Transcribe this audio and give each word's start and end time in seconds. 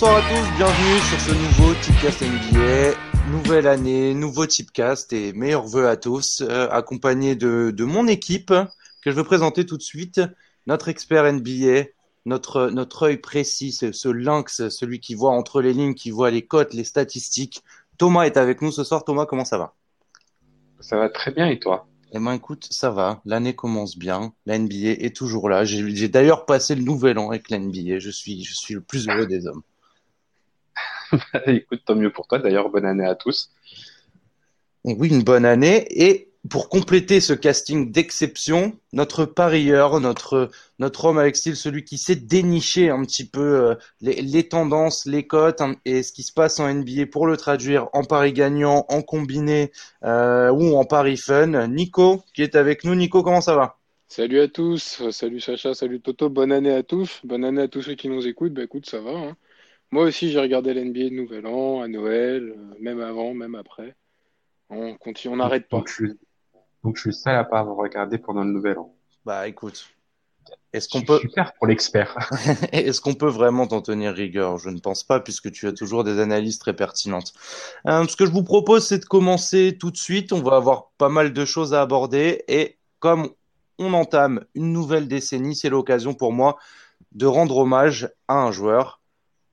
Bonsoir 0.00 0.16
à 0.16 0.22
tous, 0.30 0.56
bienvenue 0.56 0.98
sur 1.10 1.20
ce 1.20 1.30
nouveau 1.30 1.74
Tipcast 1.74 2.22
NBA. 2.22 2.96
Nouvelle 3.32 3.66
année, 3.66 4.14
nouveau 4.14 4.46
Tipcast 4.46 5.12
et 5.12 5.34
meilleurs 5.34 5.66
vœux 5.66 5.88
à 5.88 5.98
tous, 5.98 6.40
euh, 6.40 6.70
accompagné 6.70 7.36
de, 7.36 7.70
de 7.70 7.84
mon 7.84 8.06
équipe 8.06 8.50
que 9.02 9.10
je 9.10 9.14
veux 9.14 9.24
présenter 9.24 9.66
tout 9.66 9.76
de 9.76 9.82
suite, 9.82 10.22
notre 10.66 10.88
expert 10.88 11.30
NBA, 11.30 11.88
notre, 12.24 12.70
notre 12.70 13.08
œil 13.08 13.18
précis, 13.18 13.72
ce, 13.72 13.92
ce 13.92 14.08
lynx, 14.08 14.70
celui 14.70 15.00
qui 15.00 15.14
voit 15.14 15.32
entre 15.32 15.60
les 15.60 15.74
lignes, 15.74 15.94
qui 15.94 16.10
voit 16.10 16.30
les 16.30 16.46
cotes, 16.46 16.72
les 16.72 16.84
statistiques. 16.84 17.62
Thomas 17.98 18.22
est 18.22 18.38
avec 18.38 18.62
nous 18.62 18.72
ce 18.72 18.84
soir. 18.84 19.04
Thomas, 19.04 19.26
comment 19.26 19.44
ça 19.44 19.58
va? 19.58 19.74
Ça 20.80 20.96
va 20.96 21.10
très 21.10 21.30
bien 21.30 21.46
et 21.46 21.58
toi? 21.58 21.86
Eh 22.12 22.18
ben 22.18 22.32
écoute, 22.32 22.66
ça 22.70 22.88
va. 22.88 23.20
L'année 23.26 23.54
commence 23.54 23.98
bien. 23.98 24.32
La 24.46 24.58
NBA 24.58 24.92
est 24.98 25.14
toujours 25.14 25.50
là. 25.50 25.64
J'ai 25.64 25.94
j'ai 25.94 26.08
d'ailleurs 26.08 26.46
passé 26.46 26.74
le 26.74 26.82
nouvel 26.84 27.18
an 27.18 27.28
avec 27.28 27.50
la 27.50 27.58
NBA. 27.58 27.98
Je 27.98 28.10
suis, 28.10 28.44
je 28.44 28.54
suis 28.54 28.72
le 28.72 28.80
plus 28.80 29.06
heureux 29.06 29.26
des 29.26 29.46
hommes. 29.46 29.62
Écoute, 31.46 31.82
tant 31.84 31.94
mieux 31.96 32.10
pour 32.12 32.26
toi. 32.26 32.38
D'ailleurs, 32.38 32.70
bonne 32.70 32.86
année 32.86 33.06
à 33.06 33.14
tous. 33.14 33.50
Et 34.84 34.94
oui, 34.94 35.08
une 35.08 35.22
bonne 35.22 35.44
année. 35.44 35.86
Et 35.90 36.28
pour 36.48 36.70
compléter 36.70 37.20
ce 37.20 37.34
casting 37.34 37.92
d'exception, 37.92 38.72
notre 38.94 39.26
parieur, 39.26 40.00
notre, 40.00 40.50
notre 40.78 41.04
homme 41.04 41.18
avec 41.18 41.36
style, 41.36 41.54
celui 41.54 41.84
qui 41.84 41.98
sait 41.98 42.16
dénicher 42.16 42.88
un 42.88 43.02
petit 43.04 43.28
peu 43.28 43.40
euh, 43.40 43.74
les, 44.00 44.22
les 44.22 44.48
tendances, 44.48 45.04
les 45.04 45.26
cotes 45.26 45.60
hein, 45.60 45.76
et 45.84 46.02
ce 46.02 46.12
qui 46.12 46.22
se 46.22 46.32
passe 46.32 46.58
en 46.58 46.72
NBA 46.72 47.06
pour 47.12 47.26
le 47.26 47.36
traduire 47.36 47.88
en 47.92 48.04
pari 48.04 48.32
gagnant, 48.32 48.86
en 48.88 49.02
combiné 49.02 49.70
euh, 50.04 50.50
ou 50.50 50.76
en 50.76 50.84
pari 50.86 51.18
fun. 51.18 51.68
Nico, 51.68 52.22
qui 52.32 52.42
est 52.42 52.56
avec 52.56 52.84
nous. 52.84 52.94
Nico, 52.94 53.22
comment 53.22 53.42
ça 53.42 53.54
va? 53.54 53.76
Salut 54.08 54.40
à 54.40 54.48
tous, 54.48 55.08
salut 55.12 55.40
Sacha, 55.40 55.72
salut 55.72 56.00
Toto, 56.00 56.28
bonne 56.30 56.50
année 56.52 56.72
à 56.72 56.82
tous, 56.82 57.20
bonne 57.22 57.44
année 57.44 57.62
à 57.62 57.68
tous 57.68 57.82
ceux 57.82 57.94
qui 57.94 58.08
nous 58.08 58.26
écoutent. 58.26 58.54
Bah 58.54 58.64
écoute, 58.64 58.86
ça 58.88 59.00
va. 59.00 59.10
hein. 59.12 59.36
Moi 59.92 60.04
aussi, 60.04 60.30
j'ai 60.30 60.40
regardé 60.40 60.72
l'NBA 60.72 61.10
de 61.10 61.14
Nouvel 61.14 61.46
An, 61.46 61.82
à 61.82 61.88
Noël, 61.88 62.54
euh, 62.56 62.74
même 62.78 63.00
avant, 63.00 63.34
même 63.34 63.56
après. 63.56 63.96
On 64.68 64.94
continue, 64.94 65.34
on 65.34 65.36
n'arrête 65.38 65.68
pas. 65.68 65.78
Donc, 65.78 65.88
je 65.88 65.94
suis, 65.94 66.12
donc, 66.84 66.96
je 66.96 67.00
suis 67.00 67.08
le 67.10 67.14
seul 67.14 67.34
à 67.34 67.42
pas 67.42 67.58
avoir 67.58 67.76
regardé 67.76 68.18
pendant 68.18 68.44
le 68.44 68.52
nouvel 68.52 68.78
an. 68.78 68.94
Bah 69.24 69.48
écoute, 69.48 69.88
est-ce 70.72 70.88
Je 70.88 70.92
qu'on 70.92 71.04
peut, 71.04 71.18
super 71.18 71.52
pour 71.54 71.66
l'expert. 71.66 72.30
est-ce 72.72 73.00
qu'on 73.00 73.14
peut 73.14 73.28
vraiment 73.28 73.66
t'en 73.66 73.82
tenir 73.82 74.14
rigueur? 74.14 74.58
Je 74.58 74.70
ne 74.70 74.78
pense 74.78 75.02
pas, 75.02 75.18
puisque 75.18 75.50
tu 75.50 75.66
as 75.66 75.72
toujours 75.72 76.04
des 76.04 76.20
analyses 76.20 76.60
très 76.60 76.74
pertinentes. 76.74 77.32
Euh, 77.88 78.06
ce 78.06 78.14
que 78.14 78.26
je 78.26 78.30
vous 78.30 78.44
propose, 78.44 78.86
c'est 78.86 79.00
de 79.00 79.04
commencer 79.04 79.76
tout 79.78 79.90
de 79.90 79.96
suite. 79.96 80.32
On 80.32 80.40
va 80.40 80.56
avoir 80.56 80.90
pas 80.98 81.08
mal 81.08 81.32
de 81.32 81.44
choses 81.44 81.74
à 81.74 81.82
aborder. 81.82 82.44
Et 82.46 82.78
comme 83.00 83.28
on 83.78 83.92
entame 83.92 84.44
une 84.54 84.72
nouvelle 84.72 85.08
décennie, 85.08 85.56
c'est 85.56 85.68
l'occasion 85.68 86.14
pour 86.14 86.32
moi 86.32 86.58
de 87.10 87.26
rendre 87.26 87.56
hommage 87.56 88.08
à 88.28 88.34
un 88.34 88.52
joueur 88.52 88.99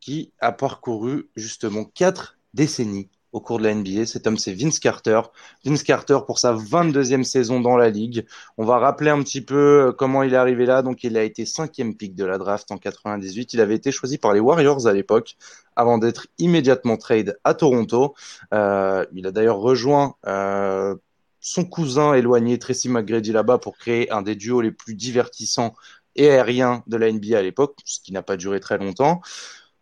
qui 0.07 0.31
a 0.39 0.53
parcouru 0.53 1.29
justement 1.35 1.83
quatre 1.83 2.37
décennies 2.53 3.09
au 3.33 3.41
cours 3.41 3.57
de 3.57 3.65
la 3.65 3.75
NBA. 3.75 4.05
Cet 4.05 4.25
homme, 4.25 4.37
c'est 4.37 4.53
Vince 4.53 4.79
Carter. 4.79 5.19
Vince 5.65 5.83
Carter 5.83 6.19
pour 6.25 6.39
sa 6.39 6.53
22e 6.53 7.23
saison 7.23 7.59
dans 7.59 7.75
la 7.75 7.89
ligue. 7.89 8.25
On 8.57 8.63
va 8.63 8.77
rappeler 8.77 9.09
un 9.09 9.21
petit 9.21 9.41
peu 9.41 9.87
euh, 9.87 9.91
comment 9.91 10.23
il 10.23 10.33
est 10.33 10.37
arrivé 10.37 10.65
là. 10.65 10.81
Donc, 10.81 11.03
il 11.03 11.17
a 11.17 11.23
été 11.23 11.45
cinquième 11.45 11.93
pick 11.93 12.15
de 12.15 12.23
la 12.23 12.37
draft 12.37 12.71
en 12.71 12.77
98. 12.77 13.51
Il 13.51 13.59
avait 13.59 13.75
été 13.75 13.91
choisi 13.91 14.17
par 14.17 14.31
les 14.31 14.39
Warriors 14.39 14.87
à 14.87 14.93
l'époque, 14.93 15.35
avant 15.75 15.97
d'être 15.97 16.27
immédiatement 16.37 16.95
trade 16.95 17.37
à 17.43 17.53
Toronto. 17.53 18.15
Euh, 18.53 19.05
il 19.13 19.27
a 19.27 19.31
d'ailleurs 19.33 19.57
rejoint 19.57 20.15
euh, 20.25 20.95
son 21.41 21.65
cousin 21.65 22.13
éloigné 22.13 22.57
Tracy 22.59 22.87
McGrady 22.87 23.33
là-bas 23.33 23.57
pour 23.57 23.77
créer 23.77 24.09
un 24.09 24.21
des 24.21 24.35
duos 24.35 24.61
les 24.61 24.71
plus 24.71 24.95
divertissants 24.95 25.75
et 26.17 26.29
aériens 26.31 26.83
de 26.87 26.97
la 26.97 27.11
NBA 27.11 27.37
à 27.37 27.41
l'époque, 27.41 27.77
ce 27.85 27.99
qui 27.99 28.11
n'a 28.11 28.23
pas 28.23 28.37
duré 28.37 28.59
très 28.59 28.77
longtemps. 28.77 29.21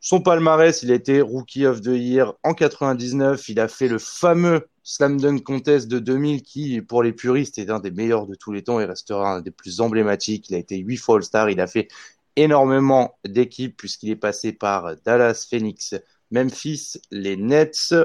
Son 0.08 0.22
palmarès, 0.22 0.84
il 0.84 0.92
a 0.92 0.94
été 0.94 1.20
Rookie 1.20 1.66
of 1.66 1.82
the 1.82 1.88
Year 1.88 2.36
en 2.44 2.54
99. 2.54 3.50
Il 3.50 3.60
a 3.60 3.68
fait 3.68 3.88
le 3.88 3.98
fameux 3.98 4.68
Slam 4.84 5.20
Dunk 5.20 5.42
Contest 5.42 5.88
de 5.88 5.98
2000 5.98 6.44
qui, 6.44 6.80
pour 6.84 7.02
les 7.02 7.12
puristes, 7.12 7.58
est 7.58 7.72
un 7.72 7.80
des 7.80 7.90
meilleurs 7.90 8.28
de 8.28 8.36
tous 8.36 8.52
les 8.52 8.62
temps. 8.62 8.80
Il 8.80 8.86
restera 8.86 9.38
un 9.38 9.42
des 9.42 9.50
plus 9.50 9.82
emblématiques. 9.82 10.48
Il 10.52 10.56
a 10.56 10.60
été 10.60 10.78
huit 10.78 10.98
fois 10.98 11.16
All-Star. 11.16 11.50
Il 11.50 11.60
a 11.60 11.66
fait 11.66 11.88
énormément 12.36 13.18
d'équipes 13.26 13.76
puisqu'il 13.76 14.12
est 14.12 14.16
passé 14.16 14.54
par 14.54 14.96
Dallas, 15.04 15.48
Phoenix, 15.50 15.96
Memphis, 16.30 17.02
les 17.10 17.36
Nets, 17.36 17.96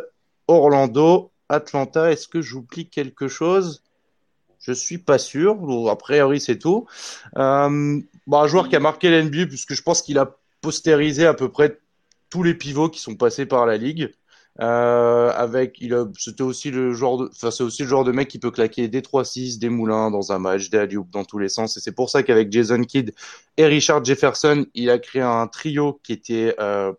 Orlando, 0.48 1.32
Atlanta. 1.50 2.10
Est-ce 2.10 2.28
que 2.28 2.40
j'oublie 2.40 2.88
quelque 2.88 3.28
chose? 3.28 3.82
Je 4.58 4.72
suis 4.72 4.96
pas 4.96 5.18
sûr. 5.18 5.90
A 5.90 5.98
priori, 5.98 6.40
c'est 6.40 6.58
tout. 6.58 6.86
Euh, 7.36 8.00
un 8.32 8.46
joueur 8.46 8.70
qui 8.70 8.76
a 8.76 8.80
marqué 8.80 9.10
l'NBA 9.10 9.44
puisque 9.44 9.74
je 9.74 9.82
pense 9.82 10.00
qu'il 10.00 10.18
a 10.18 10.34
postérisé 10.62 11.26
à 11.26 11.34
peu 11.34 11.50
près 11.50 11.78
tous 12.30 12.42
les 12.42 12.54
pivots 12.54 12.88
qui 12.88 13.00
sont 13.00 13.16
passés 13.16 13.46
par 13.46 13.66
la 13.66 13.76
ligue. 13.76 14.12
Euh, 14.60 15.32
avec, 15.34 15.76
il 15.80 15.94
a, 15.94 16.06
c'était 16.18 16.42
aussi 16.42 16.70
le 16.70 16.92
genre 16.92 17.18
de, 17.18 17.28
enfin, 17.28 17.50
c'est 17.50 17.62
aussi 17.62 17.82
le 17.82 17.88
genre 17.88 18.04
de 18.04 18.12
mec 18.12 18.28
qui 18.28 18.38
peut 18.38 18.50
claquer 18.50 18.88
des 18.88 19.00
3-6, 19.00 19.58
des 19.58 19.68
moulins 19.68 20.10
dans 20.10 20.32
un 20.32 20.38
match, 20.38 20.70
des 20.70 20.78
alley 20.78 20.96
dans 21.12 21.24
tous 21.24 21.38
les 21.38 21.48
sens. 21.48 21.76
Et 21.76 21.80
c'est 21.80 21.92
pour 21.92 22.10
ça 22.10 22.22
qu'avec 22.22 22.52
Jason 22.52 22.82
Kidd 22.82 23.14
et 23.56 23.66
Richard 23.66 24.04
Jefferson, 24.04 24.66
il 24.74 24.90
a 24.90 24.98
créé 24.98 25.22
un 25.22 25.46
trio 25.46 26.00
qui 26.02 26.12
était 26.12 26.54
euh, 26.60 26.92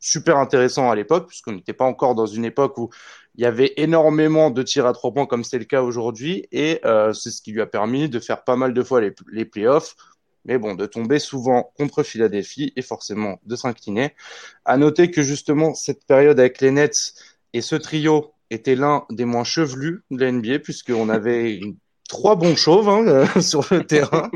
super 0.00 0.38
intéressant 0.38 0.90
à 0.90 0.96
l'époque, 0.96 1.28
puisqu'on 1.28 1.52
n'était 1.52 1.72
pas 1.72 1.84
encore 1.84 2.14
dans 2.14 2.26
une 2.26 2.44
époque 2.44 2.78
où 2.78 2.90
il 3.36 3.42
y 3.42 3.46
avait 3.46 3.74
énormément 3.76 4.50
de 4.50 4.62
tirs 4.62 4.86
à 4.86 4.92
trois 4.92 5.12
points 5.12 5.26
comme 5.26 5.44
c'est 5.44 5.58
le 5.58 5.64
cas 5.64 5.82
aujourd'hui. 5.82 6.46
Et 6.52 6.80
euh, 6.84 7.12
c'est 7.12 7.30
ce 7.30 7.42
qui 7.42 7.52
lui 7.52 7.60
a 7.60 7.66
permis 7.66 8.08
de 8.08 8.18
faire 8.18 8.44
pas 8.44 8.56
mal 8.56 8.74
de 8.74 8.82
fois 8.82 9.00
les, 9.00 9.12
les 9.30 9.44
playoffs. 9.44 9.94
Mais 10.44 10.58
bon, 10.58 10.74
de 10.74 10.86
tomber 10.86 11.18
souvent 11.18 11.72
contre 11.76 12.02
Philadelphie 12.02 12.72
et 12.76 12.82
forcément 12.82 13.38
de 13.46 13.56
s'incliner. 13.56 14.14
À 14.64 14.76
noter 14.76 15.10
que 15.10 15.22
justement, 15.22 15.74
cette 15.74 16.04
période 16.06 16.38
avec 16.40 16.60
les 16.60 16.70
Nets 16.70 17.14
et 17.52 17.60
ce 17.60 17.76
trio 17.76 18.32
était 18.50 18.74
l'un 18.76 19.04
des 19.10 19.24
moins 19.24 19.44
chevelus 19.44 20.02
de 20.10 20.20
la 20.20 20.32
NBA, 20.32 20.58
puisqu'on 20.58 21.08
avait 21.08 21.54
une- 21.58 21.76
trois 22.08 22.36
bons 22.36 22.54
chauves 22.56 22.88
hein, 22.88 23.06
euh, 23.08 23.26
sur 23.40 23.66
le 23.70 23.84
terrain. 23.86 24.30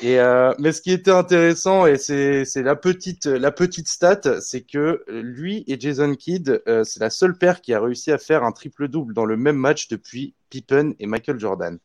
Et 0.00 0.18
euh, 0.18 0.52
mais 0.58 0.72
ce 0.72 0.80
qui 0.82 0.90
était 0.92 1.10
intéressant 1.10 1.86
et 1.86 1.96
c'est 1.98 2.44
c'est 2.44 2.62
la 2.62 2.76
petite 2.76 3.26
la 3.26 3.52
petite 3.52 3.88
stat, 3.88 4.20
c'est 4.40 4.62
que 4.62 5.04
lui 5.08 5.64
et 5.66 5.78
Jason 5.78 6.14
Kidd, 6.14 6.62
euh, 6.68 6.84
c'est 6.84 7.00
la 7.00 7.10
seule 7.10 7.36
paire 7.36 7.60
qui 7.60 7.72
a 7.74 7.80
réussi 7.80 8.10
à 8.12 8.18
faire 8.18 8.44
un 8.44 8.52
triple 8.52 8.88
double 8.88 9.14
dans 9.14 9.24
le 9.24 9.36
même 9.36 9.56
match 9.56 9.88
depuis 9.88 10.34
Pippen 10.50 10.92
et 10.98 11.06
Michael 11.06 11.38
Jordan. 11.38 11.78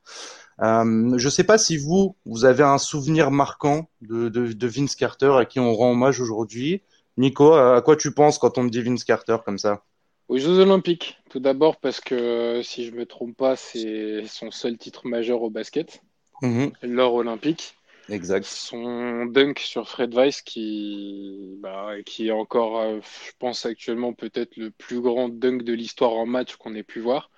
Euh, 0.61 1.17
je 1.17 1.29
sais 1.29 1.43
pas 1.43 1.57
si 1.57 1.77
vous 1.77 2.15
vous 2.25 2.45
avez 2.45 2.63
un 2.63 2.77
souvenir 2.79 3.31
marquant 3.31 3.89
de, 4.01 4.29
de, 4.29 4.53
de 4.53 4.67
Vince 4.67 4.95
Carter 4.95 5.31
à 5.37 5.45
qui 5.45 5.59
on 5.59 5.73
rend 5.73 5.91
hommage 5.91 6.19
aujourd'hui. 6.19 6.81
Nico, 7.17 7.53
à 7.53 7.81
quoi 7.81 7.95
tu 7.95 8.13
penses 8.13 8.37
quand 8.39 8.57
on 8.57 8.65
te 8.65 8.71
dit 8.71 8.81
Vince 8.81 9.03
Carter 9.03 9.37
comme 9.45 9.57
ça? 9.57 9.83
Aux 10.27 10.37
Jeux 10.37 10.59
Olympiques, 10.59 11.17
tout 11.29 11.39
d'abord 11.39 11.79
parce 11.79 12.01
que, 12.01 12.15
euh, 12.15 12.63
si 12.63 12.85
je 12.85 12.91
me 12.91 13.05
trompe 13.05 13.35
pas, 13.37 13.55
c'est 13.55 14.25
son 14.27 14.51
seul 14.51 14.77
titre 14.77 15.07
majeur 15.07 15.41
au 15.41 15.49
basket, 15.49 16.01
Mhm, 16.41 16.71
l'or 16.81 17.15
olympique. 17.15 17.75
exact. 18.09 18.47
Son 18.47 19.25
dunk 19.27 19.59
sur 19.59 19.89
Fred 19.89 20.13
Weiss 20.15 20.41
qui, 20.43 21.55
bah, 21.59 21.95
qui 22.05 22.27
est 22.27 22.31
encore, 22.31 22.79
euh, 22.79 22.99
je 23.01 23.31
pense 23.39 23.65
actuellement 23.65 24.13
peut-être 24.13 24.57
le 24.57 24.71
plus 24.71 25.01
grand 25.01 25.29
dunk 25.29 25.63
de 25.63 25.73
l'histoire 25.73 26.13
en 26.13 26.25
match 26.27 26.55
qu'on 26.57 26.75
ait 26.75 26.83
pu 26.83 27.01
voir. 27.01 27.31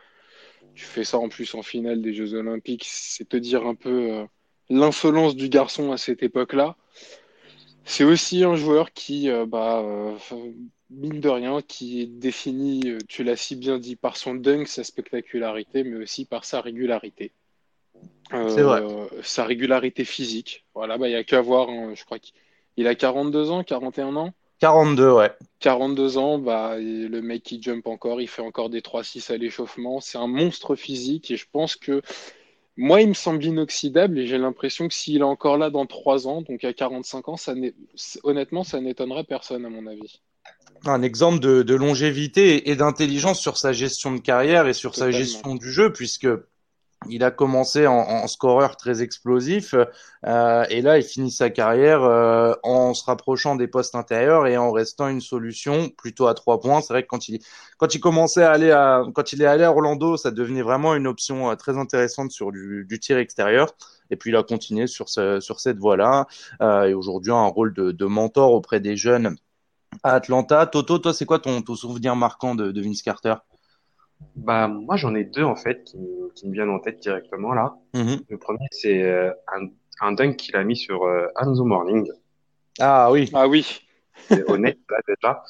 Tu 0.75 0.85
fais 0.85 1.03
ça 1.03 1.17
en 1.17 1.29
plus 1.29 1.53
en 1.55 1.61
finale 1.61 2.01
des 2.01 2.13
Jeux 2.13 2.33
Olympiques, 2.33 2.85
c'est 2.87 3.27
te 3.27 3.37
dire 3.37 3.65
un 3.65 3.75
peu 3.75 4.11
euh, 4.11 4.25
l'insolence 4.69 5.35
du 5.35 5.49
garçon 5.49 5.91
à 5.91 5.97
cette 5.97 6.23
époque-là. 6.23 6.77
C'est 7.89 8.03
aussi 8.03 8.43
un 8.43 8.55
joueur 8.55 8.93
qui, 8.93 9.31
euh, 9.31 9.47
bah, 9.47 9.81
euh, 9.83 10.15
mine 10.91 11.19
de 11.19 11.29
rien, 11.29 11.59
qui 11.63 12.01
est 12.01 12.05
défini, 12.05 12.81
euh, 12.85 12.99
tu 13.07 13.23
l'as 13.23 13.35
si 13.35 13.55
bien 13.55 13.79
dit, 13.79 13.95
par 13.95 14.15
son 14.15 14.35
dunk, 14.35 14.67
sa 14.67 14.83
spectacularité, 14.83 15.83
mais 15.83 15.95
aussi 15.95 16.25
par 16.25 16.45
sa 16.45 16.61
régularité. 16.61 17.31
C'est 18.31 18.61
vrai. 18.61 18.83
Sa 19.23 19.43
régularité 19.43 20.05
physique. 20.05 20.65
Voilà, 20.75 20.99
bah, 20.99 21.07
il 21.07 21.11
n'y 21.11 21.17
a 21.17 21.23
qu'à 21.23 21.41
voir, 21.41 21.69
hein, 21.69 21.93
je 21.95 22.05
crois 22.05 22.19
qu'il 22.19 22.87
a 22.87 22.93
42 22.93 23.49
ans, 23.49 23.63
41 23.63 24.15
ans. 24.15 24.33
42, 24.59 25.11
ouais. 25.11 25.31
42 25.59 26.17
ans, 26.17 26.37
bah, 26.37 26.77
et 26.79 27.07
le 27.07 27.21
mec 27.21 27.43
qui 27.43 27.61
jump 27.61 27.87
encore, 27.87 28.21
il 28.21 28.27
fait 28.27 28.41
encore 28.41 28.69
des 28.69 28.81
3-6 28.81 29.31
à 29.31 29.37
l'échauffement. 29.37 29.99
C'est 30.01 30.17
un 30.17 30.27
monstre 30.27 30.75
physique 30.75 31.31
et 31.31 31.37
je 31.37 31.45
pense 31.51 31.75
que 31.75 32.01
moi, 32.77 33.01
il 33.01 33.09
me 33.09 33.13
semble 33.13 33.43
inoxydable 33.43 34.19
et 34.19 34.27
j'ai 34.27 34.37
l'impression 34.37 34.87
que 34.87 34.93
s'il 34.93 35.17
est 35.17 35.23
encore 35.23 35.57
là 35.57 35.69
dans 35.69 35.85
3 35.85 36.27
ans, 36.27 36.41
donc 36.41 36.63
à 36.63 36.73
45 36.73 37.29
ans, 37.29 37.37
ça 37.37 37.53
honnêtement, 38.23 38.63
ça 38.63 38.79
n'étonnerait 38.79 39.25
personne 39.25 39.65
à 39.65 39.69
mon 39.69 39.85
avis. 39.85 40.21
un 40.85 41.01
exemple 41.01 41.39
de, 41.39 41.61
de 41.61 41.75
longévité 41.75 42.69
et 42.69 42.75
d'intelligence 42.75 43.39
sur 43.39 43.57
sa 43.57 43.73
gestion 43.73 44.13
de 44.13 44.21
carrière 44.21 44.67
et 44.67 44.73
sur 44.73 44.95
sa 44.95 45.11
gestion 45.11 45.55
du 45.55 45.71
jeu, 45.71 45.91
puisque 45.91 46.27
il 47.07 47.23
a 47.23 47.31
commencé 47.31 47.87
en, 47.87 47.93
en 47.93 48.27
scoreur 48.27 48.75
très 48.75 49.01
explosif 49.01 49.73
euh, 50.27 50.65
et 50.69 50.81
là 50.81 50.97
il 50.97 51.03
finit 51.03 51.31
sa 51.31 51.49
carrière 51.49 52.03
euh, 52.03 52.53
en 52.63 52.93
se 52.93 53.05
rapprochant 53.05 53.55
des 53.55 53.67
postes 53.67 53.95
intérieurs 53.95 54.47
et 54.47 54.57
en 54.57 54.71
restant 54.71 55.07
une 55.07 55.21
solution 55.21 55.89
plutôt 55.89 56.27
à 56.27 56.33
trois 56.33 56.59
points. 56.59 56.81
C'est 56.81 56.91
vrai 56.91 57.03
que 57.03 57.07
quand 57.07 57.29
il 57.29 57.39
quand 57.77 57.95
il 57.95 58.01
commençait 58.01 58.43
à 58.43 58.51
aller 58.51 58.71
à 58.71 59.03
quand 59.13 59.31
il 59.31 59.41
est 59.41 59.45
allé 59.45 59.63
à 59.63 59.71
Orlando, 59.71 60.17
ça 60.17 60.31
devenait 60.31 60.61
vraiment 60.61 60.93
une 60.93 61.07
option 61.07 61.49
euh, 61.49 61.55
très 61.55 61.77
intéressante 61.77 62.31
sur 62.31 62.51
du, 62.51 62.85
du 62.85 62.99
tir 62.99 63.17
extérieur. 63.17 63.73
Et 64.11 64.17
puis 64.17 64.31
il 64.31 64.35
a 64.35 64.43
continué 64.43 64.87
sur 64.87 65.07
ce, 65.07 65.39
sur 65.39 65.59
cette 65.59 65.77
voie-là 65.77 66.27
euh, 66.61 66.83
et 66.83 66.93
aujourd'hui 66.93 67.31
un 67.31 67.45
rôle 67.47 67.73
de, 67.73 67.91
de 67.91 68.05
mentor 68.05 68.51
auprès 68.53 68.79
des 68.81 68.97
jeunes 68.97 69.37
à 70.03 70.13
Atlanta. 70.15 70.65
Toto, 70.65 70.99
toi, 70.99 71.13
c'est 71.13 71.25
quoi 71.25 71.39
ton, 71.39 71.61
ton 71.61 71.75
souvenir 71.75 72.15
marquant 72.15 72.55
de, 72.55 72.71
de 72.71 72.81
Vince 72.81 73.01
Carter? 73.01 73.35
Bah, 74.35 74.67
moi, 74.67 74.95
j'en 74.97 75.15
ai 75.15 75.23
deux, 75.23 75.43
en 75.43 75.55
fait, 75.55 75.83
qui, 75.83 75.97
qui 76.35 76.47
me 76.47 76.53
viennent 76.53 76.69
en 76.69 76.79
tête 76.79 76.99
directement, 76.99 77.53
là. 77.53 77.77
Mhm. 77.93 78.21
Le 78.29 78.37
premier, 78.37 78.67
c'est 78.71 79.03
euh, 79.03 79.31
un, 79.53 79.67
un 80.01 80.11
dunk 80.13 80.35
qu'il 80.35 80.55
a 80.55 80.63
mis 80.63 80.77
sur 80.77 81.03
euh, 81.03 81.27
Hanzo 81.35 81.65
Morning. 81.65 82.09
Ah 82.79 83.11
oui. 83.11 83.29
Ah 83.33 83.47
oui. 83.47 83.81
C'est 84.27 84.49
honnête, 84.49 84.79
là, 84.89 84.97
déjà. 85.07 85.43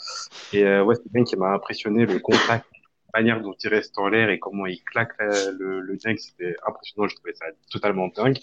Et 0.53 0.63
euh, 0.63 0.83
ouais, 0.83 0.95
c'est 0.95 1.11
bien 1.11 1.23
qui 1.23 1.35
m'a 1.37 1.51
impressionné, 1.53 2.05
le 2.05 2.19
contact, 2.19 2.65
la 3.13 3.21
manière 3.21 3.41
dont 3.41 3.53
il 3.53 3.69
reste 3.69 3.97
en 3.97 4.07
l'air 4.07 4.29
et 4.29 4.39
comment 4.39 4.65
il 4.65 4.83
claque 4.83 5.13
le, 5.19 5.79
le 5.79 5.97
dunk, 5.97 6.19
c'était 6.19 6.55
impressionnant. 6.67 7.07
Je 7.07 7.15
trouvais 7.15 7.33
ça 7.33 7.45
totalement 7.71 8.07
dingue. 8.07 8.37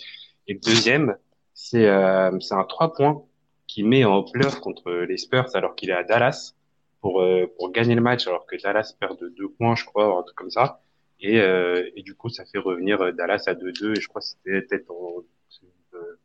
Et 0.49 0.55
le 0.55 0.61
deuxième, 0.61 1.17
c'est 1.55 1.87
euh, 1.87 2.38
c'est 2.40 2.55
un 2.55 2.64
trois 2.64 2.93
points 2.93 3.22
qu'il 3.69 3.87
met 3.87 4.05
en 4.05 4.22
pleurs 4.25 4.61
contre 4.61 4.90
les 4.93 5.17
Spurs 5.17 5.55
alors 5.55 5.75
qu'il 5.76 5.90
est 5.90 5.94
à 5.94 6.02
Dallas 6.05 6.55
pour 7.06 7.23
euh, 7.23 7.47
pour 7.56 7.70
gagner 7.70 7.94
le 7.94 8.00
match 8.00 8.26
alors 8.26 8.47
que 8.47 8.56
Dallas 8.61 8.93
perd 8.99 9.20
de 9.20 9.29
deux 9.29 9.49
points, 9.49 9.76
je 9.76 9.85
crois, 9.85 10.19
un 10.19 10.23
truc 10.25 10.37
comme 10.37 10.50
ça. 10.50 10.81
Et, 11.20 11.41
euh, 11.41 11.88
et 11.94 12.03
du 12.03 12.17
coup, 12.17 12.29
ça 12.29 12.44
fait 12.44 12.58
revenir 12.58 13.00
euh, 13.00 13.12
Dallas 13.12 13.44
à 13.47 13.55
2-2 13.55 13.97
et 13.97 14.00
je 14.00 14.08
crois 14.08 14.20
que 14.20 14.26
c'était 14.26 14.61
peut-être 14.62 14.91
en 14.91 15.23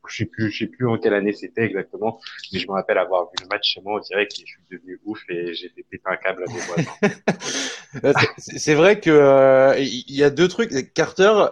je 0.09 0.17
sais 0.17 0.25
plus, 0.25 0.51
je 0.51 0.57
sais 0.57 0.67
plus 0.67 0.85
en 0.89 0.97
quelle 0.97 1.13
année 1.13 1.31
c'était 1.31 1.61
exactement, 1.61 2.19
mais 2.51 2.59
je 2.59 2.67
me 2.67 2.73
rappelle 2.73 2.97
avoir 2.97 3.25
vu 3.25 3.35
le 3.41 3.47
match 3.47 3.75
chez 3.75 3.81
moi 3.81 3.97
en 3.97 3.99
direct 3.99 4.33
et 4.33 4.43
je 4.45 4.51
suis 4.51 4.63
devenu 4.69 4.99
ouf 5.05 5.21
et 5.29 5.53
j'ai 5.53 5.69
fait 5.69 5.83
péter 5.89 6.03
un 6.05 6.17
câble 6.17 6.43
à 6.43 6.51
mes 6.51 6.59
voisins. 6.59 8.19
C'est 8.37 8.73
vrai 8.73 8.99
que 8.99 9.79
il 9.79 10.13
y 10.13 10.23
a 10.23 10.29
deux 10.29 10.49
trucs. 10.49 10.93
Carter 10.93 11.45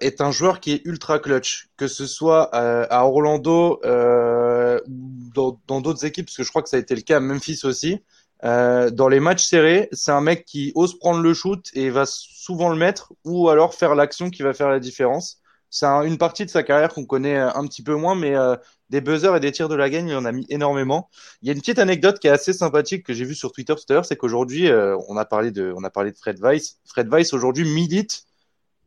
est 0.00 0.20
un 0.20 0.30
joueur 0.30 0.60
qui 0.60 0.74
est 0.74 0.82
ultra 0.84 1.18
clutch, 1.18 1.70
que 1.76 1.88
ce 1.88 2.06
soit 2.06 2.54
à 2.54 3.04
Orlando 3.04 3.80
ou 3.82 5.58
dans 5.66 5.80
d'autres 5.80 6.04
équipes, 6.04 6.26
parce 6.26 6.36
que 6.36 6.44
je 6.44 6.50
crois 6.50 6.62
que 6.62 6.68
ça 6.68 6.76
a 6.76 6.80
été 6.80 6.94
le 6.94 7.00
cas 7.00 7.16
à 7.16 7.20
Memphis 7.20 7.62
aussi. 7.64 8.00
Euh, 8.44 8.90
dans 8.90 9.08
les 9.08 9.20
matchs 9.20 9.44
serrés, 9.44 9.88
c'est 9.92 10.10
un 10.12 10.20
mec 10.20 10.44
qui 10.44 10.72
ose 10.74 10.98
prendre 10.98 11.20
le 11.22 11.32
shoot 11.32 11.70
et 11.74 11.88
va 11.90 12.04
souvent 12.06 12.68
le 12.68 12.76
mettre, 12.76 13.12
ou 13.24 13.48
alors 13.48 13.74
faire 13.74 13.94
l'action 13.94 14.28
qui 14.30 14.42
va 14.42 14.52
faire 14.52 14.68
la 14.68 14.80
différence. 14.80 15.40
C'est 15.70 15.86
un- 15.86 16.02
une 16.02 16.18
partie 16.18 16.44
de 16.44 16.50
sa 16.50 16.62
carrière 16.62 16.90
qu'on 16.90 17.06
connaît 17.06 17.36
euh, 17.36 17.50
un 17.54 17.66
petit 17.66 17.82
peu 17.82 17.94
moins, 17.94 18.14
mais 18.14 18.36
euh, 18.36 18.54
des 18.90 19.00
buzzers 19.00 19.34
et 19.36 19.40
des 19.40 19.50
tirs 19.50 19.68
de 19.70 19.74
la 19.74 19.88
gagne, 19.88 20.08
il 20.08 20.14
en 20.14 20.24
a 20.26 20.30
mis 20.32 20.46
énormément. 20.50 21.08
Il 21.42 21.48
y 21.48 21.50
a 21.50 21.54
une 21.54 21.60
petite 21.60 21.78
anecdote 21.78 22.18
qui 22.20 22.26
est 22.26 22.30
assez 22.30 22.52
sympathique 22.52 23.04
que 23.04 23.14
j'ai 23.14 23.24
vue 23.24 23.34
sur 23.34 23.50
Twitter 23.50 23.74
tout 23.74 23.84
à 23.88 23.94
l'heure, 23.94 24.04
c'est 24.04 24.16
qu'aujourd'hui, 24.16 24.68
euh, 24.68 24.96
on 25.08 25.16
a 25.16 25.24
parlé 25.24 25.50
de, 25.50 25.72
on 25.74 25.82
a 25.82 25.90
parlé 25.90 26.12
de 26.12 26.18
Fred 26.18 26.38
Weiss. 26.40 26.78
Fred 26.84 27.08
Weiss 27.12 27.32
aujourd'hui 27.32 27.64
milite 27.64 28.24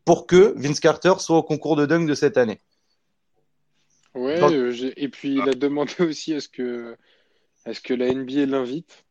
pour 0.05 0.27
que 0.27 0.53
Vince 0.55 0.79
Carter 0.79 1.13
soit 1.17 1.37
au 1.37 1.43
concours 1.43 1.75
de 1.75 1.85
dunk 1.85 2.05
de 2.07 2.13
cette 2.15 2.37
année. 2.37 2.59
Ouais, 4.13 4.39
Dans- 4.39 4.51
euh, 4.51 4.91
et 4.95 5.09
puis 5.09 5.33
il 5.35 5.49
a 5.49 5.53
demandé 5.53 5.93
aussi 5.99 6.33
à 6.35 6.39
ce 6.41 6.47
que, 6.47 6.95
à 7.65 7.73
ce 7.73 7.81
que 7.81 7.93
la 7.95 8.07
NBA 8.13 8.45
l'invite. 8.45 9.03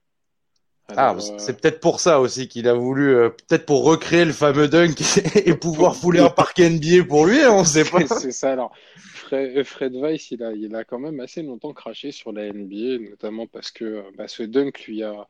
Ah, 0.88 1.10
Alors, 1.10 1.22
euh, 1.22 1.38
c'est 1.38 1.60
peut-être 1.60 1.80
pour 1.80 2.00
ça 2.00 2.20
aussi 2.20 2.48
qu'il 2.48 2.68
a 2.68 2.74
voulu, 2.74 3.14
euh, 3.14 3.30
peut-être 3.30 3.66
pour 3.66 3.84
recréer 3.84 4.24
le 4.24 4.32
fameux 4.32 4.68
dunk 4.68 4.94
et 5.44 5.54
pouvoir 5.54 5.96
fouler 5.96 6.20
un 6.20 6.30
parquet 6.30 6.70
NBA 6.70 7.04
pour 7.08 7.26
lui, 7.26 7.40
hein, 7.40 7.50
on 7.52 7.64
sait 7.64 7.84
pas. 7.84 8.06
C'est 8.06 8.32
ça, 8.32 8.52
alors. 8.52 8.72
Fred, 9.26 9.64
Fred 9.64 9.94
Weiss, 9.96 10.30
il 10.30 10.42
a, 10.44 10.52
il 10.52 10.74
a 10.76 10.84
quand 10.84 11.00
même 11.00 11.18
assez 11.18 11.42
longtemps 11.42 11.72
craché 11.72 12.12
sur 12.12 12.32
la 12.32 12.52
NBA, 12.52 13.10
notamment 13.10 13.46
parce 13.46 13.72
que 13.72 13.84
euh, 13.84 14.02
bah, 14.16 14.28
ce 14.28 14.42
dunk 14.44 14.84
lui 14.86 15.02
a. 15.02 15.26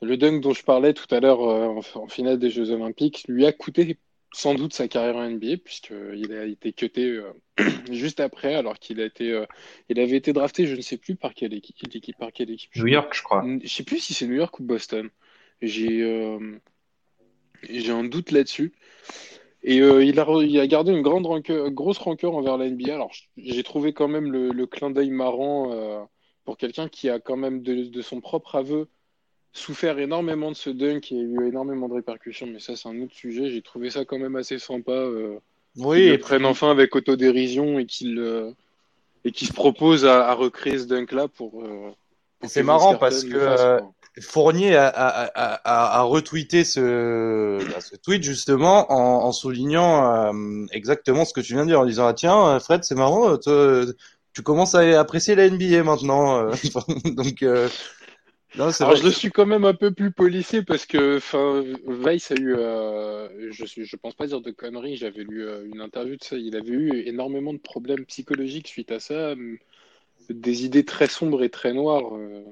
Le 0.00 0.16
dunk 0.16 0.40
dont 0.40 0.54
je 0.54 0.62
parlais 0.62 0.94
tout 0.94 1.12
à 1.12 1.18
l'heure 1.18 1.42
euh, 1.42 1.66
en, 1.66 2.02
en 2.02 2.06
finale 2.06 2.38
des 2.38 2.50
Jeux 2.50 2.70
Olympiques 2.70 3.24
lui 3.26 3.46
a 3.46 3.52
coûté 3.52 3.98
sans 4.32 4.54
doute 4.54 4.74
sa 4.74 4.88
carrière 4.88 5.16
en 5.16 5.28
NBA, 5.28 5.56
puisqu'il 5.64 6.32
a 6.32 6.44
été 6.44 6.72
cuté 6.72 7.06
euh, 7.06 7.32
juste 7.90 8.20
après, 8.20 8.54
alors 8.54 8.78
qu'il 8.78 9.00
a 9.00 9.04
été, 9.04 9.32
euh, 9.32 9.46
il 9.88 9.98
avait 9.98 10.16
été 10.16 10.32
drafté, 10.32 10.66
je 10.66 10.76
ne 10.76 10.80
sais 10.80 10.98
plus 10.98 11.16
par 11.16 11.34
quelle 11.34 11.54
équipe, 11.54 11.76
par 12.18 12.32
quelle 12.32 12.50
équipe. 12.50 12.74
New 12.76 12.86
York, 12.86 13.14
je 13.14 13.22
crois. 13.22 13.44
Je 13.62 13.68
sais 13.68 13.84
plus 13.84 13.98
si 13.98 14.14
c'est 14.14 14.26
New 14.26 14.36
York 14.36 14.58
ou 14.60 14.64
Boston. 14.64 15.08
J'ai 15.60 16.02
euh, 16.02 16.38
j'ai 17.68 17.90
un 17.90 18.04
doute 18.04 18.30
là-dessus. 18.30 18.72
Et 19.62 19.80
euh, 19.80 20.04
il 20.04 20.20
a, 20.20 20.26
il 20.42 20.60
a 20.60 20.66
gardé 20.66 20.92
une 20.92 21.02
grande 21.02 21.26
rancœur, 21.26 21.70
grosse 21.70 21.98
rancœur 21.98 22.34
envers 22.34 22.56
la 22.56 22.70
NBA. 22.70 22.94
Alors, 22.94 23.10
j'ai 23.36 23.62
trouvé 23.62 23.92
quand 23.92 24.08
même 24.08 24.30
le, 24.30 24.50
le 24.50 24.66
clin 24.66 24.90
d'œil 24.90 25.10
marrant 25.10 25.72
euh, 25.72 26.00
pour 26.44 26.56
quelqu'un 26.56 26.88
qui 26.88 27.08
a 27.10 27.18
quand 27.18 27.36
même 27.36 27.62
de, 27.62 27.84
de 27.84 28.02
son 28.02 28.20
propre 28.20 28.54
aveu 28.54 28.88
souffert 29.58 29.98
énormément 29.98 30.50
de 30.50 30.56
ce 30.56 30.70
dunk 30.70 31.12
et 31.12 31.16
a 31.18 31.22
eu 31.22 31.48
énormément 31.48 31.88
de 31.88 31.94
répercussions. 31.94 32.46
Mais 32.46 32.60
ça, 32.60 32.76
c'est 32.76 32.88
un 32.88 33.00
autre 33.02 33.14
sujet. 33.14 33.50
J'ai 33.50 33.62
trouvé 33.62 33.90
ça 33.90 34.04
quand 34.04 34.18
même 34.18 34.36
assez 34.36 34.58
sympa. 34.58 34.92
Euh, 34.92 35.38
Oui, 35.76 35.98
qu'ils 36.00 36.08
le 36.08 36.14
et 36.14 36.18
prennent 36.18 36.46
enfin 36.46 36.70
avec 36.70 36.96
autodérision 36.96 37.78
et 37.78 37.86
qu'il 37.86 38.18
euh, 38.18 38.50
et 39.24 39.32
qu'il 39.32 39.48
se 39.48 39.52
propose 39.52 40.04
à, 40.06 40.28
à 40.28 40.34
recréer 40.34 40.78
ce 40.78 40.86
dunk-là 40.86 41.28
pour. 41.28 41.62
euh, 41.64 41.90
pour 42.40 42.50
C'est 42.50 42.62
marrant 42.62 42.96
parce 42.96 43.24
que, 43.24 43.34
euh. 43.36 43.80
Fournier 44.20 44.74
a, 44.76 44.88
a, 44.88 45.24
a, 45.26 45.54
a, 45.64 45.98
a 46.00 46.02
retweeté 46.02 46.64
ce, 46.64 47.58
bah, 47.70 47.80
ce 47.80 47.94
tweet 47.96 48.22
justement 48.24 48.90
en, 48.92 49.24
en 49.26 49.32
soulignant 49.32 50.32
exactement 50.72 51.24
ce 51.24 51.32
que 51.32 51.40
tu 51.40 51.54
viens 51.54 51.62
de 51.64 51.68
dire 51.70 51.80
en 51.80 51.86
disant 51.86 52.06
ah 52.06 52.14
tiens 52.14 52.58
Fred 52.60 52.82
c'est 52.84 52.96
marrant 52.96 53.36
tu 54.34 54.42
commences 54.42 54.74
à 54.74 54.98
apprécier 55.00 55.34
la 55.36 55.48
NBA 55.48 55.84
maintenant 55.84 56.50
donc 57.04 57.44
non 58.54 58.70
Alors, 58.80 58.96
je 58.96 59.04
le 59.04 59.10
suis 59.10 59.30
quand 59.30 59.46
même 59.46 59.64
un 59.64 59.74
peu 59.74 59.92
plus 59.92 60.10
policé 60.10 60.62
parce 60.62 60.86
que, 60.86 61.18
enfin, 61.18 61.62
Weiss 61.86 62.30
a 62.30 62.34
eu, 62.34 62.54
euh, 62.56 63.52
je 63.52 63.64
suis, 63.66 63.84
je 63.84 63.96
pense 63.96 64.14
pas 64.14 64.26
dire 64.26 64.40
de 64.40 64.50
conneries, 64.50 64.96
j'avais 64.96 65.22
lu 65.22 65.46
euh, 65.46 65.66
une 65.66 65.80
interview 65.80 66.16
de 66.16 66.24
ça, 66.24 66.36
il 66.36 66.56
avait 66.56 66.70
eu 66.70 66.92
énormément 67.06 67.52
de 67.52 67.58
problèmes 67.58 68.06
psychologiques 68.06 68.68
suite 68.68 68.90
à 68.90 69.00
ça, 69.00 69.32
hum, 69.32 69.58
des 70.30 70.64
idées 70.64 70.84
très 70.84 71.08
sombres 71.08 71.42
et 71.42 71.50
très 71.50 71.74
noires 71.74 72.16
euh, 72.16 72.44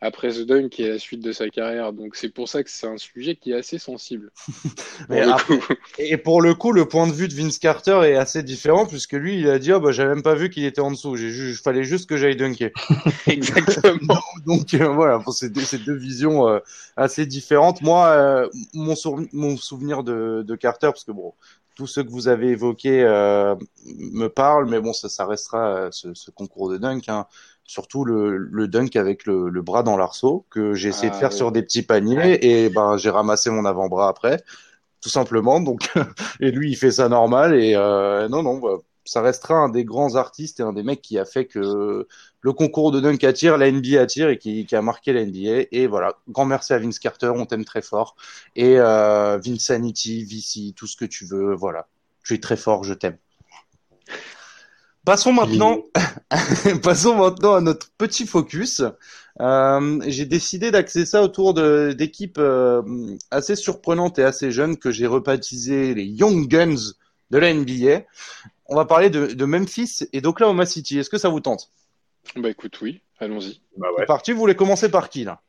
après 0.00 0.28
The 0.30 0.42
Dunk 0.42 0.78
et 0.80 0.88
la 0.88 0.98
suite 0.98 1.20
de 1.22 1.32
sa 1.32 1.48
carrière. 1.48 1.92
Donc 1.92 2.16
c'est 2.16 2.28
pour 2.28 2.48
ça 2.48 2.62
que 2.62 2.70
c'est 2.70 2.86
un 2.86 2.98
sujet 2.98 3.34
qui 3.36 3.52
est 3.52 3.56
assez 3.56 3.78
sensible. 3.78 4.30
Mais 5.08 5.22
Pour 5.22 5.32
après- 5.34 5.58
et 5.98 6.16
pour 6.16 6.42
le 6.42 6.54
coup 6.54 6.72
le 6.72 6.86
point 6.86 7.06
de 7.06 7.12
vue 7.12 7.28
de 7.28 7.34
Vince 7.34 7.58
Carter 7.58 8.00
est 8.04 8.16
assez 8.16 8.42
différent 8.42 8.86
puisque 8.86 9.12
lui 9.12 9.40
il 9.40 9.48
a 9.48 9.58
dit 9.58 9.72
oh, 9.72 9.80
bah 9.80 9.92
j'avais 9.92 10.14
même 10.14 10.22
pas 10.22 10.34
vu 10.34 10.50
qu'il 10.50 10.64
était 10.64 10.80
en 10.80 10.90
dessous 10.90 11.16
j'ai 11.16 11.54
fallait 11.54 11.84
juste 11.84 12.08
que 12.08 12.16
j'aille 12.16 12.36
dunker 12.36 12.70
Exactement. 13.26 14.20
Donc 14.46 14.74
euh, 14.74 14.88
voilà, 14.88 15.18
bon, 15.18 15.30
c'est 15.32 15.50
deux, 15.52 15.94
visions 15.94 16.48
euh, 16.48 16.58
assez 16.96 17.26
différentes. 17.26 17.82
Moi, 17.82 18.06
euh, 18.08 18.48
mon, 18.74 18.94
souv- 18.94 19.28
mon 19.32 19.56
souvenir 19.56 20.02
de, 20.04 20.44
de 20.46 20.54
Carter, 20.56 20.88
parce 20.88 21.04
que 21.04 21.12
bon, 21.12 21.34
tous 21.74 21.86
ceux 21.86 22.02
que 22.04 22.10
vous 22.10 22.28
avez 22.28 22.48
évoqués 22.48 23.02
me 23.04 24.28
parlent, 24.28 24.68
mais 24.68 24.80
bon, 24.80 24.92
ça, 24.92 25.08
ça 25.08 25.26
restera 25.26 25.88
ce, 25.90 26.14
ce 26.14 26.30
concours 26.30 26.70
de 26.70 26.78
dunk. 26.78 27.08
Hein. 27.08 27.26
Surtout 27.66 28.04
le, 28.04 28.36
le 28.38 28.68
dunk 28.68 28.96
avec 28.96 29.26
le, 29.26 29.48
le 29.48 29.62
bras 29.62 29.82
dans 29.82 29.96
l'arceau 29.96 30.46
que 30.50 30.74
j'ai 30.74 30.88
essayé 30.90 31.10
de 31.10 31.16
Ah, 31.16 31.16
faire 31.16 31.32
ouais. 31.32 31.32
sur 31.32 31.52
des 31.52 31.62
petits 31.62 31.82
paniers 31.82 32.38
et 32.64 32.70
ben 32.70 32.96
j'ai 32.96 33.10
ramassé 33.10 33.50
mon 33.50 33.64
avant-bras 33.64 34.08
après, 34.08 34.42
tout 35.00 35.08
simplement. 35.10 35.60
Donc 35.60 35.90
et 36.40 36.50
lui 36.50 36.70
il 36.72 36.76
fait 36.76 36.92
ça 36.92 37.08
normal 37.08 37.54
et 37.54 37.74
euh, 37.76 38.28
non 38.28 38.42
non, 38.42 38.58
bah, 38.58 38.78
ça 39.04 39.22
restera 39.22 39.54
un 39.54 39.68
des 39.68 39.84
grands 39.84 40.16
artistes 40.16 40.60
et 40.60 40.62
un 40.64 40.72
des 40.72 40.82
mecs 40.82 41.02
qui 41.02 41.18
a 41.18 41.24
fait 41.24 41.46
que 41.46 42.06
le 42.40 42.52
concours 42.52 42.90
de 42.92 43.00
dunk 43.00 43.22
attire, 43.24 43.56
la 43.58 43.70
NBA 43.70 44.00
attire 44.00 44.28
et 44.30 44.38
qui, 44.38 44.66
qui 44.66 44.76
a 44.76 44.82
marqué 44.82 45.12
la 45.12 45.24
NBA. 45.24 45.66
Et 45.72 45.86
voilà, 45.86 46.16
grand 46.28 46.44
merci 46.44 46.72
à 46.72 46.78
Vince 46.78 46.98
Carter, 46.98 47.30
on 47.34 47.46
t'aime 47.46 47.64
très 47.64 47.82
fort. 47.82 48.16
Et 48.56 48.78
euh, 48.78 49.38
Vinsanity, 49.38 50.24
VC, 50.24 50.72
tout 50.76 50.86
ce 50.86 50.96
que 50.96 51.04
tu 51.04 51.24
veux, 51.26 51.54
voilà. 51.54 51.88
Tu 52.24 52.34
es 52.34 52.38
très 52.40 52.56
fort, 52.56 52.82
je 52.84 52.94
t'aime. 52.94 53.16
Passons 55.06 55.32
maintenant, 55.32 55.82
passons 56.82 57.16
maintenant 57.16 57.54
à 57.54 57.60
notre 57.62 57.90
petit 57.92 58.26
focus. 58.26 58.82
Euh, 59.40 60.00
j'ai 60.06 60.26
décidé 60.26 60.70
d'axer 60.70 61.06
ça 61.06 61.22
autour 61.22 61.54
de- 61.54 61.94
d'équipes 61.96 62.38
euh, 62.38 62.82
assez 63.30 63.54
surprenantes 63.54 64.18
et 64.18 64.24
assez 64.24 64.50
jeunes 64.50 64.76
que 64.76 64.90
j'ai 64.90 65.06
rebaptisées 65.06 65.94
les 65.94 66.04
Young 66.04 66.48
Guns 66.48 66.92
de 67.30 67.38
la 67.38 67.54
NBA. 67.54 68.02
On 68.66 68.74
va 68.74 68.84
parler 68.84 69.08
de, 69.10 69.26
de 69.26 69.44
Memphis 69.44 70.00
et 70.12 70.20
d'Oklahoma 70.20 70.66
City. 70.66 70.98
Est-ce 70.98 71.10
que 71.10 71.18
ça 71.18 71.28
vous 71.28 71.40
tente? 71.40 71.70
Bah 72.34 72.50
écoute, 72.50 72.80
oui, 72.82 73.00
allons-y. 73.20 73.60
Bah 73.76 73.86
C'est 73.98 74.06
parti, 74.06 74.32
vous 74.32 74.40
voulez 74.40 74.56
commencer 74.56 74.90
par 74.90 75.08
qui 75.08 75.22
là? 75.24 75.40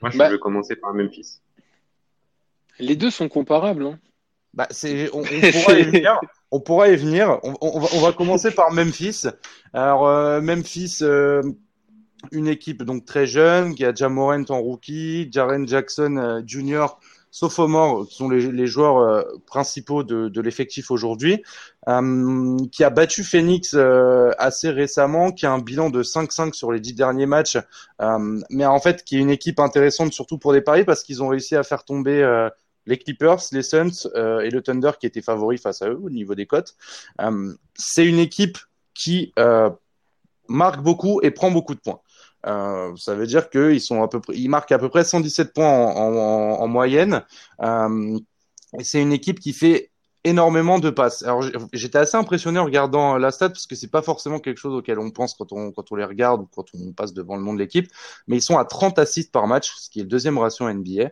Moi, 0.00 0.10
je 0.10 0.16
Bah- 0.18 0.30
veux 0.30 0.38
commencer 0.38 0.76
par 0.76 0.94
Memphis. 0.94 1.40
Les 2.78 2.96
deux 2.96 3.10
sont 3.10 3.28
comparables. 3.28 3.84
Hein. 3.84 3.98
Bah, 4.54 4.66
c'est, 4.70 5.10
on, 5.14 5.20
on 5.20 5.22
pourra 5.52 5.74
y 5.78 5.82
venir. 5.84 6.20
On 6.50 6.60
pourra 6.60 6.88
y 6.88 6.96
venir. 6.96 7.38
On, 7.42 7.54
on 7.60 7.80
va, 7.80 7.88
on 7.94 8.00
va 8.00 8.12
commencer 8.12 8.50
par 8.50 8.72
Memphis. 8.72 9.24
Alors 9.72 10.06
euh, 10.06 10.40
Memphis, 10.40 10.98
euh, 11.02 11.42
une 12.32 12.48
équipe 12.48 12.82
donc 12.82 13.04
très 13.04 13.26
jeune 13.26 13.74
qui 13.74 13.84
a 13.84 13.94
Jamorant 13.94 14.44
en 14.48 14.60
rookie, 14.60 15.28
Jaren 15.30 15.66
Jackson 15.68 16.16
euh, 16.16 16.42
Jr. 16.46 16.86
sophomore, 17.30 18.08
qui 18.08 18.16
sont 18.16 18.28
les, 18.28 18.50
les 18.50 18.66
joueurs 18.66 18.98
euh, 18.98 19.22
principaux 19.46 20.02
de, 20.02 20.28
de 20.28 20.40
l'effectif 20.40 20.90
aujourd'hui, 20.90 21.42
euh, 21.88 22.56
qui 22.72 22.82
a 22.84 22.90
battu 22.90 23.22
Phoenix 23.22 23.74
euh, 23.74 24.30
assez 24.38 24.70
récemment, 24.70 25.30
qui 25.30 25.46
a 25.46 25.52
un 25.52 25.58
bilan 25.58 25.90
de 25.90 26.02
5-5 26.02 26.54
sur 26.54 26.72
les 26.72 26.80
dix 26.80 26.94
derniers 26.94 27.26
matchs, 27.26 27.58
euh, 28.00 28.40
mais 28.50 28.66
en 28.66 28.80
fait 28.80 29.04
qui 29.04 29.16
est 29.16 29.20
une 29.20 29.30
équipe 29.30 29.60
intéressante 29.60 30.12
surtout 30.12 30.38
pour 30.38 30.52
des 30.52 30.60
paris 30.62 30.84
parce 30.84 31.02
qu'ils 31.04 31.22
ont 31.22 31.28
réussi 31.28 31.54
à 31.54 31.62
faire 31.62 31.84
tomber 31.84 32.22
euh, 32.22 32.48
les 32.88 32.98
Clippers, 32.98 33.38
les 33.52 33.62
Suns 33.62 34.08
euh, 34.16 34.40
et 34.40 34.50
le 34.50 34.62
Thunder 34.62 34.92
qui 34.98 35.06
étaient 35.06 35.22
favoris 35.22 35.60
face 35.60 35.82
à 35.82 35.90
eux 35.90 36.00
au 36.02 36.10
niveau 36.10 36.34
des 36.34 36.46
cotes. 36.46 36.74
Euh, 37.20 37.54
c'est 37.74 38.06
une 38.06 38.18
équipe 38.18 38.58
qui 38.94 39.32
euh, 39.38 39.70
marque 40.48 40.82
beaucoup 40.82 41.20
et 41.22 41.30
prend 41.30 41.50
beaucoup 41.50 41.74
de 41.74 41.80
points. 41.80 42.00
Ça 42.44 43.14
veut 43.14 43.26
dire 43.26 43.50
qu'ils 43.50 43.80
sont 43.80 44.02
à 44.02 44.08
peu 44.08 44.20
près, 44.20 44.34
ils 44.34 44.48
marquent 44.48 44.72
à 44.72 44.78
peu 44.78 44.88
près 44.88 45.04
117 45.04 45.52
points 45.52 45.68
en, 45.68 46.14
en, 46.14 46.60
en 46.60 46.68
moyenne. 46.68 47.22
C'est 48.80 49.02
une 49.02 49.12
équipe 49.12 49.38
qui 49.38 49.52
fait 49.52 49.90
énormément 50.24 50.78
de 50.78 50.90
passes. 50.90 51.22
Alors 51.22 51.42
j'étais 51.72 51.98
assez 51.98 52.16
impressionné 52.16 52.58
en 52.58 52.64
regardant 52.64 53.16
la 53.18 53.30
stat 53.30 53.50
parce 53.50 53.66
que 53.66 53.76
c'est 53.76 53.90
pas 53.90 54.02
forcément 54.02 54.40
quelque 54.40 54.58
chose 54.58 54.74
auquel 54.74 54.98
on 54.98 55.10
pense 55.10 55.34
quand 55.34 55.52
on 55.52 55.70
quand 55.70 55.92
on 55.92 55.96
les 55.96 56.04
regarde 56.04 56.42
ou 56.42 56.46
quand 56.46 56.64
on 56.74 56.92
passe 56.92 57.12
devant 57.12 57.36
le 57.36 57.42
nom 57.42 57.54
de 57.54 57.58
l'équipe, 57.58 57.88
mais 58.26 58.36
ils 58.36 58.42
sont 58.42 58.58
à 58.58 58.64
30 58.64 58.98
assists 58.98 59.32
par 59.32 59.46
match, 59.46 59.72
ce 59.76 59.90
qui 59.90 60.00
est 60.00 60.02
le 60.02 60.08
deuxième 60.08 60.38
ratio 60.38 60.68
NBA. 60.70 61.10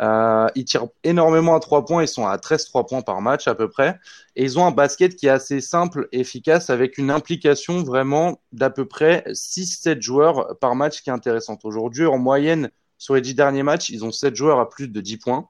Euh, 0.00 0.46
ils 0.54 0.64
tirent 0.64 0.88
énormément 1.04 1.54
à 1.54 1.60
trois 1.60 1.84
points, 1.84 2.02
ils 2.02 2.08
sont 2.08 2.26
à 2.26 2.38
13 2.38 2.64
3 2.66 2.86
points 2.86 3.02
par 3.02 3.20
match 3.20 3.46
à 3.46 3.54
peu 3.54 3.68
près 3.68 3.98
et 4.36 4.44
ils 4.44 4.58
ont 4.58 4.66
un 4.66 4.72
basket 4.72 5.16
qui 5.16 5.26
est 5.26 5.30
assez 5.30 5.60
simple 5.60 6.08
efficace 6.12 6.70
avec 6.70 6.98
une 6.98 7.10
implication 7.10 7.82
vraiment 7.82 8.40
d'à 8.52 8.70
peu 8.70 8.86
près 8.86 9.24
6 9.32 9.80
7 9.82 10.02
joueurs 10.02 10.58
par 10.60 10.74
match 10.74 11.02
qui 11.02 11.10
est 11.10 11.12
intéressante. 11.12 11.64
Aujourd'hui 11.64 12.06
en 12.06 12.18
moyenne 12.18 12.70
sur 12.98 13.14
les 13.14 13.20
10 13.20 13.34
derniers 13.34 13.62
matchs, 13.62 13.90
ils 13.90 14.04
ont 14.04 14.12
7 14.12 14.34
joueurs 14.34 14.60
à 14.60 14.68
plus 14.68 14.88
de 14.88 15.00
10 15.00 15.18
points. 15.18 15.48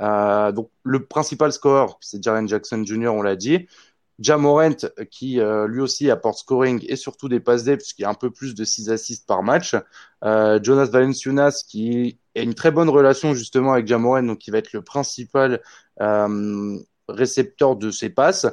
Euh, 0.00 0.52
donc 0.52 0.70
le 0.82 1.04
principal 1.04 1.52
score, 1.52 1.98
c'est 2.00 2.22
Jaren 2.22 2.48
Jackson 2.48 2.82
Jr., 2.84 3.08
on 3.08 3.22
l'a 3.22 3.36
dit. 3.36 3.66
Jamorant, 4.20 4.76
qui 5.10 5.40
euh, 5.40 5.66
lui 5.66 5.80
aussi 5.80 6.10
apporte 6.10 6.38
scoring 6.38 6.84
et 6.86 6.96
surtout 6.96 7.28
des 7.28 7.40
passes 7.40 7.64
D, 7.64 7.76
puisqu'il 7.78 8.02
y 8.02 8.04
a 8.04 8.10
un 8.10 8.14
peu 8.14 8.30
plus 8.30 8.54
de 8.54 8.64
6 8.64 8.90
assists 8.90 9.26
par 9.26 9.42
match. 9.42 9.74
Euh, 10.24 10.60
Jonas 10.62 10.86
Valenciunas, 10.86 11.64
qui 11.66 12.18
a 12.36 12.42
une 12.42 12.54
très 12.54 12.70
bonne 12.70 12.90
relation 12.90 13.34
justement 13.34 13.72
avec 13.72 13.86
Jamorant, 13.86 14.22
donc 14.22 14.38
qui 14.38 14.50
va 14.50 14.58
être 14.58 14.74
le 14.74 14.82
principal 14.82 15.62
euh, 16.02 16.78
récepteur 17.08 17.76
de 17.76 17.90
ses 17.90 18.10
passes. 18.10 18.46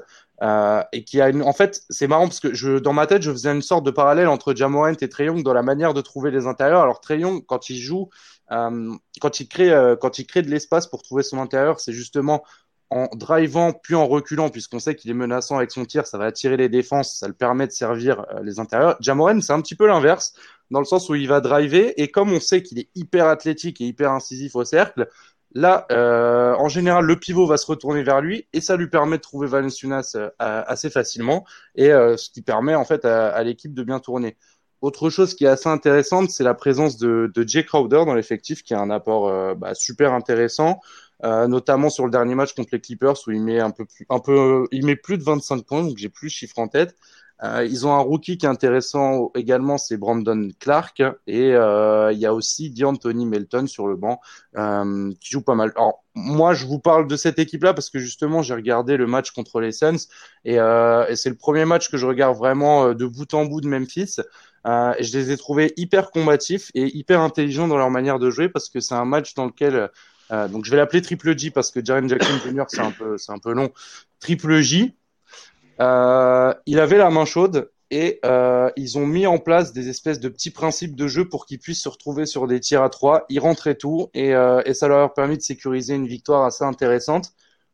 Euh, 0.44 0.84
et 0.92 1.04
qui 1.04 1.20
a 1.20 1.30
une... 1.30 1.42
en 1.42 1.52
fait 1.52 1.82
c'est 1.90 2.06
marrant 2.06 2.28
parce 2.28 2.40
que 2.40 2.54
je 2.54 2.78
dans 2.78 2.94
ma 2.94 3.08
tête 3.08 3.24
je 3.24 3.32
faisais 3.32 3.52
une 3.52 3.64
sorte 3.64 3.84
de 3.84 3.90
parallèle 3.90 4.28
entre 4.28 4.54
Jamorant 4.54 4.90
et 4.90 5.10
Trey 5.10 5.26
Young 5.26 5.42
dans 5.42 5.54
la 5.54 5.64
manière 5.64 5.96
de 5.96 6.02
trouver 6.02 6.30
les 6.30 6.46
intérieurs 6.46 6.82
alors 6.82 7.02
Trey 7.02 7.22
Young 7.22 7.44
quand 7.48 7.72
il 7.72 7.78
joue 7.78 8.10
quand 8.50 9.40
il 9.40 9.48
crée 9.48 9.72
euh, 9.72 9.96
quand 9.96 10.20
il 10.20 10.26
crée 10.26 10.42
de 10.42 10.50
l'espace 10.50 10.88
pour 10.88 11.04
trouver 11.04 11.24
son 11.24 11.40
intérieur 11.40 11.80
c'est 11.80 11.94
justement 11.94 12.44
en 12.90 13.08
drivant 13.14 13.74
puis 13.74 13.96
en 13.96 14.08
reculant 14.08 14.50
puisqu'on 14.50 14.80
sait 14.80 14.96
qu'il 14.96 15.12
est 15.12 15.16
menaçant 15.16 15.58
avec 15.58 15.72
son 15.72 15.86
tir 15.86 16.08
ça 16.08 16.18
va 16.18 16.26
attirer 16.26 16.58
les 16.58 16.70
défenses 16.70 17.18
ça 17.20 17.28
le 17.28 17.34
permet 17.34 17.68
de 17.68 17.72
servir 17.72 18.26
euh, 18.32 18.42
les 18.44 18.60
intérieurs 18.60 18.98
Jamorant 19.02 19.42
c'est 19.42 19.54
un 19.54 19.62
petit 19.62 19.76
peu 19.76 19.88
l'inverse 19.88 20.34
dans 20.72 20.80
le 20.80 20.86
sens 20.86 21.10
où 21.10 21.16
il 21.16 21.28
va 21.28 21.42
driver 21.42 21.94
et 21.98 22.10
comme 22.10 22.32
on 22.32 22.40
sait 22.40 22.64
qu'il 22.64 22.80
est 22.80 22.90
hyper 22.96 23.28
athlétique 23.28 23.82
et 23.82 23.86
hyper 23.86 24.12
incisif 24.12 24.56
au 24.56 24.64
cercle 24.64 25.08
Là, 25.54 25.88
euh, 25.92 26.54
en 26.56 26.68
général, 26.68 27.06
le 27.06 27.18
pivot 27.18 27.48
va 27.48 27.58
se 27.58 27.66
retourner 27.66 28.04
vers 28.04 28.22
lui 28.22 28.48
et 28.54 28.62
ça 28.62 28.76
lui 28.76 28.90
permet 28.90 29.18
de 29.18 29.22
trouver 29.22 29.48
Valenciunas 29.48 30.16
euh, 30.16 30.30
assez 30.38 30.90
facilement 30.90 31.46
et 31.76 31.92
euh, 31.92 32.18
ce 32.18 32.30
qui 32.30 32.42
permet 32.42 32.76
en 32.76 32.86
fait 32.86 33.06
à 33.06 33.42
l'équipe 33.44 33.74
de 33.74 33.84
bien 33.84 34.00
tourner. 34.00 34.38
Autre 34.82 35.10
chose 35.10 35.34
qui 35.34 35.46
est 35.46 35.48
assez 35.48 35.70
intéressante, 35.70 36.30
c'est 36.30 36.44
la 36.44 36.54
présence 36.54 36.98
de, 36.98 37.32
de 37.34 37.48
Jay 37.48 37.66
Crowder 37.66 38.04
dans 38.06 38.14
l'effectif, 38.14 38.64
qui 38.64 38.74
a 38.74 38.80
un 38.80 38.90
apport 38.90 39.28
euh, 39.28 39.56
bah, 39.56 39.74
super 39.74 40.14
intéressant, 40.14 40.80
euh, 41.24 41.48
notamment 41.48 41.90
sur 41.90 42.06
le 42.06 42.12
dernier 42.12 42.36
match 42.36 42.54
contre 42.54 42.70
les 42.74 42.80
Clippers 42.80 43.16
où 43.26 43.32
il 43.32 43.42
met 43.42 43.60
un 43.60 43.72
peu 43.72 43.86
plus, 43.86 44.06
un 44.10 44.20
peu, 44.20 44.68
il 44.72 44.86
met 44.86 44.96
plus 44.96 45.18
de 45.18 45.24
25 45.24 45.66
points, 45.66 45.84
donc 45.84 45.98
j'ai 45.98 46.10
plus 46.10 46.28
le 46.28 46.32
chiffre 46.32 46.60
en 46.60 46.68
tête. 46.68 46.96
Euh, 47.44 47.66
ils 47.70 47.86
ont 47.86 47.94
un 47.94 48.00
rookie 48.00 48.38
qui 48.38 48.46
est 48.46 48.50
intéressant 48.50 49.32
également, 49.36 49.78
c'est 49.78 49.98
Brandon 49.98 50.50
Clark. 50.60 51.04
Et 51.28 51.54
euh, 51.54 52.12
il 52.12 52.20
y 52.20 52.26
a 52.26 52.34
aussi 52.34 52.72
D'Anthony 52.72 53.26
Melton 53.26 53.68
sur 53.68 53.88
le 53.88 53.96
banc 53.96 54.20
euh, 54.58 55.12
qui 55.22 55.32
joue 55.32 55.42
pas 55.42 55.56
mal. 55.56 55.72
Alors, 55.76 56.04
moi, 56.16 56.54
je 56.56 56.66
vous 56.66 56.80
parle 56.80 57.08
de 57.08 57.16
cette 57.16 57.38
équipe-là 57.38 57.74
parce 57.74 57.90
que 57.92 58.00
justement, 58.00 58.42
j'ai 58.42 58.56
regardé 58.56 58.98
le 58.98 59.06
match 59.06 59.32
contre 59.32 59.60
les 59.60 59.72
Suns 59.72 60.08
et, 60.46 60.56
et 60.56 61.16
c'est 61.16 61.30
le 61.30 61.36
premier 61.36 61.66
match 61.66 61.92
que 61.92 61.98
je 61.98 62.08
regarde 62.08 62.36
vraiment 62.36 62.94
de 62.94 63.06
bout 63.06 63.32
en 63.36 63.46
bout 63.46 63.62
de 63.62 63.68
Memphis. 63.68 64.16
Euh, 64.68 64.94
je 65.00 65.18
les 65.18 65.32
ai 65.32 65.38
trouvés 65.38 65.74
hyper 65.78 66.12
combatifs 66.12 66.72
et 66.74 66.86
hyper 66.98 67.22
intelligents 67.22 67.68
dans 67.68 67.78
leur 67.78 67.90
manière 67.90 68.20
de 68.20 68.30
jouer 68.30 68.50
parce 68.50 68.70
que 68.70 68.80
c'est 68.80 68.96
un 68.96 69.06
match 69.06 69.34
dans 69.34 69.46
lequel 69.46 69.90
euh, 70.32 70.48
donc 70.50 70.66
je 70.66 70.72
vais 70.72 70.78
l'appeler 70.78 71.02
Triple 71.02 71.38
J 71.38 71.52
parce 71.52 71.72
que 71.72 71.84
Jaren 71.84 72.10
Jackson 72.10 72.38
Jr. 72.44 72.64
c'est 72.68 72.82
un 72.82 72.92
peu 72.92 73.18
c'est 73.18 73.32
un 73.32 73.40
peu 73.40 73.54
long. 73.54 73.72
Triple 74.20 74.60
J. 74.60 74.94
Euh, 75.80 76.54
il 76.66 76.80
avait 76.80 76.98
la 76.98 77.10
main 77.10 77.26
chaude 77.26 77.70
et 77.90 78.20
euh, 78.26 78.70
ils 78.76 78.98
ont 78.98 79.06
mis 79.06 79.28
en 79.28 79.38
place 79.38 79.72
des 79.72 79.90
espèces 79.90 80.20
de 80.20 80.28
petits 80.28 80.52
principes 80.52 80.96
de 80.96 81.08
jeu 81.08 81.30
pour 81.30 81.46
qu'ils 81.46 81.60
puissent 81.60 81.84
se 81.84 81.90
retrouver 81.90 82.26
sur 82.26 82.48
des 82.48 82.60
tirs 82.60 82.84
à 82.84 82.90
trois. 82.90 83.26
Ils 83.30 83.40
rentraient 83.40 83.76
tout 83.76 84.10
et, 84.14 84.34
euh, 84.34 84.62
et 84.66 84.74
ça 84.74 84.88
leur 84.88 85.00
a 85.00 85.14
permis 85.14 85.38
de 85.38 85.42
sécuriser 85.42 85.96
une 85.96 86.08
victoire 86.08 86.44
assez 86.44 86.64
intéressante. 86.64 87.32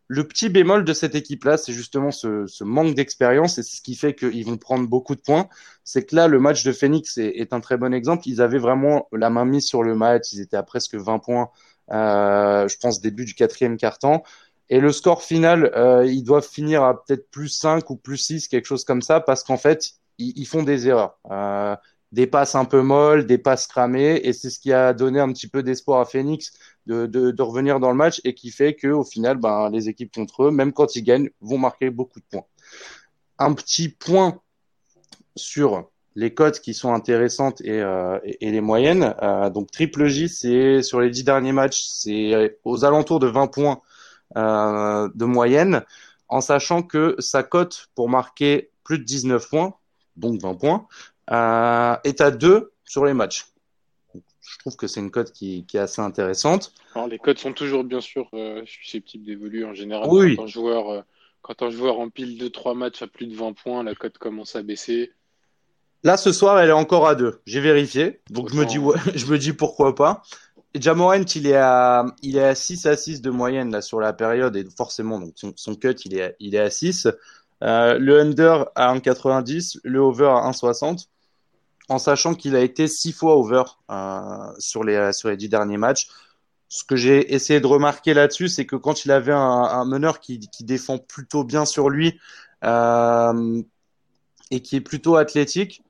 Le 0.07 0.27
petit 0.27 0.49
bémol 0.49 0.83
de 0.83 0.93
cette 0.93 1.15
équipe-là, 1.15 1.57
c'est 1.57 1.73
justement 1.73 2.11
ce, 2.11 2.45
ce 2.47 2.63
manque 2.63 2.93
d'expérience 2.93 3.57
et 3.57 3.63
c'est 3.63 3.77
ce 3.77 3.81
qui 3.81 3.95
fait 3.95 4.13
qu'ils 4.13 4.45
vont 4.45 4.57
prendre 4.57 4.87
beaucoup 4.87 5.15
de 5.15 5.21
points. 5.21 5.47
C'est 5.83 6.05
que 6.05 6.15
là, 6.15 6.27
le 6.27 6.39
match 6.39 6.63
de 6.63 6.71
Phoenix 6.71 7.17
est, 7.17 7.29
est, 7.39 7.53
un 7.53 7.61
très 7.61 7.77
bon 7.77 7.93
exemple. 7.93 8.27
Ils 8.27 8.41
avaient 8.41 8.59
vraiment 8.59 9.07
la 9.11 9.29
main 9.29 9.45
mise 9.45 9.65
sur 9.65 9.83
le 9.83 9.95
match. 9.95 10.33
Ils 10.33 10.41
étaient 10.41 10.57
à 10.57 10.63
presque 10.63 10.95
20 10.95 11.19
points, 11.19 11.49
euh, 11.91 12.67
je 12.67 12.77
pense, 12.77 13.01
début 13.01 13.25
du 13.25 13.33
quatrième 13.33 13.77
quart-temps. 13.77 14.23
Et 14.69 14.79
le 14.79 14.91
score 14.91 15.23
final, 15.23 15.71
euh, 15.75 16.05
ils 16.05 16.23
doivent 16.23 16.47
finir 16.47 16.83
à 16.83 17.03
peut-être 17.03 17.29
plus 17.31 17.49
5 17.49 17.89
ou 17.89 17.95
plus 17.95 18.17
6, 18.17 18.47
quelque 18.47 18.65
chose 18.65 18.85
comme 18.85 19.01
ça, 19.01 19.19
parce 19.19 19.43
qu'en 19.43 19.57
fait, 19.57 19.91
ils, 20.17 20.33
ils, 20.37 20.45
font 20.45 20.63
des 20.63 20.87
erreurs. 20.87 21.19
Euh, 21.31 21.75
des 22.13 22.27
passes 22.27 22.55
un 22.55 22.65
peu 22.65 22.81
molles, 22.81 23.25
des 23.25 23.39
passes 23.39 23.67
cramées, 23.67 24.21
et 24.23 24.33
c'est 24.33 24.49
ce 24.49 24.59
qui 24.59 24.71
a 24.71 24.93
donné 24.93 25.19
un 25.19 25.31
petit 25.33 25.47
peu 25.47 25.63
d'espoir 25.63 25.99
à 25.99 26.05
Phoenix 26.05 26.53
de, 26.87 27.41
revenir 27.41 27.79
dans 27.79 27.89
le 27.89 27.97
match 27.97 28.21
et 28.23 28.33
qui 28.33 28.51
fait 28.51 28.75
que 28.75 28.87
au 28.87 29.03
final, 29.03 29.37
ben, 29.37 29.69
les 29.69 29.89
équipes 29.89 30.13
contre 30.13 30.43
eux, 30.43 30.51
même 30.51 30.73
quand 30.73 30.95
ils 30.95 31.03
gagnent, 31.03 31.29
vont 31.41 31.57
marquer 31.57 31.89
beaucoup 31.89 32.19
de 32.19 32.25
points. 32.29 32.45
Un 33.39 33.53
petit 33.53 33.89
point 33.89 34.39
sur 35.35 35.89
les 36.15 36.33
cotes 36.33 36.59
qui 36.59 36.73
sont 36.73 36.93
intéressantes 36.93 37.61
et, 37.61 37.81
euh, 37.81 38.19
les 38.41 38.61
moyennes. 38.61 39.15
Euh, 39.21 39.49
donc 39.49 39.71
triple 39.71 40.07
J, 40.07 40.29
c'est 40.29 40.81
sur 40.83 41.01
les 41.01 41.09
dix 41.09 41.23
derniers 41.23 41.51
matchs, 41.51 41.83
c'est 41.83 42.59
aux 42.63 42.85
alentours 42.85 43.19
de 43.19 43.27
20 43.27 43.47
points 43.47 43.81
euh, 44.37 45.09
de 45.15 45.25
moyenne, 45.25 45.83
en 46.27 46.41
sachant 46.41 46.83
que 46.83 47.15
sa 47.19 47.43
cote 47.43 47.89
pour 47.95 48.09
marquer 48.09 48.69
plus 48.83 48.99
de 48.99 49.03
19 49.03 49.49
points, 49.49 49.73
donc 50.17 50.41
20 50.41 50.55
points, 50.55 50.87
est 52.03 52.21
à 52.21 52.31
2 52.31 52.71
sur 52.85 53.05
les 53.05 53.13
matchs. 53.13 53.52
Je 54.43 54.57
trouve 54.57 54.75
que 54.75 54.87
c'est 54.87 54.99
une 54.99 55.11
cote 55.11 55.31
qui, 55.31 55.65
qui, 55.65 55.77
est 55.77 55.81
assez 55.81 56.01
intéressante. 56.01 56.73
Alors, 56.95 57.07
les 57.07 57.17
cotes 57.17 57.39
sont 57.39 57.53
toujours 57.53 57.83
bien 57.83 58.01
sûr 58.01 58.29
euh, 58.33 58.61
susceptibles 58.65 59.25
d'évoluer 59.25 59.63
en 59.63 59.73
général. 59.73 60.07
Oui. 60.11 60.35
Quand 60.35 60.43
un 60.43 60.47
joueur, 60.47 60.89
euh, 60.89 61.01
quand 61.41 61.61
un 61.61 61.69
joueur 61.69 61.99
empile 61.99 62.37
2-3 62.37 62.75
matchs 62.75 63.01
à 63.01 63.07
plus 63.07 63.27
de 63.27 63.35
20 63.35 63.53
points, 63.53 63.83
la 63.83 63.95
cote 63.95 64.17
commence 64.17 64.55
à 64.55 64.61
baisser. 64.61 65.11
Là, 66.03 66.17
ce 66.17 66.33
soir, 66.33 66.59
elle 66.59 66.69
est 66.69 66.73
encore 66.73 67.07
à 67.07 67.15
2. 67.15 67.41
J'ai 67.45 67.61
vérifié. 67.61 68.19
Donc, 68.29 68.51
je 68.51 68.55
me, 68.55 68.65
dis, 68.65 68.77
ouais, 68.77 68.97
je 69.15 69.25
me 69.27 69.37
dis 69.37 69.53
pourquoi 69.53 69.95
pas. 69.95 70.23
Jamorant, 70.75 71.23
il 71.35 71.47
est 71.47 71.55
à, 71.55 72.05
il 72.21 72.35
est 72.35 72.43
à 72.43 72.55
6 72.55 72.85
à 72.87 72.97
6 72.97 73.21
de 73.21 73.29
moyenne, 73.29 73.71
là, 73.71 73.81
sur 73.81 73.99
la 73.99 74.11
période, 74.11 74.55
et 74.57 74.65
forcément, 74.75 75.19
donc, 75.19 75.33
son, 75.35 75.53
son 75.55 75.75
cut, 75.75 75.95
il 76.05 76.17
est, 76.17 76.23
à, 76.23 76.31
il 76.39 76.55
est 76.55 76.59
à 76.59 76.69
6. 76.69 77.07
Euh, 77.63 77.97
le 77.97 78.19
under 78.19 78.65
à 78.75 78.93
1,90, 78.93 79.79
le 79.83 79.99
over 79.99 80.25
à 80.25 80.49
1,60, 80.51 81.07
en 81.89 81.99
sachant 81.99 82.33
qu'il 82.33 82.55
a 82.55 82.61
été 82.61 82.87
6 82.87 83.11
fois 83.13 83.35
over, 83.35 83.63
euh, 83.91 84.51
sur 84.59 84.83
les, 84.83 85.11
sur 85.13 85.29
les 85.29 85.37
10 85.37 85.49
derniers 85.49 85.77
matchs. 85.77 86.07
Ce 86.69 86.83
que 86.83 86.95
j'ai 86.95 87.33
essayé 87.33 87.59
de 87.59 87.67
remarquer 87.67 88.13
là-dessus, 88.13 88.47
c'est 88.47 88.65
que 88.65 88.75
quand 88.75 89.05
il 89.05 89.11
avait 89.11 89.33
un, 89.33 89.37
un 89.37 89.85
meneur 89.85 90.19
qui, 90.19 90.39
qui 90.39 90.63
défend 90.63 90.97
plutôt 90.97 91.43
bien 91.43 91.65
sur 91.65 91.89
lui, 91.89 92.19
euh, 92.63 93.61
et 94.51 94.61
qui 94.61 94.75
est 94.77 94.81
plutôt 94.81 95.15
athlétique, 95.15 95.83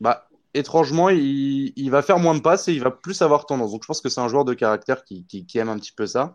bah, 0.00 0.28
étrangement, 0.54 1.08
il, 1.08 1.72
il, 1.76 1.90
va 1.90 2.02
faire 2.02 2.18
moins 2.18 2.34
de 2.34 2.40
passes 2.40 2.68
et 2.68 2.72
il 2.72 2.82
va 2.82 2.90
plus 2.90 3.22
avoir 3.22 3.46
tendance. 3.46 3.72
Donc, 3.72 3.82
je 3.82 3.86
pense 3.86 4.00
que 4.00 4.08
c'est 4.08 4.20
un 4.20 4.28
joueur 4.28 4.44
de 4.44 4.54
caractère 4.54 5.04
qui, 5.04 5.24
qui, 5.26 5.46
qui, 5.46 5.58
aime 5.58 5.68
un 5.68 5.78
petit 5.78 5.92
peu 5.92 6.06
ça. 6.06 6.34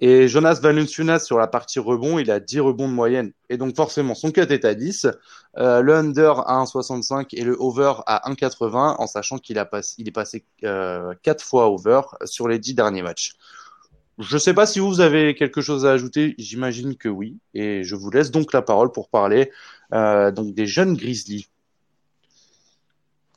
Et 0.00 0.28
Jonas 0.28 0.60
Valanciunas, 0.62 1.20
sur 1.20 1.38
la 1.38 1.48
partie 1.48 1.80
rebond, 1.80 2.18
il 2.18 2.30
a 2.30 2.38
10 2.38 2.60
rebonds 2.60 2.88
de 2.88 2.94
moyenne. 2.94 3.32
Et 3.48 3.56
donc, 3.56 3.74
forcément, 3.74 4.14
son 4.14 4.30
cut 4.30 4.42
est 4.42 4.64
à 4.64 4.74
10. 4.74 5.08
Euh, 5.56 5.80
le 5.80 5.94
under 5.94 6.48
à 6.48 6.62
1,65 6.62 7.28
et 7.32 7.42
le 7.42 7.56
over 7.58 7.94
à 8.06 8.30
1,80, 8.30 8.96
en 8.98 9.06
sachant 9.08 9.38
qu'il 9.38 9.58
a 9.58 9.64
passé, 9.64 9.96
il 9.98 10.08
est 10.08 10.12
passé 10.12 10.44
euh, 10.62 11.14
4 11.22 11.44
fois 11.44 11.68
over 11.68 12.02
sur 12.24 12.46
les 12.46 12.60
10 12.60 12.74
derniers 12.74 13.02
matchs. 13.02 13.32
Je 14.18 14.34
ne 14.34 14.40
sais 14.40 14.54
pas 14.54 14.66
si 14.66 14.80
vous 14.80 15.00
avez 15.00 15.34
quelque 15.34 15.60
chose 15.60 15.86
à 15.86 15.92
ajouter. 15.92 16.34
J'imagine 16.38 16.96
que 16.96 17.08
oui. 17.08 17.38
Et 17.54 17.84
je 17.84 17.94
vous 17.94 18.10
laisse 18.10 18.30
donc 18.32 18.52
la 18.52 18.62
parole 18.62 18.90
pour 18.90 19.08
parler 19.08 19.52
euh, 19.92 20.32
donc 20.32 20.54
des 20.54 20.66
jeunes 20.66 20.96
Grizzlies. 20.96 21.48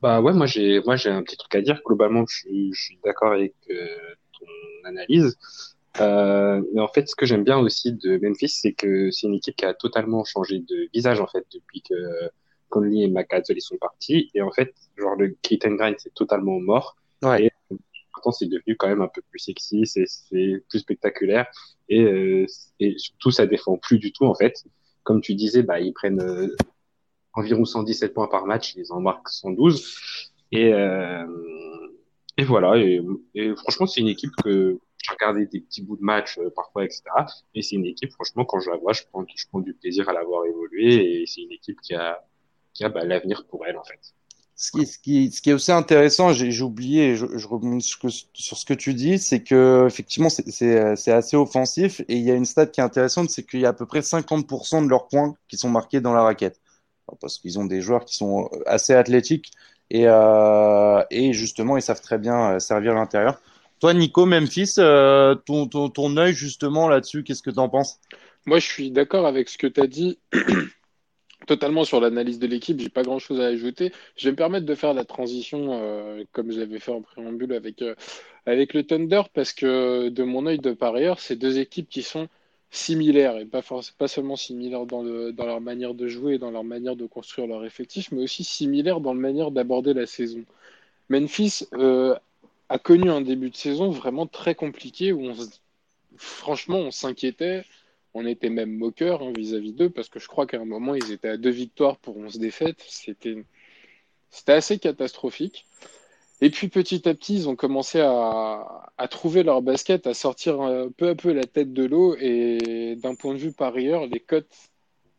Bah 0.02 0.20
ouais, 0.22 0.34
moi 0.34 0.48
j'ai 0.48 0.82
moi 0.82 0.96
j'ai 0.96 1.12
un 1.12 1.22
petit 1.22 1.38
truc 1.38 1.54
à 1.54 1.62
dire. 1.62 1.80
Globalement, 1.86 2.26
je, 2.28 2.48
je 2.74 2.82
suis 2.82 3.00
d'accord 3.06 3.32
avec 3.34 3.54
euh, 3.70 3.86
ton 4.40 4.88
analyse. 4.90 5.38
Euh, 6.00 6.62
mais 6.74 6.82
en 6.82 6.88
fait, 6.88 7.08
ce 7.10 7.16
que 7.16 7.26
j'aime 7.26 7.44
bien 7.44 7.60
aussi 7.60 7.94
de 7.94 8.18
Memphis, 8.22 8.50
c'est 8.50 8.74
que 8.74 9.12
c'est 9.12 9.28
une 9.28 9.34
équipe 9.36 9.56
qui 9.56 9.66
a 9.66 9.74
totalement 9.74 10.24
changé 10.24 10.60
de 10.60 10.90
visage 10.94 11.20
en 11.20 11.28
fait 11.28 11.46
depuis 11.54 11.82
que 11.82 11.96
Conley 12.70 13.02
et 13.02 13.08
McAdoo 13.10 13.60
sont 13.60 13.78
partis. 13.78 14.32
Et 14.34 14.42
en 14.42 14.52
fait, 14.52 14.74
genre 14.98 15.16
le 15.16 15.36
Kit 15.42 15.60
and 15.66 15.76
Grind 15.76 15.96
c'est 16.00 16.14
totalement 16.14 16.60
mort. 16.60 16.96
Ouais. 17.24 17.46
Et 17.46 17.52
pourtant, 18.14 18.32
c'est 18.32 18.48
devenu 18.48 18.76
quand 18.78 18.88
même 18.88 19.02
un 19.02 19.08
peu 19.08 19.22
plus 19.30 19.40
sexy, 19.40 19.86
c'est 19.86 20.64
plus 20.70 20.80
spectaculaire 20.80 21.48
et, 21.90 22.02
euh, 22.04 22.46
et 22.80 22.98
surtout 22.98 23.32
ça 23.32 23.46
défend 23.46 23.78
plus 23.78 24.00
du 24.00 24.12
tout 24.14 24.26
en 24.26 24.36
fait. 24.36 24.64
Comme 25.04 25.22
tu 25.22 25.36
disais, 25.36 25.64
bah 25.64 25.80
ils 25.80 25.94
prennent 25.94 26.22
euh, 26.22 26.56
environ 27.34 27.66
117 27.66 28.14
points 28.14 28.28
par 28.28 28.46
match, 28.46 28.76
ils 28.76 28.92
en 28.94 29.02
marquent 29.02 29.30
112. 29.30 29.98
Et, 30.52 30.74
euh, 30.74 31.26
Et 32.38 32.44
voilà, 32.44 32.78
et, 32.78 33.02
et 33.36 33.56
franchement, 33.56 33.86
c'est 33.88 34.02
une 34.02 34.08
équipe 34.08 34.32
que 34.44 34.80
j'ai 35.04 35.14
regardé 35.14 35.46
des 35.46 35.62
petits 35.62 35.82
bouts 35.82 35.98
de 35.98 36.04
match 36.04 36.38
euh, 36.38 36.50
parfois, 36.56 36.86
etc. 36.86 37.04
Et 37.54 37.62
c'est 37.62 37.76
une 37.76 37.86
équipe, 37.86 38.12
franchement, 38.12 38.46
quand 38.46 38.60
je 38.60 38.70
la 38.70 38.78
vois, 38.78 38.94
je 38.94 39.04
prends, 39.12 39.24
du 39.62 39.74
plaisir 39.74 40.10
à 40.10 40.14
la 40.14 40.24
voir 40.24 40.46
évoluer. 40.46 41.22
Et 41.22 41.26
c'est 41.26 41.42
une 41.42 41.52
équipe 41.52 41.80
qui 41.82 41.94
a, 41.94 42.24
bah, 42.80 43.04
l'avenir 43.04 43.46
pour 43.48 43.66
elle, 43.66 43.78
en 43.78 43.84
fait. 43.84 44.00
Ce 44.62 45.00
qui, 45.00 45.32
est 45.48 45.54
aussi 45.54 45.72
intéressant, 45.72 46.34
j'ai 46.34 46.62
oublié, 46.62 47.16
je, 47.16 47.26
je 47.36 47.48
sur, 47.80 48.58
ce 48.58 48.64
que 48.64 48.76
tu 48.76 48.94
dis, 48.94 49.18
c'est 49.18 49.42
que 49.42 49.86
effectivement 49.88 50.30
c'est 50.30 51.12
assez 51.12 51.36
offensif 51.36 52.02
et 52.02 52.18
il 52.18 52.22
y 52.22 52.30
a 52.30 52.36
une 52.36 52.46
stat 52.46 52.68
qui 52.68 52.80
est 52.80 52.84
intéressante, 52.84 53.32
c'est 53.32 53.42
qu'il 53.42 53.62
y 53.62 53.66
a 53.66 53.70
à 53.70 53.74
peu 53.74 53.88
près 53.88 54.02
50% 54.02 54.84
de 54.86 54.90
leurs 54.90 55.08
points 55.08 55.36
qui 55.48 55.58
sont 55.58 55.70
marqués 55.70 56.00
dans 56.00 56.14
la 56.14 56.22
raquette, 56.22 56.62
parce 57.20 57.40
qu'ils 57.40 57.58
ont 57.58 57.66
des 57.66 57.82
joueurs 57.82 58.06
qui 58.06 58.16
sont 58.16 58.52
assez 58.68 58.94
athlétiques 58.94 59.52
et, 59.90 60.04
euh, 60.06 61.04
et 61.10 61.34
justement 61.34 61.76
ils 61.76 61.82
savent 61.82 62.02
très 62.02 62.20
bien 62.20 62.52
euh, 62.52 62.60
servir 62.60 62.94
l'intérieur. 62.94 63.42
Toi, 63.82 63.96
Nico, 63.96 64.28
Memphis, 64.28 64.76
euh, 64.78 65.34
ton, 65.34 65.68
ton, 65.68 65.90
ton 65.90 66.16
œil 66.16 66.34
justement 66.34 66.88
là-dessus, 66.88 67.24
qu'est-ce 67.24 67.42
que 67.42 67.50
tu 67.50 67.60
en 67.60 67.68
penses? 67.68 68.00
Moi, 68.46 68.60
je 68.60 68.68
suis 68.68 68.92
d'accord 68.92 69.26
avec 69.26 69.50
ce 69.50 69.58
que 69.58 69.66
tu 69.66 69.82
as 69.82 69.88
dit. 69.88 70.20
totalement 71.48 71.84
sur 71.84 72.00
l'analyse 72.00 72.38
de 72.38 72.46
l'équipe, 72.46 72.80
j'ai 72.80 72.90
pas 72.90 73.02
grand 73.02 73.18
chose 73.18 73.42
à 73.42 73.46
ajouter. 73.46 73.92
Je 74.16 74.26
vais 74.26 74.32
me 74.32 74.36
permettre 74.36 74.68
de 74.68 74.76
faire 74.76 74.94
la 74.94 75.04
transition 75.04 75.70
euh, 75.72 76.24
comme 76.32 76.52
je 76.52 76.60
l'avais 76.60 76.80
fait 76.80 76.92
en 76.92 77.02
préambule 77.02 77.54
avec, 77.54 77.82
euh, 77.82 77.96
avec 78.46 78.76
le 78.76 78.84
Thunder 78.84 79.24
parce 79.34 79.52
que 79.52 80.10
de 80.10 80.24
mon 80.24 80.46
œil 80.46 80.60
de 80.60 80.74
par 80.74 80.94
ailleurs, 80.94 81.20
c'est 81.20 81.36
deux 81.36 81.58
équipes 81.58 81.90
qui 81.90 82.04
sont 82.04 82.28
similaires 82.70 83.38
et 83.38 83.46
pas, 83.46 83.62
pas 83.98 84.08
seulement 84.08 84.36
similaires 84.36 84.86
dans, 84.86 85.04
dans 85.04 85.46
leur 85.46 85.60
manière 85.60 85.96
de 85.96 86.08
jouer 86.08 86.36
et 86.36 86.38
dans 86.38 86.52
leur 86.52 86.64
manière 86.64 86.96
de 86.96 87.08
construire 87.08 87.48
leur 87.48 87.66
effectif, 87.66 88.12
mais 88.12 88.22
aussi 88.22 88.44
similaires 88.44 89.02
dans 89.02 89.14
la 89.14 89.20
manière 89.20 89.50
d'aborder 89.50 89.96
la 89.96 90.06
saison. 90.06 90.46
Memphis 91.10 91.66
a 92.72 92.80
connu 92.80 93.10
un 93.10 93.20
début 93.20 93.50
de 93.50 93.56
saison 93.58 93.90
vraiment 93.90 94.28
très 94.28 94.56
compliqué 94.56 95.12
où 95.12 95.26
on, 95.26 95.36
franchement 96.16 96.78
on 96.78 96.92
s'inquiétait. 96.92 97.66
On 98.14 98.26
était 98.26 98.50
même 98.50 98.72
moqueur 98.72 99.22
hein, 99.22 99.34
vis-à-vis 99.36 99.74
d'eux 99.74 99.90
parce 99.90 100.08
que 100.08 100.20
je 100.20 100.28
crois 100.28 100.48
qu'à 100.48 100.60
un 100.60 100.66
moment 100.66 100.96
ils 100.96 101.12
étaient 101.12 101.28
à 101.28 101.38
deux 101.38 101.50
victoires 101.50 101.98
pour 101.98 102.16
11 102.18 102.40
défaites. 102.40 102.82
C'était 102.88 103.44
c'était 104.30 104.54
assez 104.54 104.80
catastrophique. 104.80 105.66
Et 106.40 106.50
puis 106.50 106.70
petit 106.70 107.08
à 107.10 107.14
petit, 107.14 107.36
ils 107.36 107.50
ont 107.50 107.58
commencé 107.58 108.00
à, 108.00 108.90
à 108.98 109.08
trouver 109.10 109.44
leur 109.44 109.62
basket, 109.62 110.08
à 110.08 110.14
sortir 110.14 110.60
peu 110.98 111.10
à 111.10 111.16
peu 111.16 111.34
la 111.34 111.46
tête 111.46 111.74
de 111.74 111.84
l'eau. 111.84 112.16
Et 112.20 112.96
d'un 112.98 113.16
point 113.16 113.34
de 113.34 113.40
vue 113.40 113.52
par 113.52 113.76
ailleurs, 113.76 114.08
les 114.08 114.22
cotes 114.22 114.70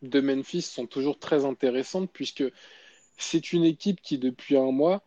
de 0.01 0.21
Memphis 0.21 0.63
sont 0.63 0.87
toujours 0.87 1.19
très 1.19 1.45
intéressantes 1.45 2.11
puisque 2.13 2.45
c'est 3.19 3.53
une 3.53 3.65
équipe 3.65 4.01
qui, 4.01 4.19
depuis 4.19 4.57
un 4.57 4.73
mois, 4.73 5.03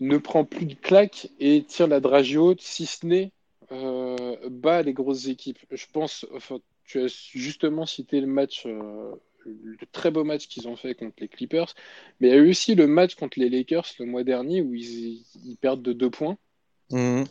ne 0.00 0.16
prend 0.16 0.44
plus 0.44 0.66
de 0.66 0.74
claques 0.74 1.28
et 1.38 1.62
tire 1.62 1.86
la 1.86 2.00
dragée 2.00 2.38
haute, 2.38 2.62
si 2.62 2.86
ce 2.86 3.06
n'est 3.06 3.32
euh, 3.72 4.82
les 4.84 4.92
grosses 4.92 5.28
équipes. 5.28 5.58
Je 5.70 5.86
pense, 5.92 6.26
enfin, 6.34 6.58
tu 6.84 7.00
as 7.00 7.30
justement 7.32 7.86
cité 7.86 8.20
le 8.20 8.26
match, 8.26 8.64
euh, 8.66 9.12
le 9.44 9.76
très 9.92 10.10
beau 10.10 10.24
match 10.24 10.48
qu'ils 10.48 10.68
ont 10.68 10.76
fait 10.76 10.94
contre 10.94 11.16
les 11.18 11.28
Clippers, 11.28 11.74
mais 12.20 12.28
il 12.28 12.30
y 12.30 12.34
a 12.34 12.38
eu 12.38 12.50
aussi 12.50 12.74
le 12.74 12.86
match 12.86 13.14
contre 13.14 13.38
les 13.38 13.48
Lakers 13.48 13.86
le 13.98 14.06
mois 14.06 14.24
dernier 14.24 14.62
où 14.62 14.74
ils, 14.74 15.24
perdent 15.60 15.82
de 15.82 15.92
deux 15.92 16.10
points. 16.10 16.36
Mmh. 16.90 17.24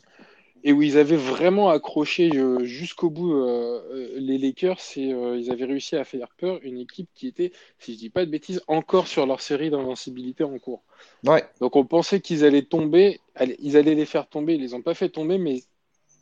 Et 0.64 0.74
où 0.74 0.82
ils 0.82 0.98
avaient 0.98 1.16
vraiment 1.16 1.70
accroché 1.70 2.32
euh, 2.36 2.66
jusqu'au 2.66 3.10
bout 3.10 3.34
euh, 3.34 3.82
euh, 3.92 4.10
les 4.16 4.38
Lakers 4.38 4.80
et 4.98 5.14
euh, 5.14 5.38
ils 5.38 5.52
avaient 5.52 5.66
réussi 5.66 5.96
à 5.96 6.04
faire 6.04 6.28
peur 6.38 6.60
une 6.64 6.78
équipe 6.78 7.10
qui 7.16 7.28
était, 7.28 7.52
si 7.80 7.94
je 7.94 8.00
dis 8.00 8.10
pas 8.10 8.26
de 8.26 8.32
bêtises, 8.32 8.62
encore 8.68 9.08
sur 9.08 9.26
leur 9.26 9.42
série 9.42 9.70
d'invincibilité 9.70 10.44
en 10.44 10.58
cours. 10.60 10.84
Ouais. 11.26 11.44
Donc 11.62 11.76
on 11.76 11.86
pensait 11.86 12.20
qu'ils 12.20 12.44
allaient 12.44 12.64
tomber, 12.64 13.22
ils 13.60 13.78
allaient 13.78 13.96
les 13.96 14.06
faire 14.06 14.28
tomber, 14.28 14.56
ils 14.56 14.62
les 14.62 14.74
ont 14.74 14.82
pas 14.82 14.94
fait 14.94 15.10
tomber, 15.10 15.38
mais 15.38 15.64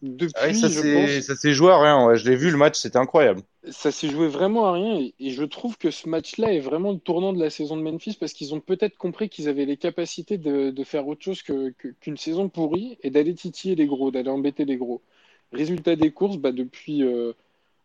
depuis, 0.02 0.34
Ah 0.34 0.48
oui, 0.48 0.56
ça 0.56 0.70
s'est 0.70 0.82
pense, 0.86 1.34
joué 1.54 1.72
à 1.72 1.80
rien. 1.82 2.06
Ouais. 2.06 2.18
Je 2.18 2.30
l'ai 2.30 2.36
vu 2.36 2.50
le 2.52 2.58
match, 2.58 2.78
c'était 2.80 2.98
incroyable. 2.98 3.42
ça 3.70 3.92
s'est 3.92 4.10
joué 4.10 4.28
vraiment 4.28 4.66
à 4.68 4.74
rien. 4.74 5.00
Et, 5.00 5.14
et 5.20 5.32
je 5.32 5.44
trouve 5.44 5.78
que 5.78 5.92
ce 5.92 6.08
match-là 6.10 6.54
est 6.54 6.60
vraiment 6.60 6.92
le 6.92 7.00
tournant 7.00 7.34
de 7.34 7.40
la 7.40 7.50
saison 7.50 7.76
de 7.78 7.82
Memphis 7.82 8.16
parce 8.20 8.34
qu'ils 8.34 8.54
ont 8.54 8.60
peut-être 8.62 8.98
compris 8.98 9.30
qu'ils 9.30 9.50
avaient 9.50 9.66
les 9.66 9.78
capacités 9.78 10.38
de, 10.38 10.70
de 10.72 10.84
faire 10.84 11.08
autre 11.08 11.24
chose 11.24 11.42
que- 11.44 11.72
qu'une 12.02 12.18
saison 12.18 12.50
pourrie 12.50 12.98
et 13.04 13.10
d'aller 13.10 13.34
titiller 13.36 13.76
les 13.76 13.86
gros, 13.88 14.12
d'aller 14.12 14.30
embêter 14.30 14.66
les 14.66 14.78
gros. 14.78 15.02
Résultat 15.52 15.96
des 15.96 16.12
courses, 16.12 16.38
bah 16.38 16.52
depuis, 16.52 17.04
euh, 17.04 17.34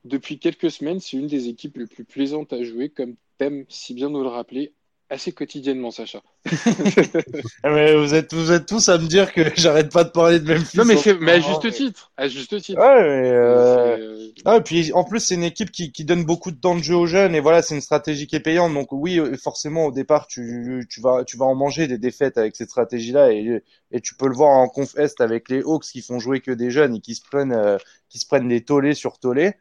depuis 0.05 0.38
quelques 0.38 0.70
semaines, 0.70 1.01
c'est 1.01 1.16
une 1.18 1.27
des 1.29 1.48
équipes 1.48 1.79
les 1.79 1.87
plus 1.87 2.05
plaisantes 2.05 2.53
à 2.53 2.62
jouer, 2.64 2.90
comme 2.90 3.16
t'aimes 3.38 3.64
si 3.68 3.94
bien 3.94 4.11
nous 4.11 4.22
le 4.22 4.29
rappeler, 4.29 4.72
assez 5.12 5.33
quotidiennement, 5.33 5.90
Sacha. 5.90 6.22
Ah, 7.62 7.70
Mais 7.70 7.94
vous 7.94 8.14
êtes 8.14 8.35
vous 8.35 8.51
êtes 8.53 8.66
tous 8.66 8.88
à 8.88 8.98
me 8.98 9.07
dire 9.07 9.33
que 9.33 9.42
j'arrête 9.57 9.92
pas 9.92 10.05
de 10.05 10.11
parler 10.11 10.40
de 10.40 10.53
Memphis. 10.53 10.77
Non, 10.77 10.85
mais, 10.85 10.96
c'est- 10.96 11.11
ce 11.11 11.11
mais 11.11 11.33
à 11.33 11.40
juste 11.40 11.70
titre, 11.72 12.11
à 12.16 12.29
juste 12.29 12.61
titre. 12.61 12.81
Ouais, 12.81 13.03
mais 13.03 13.31
euh, 13.31 13.96
euh, 13.98 14.29
Ah, 14.44 14.57
et 14.57 14.61
puis 14.62 14.92
en 14.92 15.05
plus 15.05 15.20
c'est 15.20 15.35
une 15.35 15.42
équipe 15.44 15.70
qui, 15.70 15.92
qui 15.92 16.05
donne 16.05 16.25
beaucoup 16.25 16.51
de 16.51 16.57
temps 16.57 16.75
de 16.77 16.83
jeu 16.83 16.96
aux 16.96 17.07
jeunes 17.07 17.35
et 17.35 17.40
voilà 17.40 17.62
c'est 17.62 17.75
une 17.75 17.81
stratégie 17.81 18.27
qui 18.27 18.35
est 18.37 18.40
payante 18.40 18.72
donc 18.75 18.88
oui 18.92 19.18
euh, 19.20 19.37
forcément 19.37 19.87
au 19.87 19.92
départ 19.92 20.27
tu, 20.27 20.85
tu 20.88 21.01
vas 21.01 21.25
tu 21.25 21.37
vas 21.37 21.44
en 21.44 21.55
manger 21.55 21.87
des 21.87 21.98
défaites 21.98 22.38
avec 22.38 22.57
cette 22.57 22.70
stratégie 22.70 23.12
là 23.12 23.31
et, 23.33 23.62
et 23.92 24.01
tu 24.01 24.14
peux 24.16 24.27
le 24.29 24.35
voir 24.35 24.51
en 24.51 24.68
conf 24.68 24.96
est 24.96 25.20
avec 25.20 25.48
les 25.48 25.61
Hawks 25.62 25.85
qui 25.85 26.03
font 26.03 26.18
jouer 26.18 26.40
que 26.40 26.51
des 26.51 26.70
jeunes 26.70 26.96
et 26.96 27.01
qui 27.01 27.14
se 27.14 27.22
prennent 27.22 27.53
euh, 27.53 27.77
qui 28.09 28.18
se 28.18 28.27
prennent 28.27 28.48
des 28.48 28.64
tollés 28.64 28.94
sur 28.94 29.18
tollés 29.18 29.53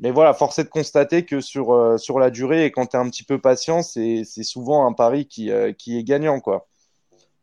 mais 0.00 0.10
voilà 0.10 0.34
force 0.34 0.58
est 0.58 0.64
de 0.64 0.68
constater 0.68 1.24
que 1.24 1.40
sur 1.40 1.72
euh, 1.72 1.98
sur 1.98 2.18
la 2.18 2.30
durée 2.30 2.64
et 2.66 2.70
quand 2.70 2.86
tu 2.86 2.96
es 2.96 3.00
un 3.00 3.08
petit 3.08 3.24
peu 3.24 3.38
patient 3.40 3.82
c'est 3.82 4.24
souvent 4.24 4.86
un 4.86 4.92
pari 4.92 5.26
qui 5.26 5.50
euh, 5.50 5.72
qui 5.72 5.98
est 5.98 6.04
gagnant 6.04 6.40
quoi 6.40 6.66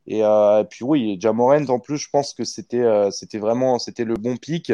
et, 0.08 0.24
euh, 0.24 0.64
puis 0.64 0.84
oui 0.84 1.18
Jamorant 1.20 1.66
en 1.68 1.80
plus 1.80 1.98
je 1.98 2.10
pense 2.12 2.34
que 2.34 2.44
c'était 2.44 2.82
euh, 2.82 3.12
c'était 3.12 3.38
vraiment 3.38 3.80
c'était 3.80 4.04
le 4.04 4.16
bon 4.16 4.38
pic 4.38 4.72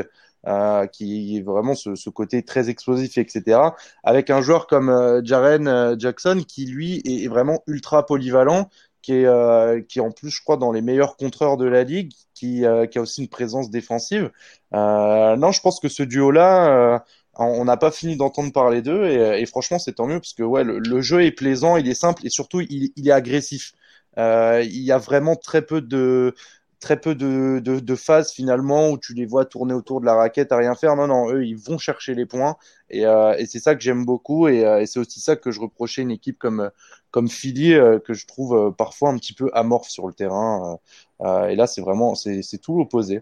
euh, 0.47 0.87
qui 0.87 1.37
est 1.37 1.41
vraiment 1.41 1.75
ce, 1.75 1.95
ce 1.95 2.09
côté 2.09 2.43
très 2.43 2.69
explosif, 2.69 3.17
etc. 3.17 3.59
Avec 4.03 4.29
un 4.29 4.41
joueur 4.41 4.67
comme 4.67 4.89
euh, 4.89 5.19
Jaren 5.23 5.99
Jackson 5.99 6.43
qui 6.47 6.65
lui 6.67 7.01
est, 7.05 7.27
vraiment 7.27 7.63
ultra 7.67 8.05
polyvalent, 8.05 8.69
qui 9.01 9.13
est, 9.13 9.87
qui 9.87 9.99
est 9.99 10.01
en 10.01 10.11
plus, 10.11 10.29
je 10.29 10.41
crois, 10.41 10.55
dans 10.57 10.71
les 10.71 10.81
meilleurs 10.81 11.17
contreurs 11.17 11.57
de 11.57 11.65
la 11.65 11.83
ligue, 11.83 12.13
qui, 12.33 12.63
qui 12.91 12.97
a 12.97 13.01
aussi 13.01 13.21
une 13.21 13.27
présence 13.27 13.69
défensive. 13.69 14.31
Non, 14.71 15.51
je 15.51 15.59
pense 15.61 15.79
que 15.79 15.89
ce 15.89 16.03
duo-là, 16.03 17.03
on 17.45 17.65
n'a 17.65 17.77
pas 17.77 17.91
fini 17.91 18.15
d'entendre 18.17 18.51
parler 18.51 18.81
d'eux 18.81 19.05
et, 19.05 19.41
et 19.41 19.45
franchement, 19.45 19.79
c'est 19.79 19.93
tant 19.93 20.07
mieux 20.07 20.19
parce 20.19 20.33
que 20.33 20.43
ouais, 20.43 20.63
le, 20.63 20.79
le 20.79 21.01
jeu 21.01 21.23
est 21.23 21.31
plaisant, 21.31 21.77
il 21.77 21.87
est 21.87 21.93
simple 21.93 22.25
et 22.25 22.29
surtout, 22.29 22.61
il, 22.61 22.91
il 22.95 23.07
est 23.07 23.11
agressif. 23.11 23.73
Euh, 24.17 24.63
il 24.63 24.81
y 24.81 24.91
a 24.91 24.97
vraiment 24.97 25.35
très 25.35 25.61
peu 25.61 25.81
de 25.81 26.33
très 26.79 26.99
peu 27.01 27.15
de, 27.15 27.59
de, 27.63 27.79
de 27.79 27.95
phases 27.95 28.31
finalement 28.31 28.89
où 28.89 28.99
tu 28.99 29.13
les 29.15 29.25
vois 29.25 29.45
tourner 29.45 29.73
autour 29.73 29.99
de 29.99 30.05
la 30.05 30.13
raquette 30.13 30.51
à 30.51 30.57
rien 30.57 30.75
faire. 30.75 30.95
Non, 30.95 31.07
non, 31.07 31.31
eux, 31.31 31.43
ils 31.45 31.57
vont 31.57 31.79
chercher 31.79 32.13
les 32.13 32.25
points. 32.27 32.55
Et, 32.91 33.05
euh, 33.05 33.35
et 33.37 33.47
c'est 33.47 33.59
ça 33.59 33.73
que 33.75 33.81
j'aime 33.81 34.05
beaucoup. 34.05 34.47
Et, 34.47 34.63
euh, 34.63 34.79
et 34.81 34.85
c'est 34.85 34.99
aussi 34.99 35.19
ça 35.19 35.35
que 35.35 35.49
je 35.51 35.59
reprochais 35.59 36.03
une 36.03 36.11
équipe 36.11 36.37
comme, 36.37 36.69
comme 37.09 37.29
Philly, 37.29 37.73
euh, 37.73 37.99
que 37.99 38.13
je 38.13 38.27
trouve 38.27 38.55
euh, 38.55 38.71
parfois 38.71 39.09
un 39.09 39.17
petit 39.17 39.33
peu 39.33 39.49
amorphe 39.53 39.89
sur 39.89 40.07
le 40.07 40.13
terrain. 40.13 40.79
Euh, 41.21 41.25
euh, 41.25 41.47
et 41.47 41.55
là, 41.55 41.65
c'est 41.65 41.81
vraiment, 41.81 42.13
c'est, 42.13 42.41
tout 42.61 42.77
l'opposé. 42.77 43.21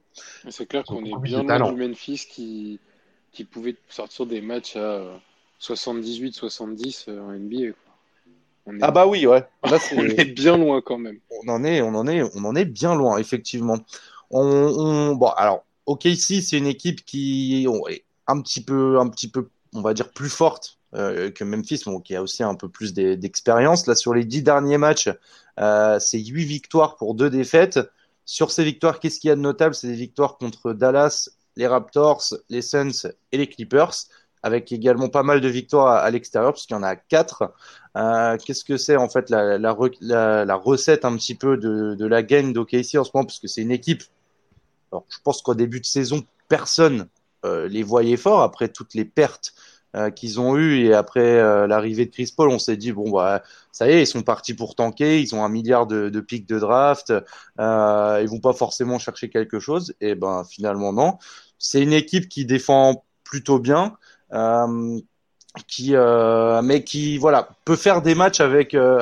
C'est 0.49 0.65
clair 0.65 0.83
qu'on 0.83 1.05
est 1.05 1.17
bien 1.21 1.43
loin 1.43 1.71
du 1.71 1.81
Memphis 1.81 2.27
qui, 2.29 2.79
qui 3.35 3.43
pouvait 3.43 3.75
sortir 3.89 4.25
des 4.25 4.41
matchs 4.41 4.75
à 4.77 5.03
78-70 5.61 7.09
en 7.09 7.31
NBA. 7.33 7.71
quoi. 7.73 7.93
On 8.67 8.75
est, 8.77 8.79
Ah 8.81 8.91
bah 8.91 9.05
oui, 9.07 9.27
ouais. 9.27 9.43
Là, 9.63 9.77
on 9.95 10.03
est 10.05 10.25
bien 10.25 10.57
loin 10.57 10.81
quand 10.81 10.97
même. 10.97 11.19
on 11.43 11.49
en 11.49 11.63
est, 11.63 11.81
on 11.81 11.93
en 11.95 12.07
est, 12.07 12.23
on 12.35 12.45
en 12.45 12.55
est 12.55 12.65
bien 12.65 12.95
loin, 12.95 13.17
effectivement. 13.17 13.77
On, 14.31 14.41
on, 14.41 15.15
bon, 15.15 15.27
alors, 15.37 15.63
OKC, 15.85 16.41
c'est 16.41 16.57
une 16.57 16.65
équipe 16.67 17.05
qui 17.05 17.63
est 17.91 18.03
un 18.27 18.41
petit 18.41 18.63
peu, 18.63 18.99
un 18.99 19.07
petit 19.07 19.27
peu, 19.29 19.49
on 19.73 19.81
va 19.81 19.93
dire, 19.93 20.11
plus 20.11 20.29
forte 20.29 20.79
euh, 20.95 21.29
que 21.29 21.43
Memphis, 21.43 21.83
bon, 21.85 21.99
qui 21.99 22.15
a 22.15 22.23
aussi 22.23 22.41
un 22.41 22.55
peu 22.55 22.69
plus 22.69 22.93
d'e- 22.93 23.15
d'expérience. 23.15 23.85
Là, 23.85 23.93
sur 23.95 24.13
les 24.15 24.25
dix 24.25 24.41
derniers 24.41 24.79
matchs, 24.79 25.09
euh, 25.59 25.99
c'est 25.99 26.19
huit 26.19 26.45
victoires 26.45 26.95
pour 26.95 27.13
deux 27.13 27.29
défaites. 27.29 27.79
Sur 28.27 28.49
ces 28.49 28.63
victoires, 28.63 28.99
qu'est-ce 28.99 29.19
qu'il 29.19 29.27
y 29.27 29.31
a 29.31 29.35
de 29.35 29.41
notable? 29.41 29.75
C'est 29.75 29.87
des 29.89 29.93
victoires 29.93 30.37
contre 30.39 30.73
Dallas, 30.73 31.29
les 31.55 31.67
Raptors, 31.67 32.23
les 32.49 32.61
Suns 32.61 33.09
et 33.31 33.37
les 33.37 33.47
Clippers, 33.47 33.93
avec 34.43 34.71
également 34.71 35.09
pas 35.09 35.23
mal 35.23 35.41
de 35.41 35.47
victoires 35.47 36.03
à, 36.03 36.11
l'extérieur, 36.11 36.53
puisqu'il 36.53 36.73
y 36.73 36.77
en 36.77 36.83
a 36.83 36.95
quatre. 36.95 37.51
Euh, 37.97 38.37
qu'est-ce 38.37 38.63
que 38.63 38.77
c'est 38.77 38.95
en 38.95 39.09
fait 39.09 39.29
la, 39.31 39.57
la, 39.57 39.73
re- 39.73 39.97
la, 40.01 40.45
la 40.45 40.55
recette 40.55 41.03
un 41.03 41.15
petit 41.15 41.33
peu 41.33 41.57
de, 41.57 41.95
de 41.95 42.05
la 42.05 42.21
gagne 42.21 42.53
d'OKC 42.53 42.95
en 42.97 43.03
ce 43.03 43.09
moment, 43.13 43.25
parce 43.25 43.39
que 43.39 43.47
c'est 43.47 43.61
une 43.63 43.71
équipe. 43.71 44.03
Alors, 44.91 45.05
je 45.09 45.17
pense 45.23 45.41
qu'au 45.41 45.55
début 45.55 45.79
de 45.79 45.85
saison, 45.85 46.23
personne 46.47 47.07
euh, 47.45 47.67
les 47.67 47.83
voyait 47.83 48.17
forts 48.17 48.41
après 48.41 48.69
toutes 48.69 48.93
les 48.93 49.05
pertes 49.05 49.53
euh, 49.95 50.09
qu'ils 50.11 50.39
ont 50.39 50.57
eues 50.57 50.85
et 50.85 50.93
après 50.93 51.67
l'arrivée 51.67 52.05
de 52.05 52.11
Chris 52.11 52.31
Paul, 52.35 52.49
on 52.49 52.59
s'est 52.59 52.77
dit 52.77 52.91
bon 52.91 53.09
bah 53.11 53.41
ça 53.71 53.87
y 53.87 53.93
est, 53.93 54.03
ils 54.03 54.07
sont 54.07 54.23
partis 54.23 54.53
pour 54.53 54.75
tanker, 54.75 55.19
ils 55.21 55.33
ont 55.33 55.43
un 55.43 55.49
milliard 55.49 55.87
de, 55.87 56.09
de 56.09 56.19
pics 56.19 56.47
de 56.47 56.59
draft, 56.59 57.13
ils 57.57 58.27
vont 58.27 58.39
pas 58.41 58.53
forcément 58.53 58.99
chercher 58.99 59.29
quelque 59.29 59.59
chose. 59.59 59.93
Et 60.01 60.15
ben 60.15 60.43
finalement 60.43 60.93
non. 60.93 61.17
C'est 61.65 61.81
une 61.81 61.93
équipe 61.93 62.29
qui 62.29 62.45
défend 62.45 63.03
plutôt 63.23 63.57
bien. 63.57 63.97
Euh, 64.33 64.99
qui 65.67 65.95
euh, 65.95 66.61
mais 66.61 66.83
qui 66.83 67.17
voilà 67.17 67.49
peut 67.63 67.77
faire 67.77 68.01
des 68.01 68.13
matchs 68.13 68.41
avec 68.41 68.73
euh, 68.75 68.99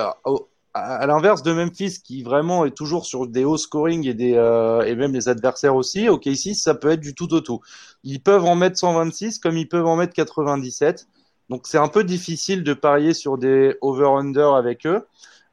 à, 0.73 1.05
l'inverse 1.05 1.43
de 1.43 1.51
Memphis, 1.51 1.99
qui 2.01 2.23
vraiment 2.23 2.63
est 2.65 2.71
toujours 2.71 3.05
sur 3.05 3.27
des 3.27 3.43
hauts 3.43 3.57
scoring 3.57 4.07
et, 4.07 4.13
des, 4.13 4.31
et 4.31 4.95
même 4.95 5.13
les 5.13 5.27
adversaires 5.27 5.75
aussi, 5.75 6.07
ok, 6.07 6.25
ici, 6.27 6.55
ça 6.55 6.73
peut 6.73 6.91
être 6.91 7.01
du 7.01 7.13
tout 7.13 7.33
au 7.33 7.41
tout. 7.41 7.59
Ils 8.03 8.21
peuvent 8.21 8.45
en 8.45 8.55
mettre 8.55 8.77
126 8.77 9.39
comme 9.39 9.57
ils 9.57 9.67
peuvent 9.67 9.85
en 9.85 9.97
mettre 9.97 10.13
97. 10.13 11.07
Donc 11.49 11.67
c'est 11.67 11.77
un 11.77 11.89
peu 11.89 12.03
difficile 12.03 12.63
de 12.63 12.73
parier 12.73 13.13
sur 13.13 13.37
des 13.37 13.75
over-under 13.81 14.55
avec 14.55 14.85
eux. 14.85 15.05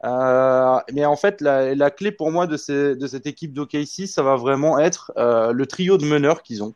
Mais 0.04 1.04
en 1.04 1.16
fait, 1.16 1.40
la, 1.40 1.90
clé 1.90 2.12
pour 2.12 2.30
moi 2.30 2.46
de, 2.46 2.56
cette 2.56 3.26
équipe 3.26 3.52
d'OKC, 3.52 4.06
ça 4.06 4.22
va 4.22 4.36
vraiment 4.36 4.78
être 4.78 5.12
le 5.16 5.64
trio 5.66 5.98
de 5.98 6.06
meneurs 6.06 6.42
qu'ils 6.42 6.62
ont, 6.62 6.74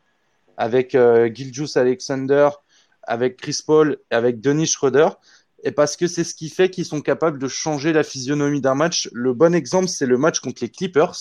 avec 0.57 0.95
euh, 0.95 1.29
Giljus 1.33 1.75
Alexander, 1.75 2.49
avec 3.03 3.37
Chris 3.37 3.59
Paul, 3.65 3.97
avec 4.09 4.39
Denis 4.39 4.67
Schroeder 4.67 5.09
et 5.65 5.71
parce 5.71 5.97
que 5.97 6.07
c'est 6.07 6.23
ce 6.23 6.35
qui 6.35 6.49
fait 6.49 6.69
qu'ils 6.69 6.85
sont 6.85 7.01
capables 7.01 7.39
de 7.39 7.47
changer 7.47 7.91
la 7.91 8.03
physionomie 8.03 8.61
d'un 8.61 8.75
match. 8.75 9.09
Le 9.11 9.33
bon 9.33 9.55
exemple, 9.55 9.87
c'est 9.87 10.05
le 10.05 10.17
match 10.17 10.39
contre 10.39 10.61
les 10.61 10.69
Clippers. 10.69 11.15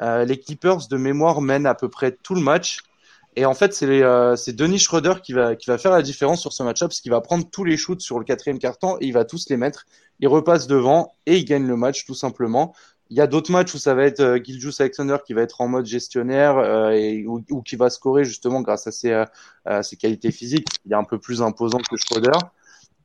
Euh, 0.00 0.24
les 0.24 0.38
Clippers, 0.38 0.86
de 0.88 0.96
mémoire, 0.96 1.40
mènent 1.40 1.66
à 1.66 1.74
peu 1.74 1.88
près 1.88 2.12
tout 2.22 2.36
le 2.36 2.40
match. 2.40 2.78
Et 3.34 3.44
en 3.44 3.54
fait, 3.54 3.74
c'est 3.74 3.88
euh, 3.88 4.36
Denis 4.48 4.78
Schroeder 4.78 5.14
qui 5.20 5.32
va, 5.32 5.56
qui 5.56 5.68
va 5.68 5.78
faire 5.78 5.90
la 5.90 6.02
différence 6.02 6.40
sur 6.40 6.52
ce 6.52 6.62
match-up, 6.62 6.90
parce 6.90 7.00
qu'il 7.00 7.10
va 7.10 7.20
prendre 7.20 7.50
tous 7.50 7.64
les 7.64 7.76
shoots 7.76 8.00
sur 8.00 8.20
le 8.20 8.24
quatrième 8.24 8.60
carton 8.60 8.98
et 9.00 9.06
il 9.06 9.12
va 9.12 9.24
tous 9.24 9.48
les 9.48 9.56
mettre. 9.56 9.84
Il 10.20 10.28
repasse 10.28 10.68
devant 10.68 11.16
et 11.26 11.38
il 11.38 11.44
gagne 11.44 11.66
le 11.66 11.76
match, 11.76 12.06
tout 12.06 12.14
simplement. 12.14 12.74
Il 13.12 13.16
y 13.16 13.20
a 13.20 13.26
d'autres 13.26 13.52
matchs 13.52 13.74
où 13.74 13.78
ça 13.78 13.94
va 13.94 14.04
être 14.04 14.20
euh, 14.20 14.40
Giljus 14.42 14.72
Alexander 14.80 15.18
qui 15.26 15.34
va 15.34 15.42
être 15.42 15.60
en 15.60 15.68
mode 15.68 15.84
gestionnaire 15.84 16.56
euh, 16.56 16.92
et, 16.92 17.26
ou, 17.26 17.60
qui 17.60 17.76
va 17.76 17.90
scorer 17.90 18.24
justement 18.24 18.62
grâce 18.62 18.86
à 18.86 18.90
ses, 18.90 19.12
euh, 19.12 19.82
ses 19.82 19.96
qualités 19.96 20.30
physiques. 20.30 20.66
Il 20.86 20.92
est 20.92 20.96
un 20.96 21.04
peu 21.04 21.18
plus 21.18 21.42
imposant 21.42 21.76
que 21.78 21.96
Schroeder 21.98 22.38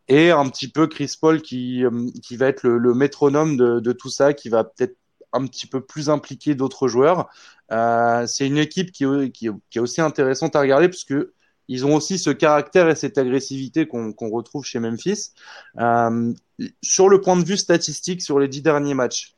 et 0.07 0.31
un 0.31 0.47
petit 0.47 0.69
peu 0.69 0.87
Chris 0.87 1.13
Paul 1.19 1.41
qui, 1.41 1.83
qui 2.23 2.37
va 2.37 2.47
être 2.47 2.63
le, 2.63 2.77
le 2.77 2.93
métronome 2.93 3.57
de, 3.57 3.81
de, 3.81 3.91
tout 3.91 4.09
ça, 4.09 4.33
qui 4.33 4.47
va 4.47 4.63
peut-être 4.63 4.95
un 5.33 5.45
petit 5.45 5.67
peu 5.67 5.81
plus 5.81 6.09
impliquer 6.09 6.55
d'autres 6.55 6.87
joueurs. 6.87 7.27
Euh, 7.73 8.25
c'est 8.27 8.47
une 8.47 8.59
équipe 8.59 8.93
qui, 8.93 9.03
qui, 9.33 9.49
qui, 9.69 9.77
est 9.77 9.81
aussi 9.81 9.99
intéressante 9.99 10.55
à 10.55 10.61
regarder 10.61 10.87
parce 10.87 11.03
que 11.03 11.33
ils 11.67 11.85
ont 11.85 11.95
aussi 11.95 12.17
ce 12.17 12.29
caractère 12.29 12.87
et 12.87 12.95
cette 12.95 13.17
agressivité 13.17 13.87
qu'on 13.87 14.13
qu'on 14.13 14.29
retrouve 14.29 14.63
chez 14.63 14.79
Memphis. 14.79 15.31
Euh, 15.79 16.33
sur 16.81 17.09
le 17.09 17.19
point 17.19 17.35
de 17.35 17.43
vue 17.43 17.57
statistique, 17.57 18.21
sur 18.21 18.39
les 18.39 18.47
dix 18.47 18.61
derniers 18.61 18.93
matchs, 18.93 19.36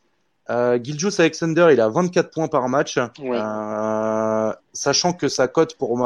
euh, 0.50 0.80
Giljus 0.82 1.20
Alexander, 1.20 1.70
il 1.72 1.82
a 1.82 1.90
24 1.90 2.32
points 2.32 2.48
par 2.48 2.68
match, 2.70 2.98
ouais. 2.98 3.40
euh, 3.40 4.54
sachant 4.74 5.14
que 5.14 5.28
sa 5.28 5.48
cote 5.48 5.76
pour, 5.78 6.00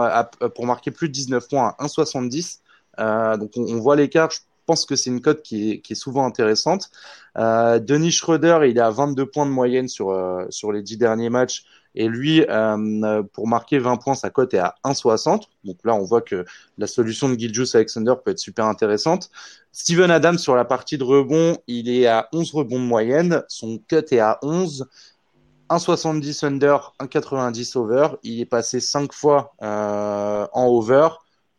pour 0.55 0.65
marquer 0.65 0.91
plus 0.91 1.07
de 1.07 1.13
19 1.13 1.47
points 1.47 1.75
à 1.77 1.85
1,70. 1.85 2.59
Euh, 2.99 3.37
donc 3.37 3.51
on, 3.57 3.61
on 3.61 3.79
voit 3.79 3.95
l'écart. 3.95 4.29
Je 4.31 4.39
pense 4.65 4.85
que 4.85 4.95
c'est 4.95 5.09
une 5.09 5.21
cote 5.21 5.41
qui 5.41 5.71
est, 5.71 5.79
qui 5.81 5.93
est, 5.93 5.95
souvent 5.95 6.25
intéressante. 6.25 6.89
Euh, 7.37 7.79
Denis 7.79 8.11
Schroeder, 8.11 8.59
il 8.63 8.77
est 8.77 8.81
à 8.81 8.91
22 8.91 9.25
points 9.25 9.45
de 9.45 9.51
moyenne 9.51 9.87
sur, 9.89 10.11
euh, 10.11 10.45
sur 10.49 10.71
les 10.71 10.81
10 10.81 10.97
derniers 10.97 11.29
matchs. 11.29 11.65
Et 11.95 12.07
lui, 12.07 12.43
euh, 12.49 13.23
pour 13.33 13.47
marquer 13.47 13.79
20 13.79 13.97
points, 13.97 14.15
sa 14.15 14.29
cote 14.29 14.53
est 14.53 14.59
à 14.59 14.75
1,60. 14.83 15.43
Donc 15.63 15.77
là, 15.83 15.93
on 15.93 16.03
voit 16.03 16.21
que 16.21 16.45
la 16.77 16.87
solution 16.87 17.29
de 17.29 17.35
Giljus 17.35 17.75
Alexander 17.75 18.13
peut 18.23 18.31
être 18.31 18.39
super 18.39 18.65
intéressante. 18.65 19.29
Steven 19.71 20.09
Adams, 20.11 20.37
sur 20.37 20.55
la 20.55 20.65
partie 20.65 20.97
de 20.97 21.03
rebond, 21.03 21.57
il 21.67 21.89
est 21.89 22.07
à 22.07 22.29
11 22.33 22.51
rebonds 22.53 22.79
de 22.79 22.85
moyenne. 22.85 23.43
Son 23.47 23.79
cut 23.87 24.05
est 24.11 24.19
à 24.19 24.39
11. 24.41 24.87
1,70 25.69 26.45
under, 26.45 26.93
1,90 26.99 27.77
over. 27.77 28.07
Il 28.23 28.39
est 28.41 28.45
passé 28.45 28.79
5 28.79 29.13
fois 29.13 29.53
euh, 29.61 30.47
en 30.51 30.67
over. 30.67 31.09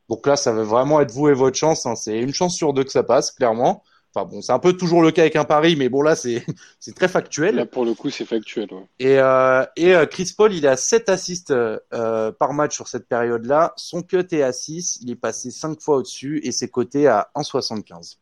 Donc 0.08 0.26
là, 0.26 0.36
ça 0.36 0.52
va 0.52 0.62
vraiment 0.62 1.00
être 1.00 1.12
vous 1.12 1.28
et 1.28 1.32
votre 1.32 1.56
chance. 1.56 1.86
Hein. 1.86 1.94
C'est 1.94 2.18
une 2.18 2.34
chance 2.34 2.56
sur 2.56 2.72
deux 2.72 2.84
que 2.84 2.92
ça 2.92 3.02
passe, 3.02 3.30
clairement. 3.30 3.82
Enfin 4.14 4.27
bon, 4.27 4.42
c'est 4.42 4.53
un 4.53 4.61
peu 4.61 4.74
toujours 4.74 5.03
le 5.03 5.11
cas 5.11 5.22
avec 5.22 5.35
un 5.35 5.44
pari, 5.44 5.74
mais 5.74 5.88
bon 5.88 6.00
là, 6.03 6.14
c'est 6.14 6.44
c'est 6.79 6.94
très 6.94 7.09
factuel. 7.09 7.57
Là, 7.57 7.66
pour 7.66 7.85
le 7.85 7.94
coup, 7.94 8.11
c'est 8.11 8.24
factuel. 8.24 8.72
Ouais. 8.72 8.87
Et, 9.00 9.18
euh, 9.18 9.64
et 9.77 9.94
euh, 9.94 10.07
Chris 10.07 10.33
Paul, 10.37 10.53
il 10.55 10.66
a 10.68 10.77
7 10.77 11.09
assists 11.09 11.50
euh, 11.50 12.33
par 12.33 12.53
match 12.53 12.77
sur 12.77 12.87
cette 12.87 13.09
période-là. 13.09 13.72
Son 13.77 14.03
cut 14.03 14.27
est 14.31 14.42
à 14.42 14.53
6. 14.53 14.98
Il 15.03 15.11
est 15.11 15.16
passé 15.16 15.50
5 15.50 15.81
fois 15.81 15.96
au-dessus 15.96 16.40
et 16.44 16.53
c'est 16.53 16.68
coté 16.68 17.09
à 17.09 17.31
1,75. 17.35 18.18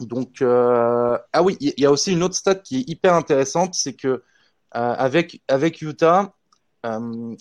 Donc, 0.00 0.40
euh, 0.40 1.18
ah 1.34 1.42
oui, 1.42 1.58
il 1.60 1.74
y 1.76 1.84
a 1.84 1.90
aussi 1.90 2.12
une 2.12 2.22
autre 2.22 2.36
stat 2.36 2.54
qui 2.54 2.78
est 2.78 2.88
hyper 2.88 3.12
intéressante, 3.12 3.74
c'est 3.74 3.92
que 3.92 4.22
avec, 4.72 5.42
avec 5.48 5.82
Utah, 5.82 6.32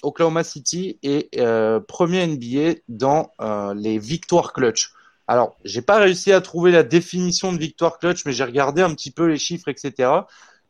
Oklahoma 0.02 0.44
City 0.44 1.00
est 1.04 1.30
premier 1.88 2.28
NBA 2.28 2.82
dans 2.90 3.32
les 3.76 3.98
victoires 4.00 4.52
clutch. 4.52 4.92
Alors, 5.30 5.56
j'ai 5.64 5.84
pas 5.84 6.00
réussi 6.00 6.32
à 6.32 6.42
trouver 6.42 6.72
la 6.72 6.82
définition 6.82 7.54
de 7.54 7.60
victoire 7.60 8.00
clutch, 8.00 8.26
mais 8.26 8.32
j'ai 8.34 8.44
regardé 8.44 8.82
un 8.82 8.96
petit 8.96 9.12
peu 9.12 9.28
les 9.28 9.38
chiffres, 9.38 9.68
etc. 9.68 10.10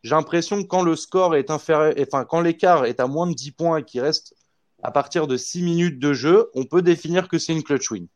J'ai 0.04 0.16
l'impression 0.16 0.62
que 0.62 0.68
quand 0.68 0.82
le 0.84 0.98
score 0.98 1.38
est 1.38 1.50
inférieur, 1.50 1.94
enfin 2.02 2.26
quand 2.26 2.42
l'écart 2.42 2.84
est 2.84 3.00
à 3.00 3.08
moins 3.08 3.26
de 3.26 3.34
10 3.34 3.52
points 3.52 3.78
et 3.78 3.84
qu'il 3.86 4.02
reste 4.02 4.36
à 4.84 4.92
partir 4.92 5.28
de 5.28 5.38
6 5.38 5.62
minutes 5.64 5.98
de 5.98 6.12
jeu, 6.12 6.50
on 6.56 6.66
peut 6.66 6.82
définir 6.82 7.30
que 7.30 7.38
c'est 7.38 7.54
une 7.54 7.64
clutch 7.64 7.90
win. 7.90 8.08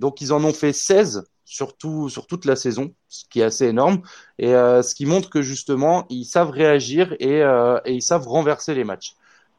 Donc 0.00 0.20
ils 0.20 0.32
en 0.32 0.42
ont 0.42 0.52
fait 0.52 0.72
16 0.72 1.24
sur, 1.44 1.76
tout, 1.76 2.08
sur 2.08 2.26
toute 2.26 2.46
la 2.46 2.56
saison, 2.56 2.92
ce 3.08 3.24
qui 3.30 3.38
est 3.38 3.44
assez 3.44 3.66
énorme, 3.66 4.02
et 4.40 4.56
euh, 4.56 4.82
ce 4.82 4.96
qui 4.96 5.06
montre 5.06 5.30
que 5.30 5.40
justement 5.40 6.06
ils 6.10 6.24
savent 6.24 6.50
réagir 6.50 7.14
et, 7.20 7.44
euh, 7.44 7.78
et 7.84 7.94
ils 7.94 8.02
savent 8.02 8.26
renverser 8.26 8.74
les 8.74 8.82
matchs. 8.82 9.14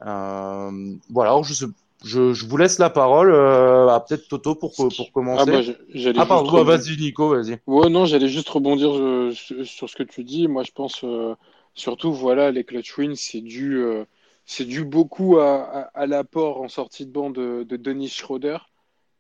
Euh, 0.06 0.96
voilà, 1.10 1.32
alors 1.32 1.46
je, 1.46 1.68
je, 2.04 2.34
je, 2.34 2.46
vous 2.46 2.58
laisse 2.58 2.80
la 2.80 2.90
parole 2.90 3.32
euh, 3.32 3.88
à 3.88 4.00
peut-être 4.00 4.28
Toto 4.28 4.56
pour, 4.56 4.74
pour 4.76 5.12
commencer. 5.12 5.44
Ah, 5.48 6.06
bah, 6.06 6.12
ah 6.18 6.26
pardon, 6.26 6.50
rebondir... 6.50 6.78
vas-y 6.78 6.98
Nico, 6.98 7.30
vas-y. 7.30 7.60
Ouais, 7.68 7.90
non, 7.90 8.06
j'allais 8.06 8.28
juste 8.28 8.50
rebondir 8.50 8.92
euh, 8.94 9.32
sur 9.64 9.90
ce 9.90 9.96
que 9.96 10.04
tu 10.04 10.24
dis. 10.24 10.48
Moi, 10.48 10.64
je 10.64 10.72
pense 10.72 11.04
euh, 11.04 11.36
surtout, 11.74 12.14
voilà, 12.14 12.52
les 12.52 12.64
clutch 12.64 12.98
wins, 12.98 13.16
c'est 13.16 13.42
dû, 13.42 13.78
euh, 13.78 14.06
c'est 14.46 14.66
dû 14.66 14.84
beaucoup 14.84 15.38
à, 15.38 15.62
à, 15.62 15.80
à 15.94 16.06
l'apport 16.06 16.62
en 16.62 16.68
sortie 16.68 17.06
de 17.06 17.12
banc 17.12 17.30
de, 17.30 17.64
de 17.64 17.78
Denis 17.78 18.10
Schroeder, 18.10 18.58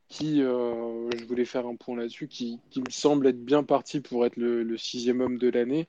qui, 0.10 0.39
je 0.39 1.26
voulais 1.28 1.46
faire 1.46 1.65
un 1.65 1.76
point 1.76 1.96
là-dessus, 1.96 2.28
qui, 2.28 2.60
qui, 2.69 2.82
me 2.82 2.91
semble 2.91 3.28
être 3.28 3.43
bien 3.43 3.63
parti 3.63 4.02
pour 4.02 4.26
être 4.26 4.38
le, 4.38 4.63
le 4.63 4.78
sixième 4.78 5.22
homme 5.22 5.38
de 5.38 5.50
l'année 5.50 5.88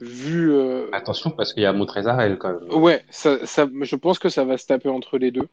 vu. 0.00 0.52
Euh... 0.52 0.88
Attention, 0.92 1.30
parce 1.30 1.52
qu'il 1.52 1.62
y 1.62 1.66
a 1.66 1.72
Montrezarel 1.72 2.38
quand 2.38 2.52
même. 2.52 2.72
Ouais, 2.72 3.04
ça, 3.10 3.44
ça, 3.46 3.68
je 3.80 3.96
pense 3.96 4.18
que 4.18 4.28
ça 4.28 4.44
va 4.44 4.58
se 4.58 4.66
taper 4.66 4.88
entre 4.88 5.18
les 5.18 5.30
deux. 5.30 5.48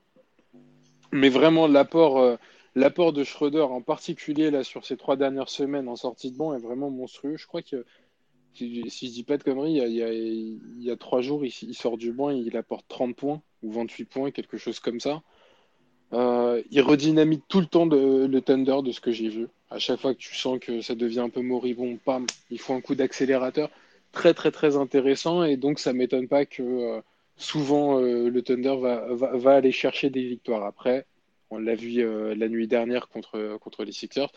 Mais 1.14 1.30
vraiment, 1.30 1.68
l'apport, 1.68 2.18
euh, 2.18 2.36
l'apport 2.76 3.14
de 3.14 3.24
Schroeder, 3.24 3.62
en 3.62 3.82
particulier 3.82 4.50
là 4.50 4.64
sur 4.64 4.84
ces 4.84 4.98
trois 4.98 5.16
dernières 5.16 5.50
semaines 5.50 5.88
en 5.88 5.96
sortie 5.96 6.32
de 6.32 6.38
banc, 6.38 6.56
est 6.56 6.60
vraiment 6.60 6.90
monstrueux. 6.90 7.38
Je 7.38 7.46
crois 7.46 7.62
que, 7.62 7.86
si, 8.56 8.84
si 8.90 9.08
je 9.08 9.14
dis 9.14 9.24
pas 9.24 9.38
de 9.38 9.44
conneries, 9.44 9.78
il 9.78 10.84
y 10.84 10.92
a, 10.92 10.98
trois 10.98 11.22
jours, 11.22 11.46
il, 11.46 11.76
sort 11.76 11.98
du 11.98 12.12
banc, 12.12 12.32
il 12.32 12.58
apporte 12.58 12.86
30 12.88 13.16
points 13.16 13.42
ou 13.62 13.72
28 13.72 14.06
points, 14.06 14.32
quelque 14.32 14.58
chose 14.58 14.80
comme 14.80 15.00
ça. 15.00 15.22
Euh, 16.14 16.62
il 16.72 16.82
redynamite 16.82 17.44
tout 17.48 17.60
le 17.60 17.68
temps 17.68 17.86
le 17.86 18.40
Thunder 18.42 18.82
de 18.84 18.92
ce 18.92 19.00
que 19.00 19.12
j'ai 19.12 19.30
vu. 19.30 19.48
À 19.70 19.78
chaque 19.80 20.00
fois 20.00 20.14
que 20.16 20.20
tu 20.20 20.36
sens 20.36 20.60
que 20.60 20.82
ça 20.82 20.96
devient 20.96 21.22
un 21.22 21.30
peu 21.30 21.42
moribond, 21.42 21.98
pam, 22.04 22.26
il 22.50 22.60
faut 22.60 22.74
un 22.74 22.82
coup 22.82 22.96
d'accélérateur 22.96 23.70
très 24.12 24.34
très 24.34 24.52
très 24.52 24.78
intéressant 24.78 25.44
et 25.44 25.58
donc 25.58 25.80
ça 25.80 25.92
m'étonne 25.92 26.28
pas 26.28 26.46
que 26.46 26.62
euh, 26.62 27.02
souvent 27.36 28.00
euh, 28.00 28.30
le 28.30 28.42
Thunder 28.42 28.76
va, 28.80 29.14
va, 29.14 29.36
va, 29.38 29.56
aller 29.56 29.72
chercher 29.72 30.10
des 30.10 30.24
victoires. 30.24 30.66
Après, 30.66 31.06
on 31.50 31.58
l'a 31.58 31.76
vu 31.76 32.00
euh, 32.00 32.36
la 32.36 32.50
nuit 32.50 32.68
dernière 32.68 33.08
contre, 33.08 33.58
contre 33.60 33.84
les 33.84 33.92
Sixers, 33.92 34.32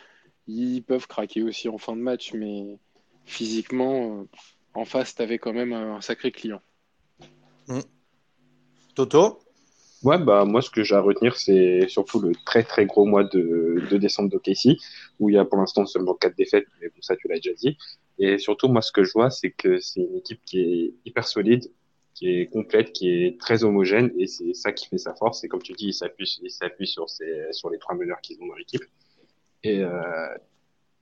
ils 0.47 0.83
peuvent 0.83 1.07
craquer 1.07 1.43
aussi 1.43 1.69
en 1.69 1.79
fin 1.79 1.97
de 1.97 2.01
match, 2.01 2.33
mais 2.33 2.79
physiquement, 3.25 4.27
en 4.75 4.85
face, 4.85 5.15
tu 5.15 5.23
avais 5.23 5.39
quand 5.39 5.53
même 5.53 5.73
un, 5.73 6.01
sacré 6.01 6.31
client. 6.31 6.61
Mmh. 7.69 7.81
Toto? 8.95 9.41
Ouais, 10.03 10.19
bah, 10.19 10.45
moi, 10.45 10.63
ce 10.63 10.71
que 10.71 10.85
j'ai 10.85 10.95
à 10.95 11.01
retenir, 11.01 11.37
c'est 11.37 11.89
surtout 11.89 12.21
le 12.21 12.33
très, 12.45 12.63
très 12.63 12.87
gros 12.87 13.07
mois 13.07 13.25
de, 13.25 13.83
de 13.91 13.97
décembre 13.97 14.31
d'OKC, 14.31 14.79
où 15.19 15.31
il 15.31 15.35
y 15.35 15.39
a 15.39 15.45
pour 15.45 15.59
l'instant 15.59 15.85
seulement 15.87 16.15
quatre 16.15 16.37
défaites, 16.37 16.67
mais 16.81 16.89
bon, 16.89 17.01
ça, 17.01 17.17
tu 17.17 17.27
l'as 17.29 17.37
déjà 17.37 17.55
dit. 17.55 17.77
Et 18.19 18.39
surtout, 18.39 18.69
moi, 18.69 18.83
ce 18.83 18.93
que 18.93 19.05
je 19.05 19.13
vois, 19.13 19.31
c'est 19.31 19.51
que 19.51 19.81
c'est 19.81 20.01
une 20.01 20.17
équipe 20.17 20.41
qui 20.45 20.61
est 20.61 20.95
hyper 21.05 21.27
solide, 21.27 21.71
qui 22.17 22.31
est 22.31 22.47
complète, 22.47 22.93
qui 22.93 23.11
est 23.11 23.39
très 23.39 23.63
homogène, 23.63 24.11
et 24.19 24.27
c'est 24.27 24.55
ça 24.55 24.73
qui 24.73 24.89
fait 24.89 24.97
sa 24.97 25.15
force. 25.15 25.45
Et 25.45 25.49
comme 25.49 25.63
tu 25.63 25.75
dis, 25.75 25.89
il 25.89 25.93
s'appuie, 25.93 26.39
il 26.43 26.51
s'appuie 26.51 26.87
sur 26.87 27.11
ses, 27.11 27.53
sur 27.53 27.69
les 27.69 27.79
trois 27.79 27.95
meneurs 27.95 28.21
qu'ils 28.23 28.41
ont 28.41 28.47
dans 28.47 28.55
l'équipe. 28.55 28.83
Et, 29.63 29.83
euh, 29.83 30.35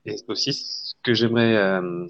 et 0.06 0.16
aussi, 0.26 0.52
ce 0.52 0.94
que 1.04 1.14
j'aimerais, 1.14 1.56
euh, 1.56 2.08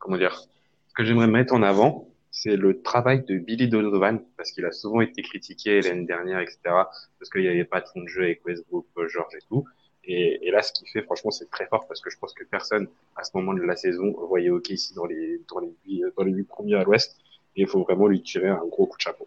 comment 0.00 0.16
dire, 0.16 0.40
ce 0.88 0.94
que 0.94 1.04
j'aimerais 1.04 1.28
mettre 1.28 1.54
en 1.54 1.62
avant, 1.62 2.08
c'est 2.32 2.56
le 2.56 2.82
travail 2.82 3.22
de 3.24 3.38
Billy 3.38 3.68
Donovan, 3.68 4.20
parce 4.36 4.50
qu'il 4.50 4.64
a 4.64 4.72
souvent 4.72 5.02
été 5.02 5.22
critiqué 5.22 5.80
l'année 5.80 6.06
dernière, 6.06 6.40
etc., 6.40 6.58
parce 6.64 7.30
qu'il 7.30 7.42
n'y 7.42 7.48
avait 7.48 7.64
pas 7.64 7.80
de 7.80 7.86
de 7.94 8.08
jeu 8.08 8.24
avec 8.24 8.44
Westbrook, 8.44 8.86
George 9.06 9.34
et 9.36 9.44
tout. 9.48 9.64
Et, 10.04 10.50
là, 10.50 10.62
ce 10.62 10.72
qu'il 10.72 10.88
fait, 10.88 11.02
franchement, 11.02 11.30
c'est 11.30 11.48
très 11.48 11.66
fort 11.66 11.86
parce 11.86 12.00
que 12.00 12.10
je 12.10 12.18
pense 12.18 12.34
que 12.34 12.42
personne, 12.42 12.88
à 13.14 13.22
ce 13.22 13.30
moment 13.34 13.54
de 13.54 13.62
la 13.62 13.76
saison, 13.76 14.12
voyait 14.26 14.50
OK 14.50 14.70
ici 14.70 14.94
dans 14.94 15.06
les, 15.06 15.40
dans 15.48 15.60
les 15.60 15.72
huit, 15.86 16.02
dans 16.16 16.24
les 16.24 16.42
premiers 16.42 16.74
à 16.74 16.82
l'ouest. 16.82 17.16
Il 17.56 17.66
faut 17.66 17.82
vraiment 17.82 18.06
lui 18.06 18.22
tirer 18.22 18.48
un 18.48 18.64
gros 18.70 18.86
coup 18.86 18.96
de 18.96 19.02
chapeau. 19.02 19.26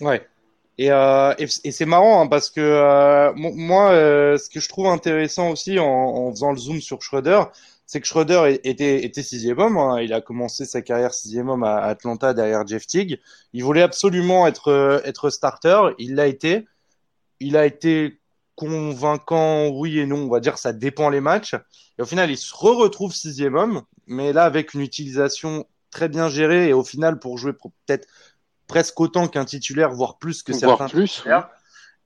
Ouais. 0.00 0.26
Et, 0.78 0.92
euh, 0.92 1.34
et, 1.38 1.72
c'est 1.72 1.86
marrant 1.86 2.22
hein, 2.22 2.28
parce 2.28 2.50
que 2.50 2.60
euh, 2.60 3.32
moi, 3.34 3.90
euh, 3.90 4.38
ce 4.38 4.48
que 4.48 4.60
je 4.60 4.68
trouve 4.68 4.86
intéressant 4.86 5.50
aussi 5.50 5.78
en, 5.80 6.30
faisant 6.30 6.52
le 6.52 6.58
zoom 6.58 6.80
sur 6.80 7.02
Schroeder, 7.02 7.42
c'est 7.84 8.00
que 8.00 8.06
Schroeder 8.06 8.60
était, 8.62 9.04
était 9.04 9.24
sixième 9.24 9.58
homme. 9.58 9.76
Hein. 9.76 10.00
Il 10.00 10.12
a 10.12 10.20
commencé 10.20 10.64
sa 10.64 10.80
carrière 10.80 11.14
sixième 11.14 11.48
homme 11.48 11.64
à 11.64 11.78
Atlanta 11.78 12.32
derrière 12.32 12.64
Jeff 12.64 12.86
Teague. 12.86 13.18
Il 13.52 13.64
voulait 13.64 13.82
absolument 13.82 14.46
être, 14.46 15.02
être 15.04 15.30
starter. 15.30 15.80
Il 15.98 16.14
l'a 16.14 16.28
été. 16.28 16.66
Il 17.40 17.56
a 17.56 17.66
été 17.66 18.20
convaincant, 18.54 19.68
oui 19.68 19.98
et 19.98 20.06
non. 20.06 20.26
On 20.26 20.28
va 20.28 20.40
dire 20.40 20.58
ça 20.58 20.72
dépend 20.72 21.08
les 21.08 21.20
matchs. 21.20 21.54
Et 21.98 22.02
au 22.02 22.06
final, 22.06 22.30
il 22.30 22.36
se 22.36 22.54
retrouve 22.54 23.12
sixième 23.12 23.56
homme, 23.56 23.82
mais 24.06 24.32
là 24.32 24.44
avec 24.44 24.74
une 24.74 24.80
utilisation 24.82 25.66
très 25.90 26.08
bien 26.08 26.28
gérée 26.28 26.68
et 26.68 26.72
au 26.72 26.84
final 26.84 27.18
pour 27.18 27.38
jouer 27.38 27.52
peut-être 27.52 28.06
presque 28.66 29.00
autant 29.00 29.28
qu'un 29.28 29.44
titulaire, 29.44 29.90
voire 29.92 30.18
plus 30.18 30.42
que 30.42 30.52
certains 30.52 30.88
plus, 30.88 31.24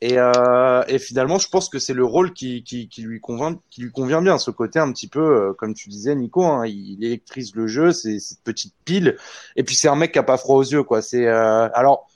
et, 0.03 0.19
euh, 0.19 0.83
et, 0.89 0.99
finalement, 0.99 1.39
je 1.39 1.49
pense 1.49 1.69
que 1.69 1.79
c'est 1.79 1.95
le 1.95 2.05
rôle 2.05 2.33
qui, 2.33 2.65
qui, 2.65 2.89
qui, 2.89 3.03
lui 3.03 3.21
convient, 3.21 3.57
qui 3.71 3.83
lui 3.83 3.93
convient 3.93 4.21
bien. 4.21 4.37
Ce 4.37 4.51
côté 4.51 4.81
un 4.81 4.91
petit 4.91 5.07
peu, 5.07 5.21
euh, 5.21 5.53
comme 5.53 5.75
tu 5.75 5.89
disais, 5.89 6.17
Nico, 6.17 6.45
hein, 6.45 6.67
il, 6.67 7.05
électrise 7.05 7.55
le 7.55 7.69
jeu, 7.69 7.93
c'est 7.93 8.19
cette 8.19 8.43
petite 8.43 8.75
pile. 8.85 9.17
Et 9.55 9.63
puis 9.63 9.77
c'est 9.77 9.87
un 9.87 9.95
mec 9.95 10.11
qui 10.11 10.19
a 10.19 10.25
pas 10.25 10.39
froid 10.39 10.57
aux 10.57 10.65
yeux, 10.65 10.83
quoi. 10.83 11.03
C'est 11.03 11.29
euh, 11.29 11.69
alors 11.73 12.11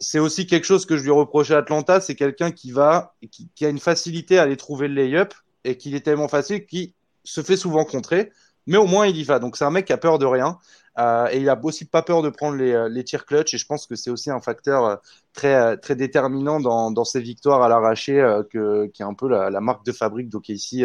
c'est 0.00 0.18
aussi 0.18 0.48
quelque 0.48 0.64
chose 0.64 0.84
que 0.84 0.96
je 0.96 1.04
lui 1.04 1.12
reprochais 1.12 1.54
à 1.54 1.58
Atlanta, 1.58 2.00
c'est 2.00 2.16
quelqu'un 2.16 2.50
qui 2.50 2.72
va, 2.72 3.14
qui, 3.30 3.48
qui, 3.54 3.64
a 3.64 3.68
une 3.68 3.78
facilité 3.78 4.38
à 4.40 4.42
aller 4.42 4.56
trouver 4.56 4.88
le 4.88 4.94
lay-up 4.94 5.32
et 5.62 5.76
qu'il 5.76 5.94
est 5.94 6.00
tellement 6.00 6.28
facile 6.28 6.66
qu'il 6.66 6.92
se 7.22 7.42
fait 7.44 7.56
souvent 7.56 7.84
contrer, 7.84 8.32
mais 8.66 8.78
au 8.78 8.86
moins 8.86 9.06
il 9.06 9.16
y 9.16 9.22
va. 9.22 9.38
Donc 9.38 9.56
c'est 9.56 9.64
un 9.64 9.70
mec 9.70 9.86
qui 9.86 9.92
a 9.92 9.96
peur 9.96 10.18
de 10.18 10.26
rien. 10.26 10.58
Euh, 10.98 11.28
et 11.30 11.38
il 11.38 11.48
a 11.48 11.58
aussi 11.62 11.84
pas 11.84 12.02
peur 12.02 12.22
de 12.22 12.28
prendre 12.28 12.56
les, 12.56 12.72
euh, 12.72 12.88
les 12.88 13.04
tirs 13.04 13.24
clutch. 13.24 13.54
Et 13.54 13.58
je 13.58 13.66
pense 13.66 13.86
que 13.86 13.94
c'est 13.94 14.10
aussi 14.10 14.30
un 14.30 14.40
facteur 14.40 14.84
euh, 14.84 14.96
très, 15.32 15.76
très 15.76 15.94
déterminant 15.94 16.60
dans, 16.60 16.90
dans 16.90 17.04
ses 17.04 17.20
victoires 17.20 17.62
à 17.62 17.68
l'arraché, 17.68 18.14
qui 18.50 18.58
est 18.58 19.04
un 19.04 19.14
peu 19.14 19.28
la, 19.28 19.60
marque 19.60 19.84
de 19.86 19.92
fabrique 19.92 20.28
d'OKC 20.28 20.84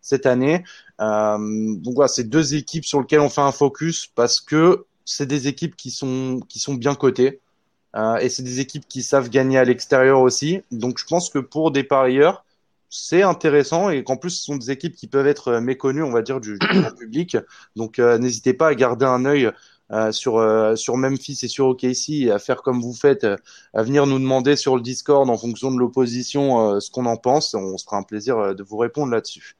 cette 0.00 0.26
année. 0.26 0.62
donc 0.98 1.94
voilà, 1.94 2.08
c'est 2.08 2.24
deux 2.24 2.54
équipes 2.54 2.84
sur 2.84 3.00
lesquelles 3.00 3.20
on 3.20 3.30
fait 3.30 3.40
un 3.40 3.52
focus 3.52 4.06
parce 4.14 4.40
que 4.40 4.84
c'est 5.06 5.26
des 5.26 5.48
équipes 5.48 5.76
qui 5.76 5.90
sont, 5.90 6.40
qui 6.48 6.58
sont 6.58 6.74
bien 6.74 6.94
cotées. 6.94 7.40
et 8.20 8.28
c'est 8.28 8.42
des 8.42 8.60
équipes 8.60 8.86
qui 8.88 9.02
savent 9.02 9.30
gagner 9.30 9.58
à 9.58 9.64
l'extérieur 9.64 10.20
aussi. 10.20 10.60
Donc 10.70 10.98
je 10.98 11.06
pense 11.06 11.30
que 11.30 11.38
pour 11.38 11.70
des 11.70 11.84
parieurs, 11.84 12.44
c'est 12.96 13.22
intéressant 13.22 13.90
et 13.90 14.04
qu'en 14.04 14.16
plus 14.16 14.30
ce 14.30 14.44
sont 14.44 14.56
des 14.56 14.70
équipes 14.70 14.94
qui 14.94 15.08
peuvent 15.08 15.26
être 15.26 15.58
méconnues, 15.58 16.04
on 16.04 16.12
va 16.12 16.22
dire, 16.22 16.40
du, 16.40 16.58
du 16.60 16.66
public. 16.98 17.36
Donc 17.74 17.98
euh, 17.98 18.18
n'hésitez 18.18 18.54
pas 18.54 18.68
à 18.68 18.74
garder 18.76 19.04
un 19.04 19.24
œil 19.24 19.50
euh, 19.90 20.12
sur 20.12 20.38
euh, 20.38 20.76
sur 20.76 20.96
Memphis 20.96 21.40
et 21.42 21.48
sur 21.48 21.66
OKC 21.66 22.10
et 22.10 22.30
à 22.30 22.38
faire 22.38 22.62
comme 22.62 22.80
vous 22.80 22.94
faites, 22.94 23.26
à 23.74 23.82
venir 23.82 24.06
nous 24.06 24.20
demander 24.20 24.54
sur 24.54 24.76
le 24.76 24.80
Discord 24.80 25.28
en 25.28 25.36
fonction 25.36 25.72
de 25.72 25.78
l'opposition 25.78 26.78
ce 26.78 26.88
qu'on 26.92 27.06
en 27.06 27.16
pense. 27.16 27.54
On 27.54 27.76
sera 27.78 27.96
un 27.96 28.04
plaisir 28.04 28.54
de 28.54 28.62
vous 28.62 28.76
répondre 28.76 29.10
là-dessus. 29.10 29.56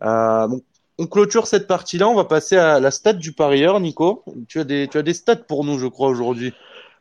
Bon, 0.00 0.60
on 0.98 1.06
clôture 1.06 1.46
cette 1.46 1.68
partie-là. 1.68 2.08
On 2.08 2.16
va 2.16 2.24
passer 2.24 2.56
à 2.56 2.80
la 2.80 2.90
stat 2.90 3.12
du 3.12 3.32
parieur, 3.32 3.78
Nico. 3.78 4.24
Tu 4.48 4.58
as 4.58 4.64
des 4.64 4.88
tu 4.88 4.98
as 4.98 5.02
des 5.02 5.14
stats 5.14 5.36
pour 5.36 5.64
nous, 5.64 5.78
je 5.78 5.86
crois, 5.86 6.08
aujourd'hui. 6.08 6.52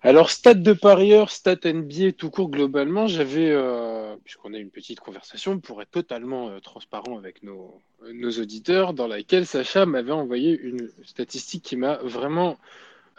Alors, 0.06 0.32
stade 0.32 0.62
de 0.62 0.74
parieur, 0.74 1.32
stat 1.32 1.60
NBA 1.64 2.12
tout 2.18 2.30
court 2.30 2.50
globalement, 2.50 3.08
j'avais, 3.08 3.50
euh, 3.50 4.18
puisqu'on 4.26 4.54
a 4.54 4.58
une 4.58 4.70
petite 4.70 5.00
conversation 5.00 5.62
pour 5.62 5.82
être 5.82 5.92
totalement 5.92 6.50
euh, 6.50 6.60
transparent 6.60 7.18
avec 7.18 7.42
nos, 7.42 7.82
auditeurs, 8.02 8.94
dans 8.94 9.08
laquelle 9.08 9.46
Sacha 9.46 9.86
m'avait 9.86 10.12
envoyé 10.12 10.60
une 10.60 10.90
statistique 11.06 11.64
qui 11.64 11.78
m'a 11.78 12.00
vraiment 12.04 12.58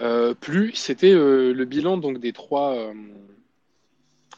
euh, 0.02 0.34
plu. 0.34 0.72
C'était 0.74 1.14
le 1.14 1.64
bilan 1.64 1.96
donc 1.96 2.18
des 2.18 2.34
trois, 2.34 2.92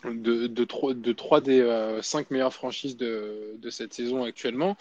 de, 0.05 0.65
trois, 0.65 0.95
de 0.95 1.13
trois 1.13 1.41
des 1.41 1.99
cinq 2.03 2.31
meilleures 2.31 2.55
franchises 2.55 2.97
de, 2.97 3.59
cette 3.71 3.93
saison 3.93 4.23
actuellement 4.23 4.77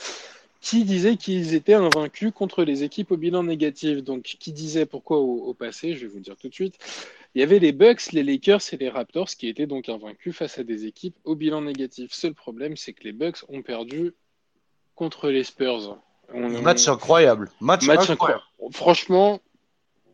qui 0.62 0.84
disait 0.84 1.16
qu'ils 1.16 1.54
étaient 1.54 1.76
invaincus 1.76 2.32
contre 2.34 2.64
les 2.64 2.84
équipes 2.84 3.12
au 3.12 3.18
bilan 3.18 3.44
négatif. 3.44 4.04
Donc, 4.04 4.24
qui 4.40 4.52
disait 4.52 4.86
pourquoi 4.86 5.18
au, 5.18 5.46
au 5.46 5.54
passé 5.56 5.94
Je 5.94 6.02
vais 6.02 6.08
vous 6.08 6.20
dire 6.20 6.36
tout 6.38 6.50
de 6.50 6.54
suite. 6.54 6.78
Il 7.36 7.42
y 7.42 7.44
avait 7.44 7.60
les 7.60 7.74
Bucks, 7.74 8.14
les 8.14 8.24
Lakers 8.24 8.62
et 8.72 8.78
les 8.78 8.90
Raptors 8.90 9.28
qui 9.28 9.50
étaient 9.50 9.68
donc 9.68 9.90
invaincus 9.90 10.34
face 10.34 10.58
à 10.58 10.64
des 10.64 10.86
équipes 10.86 11.18
au 11.26 11.36
bilan 11.36 11.62
négatif. 11.62 12.14
Seul 12.14 12.34
problème, 12.34 12.78
c'est 12.78 12.94
que 12.94 13.04
les 13.04 13.12
Bucks 13.12 13.40
ont 13.50 13.62
perdu 13.62 14.14
contre 14.96 15.30
les 15.30 15.44
Spurs. 15.44 15.98
match 16.34 16.88
incroyable. 16.88 17.52
Match, 17.60 17.90
incroyable. 18.10 18.42
Franchement, 18.72 19.42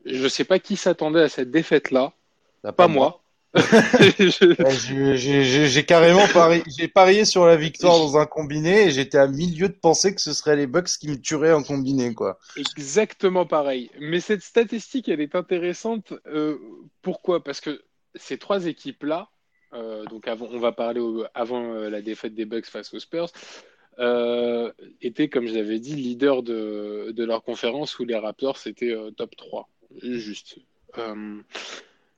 je 0.04 0.24
ne 0.24 0.30
sais 0.30 0.46
pas 0.46 0.58
qui 0.58 0.76
s'attendait 0.76 1.22
à 1.22 1.30
cette 1.30 1.52
défaite-là. 1.52 2.12
Pas, 2.76 2.88
moi. 2.88 3.21
j'ai 4.18 5.86
carrément 5.86 6.26
parié, 6.28 6.64
j'ai 6.78 6.88
parié 6.88 7.26
sur 7.26 7.46
la 7.46 7.58
victoire 7.58 7.98
dans 7.98 8.18
un 8.18 8.26
combiné 8.26 8.84
et 8.84 8.92
j'étais 8.92 9.18
à 9.18 9.28
milieu 9.28 9.68
de 9.68 9.74
penser 9.74 10.16
que 10.16 10.22
ce 10.22 10.32
serait 10.32 10.56
les 10.56 10.68
Bucks 10.68 10.88
qui 10.88 11.10
me 11.10 11.20
tueraient 11.20 11.52
en 11.52 11.62
combiné, 11.62 12.14
quoi. 12.14 12.40
Exactement 12.56 13.46
pareil. 13.46 13.92
Mais 14.00 14.22
cette 14.22 14.42
statistique, 14.42 15.10
elle 15.10 15.20
est 15.20 15.36
intéressante. 15.36 16.14
Euh, 16.28 16.58
pourquoi? 17.02 17.44
Parce 17.44 17.60
que 17.60 17.82
ces 18.16 18.38
trois 18.38 18.68
équipes-là, 18.68 19.28
euh, 19.74 20.06
donc 20.06 20.30
avant, 20.30 20.48
on 20.52 20.60
va 20.60 20.72
parler 20.72 21.02
avant 21.34 21.74
euh, 21.74 21.90
la 21.90 22.02
défaite 22.02 22.34
des 22.34 22.46
Bucks 22.46 22.68
face 22.68 22.94
aux 22.94 23.00
Spurs, 23.00 23.32
étaient, 25.02 25.28
comme 25.28 25.48
je 25.48 25.54
l'avais 25.54 25.80
dit, 25.80 25.96
leaders 25.96 26.42
de, 26.42 27.12
de, 27.12 27.24
leur 27.26 27.44
conférence 27.44 28.00
où 28.00 28.06
les 28.06 28.16
Raptors 28.16 28.58
étaient 28.66 28.96
top 29.18 29.36
3. 29.36 29.70
Juste 30.02 30.58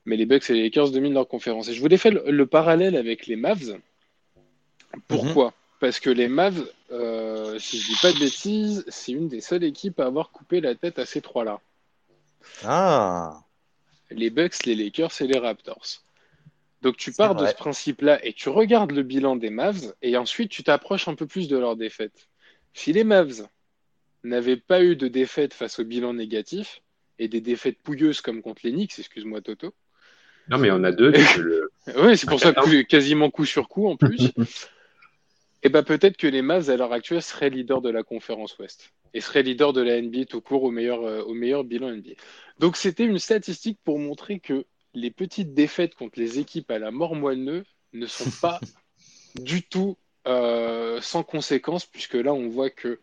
mais 0.05 0.17
les 0.17 0.25
Bucks 0.25 0.49
et 0.49 0.53
les 0.53 0.63
Lakers 0.63 0.91
dominent 0.91 1.13
leur 1.13 1.27
conférence. 1.27 1.69
Et 1.69 1.73
je 1.73 1.81
voulais 1.81 1.97
faire 1.97 2.13
le, 2.25 2.45
parallèle 2.45 2.95
avec 2.95 3.27
les 3.27 3.35
Mavs. 3.35 3.79
Pourquoi? 5.07 5.53
Parce 5.79 5.99
que 5.99 6.09
les 6.09 6.27
Mavs, 6.27 6.65
euh, 6.91 7.57
si 7.59 7.79
je 7.79 7.87
dis 7.87 7.99
pas 8.01 8.11
de 8.11 8.19
bêtises, 8.19 8.85
c'est 8.87 9.11
une 9.11 9.27
des 9.27 9.41
seules 9.41 9.63
équipes 9.63 9.99
à 9.99 10.05
avoir 10.05 10.31
coupé 10.31 10.61
la 10.61 10.75
tête 10.75 10.99
à 10.99 11.05
ces 11.05 11.21
trois-là. 11.21 11.59
Ah 12.63 13.41
Les 14.11 14.29
Bucks, 14.29 14.65
les 14.65 14.75
Lakers 14.75 15.21
et 15.21 15.27
les 15.27 15.39
Raptors. 15.39 16.03
Donc 16.81 16.97
tu 16.97 17.13
pars 17.13 17.33
de 17.33 17.45
ce 17.45 17.53
principe-là 17.53 18.23
et 18.25 18.33
tu 18.33 18.49
regardes 18.49 18.91
le 18.91 19.03
bilan 19.03 19.37
des 19.37 19.49
Mavs 19.49 19.93
et 20.01 20.17
ensuite 20.17 20.51
tu 20.51 20.63
t'approches 20.63 21.07
un 21.07 21.15
peu 21.15 21.25
plus 21.25 21.47
de 21.47 21.57
leur 21.57 21.77
défaite. 21.77 22.27
Si 22.73 22.91
les 22.91 23.05
Mavs 23.05 23.47
n'avaient 24.25 24.57
pas 24.57 24.83
eu 24.83 24.97
de 24.97 25.07
défaite 25.07 25.53
face 25.53 25.79
au 25.79 25.85
bilan 25.85 26.13
négatif 26.13 26.81
et 27.19 27.29
des 27.29 27.39
défaites 27.39 27.81
pouilleuses 27.81 28.19
comme 28.19 28.41
contre 28.41 28.61
les 28.65 28.71
Knicks, 28.73 28.99
excuse-moi 28.99 29.41
Toto, 29.41 29.73
non, 30.49 30.57
mais 30.57 30.71
on 30.71 30.83
a 30.83 30.91
deux. 30.91 31.13
oui, 31.97 32.17
c'est 32.17 32.27
pour 32.27 32.39
ça 32.39 32.53
que 32.53 32.81
quasiment 32.81 33.29
coup 33.29 33.45
sur 33.45 33.67
coup 33.67 33.87
en 33.87 33.95
plus. 33.95 34.25
Et 34.25 34.31
eh 35.63 35.69
ben 35.69 35.83
peut-être 35.83 36.17
que 36.17 36.27
les 36.27 36.41
Mavs 36.41 36.69
à 36.69 36.75
l'heure 36.75 36.93
actuelle 36.93 37.21
seraient 37.21 37.49
leaders 37.49 37.81
de 37.81 37.89
la 37.89 38.03
conférence 38.03 38.57
Ouest 38.57 38.91
et 39.13 39.21
seraient 39.21 39.43
leaders 39.43 39.73
de 39.73 39.81
la 39.81 40.01
NBA 40.01 40.25
tout 40.25 40.41
court 40.41 40.63
au 40.63 40.71
meilleur, 40.71 41.03
euh, 41.03 41.21
au 41.23 41.33
meilleur 41.33 41.63
bilan 41.63 41.91
NBA. 41.91 42.11
Donc 42.59 42.75
c'était 42.75 43.05
une 43.05 43.19
statistique 43.19 43.79
pour 43.83 43.99
montrer 43.99 44.39
que 44.39 44.65
les 44.93 45.11
petites 45.11 45.53
défaites 45.53 45.95
contre 45.95 46.19
les 46.19 46.39
équipes 46.39 46.69
à 46.71 46.79
la 46.79 46.91
mort 46.91 47.15
moelleux 47.15 47.63
ne 47.93 48.05
sont 48.05 48.31
pas 48.41 48.59
du 49.35 49.63
tout 49.63 49.97
euh, 50.27 50.99
sans 51.01 51.23
conséquence, 51.23 51.85
puisque 51.85 52.15
là 52.15 52.33
on 52.33 52.47
voit 52.47 52.69
que 52.69 52.99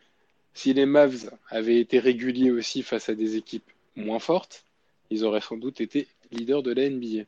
si 0.52 0.74
les 0.74 0.86
Mavs 0.86 1.30
avaient 1.48 1.78
été 1.78 1.98
réguliers 1.98 2.50
aussi 2.50 2.82
face 2.82 3.08
à 3.08 3.14
des 3.14 3.36
équipes 3.36 3.70
moins 3.96 4.18
fortes, 4.18 4.64
ils 5.10 5.24
auraient 5.24 5.40
sans 5.40 5.56
doute 5.56 5.80
été 5.80 6.06
leader 6.32 6.62
de 6.62 6.72
la 6.72 6.88
NBA. 6.88 7.24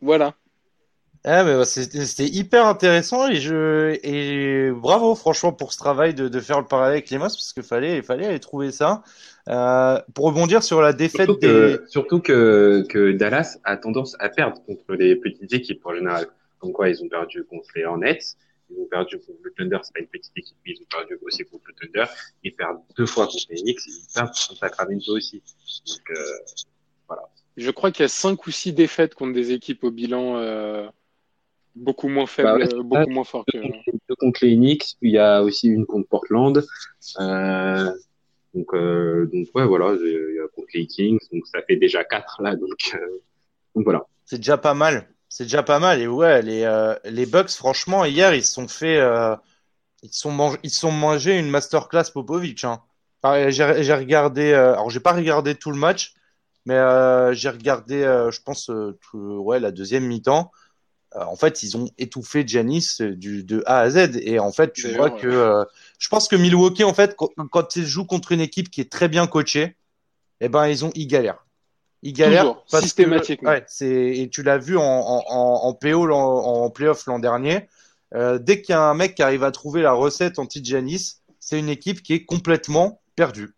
Voilà. 0.00 0.34
Ah, 1.24 1.42
mais 1.42 1.64
c'était 1.64 2.26
hyper 2.26 2.66
intéressant 2.66 3.28
et 3.28 3.36
je 3.36 3.98
et 4.04 4.70
bravo 4.70 5.16
franchement 5.16 5.52
pour 5.52 5.72
ce 5.72 5.78
travail 5.78 6.14
de, 6.14 6.28
de 6.28 6.40
faire 6.40 6.60
le 6.60 6.66
parallèle 6.66 6.92
avec 6.92 7.10
les 7.10 7.18
Mavs 7.18 7.32
parce 7.32 7.52
qu'il 7.52 7.64
fallait 7.64 7.96
il 7.96 8.02
fallait 8.04 8.26
aller 8.26 8.38
trouver 8.38 8.70
ça 8.70 9.02
euh, 9.48 10.00
pour 10.14 10.26
rebondir 10.26 10.62
sur 10.62 10.80
la 10.80 10.92
défaite 10.92 11.26
surtout 11.26 11.40
des 11.40 11.48
que, 11.48 11.84
surtout 11.88 12.20
que, 12.20 12.84
que 12.88 13.12
Dallas 13.12 13.58
a 13.64 13.76
tendance 13.76 14.16
à 14.20 14.28
perdre 14.28 14.62
contre 14.64 14.94
les 14.94 15.16
petites 15.16 15.52
équipes 15.52 15.84
en 15.86 15.94
général 15.94 16.28
donc 16.62 16.74
quoi 16.74 16.88
ils 16.88 17.02
ont 17.02 17.08
perdu 17.08 17.42
contre 17.44 17.68
les 17.74 17.84
Hornets 17.84 18.20
ils 18.70 18.80
ont 18.80 18.86
perdu 18.86 19.18
contre 19.18 19.40
le 19.42 19.52
Thunder 19.58 19.78
c'est 19.82 19.94
pas 19.94 20.00
une 20.00 20.06
petite 20.06 20.32
équipe 20.36 20.56
mais 20.64 20.72
ils 20.72 20.82
ont 20.82 20.88
perdu 20.88 21.18
aussi 21.22 21.44
contre 21.44 21.64
le 21.66 21.74
Thunder 21.74 22.08
ils 22.44 22.54
perdent 22.54 22.78
deux 22.96 23.06
fois 23.06 23.26
contre 23.26 23.46
les 23.50 23.60
Knicks 23.60 23.80
ils 23.88 24.06
perdent 24.14 24.28
contre 24.28 24.56
Sacramento 24.56 25.16
aussi 25.16 25.42
donc 25.86 26.10
euh, 26.16 26.22
je 27.58 27.70
crois 27.70 27.90
qu'il 27.90 28.02
y 28.02 28.06
a 28.06 28.08
cinq 28.08 28.46
ou 28.46 28.50
six 28.50 28.72
défaites 28.72 29.14
contre 29.14 29.32
des 29.32 29.52
équipes 29.52 29.84
au 29.84 29.90
bilan 29.90 30.36
euh, 30.36 30.86
beaucoup 31.74 32.08
moins 32.08 32.26
faible, 32.26 32.68
bah 32.68 32.82
beaucoup 32.82 33.10
moins 33.10 33.24
fort 33.24 33.44
que. 33.52 33.58
Deux 33.58 34.16
contre 34.18 34.44
les 34.44 34.56
Knicks, 34.56 34.96
puis 35.00 35.10
il 35.10 35.14
y 35.14 35.18
a 35.18 35.42
aussi 35.42 35.68
une 35.68 35.86
contre 35.86 36.08
Portland. 36.08 36.64
Euh, 37.20 37.90
donc, 38.54 38.74
euh, 38.74 39.28
donc 39.32 39.46
ouais, 39.54 39.66
voilà, 39.66 39.94
il 40.00 40.36
y 40.36 40.40
a 40.40 40.48
contre 40.48 40.68
les 40.74 40.86
Kings, 40.86 41.20
donc 41.32 41.46
ça 41.46 41.60
fait 41.66 41.76
déjà 41.76 42.04
quatre 42.04 42.42
là, 42.42 42.56
donc, 42.56 42.94
euh, 42.94 42.98
donc 43.74 43.84
voilà. 43.84 44.06
C'est 44.24 44.38
déjà 44.38 44.56
pas 44.56 44.74
mal. 44.74 45.08
C'est 45.28 45.44
déjà 45.44 45.62
pas 45.62 45.78
mal. 45.78 46.00
Et 46.00 46.06
ouais, 46.06 46.42
les, 46.42 46.62
euh, 46.62 46.94
les 47.04 47.26
Bucks, 47.26 47.50
franchement, 47.50 48.04
hier, 48.04 48.34
ils 48.34 48.42
se 48.42 48.52
sont 48.52 48.68
fait, 48.68 48.98
euh, 48.98 49.36
ils 50.02 50.12
sont 50.12 50.30
mangés, 50.30 50.58
ils 50.62 50.70
sont 50.70 50.90
mangés 50.90 51.38
une 51.38 51.50
masterclass 51.50 52.10
Popovic. 52.12 52.64
Hein. 52.64 52.80
J'ai 53.48 53.94
regardé, 53.94 54.54
alors 54.54 54.90
j'ai 54.90 55.00
pas 55.00 55.12
regardé 55.12 55.54
tout 55.54 55.70
le 55.70 55.76
match, 55.76 56.14
mais 56.66 56.74
euh, 56.74 57.32
j'ai 57.34 57.48
regardé, 57.48 58.02
euh, 58.02 58.30
je 58.30 58.40
pense, 58.42 58.70
euh, 58.70 58.98
ouais, 59.14 59.60
la 59.60 59.70
deuxième 59.70 60.04
mi-temps. 60.06 60.50
en 61.14 61.36
fait, 61.36 61.62
ils 61.62 61.76
ont 61.76 61.88
étouffé 61.96 62.44
Janis 62.46 62.96
du, 63.00 63.44
de 63.44 63.62
A 63.66 63.80
à 63.80 63.90
Z. 63.90 64.18
Et 64.22 64.38
en 64.38 64.52
fait, 64.52 64.72
tu 64.72 64.94
vois 64.94 65.10
que 65.10 65.64
je 65.98 66.08
pense 66.08 66.28
que 66.28 66.36
Milwaukee, 66.36 66.84
en 66.84 66.94
fait, 66.94 67.16
quand, 67.16 67.30
quand 67.50 67.76
ils 67.76 67.86
jouent 67.86 68.04
contre 68.06 68.32
une 68.32 68.40
équipe 68.40 68.70
qui 68.70 68.80
est 68.80 68.90
très 68.92 69.08
bien 69.08 69.26
coachée, 69.26 69.76
eh 70.40 70.48
ben, 70.48 70.66
ils 70.68 70.84
ont, 70.84 70.90
ils 70.94 71.06
galèrent. 71.06 71.44
Ils 72.02 72.12
galèrent 72.12 72.42
Toujours, 72.42 72.64
parce 72.70 72.84
systématiquement. 72.84 73.50
que, 73.50 73.56
ouais, 73.56 73.64
c'est, 73.66 74.18
et 74.18 74.28
tu 74.30 74.42
l'as 74.42 74.58
vu 74.58 74.76
en, 74.76 74.82
en, 74.82 75.24
en, 75.28 75.64
en 75.64 75.74
PO, 75.74 76.10
en, 76.12 76.70
playoff 76.70 77.06
l'an 77.06 77.18
dernier. 77.18 77.68
Euh, 78.14 78.38
dès 78.38 78.62
qu'il 78.62 78.72
y 78.72 78.76
a 78.76 78.82
un 78.82 78.94
mec 78.94 79.14
qui 79.16 79.22
arrive 79.22 79.44
à 79.44 79.50
trouver 79.50 79.82
la 79.82 79.92
recette 79.92 80.38
anti-Giannis, 80.38 81.22
c'est 81.40 81.58
une 81.58 81.68
équipe 81.68 82.02
qui 82.02 82.14
est 82.14 82.24
complètement 82.24 83.00
perdue. 83.16 83.54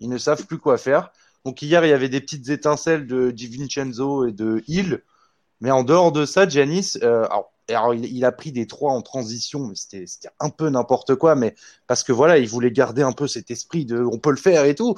Ils 0.00 0.08
ne 0.08 0.18
savent 0.18 0.46
plus 0.46 0.58
quoi 0.58 0.78
faire. 0.78 1.10
Donc 1.44 1.62
hier, 1.62 1.84
il 1.84 1.90
y 1.90 1.92
avait 1.92 2.08
des 2.08 2.20
petites 2.20 2.48
étincelles 2.48 3.06
de 3.06 3.30
Di 3.30 3.48
Vincenzo 3.48 4.26
et 4.26 4.32
de 4.32 4.62
Hill. 4.66 5.02
Mais 5.60 5.70
en 5.70 5.84
dehors 5.84 6.12
de 6.12 6.26
ça, 6.26 6.48
Giannis, 6.48 6.98
euh, 7.02 7.26
alors, 7.68 7.94
il, 7.94 8.24
a 8.24 8.32
pris 8.32 8.52
des 8.52 8.66
trois 8.66 8.92
en 8.92 9.02
transition, 9.02 9.66
mais 9.66 9.74
c'était 9.74 10.28
un 10.40 10.50
peu 10.50 10.68
n'importe 10.68 11.14
quoi. 11.14 11.34
Mais 11.34 11.54
parce 11.86 12.02
que 12.02 12.12
voilà, 12.12 12.38
il 12.38 12.48
voulait 12.48 12.70
garder 12.70 13.02
un 13.02 13.12
peu 13.12 13.26
cet 13.26 13.50
esprit 13.50 13.84
de 13.86 14.02
on 14.02 14.18
peut 14.18 14.30
le 14.30 14.36
faire 14.36 14.64
et 14.64 14.74
tout. 14.74 14.94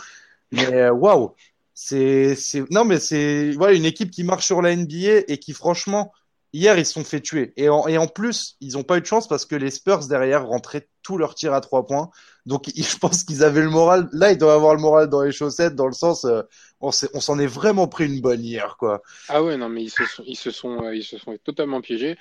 Mais 0.52 0.74
euh, 0.74 0.92
waouh, 0.92 1.34
c'est 1.74 2.34
c'est 2.36 2.68
non 2.70 2.84
mais 2.84 2.98
c'est 2.98 3.52
voilà 3.52 3.74
une 3.74 3.84
équipe 3.84 4.10
qui 4.10 4.24
marche 4.24 4.46
sur 4.46 4.62
la 4.62 4.74
NBA 4.74 5.24
et 5.28 5.38
qui 5.38 5.52
franchement 5.52 6.12
hier 6.52 6.78
ils 6.78 6.86
se 6.86 6.94
sont 6.94 7.04
fait 7.04 7.20
tuer 7.20 7.52
et 7.56 7.68
en, 7.68 7.86
et 7.86 7.98
en 7.98 8.06
plus 8.08 8.56
ils 8.60 8.78
ont 8.78 8.82
pas 8.82 8.96
eu 8.98 9.00
de 9.02 9.06
chance 9.06 9.28
parce 9.28 9.44
que 9.44 9.56
les 9.56 9.70
Spurs 9.70 10.06
derrière 10.06 10.46
rentraient 10.46 10.88
tous 11.02 11.18
leurs 11.18 11.34
tirs 11.34 11.54
à 11.54 11.60
trois 11.60 11.86
points. 11.86 12.10
Donc 12.46 12.70
je 12.76 12.96
pense 12.98 13.24
qu'ils 13.24 13.44
avaient 13.44 13.62
le 13.62 13.70
moral. 13.70 14.08
Là 14.12 14.32
ils 14.32 14.38
doivent 14.38 14.56
avoir 14.56 14.74
le 14.74 14.80
moral 14.80 15.08
dans 15.08 15.22
les 15.22 15.32
chaussettes 15.32 15.74
dans 15.74 15.86
le 15.86 15.92
sens 15.92 16.24
euh, 16.24 16.42
on 16.80 16.90
s'en 16.92 17.38
est 17.38 17.46
vraiment 17.46 17.88
pris 17.88 18.06
une 18.06 18.20
bonne 18.20 18.44
hier 18.44 18.76
quoi. 18.78 19.02
Ah 19.28 19.42
ouais, 19.42 19.56
non, 19.56 19.68
mais 19.68 19.82
ils 19.84 19.90
se 19.90 20.04
sont, 20.04 20.22
ils 20.26 20.36
se 20.36 20.50
sont, 20.50 20.84
euh, 20.84 20.94
ils 20.94 21.04
se 21.04 21.18
sont 21.18 21.36
totalement 21.42 21.80
piégés. 21.80 22.16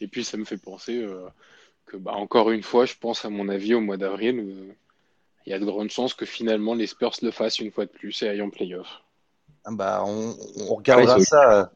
Et 0.00 0.08
puis 0.08 0.24
ça 0.24 0.36
me 0.36 0.44
fait 0.44 0.58
penser 0.58 1.02
euh, 1.02 1.26
que, 1.86 1.96
bah, 1.96 2.12
encore 2.12 2.50
une 2.50 2.62
fois, 2.62 2.84
je 2.86 2.94
pense 3.00 3.24
à 3.24 3.30
mon 3.30 3.48
avis 3.48 3.74
au 3.74 3.80
mois 3.80 3.96
d'avril, 3.96 4.38
euh, 4.38 4.72
il 5.46 5.50
y 5.50 5.54
a 5.54 5.58
de 5.58 5.64
grandes 5.64 5.90
chances 5.90 6.14
que 6.14 6.26
finalement 6.26 6.74
les 6.74 6.86
Spurs 6.86 7.16
le 7.22 7.30
fassent 7.30 7.58
une 7.58 7.72
fois 7.72 7.86
de 7.86 7.90
plus 7.90 8.22
et 8.22 8.28
aillent 8.28 8.42
en 8.42 8.50
playoff. 8.50 9.02
Ah 9.64 9.70
Bah, 9.72 10.02
on, 10.06 10.36
on 10.56 10.74
regardera 10.74 11.16
Ouais, 11.16 11.24
ça. 11.24 11.72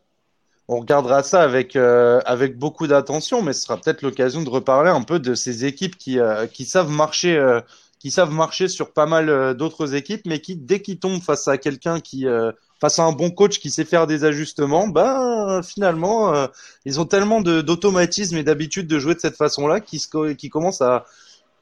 On 0.68 0.78
regardera 0.78 1.24
ça 1.24 1.42
avec, 1.42 1.74
euh, 1.74 2.20
avec 2.26 2.56
beaucoup 2.56 2.86
d'attention, 2.86 3.42
mais 3.42 3.52
ce 3.52 3.62
sera 3.62 3.76
peut-être 3.76 4.02
l'occasion 4.02 4.42
de 4.42 4.48
reparler 4.48 4.90
un 4.90 5.02
peu 5.02 5.18
de 5.18 5.34
ces 5.34 5.64
équipes 5.64 5.96
qui, 5.96 6.20
euh, 6.20 6.46
qui 6.46 6.64
savent 6.64 6.90
marcher, 6.90 7.36
euh, 7.36 7.60
qui 8.00 8.10
savent 8.10 8.32
marcher 8.32 8.66
sur 8.66 8.92
pas 8.92 9.06
mal 9.06 9.28
euh, 9.28 9.54
d'autres 9.54 9.94
équipes, 9.94 10.22
mais 10.26 10.40
qui, 10.40 10.56
dès 10.56 10.80
qu'ils 10.82 10.98
tombent 10.98 11.22
face 11.22 11.46
à 11.46 11.58
quelqu'un 11.58 12.00
qui, 12.00 12.26
euh, 12.26 12.50
face 12.80 12.98
à 12.98 13.04
un 13.04 13.12
bon 13.12 13.30
coach 13.30 13.60
qui 13.60 13.70
sait 13.70 13.84
faire 13.84 14.08
des 14.08 14.24
ajustements, 14.24 14.88
bah, 14.88 15.60
finalement, 15.62 16.34
euh, 16.34 16.46
ils 16.84 16.98
ont 16.98 17.04
tellement 17.04 17.40
d'automatisme 17.42 18.36
et 18.36 18.42
d'habitude 18.42 18.88
de 18.88 18.98
jouer 18.98 19.14
de 19.14 19.20
cette 19.20 19.36
façon-là 19.36 19.80
qu'ils 19.80 20.00
qu'ils 20.36 20.50
commencent 20.50 20.82
à, 20.82 21.04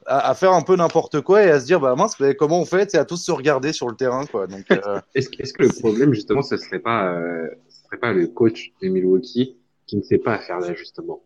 à, 0.08 0.34
faire 0.34 0.52
un 0.52 0.62
peu 0.62 0.76
n'importe 0.76 1.20
quoi 1.20 1.42
et 1.42 1.50
à 1.50 1.60
se 1.60 1.66
dire, 1.66 1.80
bah 1.80 1.94
mince, 1.94 2.18
mais 2.18 2.34
comment 2.34 2.60
on 2.60 2.64
fait? 2.64 2.90
C'est 2.90 2.98
à 2.98 3.04
tous 3.04 3.18
se 3.18 3.30
regarder 3.30 3.72
sur 3.72 3.88
le 3.88 3.94
terrain, 3.94 4.24
quoi. 4.26 4.46
Donc, 4.46 4.64
euh, 4.70 5.00
Est-ce 5.14 5.28
que, 5.28 5.62
le 5.62 5.68
problème, 5.68 6.14
justement, 6.14 6.42
ce 6.42 6.56
serait 6.56 6.78
pas, 6.78 7.12
euh, 7.12 7.48
ce 7.68 7.84
serait 7.84 7.98
pas 7.98 8.12
le 8.12 8.26
coach 8.26 8.72
de 8.82 8.88
Milwaukee 8.88 9.56
qui 9.86 9.96
ne 9.96 10.02
sait 10.02 10.18
pas 10.18 10.38
faire 10.38 10.60
d'ajustement? 10.60 11.22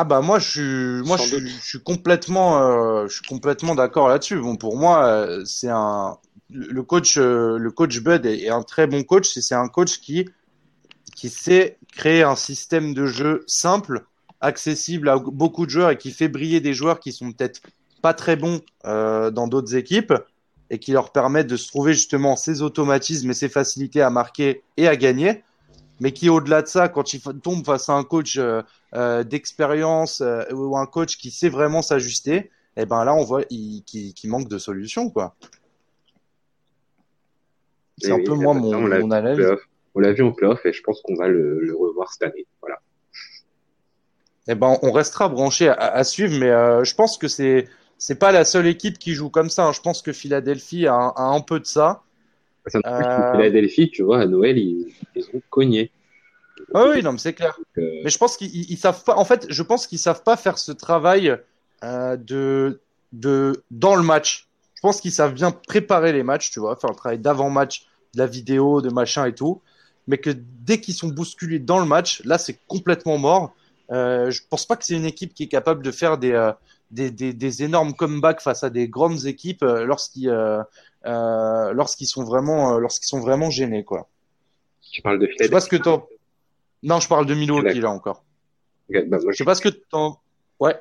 Ah 0.00 0.04
bah 0.04 0.20
moi 0.20 0.38
je 0.38 0.48
suis 0.48 1.08
moi 1.08 1.16
je 1.16 1.22
suis, 1.24 1.40
doute. 1.40 1.50
je 1.60 1.68
suis 1.70 1.80
complètement 1.80 2.62
euh, 2.62 3.08
je 3.08 3.14
suis 3.14 3.26
complètement 3.26 3.74
d'accord 3.74 4.08
là-dessus. 4.08 4.38
Bon 4.38 4.54
pour 4.54 4.76
moi 4.76 5.04
euh, 5.04 5.44
c'est 5.44 5.70
un 5.70 6.18
le 6.50 6.84
coach 6.84 7.18
euh, 7.18 7.58
le 7.58 7.72
coach 7.72 7.98
Bud 7.98 8.24
est, 8.24 8.48
un 8.48 8.62
très 8.62 8.86
bon 8.86 9.02
coach 9.02 9.36
et 9.36 9.42
c'est 9.42 9.56
un 9.56 9.66
coach 9.66 9.98
qui 9.98 10.28
qui 11.16 11.28
sait 11.28 11.78
créer 11.96 12.22
un 12.22 12.36
système 12.36 12.94
de 12.94 13.06
jeu 13.06 13.42
simple, 13.48 14.06
accessible 14.40 15.08
à 15.08 15.18
beaucoup 15.18 15.66
de 15.66 15.70
joueurs 15.70 15.90
et 15.90 15.98
qui 15.98 16.12
fait 16.12 16.28
briller 16.28 16.60
des 16.60 16.74
joueurs 16.74 17.00
qui 17.00 17.10
sont 17.10 17.32
peut-être 17.32 17.60
pas 18.00 18.14
très 18.14 18.36
bons 18.36 18.60
euh, 18.84 19.32
dans 19.32 19.48
d'autres 19.48 19.74
équipes 19.74 20.14
et 20.70 20.78
qui 20.78 20.92
leur 20.92 21.10
permettent 21.10 21.48
de 21.48 21.56
se 21.56 21.66
trouver 21.66 21.92
justement 21.92 22.36
ces 22.36 22.62
automatismes 22.62 23.30
et 23.32 23.34
ces 23.34 23.48
facilités 23.48 24.02
à 24.02 24.10
marquer 24.10 24.62
et 24.76 24.86
à 24.86 24.94
gagner. 24.94 25.42
Mais 25.98 26.12
qui 26.12 26.28
au-delà 26.28 26.62
de 26.62 26.68
ça, 26.68 26.88
quand 26.88 27.12
il 27.12 27.20
fa- 27.20 27.32
tombe 27.32 27.66
face 27.66 27.88
à 27.88 27.94
un 27.94 28.04
coach 28.04 28.36
euh, 28.38 28.62
euh, 28.94 29.22
d'expérience 29.24 30.20
euh, 30.20 30.44
ou 30.52 30.76
un 30.76 30.86
coach 30.86 31.16
qui 31.18 31.30
sait 31.30 31.48
vraiment 31.48 31.82
s'ajuster, 31.82 32.50
et 32.76 32.86
ben 32.86 33.04
là 33.04 33.14
on 33.14 33.24
voit 33.24 33.42
il- 33.50 33.82
qu'il 33.84 34.30
manque 34.30 34.48
de 34.48 34.58
solutions 34.58 35.10
quoi. 35.10 35.34
C'est 37.98 38.08
Eh 38.08 38.12
un 38.12 38.16
oui, 38.16 38.24
peu 38.26 38.32
eh 38.32 38.36
moi 38.36 38.54
ben, 38.54 38.60
mon, 38.60 38.74
on 38.74 38.80
mon 38.88 39.10
analyse. 39.10 39.46
On 39.94 40.00
l'a 40.00 40.12
vu 40.12 40.22
en 40.22 40.32
playoff 40.32 40.64
et 40.64 40.72
je 40.72 40.82
pense 40.82 41.00
qu'on 41.02 41.16
va 41.16 41.26
le, 41.28 41.60
le 41.60 41.74
revoir 41.76 42.12
cette 42.12 42.30
année. 42.30 42.46
Voilà. 42.60 42.78
Eh 44.46 44.54
ben 44.54 44.78
on 44.82 44.92
restera 44.92 45.28
branché 45.28 45.68
à, 45.68 45.74
à 45.74 46.04
suivre, 46.04 46.38
mais 46.38 46.50
euh, 46.50 46.84
je 46.84 46.94
pense 46.94 47.18
que 47.18 47.26
c'est 47.28 47.68
c'est 47.98 48.18
pas 48.18 48.30
la 48.30 48.44
seule 48.44 48.68
équipe 48.68 48.98
qui 48.98 49.12
joue 49.14 49.28
comme 49.28 49.50
ça. 49.50 49.66
hein. 49.66 49.72
Je 49.72 49.80
pense 49.80 50.02
que 50.02 50.12
Philadelphie 50.12 50.86
a, 50.86 50.94
un- 50.94 51.12
a 51.16 51.22
un 51.24 51.40
peu 51.40 51.58
de 51.58 51.66
ça. 51.66 52.02
Nous 52.74 52.80
Euh, 52.86 53.32
Philadelphie, 53.32 53.90
tu 53.90 54.02
vois, 54.04 54.20
à 54.20 54.26
Noël, 54.26 54.56
ils, 54.58 54.92
ils 55.16 55.24
ont 55.34 55.42
cogné. 55.50 55.90
Ah 56.74 56.84
oui 56.88 57.02
non 57.02 57.12
mais 57.12 57.18
c'est 57.18 57.32
clair. 57.34 57.58
Euh, 57.78 58.00
Mais 58.04 58.10
je 58.10 58.18
pense 58.18 58.36
qu'ils 58.36 58.54
ils- 58.54 58.70
ils 58.72 58.76
savent 58.78 59.02
pas. 59.04 59.16
En 59.16 59.24
fait, 59.24 59.46
je 59.48 59.62
pense 59.62 59.86
qu'ils 59.86 59.98
savent 59.98 60.22
pas 60.22 60.36
faire 60.36 60.58
ce 60.58 60.72
travail 60.72 61.36
euh, 61.84 62.16
de 62.16 62.80
de 63.12 63.64
dans 63.70 63.96
le 63.96 64.02
match. 64.02 64.48
Je 64.74 64.80
pense 64.82 65.00
qu'ils 65.00 65.12
savent 65.12 65.34
bien 65.34 65.50
préparer 65.50 66.12
les 66.12 66.22
matchs, 66.22 66.50
tu 66.50 66.60
vois, 66.60 66.76
faire 66.76 66.90
le 66.90 66.96
travail 66.96 67.18
d'avant-match, 67.18 67.86
de 68.14 68.18
la 68.20 68.26
vidéo, 68.26 68.80
de 68.82 68.90
machin 68.90 69.26
et 69.26 69.34
tout. 69.34 69.60
Mais 70.06 70.18
que 70.18 70.30
dès 70.30 70.80
qu'ils 70.80 70.94
sont 70.94 71.08
bousculés 71.08 71.58
dans 71.58 71.78
le 71.80 71.84
match, 71.86 72.22
là, 72.24 72.38
c'est 72.38 72.58
complètement 72.66 73.18
mort. 73.18 73.54
Euh, 73.90 74.30
je 74.30 74.42
pense 74.48 74.66
pas 74.66 74.76
que 74.76 74.84
c'est 74.84 74.94
une 74.94 75.04
équipe 75.06 75.34
qui 75.34 75.44
est 75.44 75.48
capable 75.48 75.82
de 75.82 75.90
faire 75.90 76.18
des 76.18 76.32
euh, 76.32 76.52
des, 76.90 77.10
des, 77.10 77.32
des 77.34 77.62
énormes 77.62 77.94
comebacks 77.94 78.40
face 78.40 78.62
à 78.64 78.70
des 78.70 78.88
grandes 78.88 79.26
équipes 79.26 79.62
euh, 79.62 79.84
lorsqu'ils 79.84 80.28
euh, 80.30 80.62
euh, 81.06 81.72
lorsqu'ils 81.72 82.06
sont 82.06 82.24
vraiment 82.24 82.76
euh, 82.76 82.78
lorsqu'ils 82.80 83.08
sont 83.08 83.20
vraiment 83.20 83.50
gênés, 83.50 83.84
quoi. 83.84 84.08
tu 84.82 85.02
parles 85.02 85.18
de 85.18 85.26
Je 85.38 85.44
sais 85.44 85.48
pas 85.48 85.60
ce 85.60 85.68
Philadelphie. 85.68 86.08
que. 86.08 86.17
Non, 86.82 87.00
je 87.00 87.08
parle 87.08 87.26
de 87.26 87.34
Milwaukee 87.34 87.80
là 87.80 87.90
encore. 87.90 88.24
Ok, 88.88 89.04
bah, 89.08 89.18
moi, 89.22 89.32
Je 89.32 89.36
sais 89.36 89.44
pas 89.44 89.54
ce 89.54 89.62
que 89.62 89.68
t'en. 89.68 90.20
Ouais. 90.60 90.76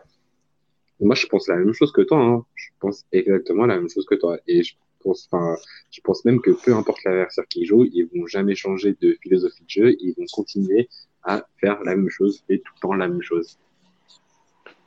Moi, 0.99 1.15
je 1.15 1.27
pense 1.27 1.47
la 1.47 1.55
même 1.55 1.73
chose 1.73 1.91
que 1.91 2.01
toi. 2.01 2.19
Hein. 2.19 2.45
Je 2.55 2.69
pense 2.79 3.05
exactement 3.11 3.65
la 3.65 3.75
même 3.75 3.89
chose 3.89 4.05
que 4.05 4.15
toi. 4.15 4.37
Et 4.47 4.63
je 4.63 4.75
pense, 4.99 5.27
enfin, 5.31 5.55
je 5.91 6.01
pense 6.01 6.25
même 6.25 6.41
que 6.41 6.51
peu 6.51 6.73
importe 6.73 7.03
l'adversaire 7.03 7.47
qui 7.47 7.65
joue, 7.65 7.85
ils 7.85 8.05
vont 8.05 8.25
jamais 8.27 8.55
changer 8.55 8.95
de 8.99 9.17
philosophie 9.21 9.63
de 9.63 9.69
jeu. 9.69 9.95
Ils 9.99 10.13
vont 10.17 10.25
continuer 10.31 10.89
à 11.23 11.45
faire 11.59 11.83
la 11.83 11.95
même 11.95 12.09
chose 12.09 12.43
et 12.49 12.59
tout 12.59 12.73
le 12.75 12.81
temps 12.81 12.93
la 12.93 13.07
même 13.07 13.21
chose. 13.21 13.59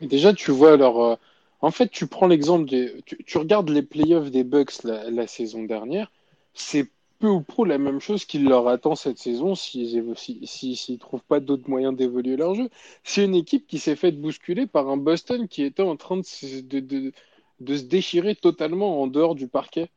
Mais 0.00 0.06
déjà, 0.06 0.32
tu 0.32 0.50
vois, 0.50 0.72
alors, 0.72 1.04
euh, 1.04 1.16
en 1.60 1.70
fait, 1.70 1.88
tu 1.88 2.06
prends 2.06 2.26
l'exemple 2.26 2.68
des. 2.68 3.02
Tu, 3.04 3.22
tu 3.24 3.38
regardes 3.38 3.68
les 3.68 3.82
playoffs 3.82 4.30
des 4.30 4.44
Bucks 4.44 4.82
la, 4.84 5.10
la 5.10 5.26
saison 5.26 5.64
dernière, 5.64 6.10
c'est 6.54 6.90
peu 7.20 7.28
ou 7.28 7.42
prou 7.42 7.64
la 7.64 7.78
même 7.78 8.00
chose 8.00 8.24
qu'il 8.24 8.44
leur 8.48 8.68
attend 8.68 8.96
cette 8.96 9.18
saison 9.18 9.54
s'ils 9.54 10.14
s'ils 10.44 10.98
trouvent 10.98 11.24
pas 11.24 11.40
d'autres 11.40 11.68
moyens 11.70 11.96
d'évoluer 11.96 12.36
leur 12.36 12.54
jeu. 12.54 12.70
C'est 13.04 13.24
une 13.24 13.34
équipe 13.36 13.66
qui 13.68 13.78
s'est 13.78 13.96
faite 13.96 14.20
bousculer 14.20 14.66
par 14.66 14.88
un 14.88 14.96
Boston 14.98 15.48
qui 15.48 15.62
était 15.64 15.82
en 15.84 15.96
train 15.96 16.16
de, 16.18 16.22
se- 16.24 16.60
de, 16.62 16.80
de, 16.80 17.12
de 17.60 17.76
se 17.76 17.84
déchirer 17.84 18.36
totalement 18.36 19.02
en 19.02 19.06
dehors 19.06 19.34
du 19.36 19.48
parquet. 19.48 19.90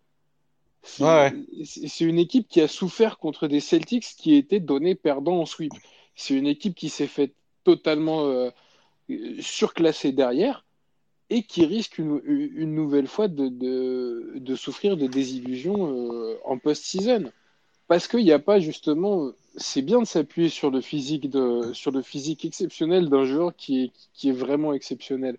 C'est 0.83 1.03
Ouais, 1.03 1.33
c'est- 1.65 1.87
c'est 1.87 2.05
une 2.05 2.19
équipe 2.19 2.47
qui 2.49 2.61
a 2.61 2.67
souffert 2.67 3.17
contre 3.17 3.47
des 3.47 3.59
Celtics 3.61 4.05
qui 4.17 4.35
étaient 4.35 4.59
donnés 4.59 4.95
perdants 4.95 5.39
en 5.41 5.45
sweep. 5.45 5.73
C'est 6.15 6.35
une 6.35 6.47
équipe 6.47 6.75
qui 6.75 6.89
s'est 6.89 7.07
faite 7.07 7.35
totalement 7.63 8.25
euh, 8.27 8.51
surclassée 9.39 10.11
derrière 10.11 10.65
et 11.29 11.43
qui 11.43 11.65
risque 11.65 11.97
une, 11.97 12.75
nouvelle 12.75 13.07
fois 13.07 13.27
de, 13.27 14.55
souffrir 14.55 14.97
de 14.97 15.07
désillusions 15.07 16.11
euh, 16.11 16.37
en 16.45 16.57
post-season. 16.57 17.31
Parce 17.87 18.07
qu'il 18.07 18.23
n'y 18.23 18.31
a 18.31 18.39
pas 18.39 18.59
justement. 18.59 19.31
C'est 19.55 19.81
bien 19.83 19.99
de 19.99 20.05
s'appuyer 20.05 20.49
sur 20.49 20.71
le 20.71 20.81
physique 20.81 21.29
de, 21.29 21.73
sur 21.73 21.91
le 21.91 22.01
physique 22.01 22.43
exceptionnel 22.43 23.09
d'un 23.09 23.25
joueur 23.25 23.55
qui 23.55 23.83
est, 23.83 23.91
qui 24.13 24.29
est 24.29 24.33
vraiment 24.33 24.73
exceptionnel. 24.73 25.37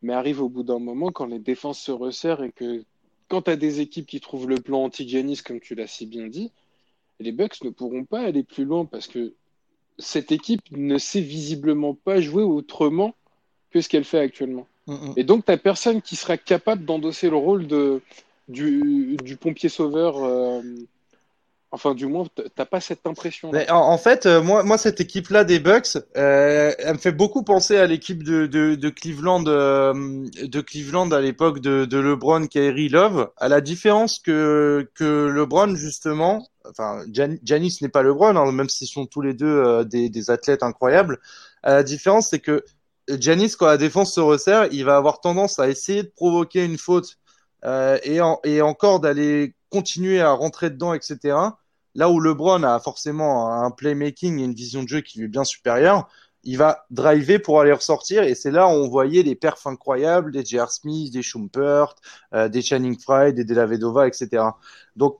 Mais 0.00 0.14
arrive 0.14 0.42
au 0.42 0.48
bout 0.48 0.62
d'un 0.62 0.78
moment 0.78 1.10
quand 1.12 1.26
les 1.26 1.38
défenses 1.38 1.80
se 1.80 1.92
resserrent 1.92 2.42
et 2.42 2.52
que 2.52 2.84
quand 3.28 3.42
tu 3.42 3.50
as 3.50 3.56
des 3.56 3.80
équipes 3.80 4.06
qui 4.06 4.20
trouvent 4.20 4.48
le 4.48 4.60
plan 4.60 4.84
anti-Giannis, 4.84 5.42
comme 5.44 5.60
tu 5.60 5.74
l'as 5.74 5.86
si 5.86 6.06
bien 6.06 6.26
dit, 6.26 6.52
les 7.20 7.32
Bucks 7.32 7.62
ne 7.64 7.70
pourront 7.70 8.04
pas 8.04 8.20
aller 8.20 8.42
plus 8.42 8.64
loin 8.64 8.84
parce 8.86 9.06
que 9.06 9.34
cette 9.98 10.32
équipe 10.32 10.62
ne 10.72 10.98
sait 10.98 11.20
visiblement 11.20 11.94
pas 11.94 12.20
jouer 12.20 12.42
autrement 12.42 13.14
que 13.70 13.80
ce 13.80 13.88
qu'elle 13.88 14.04
fait 14.04 14.18
actuellement. 14.18 14.66
Mm, 14.86 15.12
Et 15.16 15.24
donc, 15.24 15.44
tu 15.44 15.52
n'as 15.52 15.58
personne 15.58 16.02
qui 16.02 16.16
sera 16.16 16.36
capable 16.36 16.84
d'endosser 16.84 17.30
le 17.30 17.36
rôle 17.36 17.66
de, 17.66 18.02
du, 18.48 19.16
du 19.22 19.36
pompier 19.36 19.68
sauveur. 19.68 20.18
euh, 20.22 20.60
enfin, 21.70 21.94
du 21.94 22.06
moins, 22.06 22.26
t'as 22.54 22.64
pas 22.64 22.80
cette 22.80 23.06
impression. 23.06 23.50
Mais 23.52 23.70
en, 23.70 23.78
en 23.80 23.98
fait, 23.98 24.26
euh, 24.26 24.42
moi, 24.42 24.62
moi, 24.62 24.78
cette 24.78 25.00
équipe-là 25.00 25.44
des 25.44 25.58
Bucks, 25.58 25.96
euh, 26.16 26.72
elle 26.78 26.94
me 26.94 26.98
fait 26.98 27.12
beaucoup 27.12 27.42
penser 27.42 27.76
à 27.76 27.86
l'équipe 27.86 28.22
de, 28.22 28.46
de, 28.46 28.74
de 28.74 28.88
Cleveland, 28.90 29.42
de 29.42 30.60
Cleveland 30.60 31.10
à 31.12 31.20
l'époque 31.20 31.60
de, 31.60 31.84
de 31.84 31.98
LeBron, 31.98 32.46
Kyrie 32.46 32.88
Love. 32.88 33.30
À 33.36 33.48
la 33.48 33.60
différence 33.60 34.18
que 34.18 34.88
que 34.94 35.28
LeBron 35.28 35.74
justement, 35.76 36.46
enfin, 36.68 37.02
Gian- 37.12 37.38
Giannis 37.42 37.78
n'est 37.82 37.88
pas 37.88 38.02
LeBron, 38.02 38.36
hein, 38.36 38.52
même 38.52 38.68
s'ils 38.68 38.88
sont 38.88 39.06
tous 39.06 39.20
les 39.20 39.34
deux 39.34 39.84
des, 39.84 40.08
des 40.08 40.30
athlètes 40.30 40.62
incroyables. 40.62 41.18
À 41.62 41.74
la 41.74 41.82
différence, 41.82 42.28
c'est 42.30 42.40
que 42.40 42.64
Giannis, 43.08 43.56
quand 43.58 43.66
la 43.66 43.76
défense 43.76 44.14
se 44.14 44.20
resserre, 44.20 44.68
il 44.72 44.84
va 44.84 44.96
avoir 44.96 45.20
tendance 45.20 45.58
à 45.58 45.68
essayer 45.68 46.02
de 46.02 46.12
provoquer 46.14 46.64
une 46.64 46.78
faute 46.78 47.18
euh, 47.64 47.98
et, 48.02 48.60
encore 48.62 49.00
d'aller 49.00 49.54
continuer 49.70 50.20
à 50.20 50.32
rentrer 50.32 50.70
dedans, 50.70 50.94
etc. 50.94 51.36
Là 51.94 52.10
où 52.10 52.20
LeBron 52.20 52.62
a 52.62 52.80
forcément 52.80 53.50
un 53.52 53.70
playmaking 53.70 54.38
et 54.40 54.44
une 54.44 54.54
vision 54.54 54.82
de 54.82 54.88
jeu 54.88 55.00
qui 55.00 55.18
lui 55.18 55.26
est 55.26 55.28
bien 55.28 55.44
supérieure, 55.44 56.08
il 56.42 56.58
va 56.58 56.84
driver 56.90 57.38
pour 57.38 57.60
aller 57.60 57.72
ressortir 57.72 58.22
et 58.22 58.34
c'est 58.34 58.50
là 58.50 58.66
où 58.66 58.70
on 58.70 58.88
voyait 58.88 59.22
des 59.22 59.34
perfs 59.34 59.66
incroyables, 59.66 60.32
des 60.32 60.44
J.R. 60.44 60.70
Smith, 60.70 61.12
des 61.12 61.22
Schumpert, 61.22 61.94
euh, 62.34 62.48
des 62.48 62.60
Channing 62.60 62.98
Frye, 62.98 63.32
des 63.32 63.44
Delavedova, 63.44 64.06
etc. 64.06 64.44
Donc, 64.96 65.18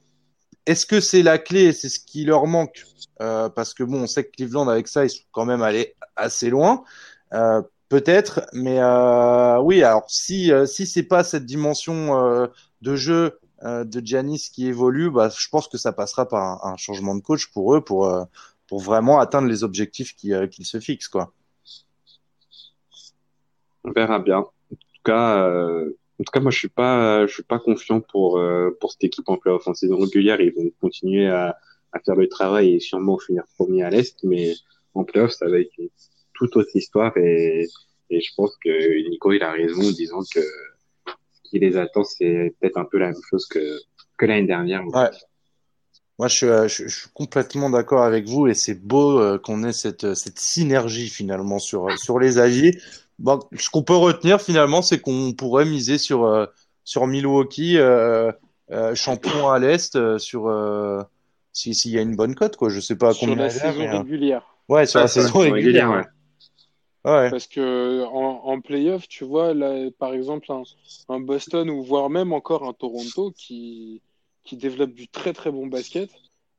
est-ce 0.66 0.86
que 0.86 1.00
c'est 1.00 1.22
la 1.22 1.38
clé 1.38 1.72
C'est 1.72 1.88
ce 1.88 2.00
qui 2.00 2.24
leur 2.24 2.46
manque? 2.46 2.84
Euh, 3.22 3.48
Parce 3.48 3.74
que 3.74 3.84
bon, 3.84 4.02
on 4.02 4.06
sait 4.06 4.24
que 4.24 4.32
Cleveland 4.32 4.68
avec 4.68 4.88
ça, 4.88 5.04
ils 5.04 5.10
sont 5.10 5.22
quand 5.32 5.44
même 5.44 5.62
allés 5.62 5.94
assez 6.16 6.50
loin. 6.50 6.84
Euh, 7.32 7.62
Peut-être, 7.88 8.46
mais 8.52 8.80
euh, 8.80 9.60
oui. 9.60 9.82
Alors 9.82 10.04
si 10.08 10.52
euh, 10.52 10.66
si 10.66 10.86
c'est 10.86 11.02
pas 11.02 11.22
cette 11.22 11.44
dimension 11.44 12.18
euh, 12.18 12.46
de 12.82 12.96
jeu 12.96 13.38
euh, 13.62 13.84
de 13.84 14.04
Giannis 14.04 14.50
qui 14.52 14.66
évolue, 14.66 15.10
bah, 15.10 15.30
je 15.30 15.48
pense 15.48 15.68
que 15.68 15.78
ça 15.78 15.92
passera 15.92 16.28
par 16.28 16.66
un, 16.66 16.76
changement 16.76 17.14
de 17.14 17.20
coach 17.20 17.46
pour 17.52 17.74
eux, 17.74 17.82
pour 17.82 18.06
euh, 18.06 18.24
pour 18.68 18.80
vraiment 18.80 19.20
atteindre 19.20 19.48
les 19.48 19.64
objectifs 19.64 20.14
qu'ils 20.16 20.34
euh, 20.34 20.46
qu'ils 20.46 20.66
se 20.66 20.80
fixent, 20.80 21.08
quoi. 21.08 21.32
On 23.84 23.92
verra 23.92 24.18
bien. 24.18 24.38
En 24.38 24.46
tout 24.70 25.02
cas, 25.04 25.46
en 25.46 26.24
tout 26.24 26.30
cas, 26.32 26.40
moi, 26.40 26.50
je 26.50 26.58
suis 26.58 26.68
pas, 26.68 27.26
je 27.26 27.32
suis 27.32 27.42
pas 27.42 27.58
confiant 27.58 28.00
pour 28.00 28.40
pour 28.80 28.92
cette 28.92 29.04
équipe 29.04 29.28
en 29.28 29.36
playoff. 29.36 29.66
En 29.68 29.74
saison 29.74 29.98
régulière, 29.98 30.40
ils 30.40 30.54
vont 30.54 30.70
continuer 30.80 31.28
à, 31.28 31.58
à 31.92 32.00
faire 32.00 32.16
le 32.16 32.28
travail 32.28 32.74
et 32.74 32.80
sûrement 32.80 33.18
finir 33.18 33.44
premier 33.56 33.82
à 33.82 33.90
l'est, 33.90 34.16
mais 34.24 34.54
en 34.94 35.04
playoff, 35.04 35.32
ça 35.32 35.48
va 35.48 35.58
être 35.58 35.70
toute 36.34 36.56
autre 36.56 36.70
histoire 36.74 37.16
et 37.16 37.66
et 38.10 38.20
je 38.20 38.30
pense 38.36 38.54
que 38.62 39.08
Nico, 39.08 39.32
il 39.32 39.42
a 39.42 39.52
raison 39.52 39.80
en 39.80 39.90
disant 39.90 40.20
que 40.34 40.40
ce 40.40 41.50
qui 41.50 41.58
les 41.58 41.76
attend, 41.76 42.04
c'est 42.04 42.54
peut-être 42.60 42.76
un 42.76 42.84
peu 42.84 42.98
la 42.98 43.06
même 43.12 43.22
chose 43.30 43.46
que 43.46 43.78
que 44.18 44.26
l'année 44.26 44.46
dernière. 44.46 44.86
Ouais. 44.86 45.10
Moi, 46.18 46.28
je 46.28 46.36
suis, 46.36 46.46
euh, 46.46 46.68
je, 46.68 46.86
je 46.86 46.96
suis 47.00 47.08
complètement 47.12 47.70
d'accord 47.70 48.02
avec 48.04 48.28
vous 48.28 48.46
et 48.46 48.54
c'est 48.54 48.74
beau 48.76 49.18
euh, 49.18 49.38
qu'on 49.38 49.64
ait 49.64 49.72
cette, 49.72 50.14
cette 50.14 50.38
synergie 50.38 51.08
finalement 51.08 51.58
sur, 51.58 51.88
euh, 51.88 51.96
sur 51.96 52.20
les 52.20 52.38
avis. 52.38 52.70
Bon, 53.18 53.40
ce 53.58 53.68
qu'on 53.68 53.82
peut 53.82 53.96
retenir 53.96 54.40
finalement, 54.40 54.80
c'est 54.80 55.00
qu'on 55.00 55.32
pourrait 55.32 55.64
miser 55.64 55.98
sur, 55.98 56.24
euh, 56.24 56.46
sur 56.84 57.08
Milwaukee, 57.08 57.78
euh, 57.78 58.30
euh, 58.70 58.94
champion 58.94 59.50
à 59.50 59.58
l'Est, 59.58 59.96
euh, 59.96 60.18
sur 60.18 60.46
euh, 60.48 61.02
si- 61.52 61.74
s'il 61.74 61.90
y 61.90 61.98
a 61.98 62.02
une 62.02 62.14
bonne 62.14 62.36
cote, 62.36 62.56
quoi. 62.56 62.68
Je 62.68 62.78
sais 62.78 62.96
pas 62.96 63.10
à 63.10 63.12
Sur 63.12 63.26
combien 63.26 63.36
la 63.44 63.50
elle 63.50 63.56
est, 63.56 63.60
saison 63.70 63.80
euh, 63.82 63.98
régulière. 63.98 64.46
ouais, 64.68 64.86
sur 64.86 65.00
la 65.00 65.06
Ouais, 65.06 65.08
sur 65.08 65.22
la 65.22 65.28
saison 65.28 65.40
régulière. 65.40 65.90
régulière, 65.90 66.08
Ouais. 67.04 67.30
Parce 67.30 67.46
que 67.46 68.04
en, 68.04 68.44
en 68.46 68.60
playoff, 68.60 69.08
tu 69.08 69.24
vois, 69.24 69.54
là, 69.54 69.90
par 69.98 70.14
exemple, 70.14 70.50
un, 70.52 70.62
un 71.08 71.20
Boston 71.20 71.68
ou 71.70 71.82
voire 71.82 72.08
même 72.10 72.32
encore 72.32 72.64
un 72.64 72.72
Toronto 72.72 73.32
qui, 73.32 74.02
qui 74.44 74.56
développe 74.56 74.92
du 74.92 75.08
très 75.08 75.32
très 75.32 75.50
bon 75.50 75.66
basket, 75.66 76.10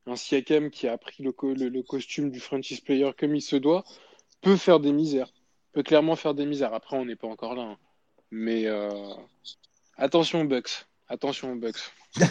un 0.06 0.16
Siakam 0.16 0.70
qui 0.70 0.88
a 0.88 0.94
appris 0.94 1.24
le, 1.24 1.32
co- 1.32 1.54
le, 1.54 1.70
le 1.70 1.84
costume 1.84 2.30
du 2.32 2.40
franchise 2.40 2.82
player 2.82 3.12
comme 3.18 3.36
il 3.36 3.42
se 3.42 3.56
doit, 3.56 3.84
peut 4.42 4.58
faire 4.58 4.80
des 4.80 4.92
misères. 4.94 5.32
Peut 5.74 5.84
clairement 5.84 6.16
faire 6.16 6.36
des 6.36 6.46
misères. 6.46 6.74
Après, 6.74 6.98
on 6.98 7.06
n'est 7.06 7.16
pas 7.16 7.28
encore 7.28 7.56
là. 7.56 7.64
hein. 7.64 7.78
Mais 8.32 8.66
euh, 8.68 8.90
attention 9.98 10.42
aux 10.42 10.46
Bucks. 10.48 10.86
Attention 11.08 11.54
aux 11.54 11.56
Bucks. 11.58 11.80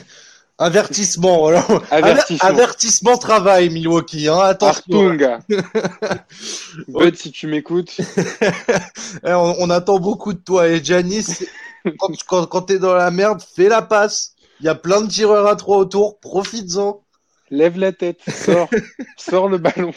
Avertissement, 0.59 1.39
voilà. 1.39 1.67
Avertissement. 1.91 2.49
Avertissement 2.49 3.17
travail, 3.19 3.71
Milwaukee, 3.71 4.29
hein. 4.29 4.39
Attention. 4.39 5.17
Bud, 6.89 7.17
si 7.17 7.33
tu 7.33 7.47
m'écoutes, 7.49 7.97
Eh, 9.27 9.33
on, 9.33 9.57
on 9.59 9.71
attend 9.71 9.99
beaucoup 9.99 10.33
de 10.33 10.39
toi. 10.39 10.69
Et 10.69 10.83
Janis, 10.83 11.27
quand, 11.99 12.09
quand, 12.27 12.47
quand 12.47 12.63
t'es 12.63 12.79
dans 12.79 12.95
la 12.95 13.11
merde, 13.11 13.43
fais 13.43 13.69
la 13.69 13.83
passe. 13.83 14.35
Il 14.61 14.67
y 14.67 14.69
a 14.69 14.75
plein 14.77 15.03
de 15.03 15.09
tireurs 15.09 15.47
à 15.49 15.57
trois 15.57 15.79
autour, 15.79 16.21
profites-en. 16.21 17.03
lève 17.51 17.77
la 17.79 17.93
tête, 17.93 18.21
sors, 18.29 18.71
sors 19.19 19.49
le 19.49 19.59
ballon. 19.59 19.93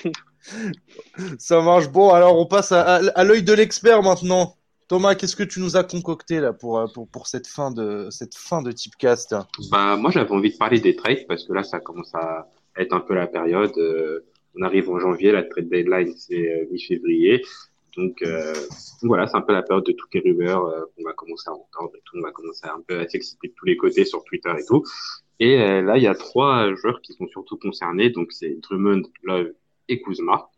Ça 1.40 1.62
marche. 1.62 1.88
Bon, 1.90 2.12
alors 2.12 2.38
on 2.40 2.46
passe 2.48 2.72
à, 2.72 2.82
à, 2.82 3.02
à 3.16 3.24
l'œil 3.24 3.44
de 3.44 3.54
l'expert 3.54 4.02
maintenant. 4.04 4.57
Thomas, 4.88 5.16
qu'est-ce 5.16 5.36
que 5.36 5.44
tu 5.44 5.60
nous 5.60 5.76
as 5.76 5.84
concocté 5.84 6.40
là 6.40 6.54
pour, 6.54 6.80
euh, 6.80 6.88
pour, 6.88 7.10
pour 7.10 7.28
cette 7.28 7.48
fin 7.48 7.72
de 7.72 8.08
cette 8.10 8.36
fin 8.36 8.62
de 8.62 8.72
Tipcast? 8.72 9.36
Bah, 9.70 9.98
moi, 9.98 10.12
j'avais 10.12 10.32
envie 10.32 10.52
de 10.52 10.58
parler 10.58 10.80
des 10.80 10.96
trades 10.96 11.28
parce 11.28 11.44
que 11.46 11.54
là, 11.54 11.64
ça 11.64 11.80
commence 11.80 12.14
à 12.16 12.48
être 12.78 12.94
un 12.94 13.02
peu 13.02 13.14
la 13.14 13.28
période. 13.28 13.78
Euh, 13.78 14.26
on 14.56 14.64
arrive 14.64 14.90
en 14.90 15.00
janvier, 15.00 15.32
la 15.32 15.44
trade 15.44 15.70
deadline, 15.70 16.14
c'est 16.16 16.36
euh, 16.36 16.66
mi-février. 16.72 17.44
Donc, 17.96 18.22
euh, 18.22 18.54
voilà, 19.02 19.28
c'est 19.28 19.38
un 19.38 19.42
peu 19.42 19.54
la 19.54 19.64
période 19.64 19.86
de 19.86 19.92
toutes 19.92 20.14
les 20.14 20.22
rumeurs 20.22 20.66
euh, 20.66 20.82
qu'on 20.96 21.04
va 21.04 21.14
commencer 21.14 21.50
à 21.50 21.54
entendre 21.54 21.92
et 21.96 22.02
tout. 22.06 22.18
On 22.18 22.22
va 22.22 22.32
commencer 22.32 22.66
un 22.66 22.82
peu 22.88 23.00
à 23.00 23.08
s'exciter 23.08 23.50
de 23.50 23.54
tous 23.56 23.66
les 23.66 23.76
côtés 23.76 24.06
sur 24.06 24.24
Twitter 24.24 24.52
et 24.58 24.66
tout. 24.66 24.84
Et 25.40 25.58
là, 25.58 25.98
il 25.98 26.04
y 26.04 26.08
a 26.08 26.16
trois 26.16 26.74
joueurs 26.74 27.00
qui 27.02 27.14
sont 27.14 27.28
surtout 27.28 27.58
concernés. 27.58 28.10
Donc, 28.10 28.32
c'est 28.32 28.58
Drummond, 28.60 29.04
Love 29.22 29.52
et 29.88 30.02
Kuzma. 30.02 30.50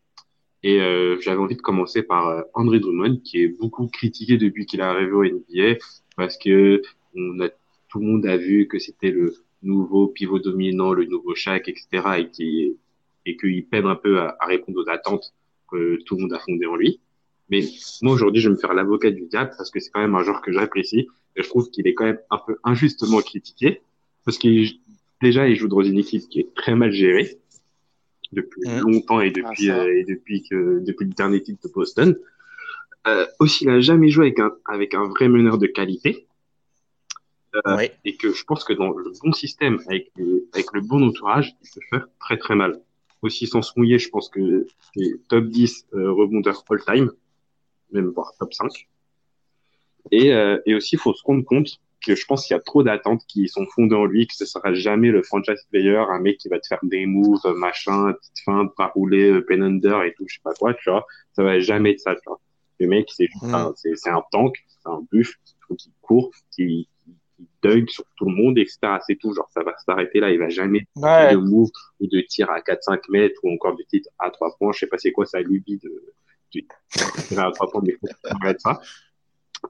Et 0.62 0.80
euh, 0.80 1.18
j'avais 1.20 1.40
envie 1.40 1.56
de 1.56 1.62
commencer 1.62 2.02
par 2.02 2.28
euh, 2.28 2.42
André 2.54 2.80
Drummond, 2.80 3.20
qui 3.24 3.42
est 3.42 3.48
beaucoup 3.48 3.88
critiqué 3.88 4.36
depuis 4.36 4.66
qu'il 4.66 4.80
est 4.80 4.84
arrivé 4.84 5.12
au 5.12 5.24
NBA, 5.24 5.78
parce 6.16 6.36
que 6.36 6.82
on 7.14 7.40
a, 7.40 7.48
tout 7.88 7.98
le 7.98 8.06
monde 8.06 8.26
a 8.26 8.36
vu 8.36 8.68
que 8.68 8.78
c'était 8.78 9.10
le 9.10 9.34
nouveau 9.62 10.08
pivot 10.08 10.38
dominant, 10.38 10.92
le 10.92 11.06
nouveau 11.06 11.34
Shaq, 11.34 11.68
etc., 11.68 11.88
et 12.18 12.28
qui 12.30 12.76
et 13.26 13.36
qu'il 13.36 13.66
peine 13.66 13.86
un 13.86 13.96
peu 13.96 14.18
à, 14.18 14.36
à, 14.40 14.46
répondre 14.46 14.82
aux 14.82 14.88
attentes 14.88 15.34
que 15.70 15.98
tout 16.04 16.16
le 16.16 16.22
monde 16.22 16.32
a 16.32 16.38
fondées 16.38 16.66
en 16.66 16.76
lui. 16.76 17.00
Mais 17.50 17.62
moi 18.02 18.14
aujourd'hui, 18.14 18.40
je 18.40 18.48
vais 18.48 18.54
me 18.54 18.60
faire 18.60 18.74
l'avocat 18.74 19.10
du 19.10 19.26
diable 19.26 19.50
parce 19.56 19.70
que 19.70 19.80
c'est 19.80 19.90
quand 19.90 20.00
même 20.00 20.14
un 20.14 20.22
joueur 20.22 20.40
que 20.40 20.52
j'apprécie 20.52 21.08
et 21.36 21.42
je 21.42 21.48
trouve 21.48 21.70
qu'il 21.70 21.86
est 21.86 21.94
quand 21.94 22.04
même 22.04 22.20
un 22.30 22.38
peu 22.38 22.58
injustement 22.64 23.20
critiqué 23.20 23.82
parce 24.24 24.38
qu'il 24.38 24.78
déjà 25.20 25.48
il 25.48 25.56
joue 25.56 25.68
dans 25.68 25.82
une 25.82 25.98
équipe 25.98 26.28
qui 26.28 26.40
est 26.40 26.54
très 26.54 26.74
mal 26.74 26.92
gérée 26.92 27.39
depuis 28.32 28.68
mmh. 28.68 28.80
longtemps 28.80 29.20
et 29.20 29.30
depuis 29.30 29.70
ah, 29.70 29.80
euh, 29.80 29.98
et 29.98 30.04
depuis 30.04 30.42
que 30.48 30.80
depuis 30.80 31.06
le 31.06 31.12
dernier 31.12 31.42
titre 31.42 31.68
de 31.68 31.72
Boston. 31.72 32.16
Euh, 33.06 33.26
aussi, 33.38 33.64
il 33.64 33.70
a 33.70 33.80
jamais 33.80 34.10
joué 34.10 34.26
avec 34.26 34.40
un 34.40 34.52
avec 34.66 34.94
un 34.94 35.08
vrai 35.08 35.28
meneur 35.28 35.58
de 35.58 35.66
qualité. 35.66 36.26
Euh. 37.54 37.88
Et 38.04 38.16
que 38.16 38.32
je 38.32 38.44
pense 38.44 38.64
que 38.64 38.72
dans 38.72 38.90
le 38.90 39.12
bon 39.22 39.32
système, 39.32 39.80
avec 39.88 40.12
le, 40.16 40.48
avec 40.52 40.66
le 40.72 40.82
bon 40.82 41.02
entourage, 41.02 41.56
il 41.62 41.70
peut 41.74 41.80
faire 41.90 42.06
très 42.20 42.38
très 42.38 42.54
mal. 42.54 42.80
Aussi, 43.22 43.46
sans 43.46 43.60
se 43.62 43.72
mouiller, 43.76 43.98
je 43.98 44.08
pense 44.08 44.28
que 44.28 44.66
c'est 44.94 45.20
top 45.28 45.46
10 45.46 45.86
euh, 45.94 46.12
rebondeur 46.12 46.64
all-time, 46.70 47.10
même 47.92 48.06
voire 48.10 48.32
top 48.38 48.54
5. 48.54 48.88
Et, 50.10 50.32
euh, 50.32 50.58
et 50.64 50.74
aussi, 50.74 50.94
il 50.94 50.98
faut 50.98 51.12
se 51.12 51.22
rendre 51.24 51.44
compte 51.44 51.80
que 52.04 52.14
je 52.14 52.24
pense 52.26 52.46
qu'il 52.46 52.54
y 52.54 52.58
a 52.58 52.62
trop 52.62 52.82
d'attentes 52.82 53.22
qui 53.28 53.48
sont 53.48 53.66
fondées 53.66 53.94
en 53.94 54.04
lui, 54.06 54.26
que 54.26 54.34
ce 54.34 54.46
sera 54.46 54.72
jamais 54.74 55.08
le 55.08 55.22
franchise 55.22 55.66
player, 55.70 55.96
un 55.96 56.18
mec 56.20 56.38
qui 56.38 56.48
va 56.48 56.58
te 56.58 56.66
faire 56.66 56.78
des 56.82 57.06
moves, 57.06 57.40
machin, 57.56 58.12
petite 58.14 58.40
feinte, 58.44 58.72
pas 58.76 58.86
rouler, 58.88 59.40
pen 59.42 59.62
under 59.62 60.02
et 60.04 60.14
tout, 60.14 60.24
je 60.28 60.34
sais 60.36 60.40
pas 60.42 60.54
quoi, 60.54 60.74
tu 60.74 60.90
vois. 60.90 61.04
Ça 61.34 61.42
va 61.44 61.60
jamais 61.60 61.92
être 61.92 62.00
ça, 62.00 62.14
tu 62.14 62.22
vois. 62.26 62.40
Le 62.78 62.86
mec, 62.86 63.08
c'est 63.14 63.26
juste 63.26 63.42
Mm. 63.44 63.54
un, 63.54 63.72
c'est, 63.76 64.08
un 64.08 64.22
tank, 64.32 64.54
c'est 64.68 64.88
un 64.88 65.02
buff, 65.12 65.34
qui 65.76 65.92
court, 66.00 66.30
qui, 66.50 66.88
qui 67.04 67.14
dunk 67.62 67.90
sur 67.90 68.04
tout 68.16 68.24
le 68.24 68.34
monde, 68.34 68.56
etc. 68.58 68.78
C'est 69.06 69.16
tout. 69.16 69.32
Genre, 69.34 69.48
ça 69.52 69.62
va 69.62 69.74
s'arrêter 69.84 70.18
là. 70.20 70.30
Il 70.30 70.38
va 70.38 70.48
jamais 70.48 70.86
Ouais. 70.96 71.32
de 71.32 71.36
move 71.36 71.68
ou 72.00 72.06
de 72.06 72.20
tir 72.22 72.50
à 72.50 72.60
4-5 72.60 73.02
mètres 73.10 73.38
ou 73.42 73.52
encore 73.52 73.76
de 73.76 73.82
tir 73.84 74.00
à 74.18 74.30
3 74.30 74.56
points. 74.56 74.72
Je 74.72 74.78
sais 74.80 74.86
pas 74.86 74.96
c'est 74.98 75.12
quoi 75.12 75.26
sa 75.26 75.40
lubie 75.40 75.76
de, 75.76 75.88
de 76.54 76.62
tirer 77.28 77.40
à 77.42 77.50
3 77.52 77.70
points, 77.70 77.82
mais 77.84 77.92
faut 78.00 78.08
ça. 78.58 78.80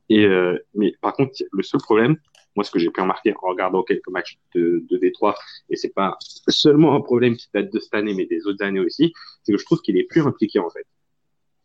Et, 0.08 0.24
euh, 0.24 0.58
mais 0.74 0.94
par 1.00 1.14
contre, 1.14 1.32
le 1.50 1.62
seul 1.62 1.80
problème, 1.80 2.16
moi, 2.56 2.64
ce 2.64 2.70
que 2.70 2.78
j'ai 2.78 2.90
pu 2.90 3.00
remarquer 3.00 3.32
en 3.32 3.48
regardant 3.48 3.82
quelques 3.82 4.08
matchs 4.08 4.38
de, 4.54 4.84
de 4.90 4.96
Détroit, 4.98 5.36
et 5.68 5.76
c'est 5.76 5.94
pas 5.94 6.18
seulement 6.48 6.94
un 6.94 7.00
problème 7.00 7.36
qui 7.36 7.48
date 7.54 7.72
de 7.72 7.78
cette 7.78 7.94
année, 7.94 8.14
mais 8.14 8.26
des 8.26 8.46
autres 8.46 8.64
années 8.64 8.80
aussi, 8.80 9.12
c'est 9.42 9.52
que 9.52 9.58
je 9.58 9.64
trouve 9.64 9.80
qu'il 9.80 9.96
est 9.96 10.04
plus 10.04 10.22
impliqué, 10.22 10.58
en 10.58 10.68
fait. 10.70 10.86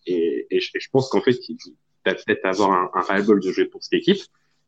Et, 0.06 0.48
et, 0.52 0.60
je, 0.60 0.70
et 0.76 0.80
je 0.80 0.90
pense 0.92 1.10
qu'en 1.10 1.22
fait, 1.22 1.38
il 1.50 1.58
va 2.06 2.14
peut-être 2.14 2.46
avoir 2.46 2.72
un, 2.72 2.92
un 2.94 3.02
ras-le-bol 3.02 3.40
de 3.40 3.52
jeu 3.52 3.68
pour 3.68 3.84
cette 3.84 3.94
équipe. 3.94 4.22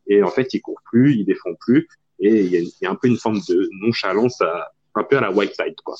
Et 0.07 0.23
en 0.23 0.31
fait, 0.31 0.53
il 0.53 0.61
court 0.61 0.81
plus, 0.85 1.17
il 1.17 1.25
défend 1.25 1.53
plus, 1.59 1.87
et 2.19 2.41
il 2.41 2.51
y 2.51 2.57
a, 2.57 2.59
il 2.61 2.73
y 2.81 2.85
a 2.85 2.91
un 2.91 2.95
peu 2.95 3.07
une 3.07 3.17
forme 3.17 3.39
de 3.47 3.69
nonchalance, 3.81 4.41
à, 4.41 4.71
un 4.95 5.03
peu 5.03 5.17
à 5.17 5.21
la 5.21 5.31
Whiteside, 5.31 5.75
quoi. 5.83 5.95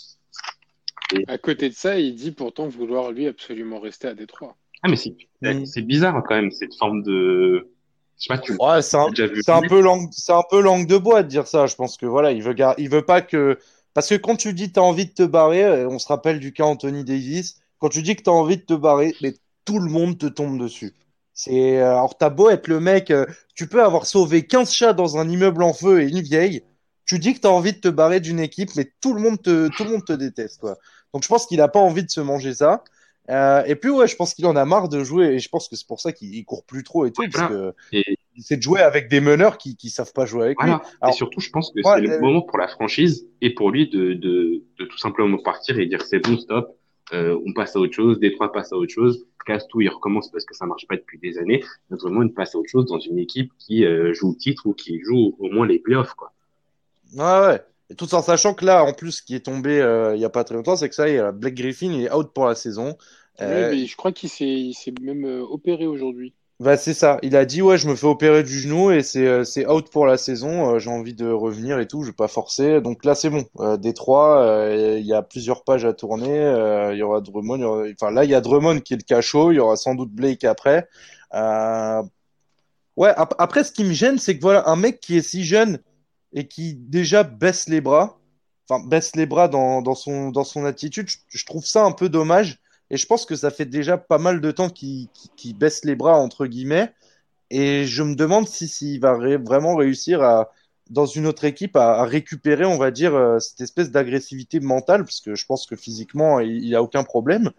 Et... 1.16 1.24
À 1.28 1.38
côté 1.38 1.70
de 1.70 1.74
ça, 1.74 1.99
il 1.99 2.16
dit 2.16 2.32
pourtant 2.32 2.68
vouloir 2.68 3.12
lui 3.12 3.28
absolument 3.28 3.80
rester 3.80 4.08
à 4.08 4.14
Détroit. 4.14 4.58
Ah, 4.84 4.90
mais 4.90 4.96
c'est, 4.96 5.16
c'est 5.66 5.82
bizarre 5.82 6.22
quand 6.28 6.36
même, 6.36 6.52
cette 6.52 6.76
forme 6.76 7.04
de. 7.04 7.70
Je 8.18 8.24
sais 8.24 8.28
pas, 8.30 8.38
tu 8.40 8.54
Ouais, 8.60 8.82
c'est 8.82 8.98
un, 8.98 9.62
peu 9.62 9.80
langue, 9.80 10.10
c'est 10.12 10.32
un 10.34 10.44
peu 10.50 10.60
langue 10.60 10.88
de 10.88 10.98
bois 10.98 11.22
de 11.24 11.28
dire 11.28 11.46
ça. 11.48 11.68
Je 11.68 11.76
pense 11.76 11.98
que 11.98 12.06
voilà, 12.06 12.32
il 12.32 12.42
veut, 12.42 12.54
gar- 12.54 12.76
il 12.78 12.90
veut 12.90 13.06
pas 13.06 13.22
que, 13.22 13.60
parce 13.94 14.10
que 14.10 14.16
quand 14.16 14.36
tu 14.36 14.54
dis 14.54 14.72
t'as 14.72 14.82
envie 14.82 15.06
de 15.06 15.12
te 15.14 15.24
barrer, 15.24 15.64
euh, 15.64 15.88
on 15.90 16.00
se 16.00 16.08
rappelle 16.08 16.40
du 16.40 16.52
cas 16.54 16.64
Anthony 16.66 17.04
Davis. 17.04 17.60
Quand 17.80 17.90
tu 17.90 18.02
dis 18.02 18.16
que 18.16 18.24
t'as 18.24 18.32
envie 18.32 18.58
de 18.58 18.64
te 18.64 18.74
barrer, 18.74 19.14
mais 19.22 19.36
tout 19.66 19.80
le 19.80 19.90
monde 19.90 20.18
te 20.18 20.26
tombe 20.26 20.60
dessus. 20.60 20.94
C'est, 21.34 21.78
euh, 21.80 21.92
alors 21.92 22.18
t'as 22.18 22.32
beau 22.32 22.50
être 22.50 22.68
le 22.68 22.80
mec, 22.80 23.12
euh, 23.12 23.26
tu 23.54 23.68
peux 23.68 23.84
avoir 23.84 24.08
sauvé 24.08 24.48
15 24.48 24.74
chats 24.74 24.94
dans 24.94 25.18
un 25.18 25.30
immeuble 25.30 25.62
en 25.62 25.74
feu 25.74 26.02
et 26.02 26.10
une 26.10 26.22
vieille. 26.22 26.64
Tu 27.06 27.20
dis 27.20 27.36
que 27.36 27.40
t'as 27.42 27.50
envie 27.50 27.74
de 27.74 27.80
te 27.80 27.88
barrer 27.88 28.20
d'une 28.20 28.40
équipe, 28.40 28.72
mais 28.76 28.92
tout 29.02 29.14
le 29.14 29.22
monde 29.22 29.40
te, 29.42 29.68
tout 29.70 29.84
le 29.84 29.92
monde 29.92 30.06
te 30.06 30.14
déteste, 30.14 30.60
quoi. 30.60 30.78
Donc 31.14 31.24
je 31.24 31.28
pense 31.28 31.46
qu'il 31.46 31.62
a 31.62 31.68
pas 31.68 31.80
envie 31.80 32.04
de 32.04 32.10
se 32.10 32.20
manger 32.22 32.54
ça. 32.56 32.84
Euh, 33.30 33.64
et 33.66 33.76
puis 33.76 33.90
ouais, 33.90 34.08
je 34.08 34.16
pense 34.16 34.34
qu'il 34.34 34.46
en 34.46 34.56
a 34.56 34.64
marre 34.66 34.88
de 34.88 35.04
jouer 35.04 35.26
et 35.34 35.40
je 35.40 35.50
pense 35.50 35.68
que 35.68 35.76
c'est 35.76 35.88
pour 35.88 36.00
ça 36.00 36.14
qu'il 36.14 36.46
court 36.46 36.64
plus 36.64 36.84
trop 36.84 37.06
et 37.06 37.12
tout, 37.12 37.24
parce 37.32 37.50
voilà. 37.52 37.72
que 37.72 37.98
Et 37.98 38.18
c'est 38.40 38.58
de 38.58 38.62
jouer 38.62 38.82
avec 38.82 39.10
des 39.10 39.20
meneurs 39.20 39.58
qui 39.58 39.76
qui 39.76 39.90
savent 39.90 40.14
pas 40.14 40.26
jouer 40.26 40.46
avec 40.46 40.62
lui. 40.62 40.70
voilà. 40.70 40.84
Alors, 41.02 41.14
et 41.14 41.18
surtout, 41.18 41.42
je 41.42 41.50
pense 41.50 41.72
que 41.72 41.82
c'est 41.84 42.02
le 42.02 42.12
euh, 42.12 42.20
moment 42.22 42.42
pour 42.42 42.58
la 42.58 42.68
franchise 42.68 43.28
et 43.42 43.54
pour 43.54 43.72
lui 43.72 43.90
de, 43.90 44.14
de, 44.14 44.64
de 44.80 44.86
tout 44.86 44.98
simplement 44.98 45.38
partir 45.40 45.78
et 45.78 45.86
dire 45.88 46.02
c'est 46.04 46.20
bon, 46.20 46.38
stop, 46.38 46.78
euh, 47.14 47.38
on 47.46 47.54
passe 47.54 47.76
à 47.76 47.80
autre 47.80 47.94
chose, 47.94 48.20
Détroit 48.20 48.52
passe 48.54 48.72
à 48.72 48.78
autre 48.78 48.94
chose, 48.94 49.28
casse 49.46 49.68
tout, 49.68 49.82
il 49.82 49.90
recommence 49.90 50.32
parce 50.32 50.46
que 50.46 50.56
ça 50.56 50.66
marche 50.66 50.88
pas 50.88 50.96
depuis 50.96 51.20
des 51.20 51.38
années. 51.38 51.64
Donc 51.90 52.00
vraiment, 52.02 52.26
passe 52.30 52.56
à 52.56 52.60
autre 52.60 52.70
chose 52.70 52.86
dans 52.86 53.00
une 53.00 53.20
équipe 53.20 53.52
qui 53.60 53.84
joue 54.14 54.32
le 54.32 54.38
titre 54.38 54.68
ou 54.68 54.74
qui 54.74 55.02
joue 55.02 55.36
au 55.40 55.50
moins 55.50 55.68
les 55.68 55.80
playoffs, 55.80 56.14
quoi. 56.14 56.32
Ouais, 57.16 57.48
ouais. 57.48 57.62
Tout 57.98 58.14
en 58.16 58.22
sachant 58.22 58.54
que 58.54 58.66
là, 58.66 58.84
en 58.84 58.94
plus, 58.94 59.12
ce 59.14 59.22
qui 59.24 59.36
est 59.36 59.46
tombé 59.46 59.80
euh, 59.82 60.16
il 60.16 60.22
y 60.22 60.26
a 60.26 60.30
pas 60.30 60.44
très 60.44 60.56
longtemps, 60.56 60.76
c'est 60.76 60.90
que 60.90 60.96
ça 60.96 61.08
y 61.10 61.14
est, 61.16 61.32
Blake 61.32 61.56
Griffin, 61.56 61.92
il 61.92 62.04
est 62.06 62.14
out 62.14 62.32
pour 62.34 62.46
la 62.46 62.56
saison. 62.56 62.98
Ouais, 63.42 63.46
Euh, 63.46 63.70
mais 63.70 63.86
je 63.88 63.96
crois 63.98 64.12
qu'il 64.12 64.30
s'est 64.30 64.46
il 64.46 64.74
s'est 64.76 64.92
même 65.02 65.26
euh, 65.26 65.42
opéré 65.44 65.88
aujourd'hui. 65.88 66.36
bah, 66.60 66.76
c'est 66.76 66.96
ça. 66.96 67.20
Il 67.22 67.36
a 67.36 67.46
dit, 67.46 67.62
ouais, 67.62 67.78
je 67.78 67.88
me 67.88 67.96
fais 67.96 68.08
opérer 68.08 68.42
du 68.44 68.60
genou 68.60 68.90
et 68.92 69.04
c'est 69.04 69.28
euh, 69.28 69.44
c'est 69.44 69.68
out 69.68 69.90
pour 69.92 70.08
la 70.08 70.18
saison. 70.18 70.74
Euh, 70.76 70.80
j'ai 70.80 70.90
envie 70.90 71.14
de 71.14 71.30
revenir 71.30 71.80
et 71.80 71.88
tout. 71.88 72.02
Je 72.02 72.08
vais 72.08 72.14
pas 72.16 72.28
forcer. 72.28 72.82
Donc 72.82 73.06
là, 73.06 73.14
c'est 73.14 73.30
bon. 73.30 73.46
Euh, 73.60 73.78
Détroit, 73.78 74.42
euh, 74.42 74.98
il 75.00 75.06
y 75.06 75.14
a 75.14 75.22
plusieurs 75.22 75.64
pages 75.64 75.86
à 75.86 75.94
tourner. 75.94 76.40
Euh, 76.40 76.94
il 76.94 76.98
y 76.98 77.04
aura 77.04 77.22
Drummond. 77.22 77.60
y 77.60 77.64
aura- 77.64 77.84
Enfin, 77.94 78.12
là, 78.12 78.24
il 78.24 78.32
y 78.32 78.36
a 78.36 78.42
Drummond 78.42 78.80
qui 78.82 78.94
est 78.96 78.98
le 78.98 79.04
cachot. 79.04 79.52
Il 79.52 79.56
y 79.56 79.60
aura 79.60 79.76
sans 79.76 79.94
doute 79.94 80.10
Blake 80.12 80.44
après. 80.46 80.88
Euh, 81.36 82.02
Ouais, 82.96 83.14
ap- 83.16 83.36
après, 83.38 83.64
ce 83.64 83.72
qui 83.72 83.84
me 83.84 83.94
gêne, 83.94 84.18
c'est 84.18 84.36
que 84.38 84.42
voilà, 84.42 84.68
un 84.70 84.76
mec 84.76 85.00
qui 85.00 85.18
est 85.18 85.22
si 85.22 85.44
jeune 85.46 85.80
et 86.34 86.48
qui 86.48 86.76
déjà 86.76 87.24
baisse 87.24 87.68
les 87.70 87.82
bras, 87.82 88.20
enfin, 88.70 88.86
baisse 88.86 89.16
les 89.16 89.26
bras 89.26 89.48
dans, 89.48 89.82
dans 89.82 89.96
son, 89.96 90.30
dans 90.30 90.44
son 90.44 90.66
attitude, 90.66 91.08
je, 91.30 91.46
trouve 91.46 91.66
ça 91.66 91.84
un 91.84 91.92
peu 91.92 92.10
dommage. 92.10 92.60
Et 92.90 92.98
je 92.98 93.06
pense 93.06 93.26
que 93.26 93.36
ça 93.36 93.52
fait 93.52 93.66
déjà 93.66 93.98
pas 93.98 94.18
mal 94.18 94.40
de 94.40 94.52
temps 94.52 94.70
qu'il 94.70 95.10
baisse 95.58 95.84
les 95.84 95.96
bras, 95.96 96.18
entre 96.18 96.46
guillemets. 96.46 96.94
Et 97.50 97.86
je 97.86 98.04
me 98.04 98.16
demande 98.16 98.48
si, 98.48 98.68
s'il 98.68 99.00
va 99.02 99.14
vraiment 99.14 99.76
réussir 99.76 100.22
à, 100.22 100.52
dans 100.90 101.06
une 101.06 101.28
autre 101.28 101.46
équipe, 101.46 101.76
à, 101.76 102.04
récupérer, 102.04 102.66
on 102.66 102.78
va 102.78 102.92
dire, 102.92 103.16
euh, 103.16 103.40
cette 103.40 103.62
espèce 103.62 103.92
d'agressivité 103.92 104.60
mentale, 104.60 105.04
parce 105.04 105.22
que 105.22 105.36
je 105.36 105.46
pense 105.46 105.66
que 105.66 105.76
physiquement, 105.76 106.40
il, 106.40 106.64
il 106.64 106.76
a 106.76 106.84
aucun 106.84 107.04
problème. 107.04 107.52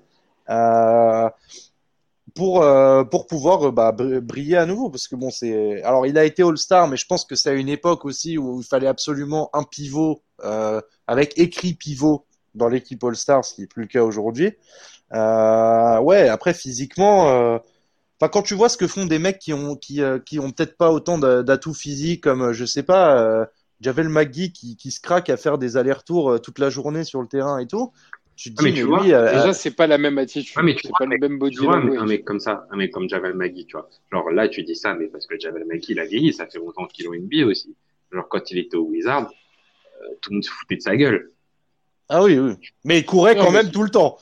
Euh, 0.50 1.28
pour 2.38 2.62
euh, 2.62 3.02
pour 3.02 3.26
pouvoir 3.26 3.66
euh, 3.66 3.72
bah, 3.72 3.90
br- 3.90 4.20
briller 4.20 4.56
à 4.56 4.64
nouveau 4.64 4.90
parce 4.90 5.08
que 5.08 5.16
bon 5.16 5.28
c'est 5.28 5.82
alors 5.82 6.06
il 6.06 6.16
a 6.16 6.24
été 6.24 6.44
All-Star 6.44 6.86
mais 6.86 6.96
je 6.96 7.04
pense 7.04 7.24
que 7.24 7.34
c'est 7.34 7.50
à 7.50 7.54
une 7.54 7.68
époque 7.68 8.04
aussi 8.04 8.38
où 8.38 8.60
il 8.60 8.64
fallait 8.64 8.86
absolument 8.86 9.50
un 9.54 9.64
pivot 9.64 10.22
euh, 10.44 10.80
avec 11.08 11.36
écrit 11.36 11.74
pivot 11.74 12.26
dans 12.54 12.68
l'équipe 12.68 13.02
All-Star 13.02 13.44
ce 13.44 13.54
qui 13.54 13.62
est 13.62 13.66
plus 13.66 13.82
le 13.82 13.88
cas 13.88 14.04
aujourd'hui. 14.04 14.52
Ouais 15.12 16.28
après 16.28 16.54
physiquement 16.54 17.58
quand 18.20 18.42
tu 18.42 18.54
vois 18.54 18.68
ce 18.68 18.76
que 18.76 18.86
font 18.86 19.06
des 19.06 19.18
mecs 19.18 19.40
qui 19.40 19.52
ont 19.52 19.74
qui 19.76 20.00
ont 20.02 20.50
peut-être 20.52 20.76
pas 20.76 20.92
autant 20.92 21.18
d'a- 21.18 21.42
d'atouts 21.42 21.74
physiques 21.74 22.22
comme 22.22 22.52
je 22.52 22.64
sais 22.64 22.84
pas 22.84 23.48
Javel 23.80 24.08
McGee 24.08 24.52
qui 24.52 24.76
qui 24.76 24.92
se 24.92 25.00
craque 25.00 25.28
à 25.28 25.36
faire 25.36 25.58
des 25.58 25.76
allers-retours 25.76 26.40
toute 26.40 26.60
la 26.60 26.70
journée 26.70 27.02
sur 27.02 27.20
le 27.20 27.28
terrain 27.28 27.58
et 27.58 27.66
tout 27.66 27.92
tu 28.38 28.54
te 28.54 28.60
Ah, 28.60 28.62
mais 28.64 28.70
dis 28.72 28.76
tu 28.78 28.84
mais 28.84 28.88
vois, 28.88 29.02
lui 29.02 29.12
euh, 29.12 29.32
Déjà, 29.32 29.52
c'est 29.52 29.72
pas 29.72 29.86
la 29.86 29.98
même 29.98 30.16
attitude, 30.16 30.56
Ouais, 30.56 30.62
mais 30.62 30.74
tu 30.74 30.82
c'est 30.84 30.88
vois, 30.88 30.98
pas 31.00 31.06
le 31.06 31.18
même 31.18 31.38
body 31.38 31.56
Tu 31.56 31.62
vois, 31.64 31.74
un, 31.76 31.80
un 31.80 31.84
language. 31.86 32.08
mec 32.08 32.24
comme 32.24 32.40
ça, 32.40 32.66
un 32.70 32.76
mec 32.76 32.92
comme 32.92 33.08
Javel 33.08 33.34
Magui, 33.34 33.66
tu 33.66 33.72
vois. 33.76 33.88
Genre 34.12 34.30
là, 34.30 34.48
tu 34.48 34.62
dis 34.62 34.76
ça, 34.76 34.94
mais 34.94 35.06
parce 35.08 35.26
que 35.26 35.38
Javel 35.38 35.64
Magui, 35.66 35.92
il 35.92 35.98
a 36.00 36.04
vieilli, 36.06 36.32
ça 36.32 36.46
fait 36.46 36.58
longtemps 36.58 36.86
qu'il 36.86 37.04
est 37.04 37.08
au 37.08 37.14
NBA 37.14 37.44
aussi. 37.46 37.74
Genre 38.12 38.28
quand 38.28 38.50
il 38.50 38.58
était 38.58 38.76
au 38.76 38.84
Wizard, 38.84 39.30
euh, 40.02 40.14
tout 40.22 40.30
le 40.30 40.36
monde 40.36 40.44
se 40.44 40.50
foutait 40.50 40.76
de 40.76 40.80
sa 40.82 40.96
gueule. 40.96 41.32
Ah 42.08 42.22
oui, 42.22 42.38
oui. 42.38 42.52
Mais 42.84 42.98
il 43.00 43.04
courait 43.04 43.36
quand 43.36 43.50
même 43.50 43.70
tout 43.70 43.82
le 43.82 43.90
temps. 43.90 44.16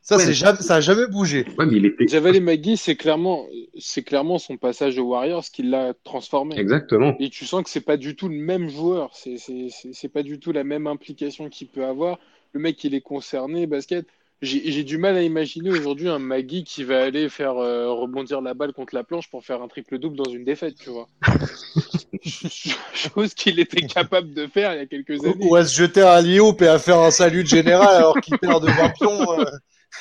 Ça, 0.00 0.14
Ouais, 0.18 0.22
c'est 0.22 0.28
mais- 0.28 0.34
jamais, 0.34 0.58
ça 0.60 0.76
a 0.76 0.80
jamais 0.80 1.08
bougé. 1.08 1.44
Ouais, 1.58 1.66
mais 1.66 1.78
il 1.78 1.86
était 1.86 2.06
Javel 2.06 2.36
et 2.36 2.40
Magui, 2.40 2.76
c'est 2.76 2.94
clairement, 2.94 3.48
c'est 3.76 4.04
clairement 4.04 4.38
son 4.38 4.56
passage 4.56 4.96
aux 5.00 5.06
Warriors 5.08 5.42
qui 5.46 5.64
l'a 5.64 5.94
transformé. 6.04 6.56
exactement. 6.56 7.16
Et 7.18 7.28
tu 7.28 7.44
sens 7.44 7.64
que 7.64 7.70
c'est 7.70 7.80
pas 7.80 7.96
du 7.96 8.14
tout 8.14 8.28
le 8.28 8.36
même 8.36 8.68
joueur, 8.68 9.10
c'est 9.16 9.36
c'est 9.38 9.66
c'est 9.70 9.92
c'est 9.92 10.08
pas 10.08 10.22
du 10.22 10.38
tout 10.38 10.52
la 10.52 10.62
même 10.62 10.86
implication 10.86 11.48
qu'il 11.48 11.66
peut 11.66 11.84
avoir. 11.84 12.20
Le 12.56 12.62
mec, 12.62 12.82
il 12.84 12.94
est 12.94 13.02
concerné, 13.02 13.66
basket. 13.66 14.06
J'ai 14.40 14.82
du 14.82 14.96
mal 14.96 15.14
à 15.14 15.22
imaginer 15.22 15.68
aujourd'hui 15.68 16.08
un 16.08 16.18
Magui 16.18 16.64
qui 16.64 16.84
va 16.84 17.02
aller 17.02 17.28
faire 17.28 17.58
euh, 17.58 17.92
rebondir 17.92 18.40
la 18.40 18.54
balle 18.54 18.72
contre 18.72 18.94
la 18.94 19.04
planche 19.04 19.28
pour 19.28 19.44
faire 19.44 19.60
un 19.60 19.68
triple-double 19.68 20.16
dans 20.16 20.30
une 20.30 20.42
défaite, 20.44 20.76
tu 20.78 20.88
vois. 20.88 21.06
Chose 22.24 23.34
qu'il 23.34 23.60
était 23.60 23.82
capable 23.82 24.32
de 24.32 24.46
faire 24.46 24.72
il 24.72 24.78
y 24.78 24.80
a 24.80 24.86
quelques 24.86 25.22
années. 25.22 25.36
Ou 25.46 25.54
à 25.54 25.66
se 25.66 25.76
jeter 25.76 26.00
à 26.00 26.18
Lyon 26.22 26.56
et 26.58 26.66
à 26.66 26.78
faire 26.78 26.98
un 27.00 27.10
salut 27.10 27.42
de 27.44 27.48
général 27.48 27.94
alors 27.94 28.18
qu'il 28.22 28.38
perd 28.38 28.62
de 28.62 28.70
20 28.70 28.88
pions. 28.90 29.40
euh. 29.40 29.44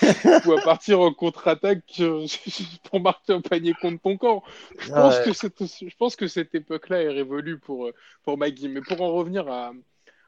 Ou 0.46 0.54
à 0.54 0.62
partir 0.62 1.02
en 1.02 1.14
contre-attaque 1.14 1.84
euh, 2.00 2.26
pour 2.90 3.02
marquer 3.02 3.34
un 3.34 3.42
panier 3.42 3.74
contre 3.82 4.02
ton 4.02 4.16
camp. 4.16 4.44
Je 4.80 4.92
Ah 4.94 5.02
pense 5.02 5.18
ouais. 5.18 5.24
que 5.26 5.34
cette, 5.34 5.62
je 5.66 5.96
pense 5.98 6.16
que 6.16 6.28
cette 6.28 6.56
époque-là 6.56 7.02
est 7.04 7.10
révolue 7.10 7.60
pour, 7.60 7.90
pour 8.24 8.38
Magui. 8.38 8.70
Mais 8.70 8.82
pour 8.82 9.02
en 9.02 9.12
revenir 9.14 9.48
à, 9.50 9.74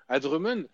à 0.10 0.20
Drummond, 0.20 0.66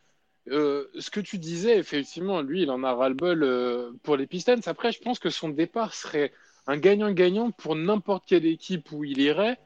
euh, 0.50 0.88
ce 1.00 1.10
que 1.10 1.20
tu 1.20 1.38
disais, 1.38 1.78
effectivement, 1.78 2.42
lui, 2.42 2.64
il 2.64 2.72
en 2.72 2.84
a 2.84 2.94
ras-le-bol 2.94 3.44
euh, 3.44 3.92
pour 4.04 4.18
les 4.18 4.28
Pistons. 4.28 4.60
Après, 4.66 4.92
je 4.92 5.00
pense 5.00 5.20
que 5.20 5.30
son 5.30 5.50
départ 5.50 5.94
serait 5.94 6.34
un 6.68 6.78
gagnant-gagnant 6.78 7.52
pour 7.52 7.76
n'importe 7.76 8.26
quelle 8.26 8.46
équipe 8.46 8.92
où 8.92 9.04
il 9.04 9.20
irait, 9.20 9.58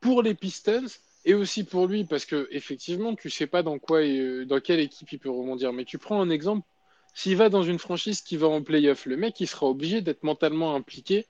pour 0.00 0.22
les 0.22 0.34
Pistons 0.34 0.86
et 1.24 1.34
aussi 1.34 1.64
pour 1.64 1.86
lui, 1.86 2.04
parce 2.04 2.24
que 2.24 2.48
effectivement, 2.50 3.14
tu 3.14 3.30
sais 3.30 3.46
pas 3.46 3.62
dans 3.62 3.78
quoi, 3.78 4.00
euh, 4.00 4.44
dans 4.44 4.60
quelle 4.60 4.80
équipe 4.80 5.12
il 5.12 5.18
peut 5.18 5.30
rebondir. 5.30 5.72
Mais 5.72 5.84
tu 5.84 5.98
prends 5.98 6.20
un 6.20 6.30
exemple, 6.30 6.66
s'il 7.14 7.36
va 7.36 7.48
dans 7.48 7.62
une 7.62 7.78
franchise 7.78 8.20
qui 8.20 8.36
va 8.36 8.48
en 8.48 8.62
playoff, 8.62 9.06
le 9.06 9.16
mec, 9.16 9.38
il 9.40 9.46
sera 9.46 9.66
obligé 9.66 10.00
d'être 10.00 10.24
mentalement 10.24 10.74
impliqué 10.74 11.26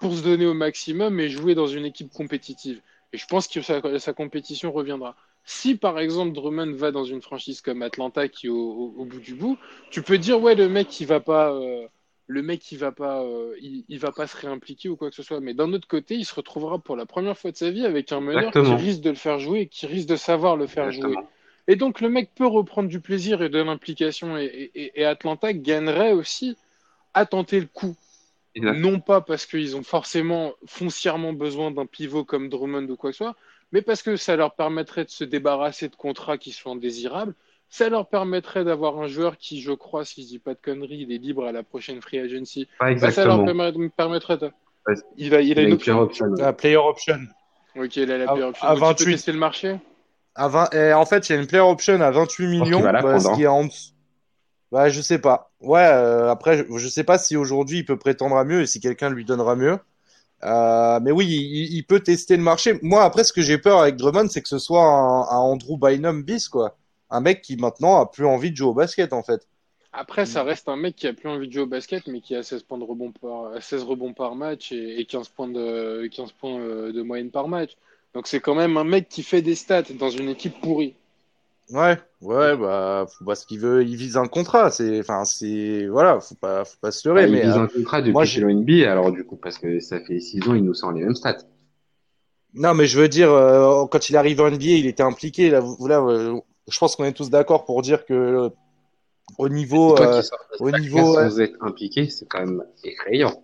pour 0.00 0.14
se 0.14 0.22
donner 0.22 0.46
au 0.46 0.54
maximum 0.54 1.20
et 1.20 1.28
jouer 1.28 1.54
dans 1.54 1.66
une 1.66 1.84
équipe 1.84 2.12
compétitive. 2.12 2.80
Et 3.12 3.18
je 3.18 3.26
pense 3.26 3.48
que 3.48 3.60
sa, 3.62 3.98
sa 3.98 4.12
compétition 4.12 4.72
reviendra. 4.72 5.14
Si 5.44 5.74
par 5.76 5.98
exemple 5.98 6.32
Drummond 6.32 6.72
va 6.72 6.90
dans 6.90 7.04
une 7.04 7.20
franchise 7.20 7.60
comme 7.60 7.82
Atlanta 7.82 8.28
qui 8.28 8.46
est 8.46 8.50
au, 8.50 8.56
au- 8.56 8.94
au 8.98 9.04
bout 9.04 9.20
du 9.20 9.34
bout, 9.34 9.58
tu 9.90 10.00
peux 10.02 10.16
dire 10.18 10.40
ouais 10.40 10.54
le 10.54 10.68
mec 10.68 10.98
il 11.00 11.06
va 11.06 11.20
pas, 11.20 11.52
euh, 11.52 11.86
le 12.28 12.42
mec 12.42 12.72
il 12.72 12.78
va 12.78 12.92
pas, 12.92 13.22
euh, 13.22 13.54
il, 13.60 13.84
il 13.90 13.98
va 13.98 14.10
pas 14.10 14.26
se 14.26 14.36
réimpliquer 14.38 14.88
ou 14.88 14.96
quoi 14.96 15.10
que 15.10 15.16
ce 15.16 15.22
soit. 15.22 15.40
Mais 15.40 15.52
d'un 15.52 15.72
autre 15.74 15.86
côté, 15.86 16.14
il 16.14 16.24
se 16.24 16.34
retrouvera 16.34 16.78
pour 16.78 16.96
la 16.96 17.04
première 17.04 17.36
fois 17.36 17.50
de 17.50 17.56
sa 17.56 17.70
vie 17.70 17.84
avec 17.84 18.10
un 18.12 18.20
meneur 18.20 18.48
Exactement. 18.48 18.76
qui 18.78 18.84
risque 18.84 19.00
de 19.02 19.10
le 19.10 19.16
faire 19.16 19.38
jouer 19.38 19.60
et 19.60 19.66
qui 19.66 19.86
risque 19.86 20.08
de 20.08 20.16
savoir 20.16 20.56
le 20.56 20.66
faire 20.66 20.90
jouer. 20.90 21.14
Et 21.68 21.76
donc 21.76 22.00
le 22.00 22.08
mec 22.08 22.30
peut 22.34 22.46
reprendre 22.46 22.88
du 22.88 23.00
plaisir 23.00 23.42
et 23.42 23.48
de 23.50 23.58
l'implication 23.58 24.38
et, 24.38 24.44
et- 24.74 25.00
et 25.00 25.04
Atlanta 25.04 25.52
gagnerait 25.52 26.12
aussi 26.12 26.56
à 27.12 27.26
tenter 27.26 27.60
le 27.60 27.66
coup. 27.66 27.94
Non 28.56 29.00
pas 29.00 29.20
parce 29.20 29.46
qu'ils 29.46 29.76
ont 29.76 29.82
forcément 29.82 30.52
foncièrement 30.66 31.32
besoin 31.32 31.70
d'un 31.70 31.86
pivot 31.86 32.24
comme 32.24 32.48
Drummond 32.48 32.88
ou 32.88 32.96
quoi 32.96 33.10
que 33.10 33.16
ce 33.16 33.24
soit, 33.24 33.36
mais 33.74 33.82
parce 33.82 34.02
que 34.02 34.16
ça 34.16 34.36
leur 34.36 34.54
permettrait 34.54 35.04
de 35.04 35.10
se 35.10 35.24
débarrasser 35.24 35.88
de 35.88 35.96
contrats 35.96 36.38
qui 36.38 36.52
sont 36.52 36.72
indésirables. 36.76 37.34
Ça 37.68 37.88
leur 37.88 38.08
permettrait 38.08 38.62
d'avoir 38.64 39.00
un 39.00 39.08
joueur 39.08 39.36
qui, 39.36 39.60
je 39.60 39.72
crois, 39.72 40.04
si 40.04 40.22
je 40.22 40.28
dis 40.28 40.38
pas 40.38 40.54
de 40.54 40.60
conneries, 40.62 41.00
il 41.00 41.12
est 41.12 41.18
libre 41.18 41.44
à 41.44 41.50
la 41.50 41.64
prochaine 41.64 42.00
free 42.00 42.20
agency. 42.20 42.68
Pas 42.78 42.94
Bah, 42.94 43.10
ça 43.10 43.24
leur 43.24 43.44
permettrait 43.96 44.36
de... 44.38 44.46
Ouais. 44.86 44.94
Il, 45.16 45.30
va, 45.30 45.40
il 45.40 45.58
a 45.58 45.62
Il 45.62 45.66
a 45.66 45.68
une 45.68 45.72
option. 45.74 45.94
player 45.94 46.02
option. 46.04 46.26
La 46.38 46.52
player 46.52 46.76
option. 46.76 47.18
Ok, 47.74 47.96
il 47.96 48.12
a 48.12 48.18
la 48.18 48.24
À- 48.30 48.32
player 48.32 48.44
option. 48.46 48.64
à 48.68 48.74
Donc, 48.74 48.76
il 48.76 48.80
peut 48.80 48.86
28. 48.86 49.12
tester 49.12 49.32
le 49.32 49.38
marché? 49.38 49.76
À 50.36 50.46
20, 50.46 50.72
et 50.72 50.92
en 50.92 51.04
fait, 51.04 51.28
il 51.28 51.32
y 51.32 51.36
a 51.36 51.40
une 51.40 51.48
player 51.48 51.64
option 51.64 52.00
à 52.00 52.10
28 52.12 52.36
qu'il 52.36 52.48
millions. 52.48 52.82
la 52.82 53.02
bah, 53.02 53.18
ce 53.18 53.34
qui 53.34 53.42
est 53.42 53.48
en 53.48 53.64
dessous. 53.64 53.90
Bah, 54.70 54.88
je 54.88 55.00
sais 55.00 55.18
pas. 55.18 55.50
Ouais, 55.60 55.80
euh, 55.84 56.30
après, 56.30 56.58
je, 56.58 56.78
je 56.78 56.88
sais 56.88 57.04
pas 57.04 57.18
si 57.18 57.36
aujourd'hui 57.36 57.78
il 57.78 57.84
peut 57.84 57.98
prétendre 57.98 58.36
à 58.36 58.44
mieux 58.44 58.60
et 58.62 58.66
si 58.66 58.78
quelqu'un 58.78 59.10
lui 59.10 59.24
donnera 59.24 59.56
mieux. 59.56 59.78
Euh, 60.42 61.00
mais 61.00 61.10
oui, 61.10 61.26
il, 61.26 61.74
il 61.74 61.84
peut 61.84 62.00
tester 62.00 62.36
le 62.36 62.42
marché. 62.42 62.78
Moi, 62.82 63.02
après, 63.02 63.24
ce 63.24 63.32
que 63.32 63.42
j'ai 63.42 63.58
peur 63.58 63.80
avec 63.80 63.96
Drummond, 63.96 64.28
c'est 64.28 64.42
que 64.42 64.48
ce 64.48 64.58
soit 64.58 64.84
un, 64.84 65.22
un 65.22 65.38
Andrew 65.38 65.78
Bynum 65.78 66.22
bis, 66.22 66.48
quoi. 66.48 66.76
Un 67.10 67.20
mec 67.20 67.42
qui 67.42 67.56
maintenant 67.56 68.00
a 68.00 68.06
plus 68.06 68.26
envie 68.26 68.50
de 68.50 68.56
jouer 68.56 68.68
au 68.68 68.74
basket, 68.74 69.12
en 69.12 69.22
fait. 69.22 69.46
Après, 69.92 70.26
ça 70.26 70.42
reste 70.42 70.68
un 70.68 70.76
mec 70.76 70.96
qui 70.96 71.06
a 71.06 71.12
plus 71.12 71.28
envie 71.28 71.46
de 71.46 71.52
jouer 71.52 71.62
au 71.62 71.66
basket, 71.66 72.08
mais 72.08 72.20
qui 72.20 72.34
a 72.34 72.42
16 72.42 72.64
points 72.64 72.78
de 72.78 72.84
rebond 72.84 73.12
par, 73.12 73.62
16 73.62 73.84
rebonds 73.84 74.12
par 74.12 74.34
match 74.34 74.72
et, 74.72 75.00
et 75.00 75.04
15 75.04 75.28
points, 75.28 75.46
de, 75.46 76.08
15 76.08 76.32
points 76.32 76.58
euh, 76.58 76.92
de 76.92 77.00
moyenne 77.02 77.30
par 77.30 77.46
match. 77.46 77.76
Donc 78.12 78.26
c'est 78.26 78.40
quand 78.40 78.56
même 78.56 78.76
un 78.76 78.84
mec 78.84 79.08
qui 79.08 79.22
fait 79.22 79.40
des 79.42 79.54
stats 79.54 79.82
dans 79.98 80.10
une 80.10 80.28
équipe 80.28 80.60
pourrie. 80.60 80.94
Ouais, 81.70 81.96
ouais, 82.20 82.56
bah, 82.56 83.06
faut- 83.08 83.24
parce 83.24 83.44
qu'il 83.44 83.58
veut, 83.58 83.82
il 83.84 83.96
vise 83.96 84.16
un 84.16 84.26
contrat. 84.26 84.70
C'est, 84.70 85.00
enfin, 85.00 85.24
c'est, 85.24 85.86
voilà, 85.86 86.20
faut 86.20 86.34
pas, 86.34 86.64
faut 86.64 86.76
pas 86.80 86.90
se 86.90 87.08
leurrer. 87.08 87.24
Ah, 87.24 87.26
il 87.26 87.32
mais 87.32 87.42
vise 87.42 87.56
euh, 87.56 87.60
un 87.60 87.66
contrat 87.68 88.00
depuis 88.00 88.12
moi, 88.12 88.24
chez 88.24 88.40
le 88.40 88.50
NBA, 88.50 88.92
alors 88.92 89.12
du 89.12 89.24
coup, 89.24 89.36
parce 89.36 89.58
que 89.58 89.80
ça 89.80 90.00
fait 90.00 90.20
six 90.20 90.46
ans, 90.48 90.54
il 90.54 90.64
nous 90.64 90.74
sort 90.74 90.92
les 90.92 91.02
mêmes 91.02 91.14
stats. 91.14 91.38
Non, 92.54 92.74
mais 92.74 92.86
je 92.86 93.00
veux 93.00 93.08
dire, 93.08 93.30
euh, 93.32 93.86
quand 93.86 94.08
il 94.08 94.16
arrive 94.16 94.40
en 94.40 94.46
NBA, 94.48 94.64
il 94.66 94.86
était 94.86 95.02
impliqué. 95.02 95.50
Là, 95.50 95.60
là, 95.80 96.00
euh, 96.00 96.38
je 96.68 96.78
pense 96.78 96.96
qu'on 96.96 97.04
est 97.04 97.12
tous 97.12 97.30
d'accord 97.30 97.64
pour 97.64 97.82
dire 97.82 98.04
que 98.06 98.14
euh, 98.14 98.48
au 99.38 99.48
niveau, 99.48 99.96
euh, 99.98 100.22
au 100.60 100.70
niveau, 100.70 101.14
sans 101.14 101.40
être 101.40 101.56
impliqué, 101.60 102.08
c'est 102.10 102.26
quand 102.28 102.40
même 102.40 102.64
effrayant. 102.84 103.43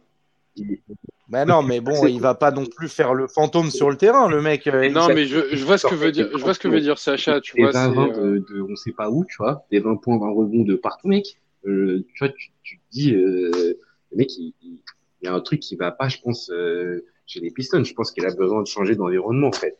Ben 1.29 1.45
non, 1.45 1.63
mais 1.63 1.81
bon, 1.81 2.07
il 2.09 2.21
va 2.21 2.35
pas 2.35 2.51
non 2.51 2.67
plus 2.67 2.89
faire 2.89 3.15
le 3.15 3.29
fantôme 3.29 3.71
sur 3.71 3.89
le 3.89 3.97
terrain, 3.97 4.29
le 4.29 4.43
mec. 4.43 4.67
euh, 4.67 4.89
Non, 4.91 5.07
mais 5.09 5.27
je, 5.27 5.55
je 5.55 5.65
vois 5.65 5.79
ce 5.79 5.87
que 5.87 5.95
veut 5.95 6.11
dire, 6.11 6.29
je 6.33 6.39
vois 6.43 6.55
ce 6.55 6.59
que 6.59 6.67
veut 6.69 6.81
dire 6.81 6.99
Sacha. 6.99 7.41
Tu 7.41 7.61
vois, 7.63 7.71
20, 7.71 7.89
c'est, 7.89 7.95
20 7.95 8.09
euh, 8.09 8.25
de, 8.35 8.39
de 8.55 8.63
on 8.63 8.75
sait 8.75 8.93
pas 8.93 9.11
où, 9.11 9.25
tu 9.25 9.37
vois, 9.39 9.65
des 9.71 9.79
20 9.79 9.97
points, 9.97 10.19
20 10.19 10.31
rebonds 10.31 10.65
de 10.65 10.75
partout, 10.75 11.07
mec. 11.07 11.37
Euh, 11.67 12.05
tu 12.15 12.25
vois, 12.25 12.31
tu, 12.31 12.51
tu 12.63 12.79
te 12.79 12.83
dis, 12.91 13.15
euh, 13.15 13.51
le 14.11 14.17
mec, 14.17 14.37
il, 14.39 14.55
il, 14.63 14.81
y 15.23 15.29
a 15.29 15.35
un 15.35 15.41
truc 15.41 15.61
qui 15.61 15.77
va 15.77 15.93
pas, 15.93 16.09
je 16.09 16.19
pense, 16.19 16.51
euh, 16.51 17.05
chez 17.27 17.39
les 17.39 17.51
Pistons. 17.53 17.85
Je 17.85 17.95
pense 17.95 18.11
qu'il 18.11 18.27
a 18.27 18.35
besoin 18.35 18.63
de 18.63 18.67
changer 18.67 18.97
d'environnement, 18.97 19.49
en 19.49 19.53
fait. 19.53 19.79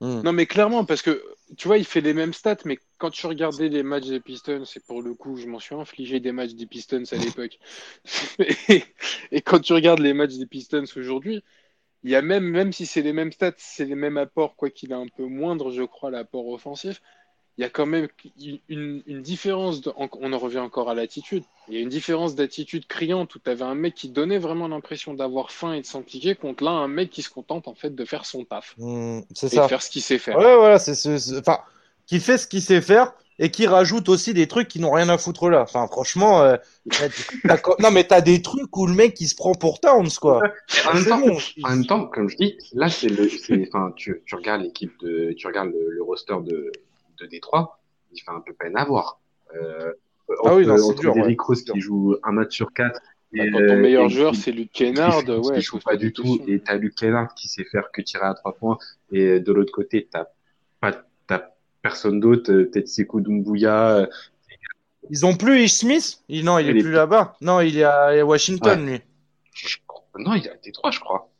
Hmm. 0.00 0.20
Non, 0.22 0.32
mais 0.32 0.46
clairement, 0.46 0.84
parce 0.84 1.00
que 1.00 1.22
tu 1.56 1.68
vois, 1.68 1.78
il 1.78 1.84
fait 1.84 2.02
les 2.02 2.12
mêmes 2.12 2.34
stats, 2.34 2.58
mais 2.64 2.78
quand 2.98 3.10
tu 3.10 3.26
regardais 3.26 3.68
les 3.68 3.82
matchs 3.82 4.06
des 4.06 4.20
Pistons, 4.20 4.64
c'est 4.64 4.84
pour 4.84 5.00
le 5.00 5.14
coup, 5.14 5.36
je 5.36 5.46
m'en 5.46 5.58
suis 5.58 5.74
infligé 5.74 6.20
des 6.20 6.32
matchs 6.32 6.52
des 6.52 6.66
Pistons 6.66 7.04
à 7.12 7.16
l'époque. 7.16 7.58
et, 9.30 9.40
quand 9.42 9.60
tu 9.60 9.72
regardes 9.72 10.00
les 10.00 10.12
matchs 10.12 10.34
des 10.34 10.46
Pistons 10.46 10.84
aujourd'hui, 10.96 11.42
il 12.02 12.10
y 12.10 12.16
a 12.16 12.22
même, 12.22 12.44
même 12.44 12.72
si 12.72 12.84
c'est 12.84 13.02
les 13.02 13.12
mêmes 13.14 13.32
stats, 13.32 13.54
c'est 13.56 13.86
les 13.86 13.94
mêmes 13.94 14.18
apports, 14.18 14.54
quoi 14.56 14.70
qu'il 14.70 14.92
est 14.92 14.94
un 14.94 15.08
peu 15.08 15.24
moindre, 15.26 15.70
je 15.70 15.82
crois, 15.82 16.10
l'apport 16.10 16.48
offensif, 16.48 17.00
il 17.58 17.62
y 17.62 17.64
a 17.64 17.70
quand 17.70 17.86
même 17.86 18.08
une, 18.68 19.22
différence, 19.22 19.80
on 19.96 20.32
en 20.32 20.38
revient 20.38 20.58
encore 20.58 20.90
à 20.90 20.94
l'attitude, 20.94 21.42
il 21.68 21.74
y 21.74 21.78
a 21.78 21.80
une 21.80 21.88
différence 21.88 22.34
d'attitude 22.34 22.86
criante 22.86 23.34
où 23.34 23.38
tu 23.38 23.50
avais 23.50 23.64
un 23.64 23.74
mec 23.74 23.94
qui 23.94 24.10
donnait 24.10 24.38
vraiment 24.38 24.68
l'impression 24.68 25.14
d'avoir 25.14 25.50
faim 25.50 25.72
et 25.72 25.80
de 25.80 25.86
s'impliquer 25.86 26.34
contre 26.34 26.64
là 26.64 26.70
un 26.70 26.88
mec 26.88 27.10
qui 27.10 27.22
se 27.22 27.30
contente 27.30 27.66
en 27.66 27.74
fait 27.74 27.94
de 27.94 28.04
faire 28.04 28.26
son 28.26 28.44
taf. 28.44 28.74
Mmh, 28.76 29.20
c'est 29.34 29.48
ça. 29.48 29.62
De 29.62 29.68
faire 29.68 29.82
ce 29.82 29.90
qu'il 29.90 30.02
sait 30.02 30.18
faire. 30.18 30.36
Ouais, 30.36 30.56
voilà, 30.56 30.78
c'est 30.78 30.92
enfin, 31.38 31.60
qui 32.06 32.20
fait 32.20 32.36
ce 32.36 32.46
qu'il 32.46 32.60
sait 32.60 32.82
faire 32.82 33.14
et 33.38 33.50
qui 33.50 33.66
rajoute 33.66 34.08
aussi 34.08 34.34
des 34.34 34.48
trucs 34.48 34.68
qui 34.68 34.78
n'ont 34.78 34.92
rien 34.92 35.08
à 35.08 35.16
foutre 35.16 35.48
là. 35.48 35.62
Enfin, 35.62 35.86
franchement, 35.86 36.42
euh, 36.42 36.56
non 37.78 37.90
mais 37.90 38.04
t'as 38.04 38.20
des 38.20 38.42
trucs 38.42 38.74
où 38.76 38.86
le 38.86 38.94
mec 38.94 39.18
il 39.20 39.28
se 39.28 39.34
prend 39.34 39.54
pour 39.54 39.80
Towns 39.80 40.10
quoi. 40.20 40.42
en, 40.86 40.94
même 40.94 41.04
temps, 41.04 41.22
en 41.64 41.70
même 41.70 41.86
temps, 41.86 42.06
comme 42.06 42.28
je 42.28 42.36
dis, 42.36 42.58
là 42.74 42.90
c'est 42.90 43.08
le, 43.08 43.28
enfin, 43.68 43.92
tu, 43.96 44.22
tu 44.26 44.34
regardes 44.34 44.62
l'équipe 44.62 44.92
de, 45.00 45.32
tu 45.32 45.46
regardes 45.46 45.70
le, 45.70 46.02
roster 46.02 46.36
de, 46.42 46.70
de 47.18 47.26
Détroit, 47.26 47.80
il 48.12 48.20
fait 48.20 48.30
un 48.30 48.40
peu 48.40 48.52
peine 48.52 48.76
à 48.76 48.84
voir. 48.84 49.20
Euh, 49.54 49.92
ah 50.44 50.54
oui, 50.54 50.66
non, 50.66 50.74
entre 50.74 51.12
Derrick 51.12 51.40
Rose 51.40 51.62
qui 51.62 51.80
joue 51.80 52.16
un 52.22 52.32
match 52.32 52.54
sur 52.54 52.72
quatre. 52.72 53.00
Bah, 53.32 53.44
et, 53.44 53.50
quand 53.50 53.58
ton 53.58 53.76
meilleur 53.76 54.08
joueur 54.08 54.34
c'est 54.34 54.52
Luke 54.52 54.72
Kennard, 54.72 55.24
qui, 55.24 55.30
ouais, 55.30 55.56
qui 55.56 55.62
joue 55.62 55.78
pas 55.78 55.96
du 55.96 56.12
tout, 56.12 56.40
et 56.46 56.60
t'as 56.60 56.76
Luke 56.76 56.94
Kennard 56.94 57.34
qui 57.34 57.48
sait 57.48 57.64
faire 57.64 57.90
que 57.92 58.00
tirer 58.00 58.26
à 58.26 58.34
trois 58.34 58.54
points, 58.54 58.78
et 59.10 59.40
de 59.40 59.52
l'autre 59.52 59.72
côté 59.72 60.08
t'as 60.10 60.26
pas, 60.80 61.04
t'as 61.26 61.50
personne 61.82 62.20
d'autre, 62.20 62.52
euh, 62.52 62.70
peut-être 62.70 62.88
Sekou 62.88 63.20
Doumbouya. 63.20 63.96
Euh, 63.96 64.06
Ils 65.10 65.26
ont 65.26 65.36
plus 65.36 65.62
Ish 65.62 65.78
Smith? 65.78 66.22
Non, 66.28 66.58
il 66.58 66.68
est 66.68 66.80
plus 66.80 66.92
là-bas. 66.92 67.36
Non, 67.40 67.60
il 67.60 67.78
est 67.78 67.84
à 67.84 68.24
Washington, 68.24 68.84
lui. 68.84 69.00
Non, 70.18 70.34
il 70.34 70.46
est 70.46 70.50
à 70.50 70.56
Détroit, 70.56 70.90
je 70.90 71.00
crois. 71.00 71.30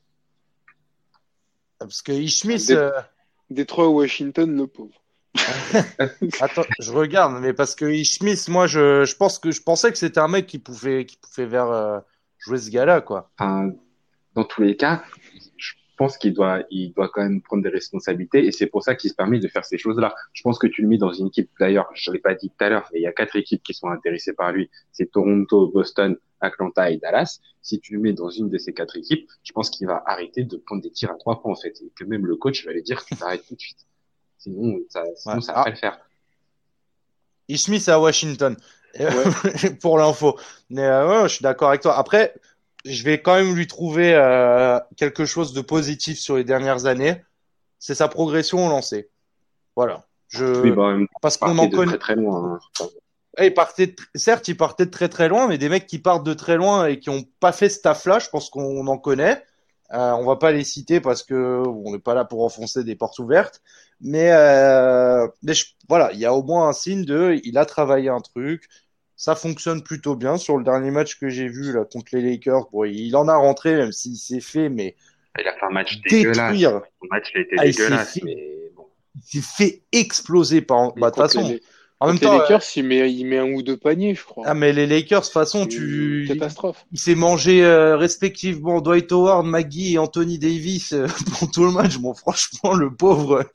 Parce 1.79 2.03
que 2.03 2.13
Ish 2.13 2.41
Smith. 2.41 2.67
Dé... 2.67 2.75
Euh... 2.75 2.91
Détroit 3.51 3.89
Washington, 3.89 4.57
le 4.57 4.67
pauvre. 4.67 5.01
Attends, 6.41 6.65
je 6.79 6.93
regarde, 6.93 7.41
mais 7.41 7.53
parce 7.53 7.75
que 7.75 8.03
Smith, 8.05 8.49
moi, 8.49 8.67
je, 8.67 9.05
je 9.05 9.17
pense 9.17 9.39
que 9.39 9.51
je 9.51 9.63
pensais 9.63 9.91
que 9.91 9.99
c'était 9.99 10.21
un 10.21 10.29
mec 10.29 10.47
qui 10.47 10.59
pouvait, 10.59 11.05
qui 11.05 11.17
pouvait 11.17 11.47
vers 11.47 11.71
euh, 11.71 12.01
jouer 12.39 12.59
ce 12.59 12.71
gars-là, 12.71 13.01
quoi. 13.01 13.31
Enfin, 13.39 13.73
dans 14.35 14.45
tous 14.45 14.63
les 14.63 14.77
cas, 14.77 15.03
je 15.57 15.73
pense 15.97 16.19
qu'il 16.19 16.35
doit, 16.35 16.63
il 16.71 16.93
doit 16.93 17.09
quand 17.09 17.23
même 17.23 17.41
prendre 17.41 17.63
des 17.63 17.71
responsabilités 17.71 18.47
et 18.47 18.53
c'est 18.53 18.67
pour 18.67 18.83
ça 18.83 18.95
qu'il 18.95 19.09
se 19.09 19.15
permet 19.15 19.39
de 19.39 19.49
faire 19.49 19.65
ces 19.65 19.79
choses-là. 19.79 20.15
Je 20.35 20.43
pense 20.43 20.59
que 20.59 20.67
tu 20.67 20.83
le 20.83 20.89
mets 20.89 20.99
dans 20.99 21.13
une 21.13 21.29
équipe, 21.29 21.51
d'ailleurs, 21.59 21.89
je 21.95 22.11
l'ai 22.13 22.19
pas 22.19 22.35
dit 22.35 22.51
tout 22.51 22.65
à 22.65 22.69
l'heure, 22.69 22.89
mais 22.93 23.01
il 23.01 23.03
y 23.03 23.07
a 23.07 23.13
quatre 23.13 23.37
équipes 23.37 23.63
qui 23.63 23.73
sont 23.73 23.89
intéressées 23.89 24.35
par 24.35 24.53
lui. 24.53 24.71
C'est 24.93 25.11
Toronto, 25.11 25.69
Boston, 25.69 26.17
Atlanta 26.41 26.91
et 26.91 26.99
Dallas. 26.99 27.41
Si 27.63 27.81
tu 27.81 27.95
le 27.95 28.01
mets 28.01 28.13
dans 28.13 28.29
une 28.29 28.51
de 28.51 28.59
ces 28.59 28.75
quatre 28.75 28.97
équipes, 28.97 29.27
je 29.43 29.53
pense 29.53 29.71
qu'il 29.71 29.87
va 29.87 30.03
arrêter 30.07 30.45
de 30.45 30.57
prendre 30.59 30.83
des 30.83 30.91
tirs 30.91 31.11
à 31.11 31.15
trois 31.15 31.41
points, 31.41 31.53
en 31.53 31.57
fait. 31.57 31.81
Et 31.81 31.91
que 31.97 32.05
même 32.05 32.27
le 32.27 32.37
coach 32.37 32.65
va 32.67 32.73
lui 32.73 32.83
dire 32.83 33.05
qu'il 33.05 33.17
arrête 33.23 33.45
tout 33.49 33.55
de 33.55 33.61
suite. 33.61 33.87
Sinon, 34.39 34.79
ça, 34.89 35.03
sinon, 35.17 35.41
ça 35.41 35.53
va 35.53 35.65
pas 35.65 35.71
le 35.71 35.77
faire. 35.77 35.99
Smith 37.57 37.89
à 37.89 38.01
Washington. 38.01 38.57
pour 39.81 39.99
l'info. 39.99 40.39
Mais 40.71 40.83
euh, 40.83 41.23
ouais, 41.23 41.29
je 41.29 41.35
suis 41.35 41.43
d'accord 41.43 41.69
avec 41.69 41.83
toi. 41.83 41.99
Après, 41.99 42.35
je 42.85 43.03
vais 43.03 43.21
quand 43.21 43.35
même 43.35 43.55
lui 43.55 43.67
trouver 43.67 44.15
euh, 44.15 44.79
quelque 44.97 45.25
chose 45.25 45.53
de 45.53 45.61
positif 45.61 46.19
sur 46.19 46.37
les 46.37 46.45
dernières 46.45 46.87
années. 46.87 47.23
C'est 47.79 47.95
sa 47.95 48.09
progression 48.09 48.67
au 48.67 48.71
lancer. 48.71 49.11
Voilà. 49.75 50.07
Je... 50.29 50.71
Bah, 50.71 50.97
Parce 51.21 51.37
qu'on 51.37 51.59
en 51.59 51.69
connaît. 51.69 51.99
Très, 51.99 52.15
très 52.15 52.17
loin. 52.17 52.59
Hein. 52.81 52.87
Il 53.39 53.53
partait 53.53 53.95
Certes, 54.15 54.49
il 54.49 54.57
partait 54.57 54.87
de 54.87 54.91
très 54.91 55.09
très 55.09 55.29
loin, 55.29 55.47
mais 55.47 55.59
des 55.59 55.69
mecs 55.69 55.87
qui 55.87 55.99
partent 55.99 56.25
de 56.25 56.33
très 56.33 56.57
loin 56.57 56.87
et 56.87 56.99
qui 56.99 57.11
n'ont 57.11 57.25
pas 57.39 57.53
fait 57.53 57.69
ce 57.69 57.81
taf-là, 57.81 58.19
je 58.19 58.31
pense 58.31 58.49
qu'on 58.49 58.87
en 58.87 58.99
connaît. 58.99 59.45
Euh, 59.93 60.13
on 60.13 60.25
va 60.25 60.37
pas 60.37 60.53
les 60.53 60.65
citer 60.65 61.01
parce 61.01 61.23
que 61.23 61.63
on 61.67 61.93
n'est 61.93 61.99
pas 61.99 62.15
là 62.15 62.25
pour 62.25 62.45
enfoncer 62.45 62.85
des 62.85 62.97
portes 62.97 63.19
ouvertes. 63.19 63.63
Mais, 64.01 64.33
euh, 64.33 65.27
mais 65.43 65.53
voilà, 65.89 66.13
il 66.13 66.19
y 66.19 66.27
a 66.27 66.35
au 66.35 66.43
moins 66.43 66.69
un 66.69 66.73
signe 66.73 67.05
de, 67.05 67.41
il 67.45 67.57
a 67.57 67.65
travaillé 67.65 68.09
un 68.09 68.21
truc, 68.21 68.69
ça 69.17 69.35
fonctionne 69.35 69.83
plutôt 69.83 70.17
bien. 70.17 70.37
Sur 70.37 70.59
le 70.59 70.65
dernier 70.65 70.91
match 70.91 71.19
que 71.19 71.29
j'ai 71.29 71.49
vu 71.49 71.73
là, 71.73 71.85
contre 71.85 72.15
les 72.15 72.23
Lakers, 72.23 72.69
bon, 72.71 72.85
il 72.85 73.17
en 73.17 73.29
a 73.29 73.37
rentré, 73.37 73.75
même 73.77 73.93
s'il 73.93 74.17
s'est 74.17 74.41
fait, 74.41 74.69
mais. 74.69 74.97
Il 75.39 75.47
a 75.47 75.53
fait 75.53 75.67
un 75.67 75.71
match 75.71 76.01
dégueulasse. 76.03 76.53
Détruire. 76.53 76.83
Son 77.01 77.09
match 77.11 77.33
a 77.35 77.39
été 77.39 77.57
ah, 77.59 77.65
dégueulasse, 77.65 78.19
mais 78.23 78.71
bon. 78.75 78.87
Il 79.15 79.23
s'est 79.23 79.65
fait 79.65 79.83
exploser 79.93 80.61
par. 80.63 80.95
Bah, 80.95 81.11
de 81.11 81.15
toute 81.15 81.23
façon. 81.23 81.49
Les... 81.49 81.63
En 81.99 82.09
même 82.09 82.19
temps, 82.19 82.33
les 82.35 82.39
Lakers, 82.41 82.63
il, 82.77 82.85
met, 82.85 83.11
il 83.11 83.25
met 83.25 83.39
un 83.39 83.51
ou 83.51 83.63
deux 83.63 83.79
paniers, 83.79 84.15
je 84.15 84.23
crois. 84.23 84.45
Ah, 84.47 84.53
mais 84.53 84.75
les 84.75 84.87
Lakers, 84.87 85.21
de 85.21 85.25
toute 85.25 85.33
façon, 85.33 85.67
tu. 85.67 86.27
Catastrophe. 86.29 86.85
Il, 86.93 86.99
s'est 86.99 87.15
mangé 87.15 87.65
euh, 87.65 87.97
respectivement 87.97 88.83
Dwight 88.83 89.11
Howard, 89.13 89.47
Maggie 89.47 89.95
et 89.95 89.99
Anthony 89.99 90.39
Davis 90.39 90.93
euh, 90.93 91.07
pour 91.39 91.51
tout 91.51 91.65
le 91.65 91.73
match. 91.73 91.97
Bon, 91.97 92.13
franchement, 92.13 92.75
le 92.75 92.95
pauvre, 92.95 93.47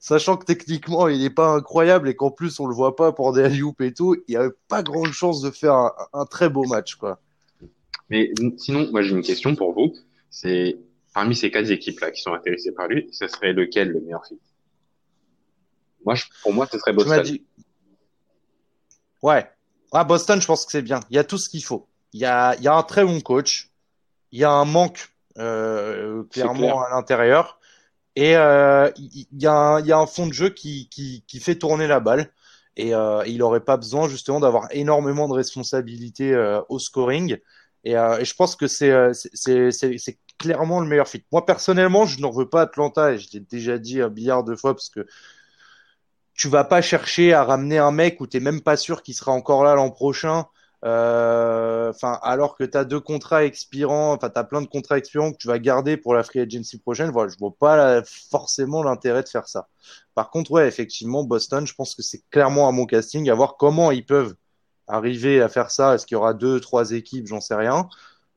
sachant 0.00 0.36
que 0.36 0.44
techniquement 0.44 1.08
il 1.08 1.20
n'est 1.20 1.30
pas 1.30 1.54
incroyable 1.54 2.08
et 2.08 2.16
qu'en 2.16 2.30
plus 2.30 2.60
on 2.60 2.66
le 2.66 2.74
voit 2.74 2.96
pas 2.96 3.12
pour 3.12 3.32
des 3.32 3.42
alley 3.42 3.62
et 3.80 3.94
tout, 3.94 4.16
il 4.28 4.32
n'y 4.32 4.36
avait 4.36 4.54
pas 4.68 4.82
grande 4.82 5.12
chance 5.12 5.40
de 5.40 5.50
faire 5.50 5.92
un, 6.12 6.26
très 6.26 6.50
beau 6.50 6.64
match 6.64 6.96
quoi. 6.96 7.20
Mais 8.10 8.30
sinon, 8.58 8.90
moi 8.90 9.00
j'ai 9.00 9.12
une 9.12 9.22
question 9.22 9.54
pour 9.54 9.72
vous. 9.72 9.94
C'est 10.28 10.76
parmi 11.14 11.34
ces 11.34 11.50
quatre 11.50 11.70
équipes 11.70 12.00
là 12.00 12.10
qui 12.10 12.20
sont 12.20 12.34
intéressées 12.34 12.72
par 12.72 12.88
lui, 12.88 13.08
ce 13.12 13.28
serait 13.28 13.54
lequel 13.54 13.92
le 13.92 14.00
meilleur 14.00 14.26
fit? 14.26 14.38
Moi, 16.04 16.16
pour 16.42 16.52
moi, 16.52 16.68
ce 16.70 16.78
serait 16.78 16.92
Boston. 16.92 17.24
Ouais. 19.24 19.50
Ah, 19.92 20.04
Boston, 20.04 20.38
je 20.38 20.46
pense 20.46 20.66
que 20.66 20.72
c'est 20.72 20.82
bien. 20.82 21.00
Il 21.08 21.16
y 21.16 21.18
a 21.18 21.24
tout 21.24 21.38
ce 21.38 21.48
qu'il 21.48 21.64
faut. 21.64 21.88
Il 22.12 22.20
y 22.20 22.26
a, 22.26 22.54
il 22.56 22.62
y 22.62 22.68
a 22.68 22.74
un 22.74 22.82
très 22.82 23.06
bon 23.06 23.22
coach. 23.22 23.70
Il 24.32 24.38
y 24.38 24.44
a 24.44 24.50
un 24.50 24.66
manque 24.66 25.08
euh, 25.38 26.24
clairement 26.24 26.82
à 26.82 26.90
l'intérieur. 26.90 27.58
Et 28.16 28.36
euh, 28.36 28.90
il 28.98 29.26
y, 29.40 29.46
a 29.46 29.98
un 29.98 30.06
fond 30.06 30.26
de 30.26 30.34
jeu 30.34 30.50
qui, 30.50 30.90
qui, 30.90 31.40
fait 31.40 31.54
tourner 31.54 31.86
la 31.86 32.00
balle. 32.00 32.30
Et 32.76 32.94
euh, 32.94 33.24
il 33.26 33.38
n'aurait 33.38 33.64
pas 33.64 33.78
besoin 33.78 34.08
justement 34.08 34.40
d'avoir 34.40 34.68
énormément 34.72 35.26
de 35.26 35.32
responsabilités 35.32 36.34
euh, 36.34 36.60
au 36.68 36.78
scoring. 36.78 37.38
Et, 37.84 37.92
je 37.92 38.34
pense 38.34 38.56
que 38.56 38.66
c'est 38.66 38.92
c'est 39.14 40.18
clairement 40.38 40.80
le 40.80 40.86
meilleur 40.86 41.08
fit. 41.08 41.24
Moi 41.32 41.46
personnellement, 41.46 42.04
je 42.04 42.20
n'en 42.20 42.30
veux 42.30 42.48
pas 42.48 42.62
Atlanta 42.62 43.12
et 43.12 43.18
je 43.18 43.30
l'ai 43.32 43.40
déjà 43.40 43.78
dit 43.78 44.02
un 44.02 44.10
milliard 44.10 44.44
de 44.44 44.54
fois 44.54 44.74
parce 44.74 44.90
que 44.90 45.06
tu 46.34 46.48
vas 46.48 46.64
pas 46.64 46.82
chercher 46.82 47.32
à 47.32 47.44
ramener 47.44 47.78
un 47.78 47.90
mec 47.92 48.20
où 48.20 48.26
tu 48.26 48.36
n'es 48.36 48.42
même 48.44 48.60
pas 48.60 48.76
sûr 48.76 49.02
qu'il 49.02 49.14
sera 49.14 49.32
encore 49.32 49.64
là 49.64 49.74
l'an 49.74 49.90
prochain. 49.90 50.46
Euh, 50.84 51.90
enfin, 51.90 52.18
alors 52.22 52.56
que 52.56 52.64
tu 52.64 52.76
as 52.76 52.84
deux 52.84 53.00
contrats 53.00 53.44
expirants, 53.44 54.12
enfin, 54.12 54.28
tu 54.28 54.38
as 54.38 54.44
plein 54.44 54.60
de 54.60 54.66
contrats 54.66 54.98
expirants 54.98 55.32
que 55.32 55.38
tu 55.38 55.48
vas 55.48 55.58
garder 55.58 55.96
pour 55.96 56.12
la 56.14 56.22
free 56.22 56.40
agency 56.40 56.78
prochaine. 56.78 57.10
Voilà, 57.10 57.30
je 57.32 57.38
vois 57.38 57.54
pas 57.58 58.02
forcément 58.04 58.82
l'intérêt 58.82 59.22
de 59.22 59.28
faire 59.28 59.48
ça. 59.48 59.68
Par 60.14 60.30
contre, 60.30 60.50
ouais, 60.50 60.68
effectivement, 60.68 61.24
Boston, 61.24 61.66
je 61.66 61.74
pense 61.74 61.94
que 61.94 62.02
c'est 62.02 62.22
clairement 62.30 62.68
à 62.68 62.72
mon 62.72 62.84
casting, 62.86 63.30
à 63.30 63.34
voir 63.34 63.56
comment 63.56 63.90
ils 63.92 64.04
peuvent 64.04 64.34
arriver 64.86 65.40
à 65.40 65.48
faire 65.48 65.70
ça. 65.70 65.94
Est-ce 65.94 66.06
qu'il 66.06 66.16
y 66.16 66.18
aura 66.18 66.34
deux, 66.34 66.60
trois 66.60 66.92
équipes, 66.92 67.26
j'en 67.28 67.40
sais 67.40 67.54
rien. 67.54 67.88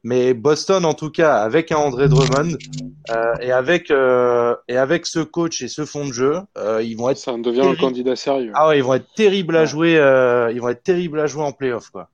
Mais 0.07 0.33
Boston, 0.33 0.85
en 0.85 0.93
tout 0.93 1.09
cas, 1.09 1.35
avec 1.35 1.69
un 1.69 1.75
André 1.75 2.07
Drummond 2.07 2.57
euh, 3.09 3.35
et 3.41 3.51
avec 3.51 3.91
euh, 3.91 4.55
et 4.69 4.77
avec 4.77 5.05
ce 5.05 5.19
coach 5.19 5.61
et 5.61 5.67
ce 5.67 5.83
fond 5.83 6.07
de 6.07 6.13
jeu, 6.13 6.39
euh, 6.57 6.81
ils 6.81 6.95
vont 6.95 7.09
être. 7.09 7.17
Ça 7.17 7.33
devient 7.33 7.59
un 7.59 7.75
candidat 7.75 8.15
sérieux. 8.15 8.53
Ah 8.55 8.69
ouais, 8.69 8.77
ils 8.77 8.83
vont 8.85 8.93
être 8.93 9.13
terribles 9.15 9.57
à 9.57 9.65
jouer. 9.65 9.95
ils 10.53 10.61
vont 10.61 10.69
être 10.69 10.83
terribles 10.83 11.19
à 11.19 11.27
jouer 11.27 11.43
en 11.43 11.51
playoff, 11.51 11.89
quoi. 11.89 12.09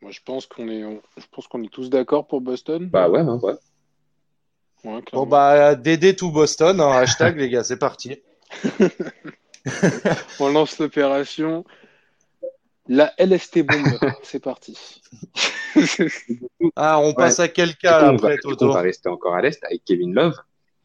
Moi, 0.00 0.10
je 0.10 0.20
pense 0.24 0.46
qu'on 0.46 0.70
est, 0.70 0.80
je 1.18 1.24
pense 1.30 1.46
qu'on 1.46 1.62
est 1.62 1.70
tous 1.70 1.90
d'accord 1.90 2.26
pour 2.26 2.40
Boston. 2.40 2.88
Bah 2.90 3.10
ouais, 3.10 3.20
hein, 3.20 3.38
ouais. 3.42 3.56
ouais 4.84 5.02
bon 5.12 5.26
bah 5.26 5.74
DD 5.74 6.16
tout 6.16 6.30
Boston, 6.30 6.80
hein, 6.80 6.92
hashtag 6.92 7.36
les 7.40 7.50
gars, 7.50 7.62
c'est 7.62 7.78
parti. 7.78 8.22
On 10.40 10.48
lance 10.48 10.78
l'opération. 10.78 11.66
La 12.88 13.12
LST 13.18 13.62
bombe, 13.62 13.86
c'est 14.22 14.42
parti. 14.42 15.00
ah, 16.76 17.00
on 17.00 17.14
passe 17.14 17.40
à 17.40 17.48
quel 17.48 17.76
cas 17.76 18.02
là, 18.02 18.08
après, 18.08 18.38
Toto 18.38 18.70
On 18.70 18.72
va 18.74 18.82
rester 18.82 19.08
encore 19.08 19.34
à 19.34 19.42
l'Est 19.42 19.64
avec 19.64 19.84
Kevin 19.84 20.14
Love. 20.14 20.36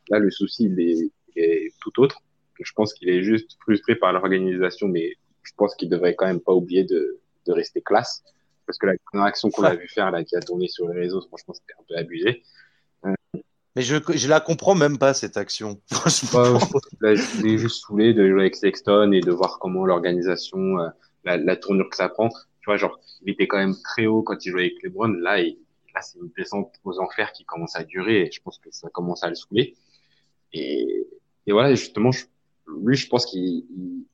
Là, 0.10 0.20
le 0.20 0.32
souci, 0.32 0.66
il 0.66 0.80
est, 0.80 1.12
il 1.36 1.43
est 1.43 1.74
tout 1.82 2.00
autre. 2.02 2.22
Je 2.60 2.72
pense 2.74 2.93
qu'il 2.93 3.10
est 3.10 3.22
juste 3.22 3.58
frustré 3.62 3.95
par 3.95 4.14
l'organisation, 4.14 4.88
mais 4.88 5.16
je 5.43 5.52
pense 5.56 5.76
qu'il 5.76 5.89
devrait 5.89 6.16
quand 6.16 6.26
même 6.26 6.41
pas 6.41 6.54
oublier 6.54 6.84
de, 6.84 7.20
de 7.45 7.52
rester 7.54 7.82
classe 7.82 8.24
parce 8.70 8.78
que 8.78 8.86
la 8.86 8.93
première 9.12 9.26
action 9.26 9.50
qu'on 9.50 9.64
a 9.64 9.74
vu 9.76 9.88
faire 9.88 10.12
là, 10.12 10.24
qui 10.24 10.36
a 10.36 10.41
tourné 10.41 10.68
sur 10.68 10.88
les 10.89 11.00
réseaux, 11.00 11.22
franchement, 11.22 11.56
c'était 11.56 11.74
un 11.80 11.84
peu 11.88 11.95
abusé. 11.97 12.43
Euh, 13.04 13.14
mais 13.76 13.82
je, 13.82 13.95
je 14.14 14.28
la 14.28 14.39
comprends 14.39 14.76
même 14.76 15.00
pas 15.00 15.16
cette 15.16 15.38
action. 15.38 15.82
Franchement. 15.91 16.60
là, 17.02 17.16
je 17.16 17.38
voulais 17.38 17.58
juste 17.58 17.84
saoulé 17.88 18.14
de 18.14 18.30
jouer 18.30 18.41
avec 18.41 18.56
Sexton 18.56 19.12
et 19.12 19.22
de 19.22 19.32
voir 19.32 19.58
comment 19.58 19.86
l'organisation, 19.86 20.80
euh, 20.80 20.89
la, 21.30 21.38
la, 21.38 21.56
tournure 21.56 21.90
que 21.90 21.96
ça 21.96 22.10
prend. 22.10 22.30
vois, 22.66 22.78
genre, 22.78 23.00
il 23.22 23.32
était 23.32 23.48
quand 23.48 23.58
même 23.58 23.76
très 23.84 24.06
haut 24.06 24.24
quand 24.24 24.46
il 24.46 24.52
jouait 24.52 24.66
avec 24.66 24.84
LeBron. 24.84 25.10
Là, 25.10 25.40
il, 25.42 25.58
là, 25.94 26.02
c'est 26.02 26.20
une 26.20 26.30
descente 26.38 26.74
aux 26.84 27.00
enfers 27.00 27.32
qui 27.32 27.46
commence 27.46 27.76
à 27.76 27.84
durer 27.84 28.22
et 28.22 28.32
je 28.32 28.42
pense 28.42 28.58
que 28.58 28.70
ça 28.72 28.90
commence 28.90 29.24
à 29.24 29.30
le 29.30 29.36
saouler. 29.36 29.76
Et, 30.54 31.08
et 31.46 31.52
voilà, 31.52 31.74
justement, 31.76 32.12
je, 32.12 32.26
lui, 32.68 32.96
je 32.96 33.08
pense 33.08 33.26
qu'il 33.26 33.66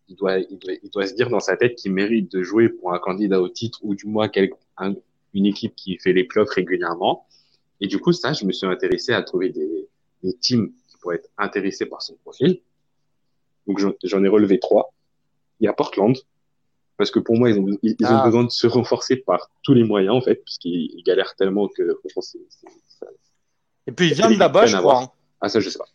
il, 0.08 0.16
doit, 0.16 0.40
il, 0.40 0.58
doit, 0.58 0.74
il 0.84 0.90
doit 0.90 1.08
se 1.08 1.14
dire 1.14 1.30
dans 1.30 1.40
sa 1.40 1.58
tête 1.58 1.76
qu'il 1.76 1.94
mérite 1.94 2.32
de 2.32 2.44
jouer 2.44 2.70
pour 2.70 2.94
un 2.94 3.00
candidat 3.00 3.42
au 3.42 3.50
titre 3.50 3.80
ou 3.84 3.96
du 3.96 4.08
moins 4.08 4.28
quel, 4.30 4.52
un, 4.78 4.96
une 5.34 5.46
équipe 5.46 5.76
qui 5.76 5.98
fait 5.98 6.14
les 6.14 6.24
playoffs 6.24 6.52
régulièrement. 6.52 7.28
Et 7.82 7.88
du 7.88 8.00
coup, 8.00 8.14
ça, 8.14 8.34
je 8.34 8.46
me 8.46 8.52
suis 8.52 8.68
intéressé 8.68 9.12
à 9.12 9.22
trouver 9.22 9.50
des, 9.50 9.90
des 10.24 10.34
teams 10.34 10.72
qui 10.88 10.98
pourraient 10.98 11.18
être 11.18 11.30
intéressés 11.38 11.86
par 11.86 12.02
son 12.02 12.16
profil. 12.16 12.62
Donc, 13.68 13.80
j'en 14.04 14.24
ai 14.24 14.28
relevé 14.28 14.60
trois. 14.60 14.94
Il 15.60 15.66
y 15.66 15.68
a 15.68 15.74
Portland, 15.74 16.16
parce 16.98 17.12
que 17.12 17.20
pour 17.20 17.38
moi, 17.38 17.50
ils 17.50 17.60
ont, 17.60 17.68
ils, 17.82 17.96
ah. 18.04 18.22
ont 18.22 18.26
besoin 18.26 18.44
de 18.44 18.50
se 18.50 18.68
renforcer 18.68 19.18
par 19.18 19.50
tous 19.64 19.74
les 19.74 19.84
moyens, 19.84 20.16
en 20.16 20.22
fait, 20.22 20.36
puisqu'ils 20.36 21.04
galèrent 21.06 21.36
tellement 21.36 21.68
que, 21.68 22.00
franchement, 22.00 22.22
c'est, 22.22 23.08
Et 23.88 23.92
puis, 23.92 24.08
il 24.08 24.14
vient 24.14 24.30
de 24.30 24.40
là-bas, 24.40 24.66
je 24.66 24.78
crois. 24.78 25.04
Hein. 25.04 25.10
Ah, 25.42 25.50
ça, 25.50 25.60
je 25.60 25.70
sais 25.70 25.78
pas. 25.78 25.86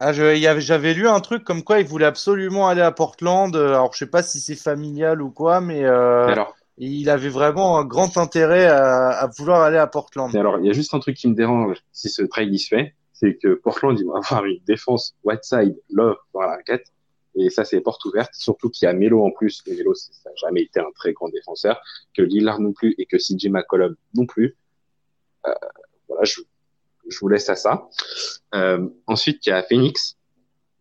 Ah, 0.00 0.12
j'avais 0.12 0.94
lu 0.94 1.08
un 1.08 1.20
truc 1.20 1.44
comme 1.44 1.62
quoi 1.62 1.80
il 1.80 1.86
voulait 1.86 2.04
absolument 2.04 2.68
aller 2.68 2.82
à 2.82 2.90
Portland. 2.90 3.54
Alors, 3.54 3.92
je 3.92 3.98
sais 3.98 4.10
pas 4.10 4.22
si 4.22 4.40
c'est 4.40 4.56
familial 4.56 5.22
ou 5.22 5.30
quoi, 5.30 5.60
mais 5.60 5.84
euh, 5.84 6.26
alors, 6.26 6.56
il 6.78 7.08
avait 7.08 7.28
vraiment 7.28 7.78
un 7.78 7.84
grand 7.84 8.18
intérêt 8.18 8.66
à, 8.66 9.10
à, 9.10 9.26
vouloir 9.38 9.62
aller 9.62 9.78
à 9.78 9.86
Portland. 9.86 10.34
alors, 10.34 10.58
il 10.58 10.66
y 10.66 10.70
a 10.70 10.72
juste 10.72 10.94
un 10.94 10.98
truc 10.98 11.16
qui 11.16 11.28
me 11.28 11.34
dérange 11.34 11.78
si 11.92 12.08
ce 12.08 12.22
trade 12.22 12.48
il 12.50 12.58
se 12.58 12.68
fait, 12.68 12.94
c'est 13.12 13.38
que 13.40 13.54
Portland, 13.54 13.98
il 13.98 14.06
va 14.06 14.18
avoir 14.18 14.44
une 14.44 14.60
défense 14.66 15.14
Whiteside, 15.22 15.80
Love 15.90 16.16
dans 16.34 16.40
la 16.40 16.48
raquette. 16.48 16.92
Et 17.36 17.50
ça, 17.50 17.64
c'est 17.64 17.80
porte 17.80 18.04
ouverte. 18.04 18.32
Surtout 18.34 18.70
qu'il 18.70 18.86
y 18.86 18.88
a 18.88 18.92
Melo 18.92 19.24
en 19.24 19.30
plus. 19.30 19.62
Melo, 19.66 19.94
ça 19.94 20.10
n'a 20.26 20.34
jamais 20.36 20.62
été 20.62 20.80
un 20.80 20.90
très 20.94 21.12
grand 21.12 21.28
défenseur. 21.28 21.80
Que 22.14 22.22
Lillard 22.22 22.60
non 22.60 22.72
plus 22.72 22.94
et 22.98 23.06
que 23.06 23.16
CJ 23.16 23.48
McCollum 23.48 23.96
non 24.14 24.26
plus. 24.26 24.56
Euh, 25.46 25.52
voilà, 26.08 26.24
je, 26.24 26.40
je 27.08 27.18
vous 27.18 27.28
laisse 27.28 27.48
à 27.48 27.56
ça. 27.56 27.88
Euh, 28.54 28.88
ensuite, 29.06 29.46
il 29.46 29.50
y 29.50 29.52
a 29.52 29.62
Phoenix, 29.62 30.16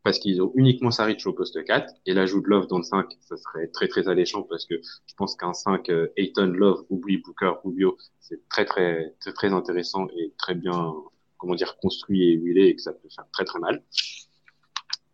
parce 0.04 0.20
qu'ils 0.20 0.41
ont 0.41 0.51
uniquement 0.56 0.91
Saric 0.91 1.26
au 1.26 1.34
poste 1.34 1.64
4, 1.64 1.93
et 2.06 2.14
l'ajout 2.14 2.41
de 2.41 2.47
Love 2.47 2.68
dans 2.68 2.78
le 2.78 2.84
5, 2.84 3.08
ça 3.22 3.38
serait 3.38 3.68
très 3.68 3.88
très 3.88 4.08
alléchant, 4.08 4.43
parce 4.43 4.66
que 4.66 4.76
je 4.76 5.14
pense 5.16 5.36
qu'un 5.36 5.54
5, 5.54 5.89
euh, 5.89 6.08
Ayton, 6.18 6.47
Love, 6.47 6.86
oublie 6.89 7.18
Booker, 7.18 7.54
Rubio, 7.64 7.97
c'est 8.20 8.47
très, 8.49 8.66
très 8.66 9.16
très 9.20 9.34
très 9.34 9.54
intéressant 9.54 10.08
et 10.16 10.34
très 10.38 10.56
bien, 10.56 10.93
comment 11.38 11.56
dire, 11.56 11.78
construit 11.78 12.30
et 12.30 12.34
huilé, 12.34 12.68
et 12.68 12.76
que 12.76 12.82
ça 12.82 12.93
peut 12.93 13.10
faire 13.14 13.26
très 13.32 13.45
très 13.45 13.60
mal. 13.60 13.82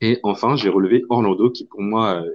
Et 0.02 0.20
enfin, 0.24 0.56
j'ai 0.56 0.70
relevé 0.70 1.04
Orlando, 1.10 1.50
qui 1.50 1.66
pour 1.66 1.82
moi, 1.82 2.22
euh, 2.22 2.32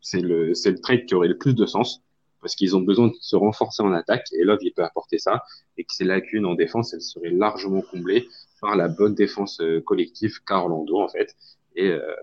c'est 0.00 0.20
le, 0.20 0.54
c'est 0.54 0.70
le 0.70 0.80
trade 0.80 1.06
qui 1.06 1.14
aurait 1.14 1.28
le 1.28 1.38
plus 1.38 1.54
de 1.54 1.66
sens, 1.66 2.02
parce 2.40 2.54
qu'ils 2.54 2.76
ont 2.76 2.80
besoin 2.80 3.08
de 3.08 3.14
se 3.20 3.36
renforcer 3.36 3.82
en 3.82 3.92
attaque 3.92 4.26
et 4.32 4.44
Love 4.44 4.60
il 4.62 4.72
peut 4.72 4.84
apporter 4.84 5.18
ça 5.18 5.44
et 5.76 5.84
que 5.84 5.92
ces 5.92 6.04
lacunes 6.04 6.46
en 6.46 6.54
défense 6.54 6.94
elles 6.94 7.02
seraient 7.02 7.30
largement 7.30 7.82
comblées 7.82 8.28
par 8.60 8.76
la 8.76 8.88
bonne 8.88 9.14
défense 9.14 9.60
euh, 9.60 9.80
collective 9.80 10.42
qu'a 10.44 10.58
Orlando 10.58 11.00
en 11.00 11.08
fait. 11.08 11.34
Et, 11.76 11.88
euh, 11.88 12.14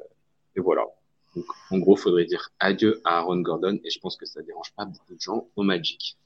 et 0.55 0.59
voilà. 0.59 0.83
Donc 1.35 1.45
en 1.71 1.77
gros 1.77 1.95
faudrait 1.95 2.25
dire 2.25 2.49
adieu 2.59 3.01
à 3.03 3.19
Aaron 3.19 3.41
Gordon 3.41 3.79
et 3.83 3.89
je 3.89 3.99
pense 3.99 4.17
que 4.17 4.25
ça 4.25 4.41
dérange 4.41 4.73
pas 4.75 4.85
beaucoup 4.85 5.13
de 5.13 5.21
gens 5.21 5.47
au 5.55 5.63
Magic. 5.63 6.17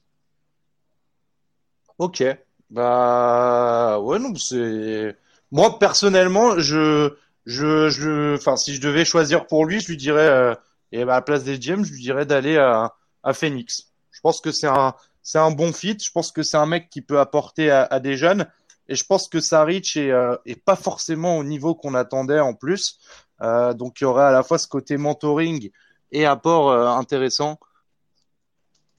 Ok. 1.98 2.24
Bah 2.70 4.00
ouais 4.00 4.18
non 4.18 4.34
c'est 4.34 5.16
moi 5.50 5.78
personnellement 5.78 6.58
je 6.58 7.12
je 7.46 7.88
je 7.88 8.36
enfin 8.36 8.56
si 8.56 8.74
je 8.74 8.80
devais 8.80 9.04
choisir 9.04 9.46
pour 9.46 9.66
lui 9.66 9.80
je 9.80 9.88
lui 9.88 9.96
dirais 9.96 10.28
euh, 10.28 10.54
et 10.92 11.04
bah, 11.04 11.14
à 11.14 11.16
la 11.16 11.22
place 11.22 11.44
des 11.44 11.58
GM 11.58 11.84
je 11.84 11.92
lui 11.92 12.00
dirais 12.00 12.26
d'aller 12.26 12.56
à 12.56 12.94
à 13.22 13.32
Phoenix. 13.32 13.92
Je 14.10 14.20
pense 14.20 14.40
que 14.40 14.52
c'est 14.52 14.66
un, 14.66 14.94
c'est 15.22 15.38
un 15.38 15.50
bon 15.50 15.72
fit. 15.72 15.96
Je 15.98 16.10
pense 16.10 16.32
que 16.32 16.42
c'est 16.42 16.56
un 16.56 16.66
mec 16.66 16.90
qui 16.90 17.00
peut 17.00 17.20
apporter 17.20 17.70
à, 17.70 17.84
à, 17.84 18.00
des 18.00 18.16
jeunes. 18.16 18.46
Et 18.88 18.94
je 18.94 19.04
pense 19.04 19.28
que 19.28 19.40
Saric 19.40 19.96
est, 19.96 20.10
euh, 20.10 20.36
est 20.44 20.60
pas 20.62 20.76
forcément 20.76 21.38
au 21.38 21.44
niveau 21.44 21.74
qu'on 21.74 21.94
attendait 21.94 22.40
en 22.40 22.54
plus. 22.54 22.98
Euh, 23.40 23.74
donc 23.74 24.00
il 24.00 24.04
y 24.04 24.06
aurait 24.06 24.24
à 24.24 24.32
la 24.32 24.42
fois 24.42 24.58
ce 24.58 24.68
côté 24.68 24.96
mentoring 24.96 25.70
et 26.10 26.26
apport 26.26 26.70
euh, 26.70 26.86
intéressant. 26.88 27.58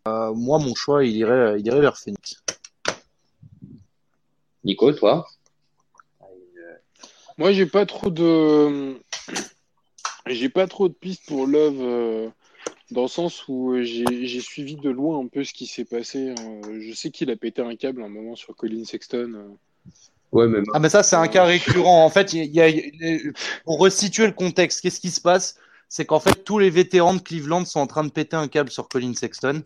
Euh, 0.07 0.33
moi, 0.33 0.59
mon 0.59 0.75
choix, 0.75 1.05
il 1.05 1.15
irait, 1.15 1.59
il 1.59 1.67
irait 1.67 1.79
vers 1.79 1.97
Phoenix. 1.97 2.43
Nico, 4.63 4.91
toi? 4.93 5.27
Moi, 7.37 7.51
j'ai 7.51 7.65
pas 7.65 7.85
trop 7.85 8.09
de, 8.09 8.97
j'ai 10.27 10.49
pas 10.49 10.67
trop 10.67 10.87
de 10.87 10.93
pistes 10.93 11.25
pour 11.27 11.47
Love 11.47 11.77
euh, 11.79 12.29
dans 12.91 13.03
le 13.03 13.07
sens 13.07 13.47
où 13.47 13.73
euh, 13.73 13.83
j'ai 13.83 14.39
suivi 14.39 14.75
de 14.75 14.89
loin 14.89 15.19
un 15.19 15.27
peu 15.27 15.43
ce 15.43 15.53
qui 15.53 15.65
s'est 15.65 15.85
passé. 15.85 16.33
Hein. 16.37 16.61
Je 16.79 16.93
sais 16.93 17.09
qu'il 17.09 17.29
a 17.31 17.35
pété 17.35 17.61
un 17.61 17.75
câble 17.75 18.03
un 18.03 18.09
moment 18.09 18.35
sur 18.35 18.55
Colin 18.55 18.85
Sexton. 18.85 19.33
Euh. 19.35 19.47
Ouais, 20.31 20.47
mais... 20.47 20.59
Ah, 20.73 20.79
mais 20.79 20.89
ça, 20.89 21.03
c'est 21.03 21.15
un 21.15 21.27
cas 21.27 21.43
récurrent. 21.43 22.05
En 22.05 22.09
fait, 22.09 22.33
il 22.33 22.53
y 22.53 22.61
a, 22.61 22.69
pour 23.65 23.79
resituer 23.79 24.25
le 24.25 24.33
contexte, 24.33 24.81
qu'est-ce 24.81 24.99
qui 24.99 25.11
se 25.11 25.21
passe? 25.21 25.57
C'est 25.89 26.05
qu'en 26.05 26.19
fait, 26.19 26.43
tous 26.43 26.57
les 26.57 26.71
vétérans 26.71 27.13
de 27.13 27.19
Cleveland 27.19 27.65
sont 27.65 27.79
en 27.79 27.87
train 27.87 28.03
de 28.03 28.09
péter 28.09 28.35
un 28.35 28.47
câble 28.47 28.71
sur 28.71 28.87
Colin 28.87 29.13
Sexton. 29.13 29.63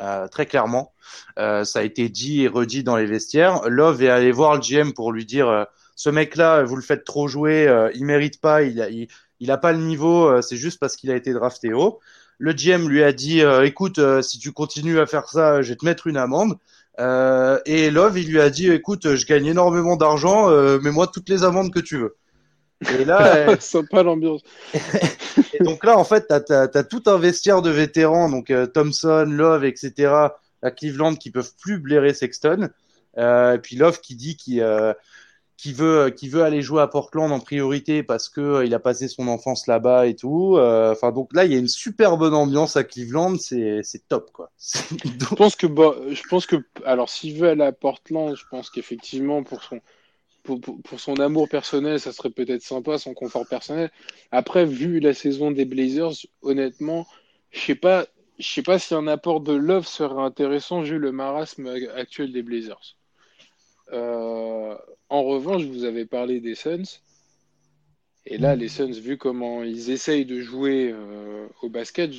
Euh, 0.00 0.28
très 0.28 0.46
clairement, 0.46 0.94
euh, 1.38 1.64
ça 1.64 1.80
a 1.80 1.82
été 1.82 2.08
dit 2.08 2.42
et 2.42 2.48
redit 2.48 2.82
dans 2.82 2.96
les 2.96 3.04
vestiaires. 3.04 3.68
Love 3.68 4.02
est 4.02 4.08
allé 4.08 4.32
voir 4.32 4.54
le 4.54 4.60
GM 4.60 4.92
pour 4.92 5.12
lui 5.12 5.26
dire 5.26 5.48
euh, 5.48 5.64
ce 5.96 6.10
mec-là, 6.10 6.62
vous 6.62 6.76
le 6.76 6.82
faites 6.82 7.04
trop 7.04 7.28
jouer, 7.28 7.68
il 7.94 8.04
mérite 8.04 8.40
pas, 8.40 8.62
il 8.62 8.80
a, 8.80 8.88
il, 8.88 9.08
il 9.40 9.50
a 9.50 9.58
pas 9.58 9.72
le 9.72 9.78
niveau, 9.78 10.40
c'est 10.42 10.56
juste 10.56 10.78
parce 10.78 10.96
qu'il 10.96 11.10
a 11.10 11.16
été 11.16 11.32
drafté 11.32 11.72
haut. 11.72 12.00
Le 12.40 12.54
GM 12.54 12.88
lui 12.88 13.02
a 13.02 13.12
dit 13.12 13.42
euh, 13.42 13.66
écoute, 13.66 13.98
euh, 13.98 14.22
si 14.22 14.38
tu 14.38 14.50
continues 14.50 14.98
à 14.98 15.04
faire 15.04 15.28
ça, 15.28 15.60
je 15.60 15.68
vais 15.68 15.76
te 15.76 15.84
mettre 15.84 16.06
une 16.06 16.16
amende. 16.16 16.56
Euh, 16.98 17.60
et 17.66 17.90
Love, 17.90 18.18
il 18.18 18.30
lui 18.30 18.40
a 18.40 18.48
dit 18.48 18.70
écoute, 18.70 19.14
je 19.14 19.26
gagne 19.26 19.44
énormément 19.44 19.96
d'argent, 19.96 20.48
mets-moi 20.80 21.06
toutes 21.06 21.28
les 21.28 21.44
amendes 21.44 21.70
que 21.70 21.80
tu 21.80 21.98
veux. 21.98 22.16
Et 22.98 23.04
là, 23.04 23.56
sympa 23.60 24.02
l'ambiance. 24.02 24.40
et 25.52 25.62
donc 25.62 25.84
là, 25.84 25.98
en 25.98 26.04
fait, 26.04 26.28
tu 26.28 26.52
as, 26.54 26.84
tout 26.84 27.02
un 27.06 27.18
vestiaire 27.18 27.60
de 27.60 27.68
vétérans, 27.68 28.30
donc 28.30 28.50
Thompson, 28.72 29.26
Love, 29.28 29.66
etc. 29.66 30.10
à 30.62 30.70
Cleveland 30.70 31.16
qui 31.16 31.30
peuvent 31.30 31.52
plus 31.60 31.78
blairer 31.78 32.14
Sexton. 32.14 32.70
et 33.18 33.58
puis 33.62 33.76
Love 33.76 34.00
qui 34.00 34.16
dit 34.16 34.36
qu'il 34.38 34.64
qui 35.60 35.74
veut 35.74 36.08
qui 36.08 36.30
veut 36.30 36.42
aller 36.42 36.62
jouer 36.62 36.80
à 36.80 36.86
Portland 36.86 37.30
en 37.30 37.38
priorité 37.38 38.02
parce 38.02 38.30
que 38.30 38.40
euh, 38.40 38.64
il 38.64 38.72
a 38.72 38.78
passé 38.78 39.08
son 39.08 39.28
enfance 39.28 39.66
là-bas 39.66 40.06
et 40.06 40.16
tout. 40.16 40.56
Euh, 40.56 40.92
enfin 40.92 41.12
donc 41.12 41.34
là 41.34 41.44
il 41.44 41.52
y 41.52 41.54
a 41.54 41.58
une 41.58 41.68
super 41.68 42.16
bonne 42.16 42.32
ambiance 42.32 42.76
à 42.76 42.84
Cleveland, 42.84 43.36
c'est 43.36 43.80
c'est 43.82 44.08
top 44.08 44.30
quoi. 44.32 44.50
je 44.58 45.34
pense 45.34 45.56
que 45.56 45.66
bah, 45.66 45.94
je 46.08 46.22
pense 46.30 46.46
que 46.46 46.56
alors 46.86 47.10
s'il 47.10 47.36
veut 47.38 47.50
aller 47.50 47.64
à 47.64 47.72
Portland, 47.72 48.34
je 48.34 48.44
pense 48.50 48.70
qu'effectivement 48.70 49.42
pour 49.42 49.62
son 49.62 49.80
pour, 50.44 50.58
pour, 50.58 50.98
son 50.98 51.16
amour 51.16 51.50
personnel, 51.50 52.00
ça 52.00 52.12
serait 52.12 52.30
peut-être 52.30 52.62
sympa, 52.62 52.96
son 52.96 53.12
confort 53.12 53.46
personnel. 53.46 53.90
Après, 54.32 54.64
vu 54.64 54.98
la 54.98 55.12
saison 55.12 55.50
des 55.50 55.66
Blazers, 55.66 56.14
honnêtement, 56.40 57.06
je 57.50 57.60
sais 57.60 57.74
pas, 57.74 58.06
je 58.38 58.48
sais 58.48 58.62
pas 58.62 58.78
si 58.78 58.94
un 58.94 59.06
apport 59.06 59.42
de 59.42 59.52
Love 59.52 59.86
serait 59.86 60.22
intéressant 60.22 60.80
vu 60.80 60.98
le 60.98 61.12
marasme 61.12 61.70
actuel 61.94 62.32
des 62.32 62.42
Blazers. 62.42 62.96
Euh, 63.92 64.74
en 65.08 65.24
revanche, 65.24 65.64
vous 65.64 65.84
avez 65.84 66.04
parlé 66.06 66.40
des 66.40 66.54
Suns. 66.54 67.00
Et 68.26 68.38
là, 68.38 68.54
les 68.54 68.68
Suns, 68.68 68.92
vu 68.92 69.16
comment 69.16 69.62
ils 69.62 69.90
essayent 69.90 70.26
de 70.26 70.40
jouer 70.40 70.92
euh, 70.92 71.46
au 71.62 71.68
basket, 71.68 72.10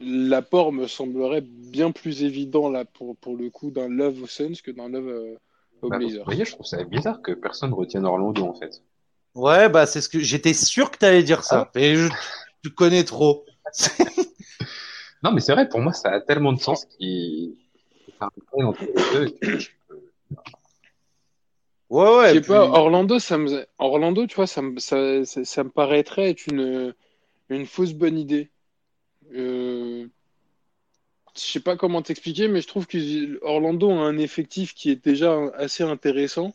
l'apport 0.00 0.72
me 0.72 0.86
semblerait 0.86 1.40
bien 1.42 1.90
plus 1.90 2.22
évident 2.22 2.68
là 2.68 2.84
pour, 2.84 3.16
pour 3.16 3.36
le 3.36 3.50
coup 3.50 3.70
d'un 3.70 3.88
love 3.88 4.22
aux 4.22 4.26
Suns 4.26 4.54
que 4.62 4.70
d'un 4.70 4.88
love 4.88 5.08
euh, 5.08 5.36
aux 5.82 5.88
bah, 5.88 5.98
Blazers. 5.98 6.18
Vous 6.20 6.24
voyez, 6.24 6.44
je 6.44 6.52
trouve 6.52 6.66
ça 6.66 6.82
bizarre 6.84 7.22
que 7.22 7.32
personne 7.32 7.72
retienne 7.72 8.04
Orlando 8.04 8.44
en 8.44 8.54
fait. 8.54 8.82
Ouais, 9.34 9.68
bah 9.68 9.86
c'est 9.86 10.00
ce 10.00 10.08
que 10.08 10.18
j'étais 10.18 10.54
sûr 10.54 10.90
que 10.90 10.98
tu 10.98 11.04
allais 11.04 11.22
dire 11.22 11.44
ça. 11.44 11.70
Ah. 11.72 11.78
Et 11.78 11.94
je 11.94 12.08
te 12.64 12.68
connais 12.68 13.04
trop. 13.04 13.44
non, 15.22 15.32
mais 15.32 15.40
c'est 15.40 15.52
vrai, 15.52 15.68
pour 15.68 15.80
moi, 15.80 15.92
ça 15.92 16.10
a 16.10 16.20
tellement 16.20 16.52
de 16.52 16.60
sens 16.60 16.84
qu'il. 16.86 17.54
entre 18.20 18.84
les 18.84 19.36
deux. 19.46 19.58
Ouais, 21.90 22.16
ouais. 22.16 22.28
Je 22.34 22.34
sais 22.34 22.46
pas, 22.46 22.64
Orlando, 22.64 23.18
ça 23.18 23.38
me... 23.38 23.66
Orlando, 23.78 24.26
tu 24.26 24.36
vois, 24.36 24.46
ça 24.46 24.62
me, 24.62 24.78
ça, 24.78 25.24
ça, 25.24 25.64
me 25.64 25.70
paraîtrait 25.70 26.30
être 26.30 26.46
une, 26.46 26.94
une 27.48 27.66
fausse 27.66 27.92
bonne 27.92 28.18
idée. 28.18 28.50
Euh... 29.34 30.06
Je 31.34 31.40
sais 31.40 31.60
pas 31.60 31.76
comment 31.76 32.02
t'expliquer, 32.02 32.48
mais 32.48 32.60
je 32.60 32.66
trouve 32.66 32.86
que 32.86 33.42
Orlando 33.44 33.90
a 33.90 33.94
un 33.94 34.18
effectif 34.18 34.74
qui 34.74 34.90
est 34.90 35.02
déjà 35.02 35.38
assez 35.56 35.84
intéressant. 35.84 36.52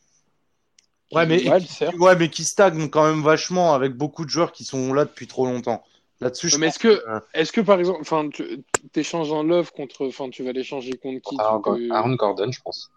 Ouais, 1.13 1.25
mais, 1.25 1.47
ouais, 1.47 2.15
mais 2.17 2.29
qui 2.29 2.43
stagne 2.43 2.89
quand 2.89 3.05
même 3.07 3.21
vachement 3.21 3.73
avec 3.73 3.93
beaucoup 3.93 4.25
de 4.25 4.29
joueurs 4.29 4.51
qui 4.51 4.63
sont 4.63 4.93
là 4.93 5.05
depuis 5.05 5.27
trop 5.27 5.45
longtemps. 5.45 5.83
Là-dessus, 6.19 6.49
je 6.49 6.57
mais 6.57 6.67
est-ce 6.67 6.79
que, 6.79 7.03
euh, 7.07 7.19
est-ce 7.33 7.51
que 7.51 7.61
par 7.61 7.79
exemple, 7.79 7.99
enfin, 8.01 8.29
tu 8.29 8.63
échanges 8.95 9.31
en 9.31 9.43
love 9.43 9.71
contre, 9.71 10.07
enfin, 10.07 10.29
tu 10.29 10.43
vas 10.43 10.51
l'échanger 10.51 10.93
contre 10.93 11.21
qui 11.21 11.37
Aaron 11.39 12.15
Gordon, 12.15 12.51
je 12.51 12.61
pense. 12.61 12.91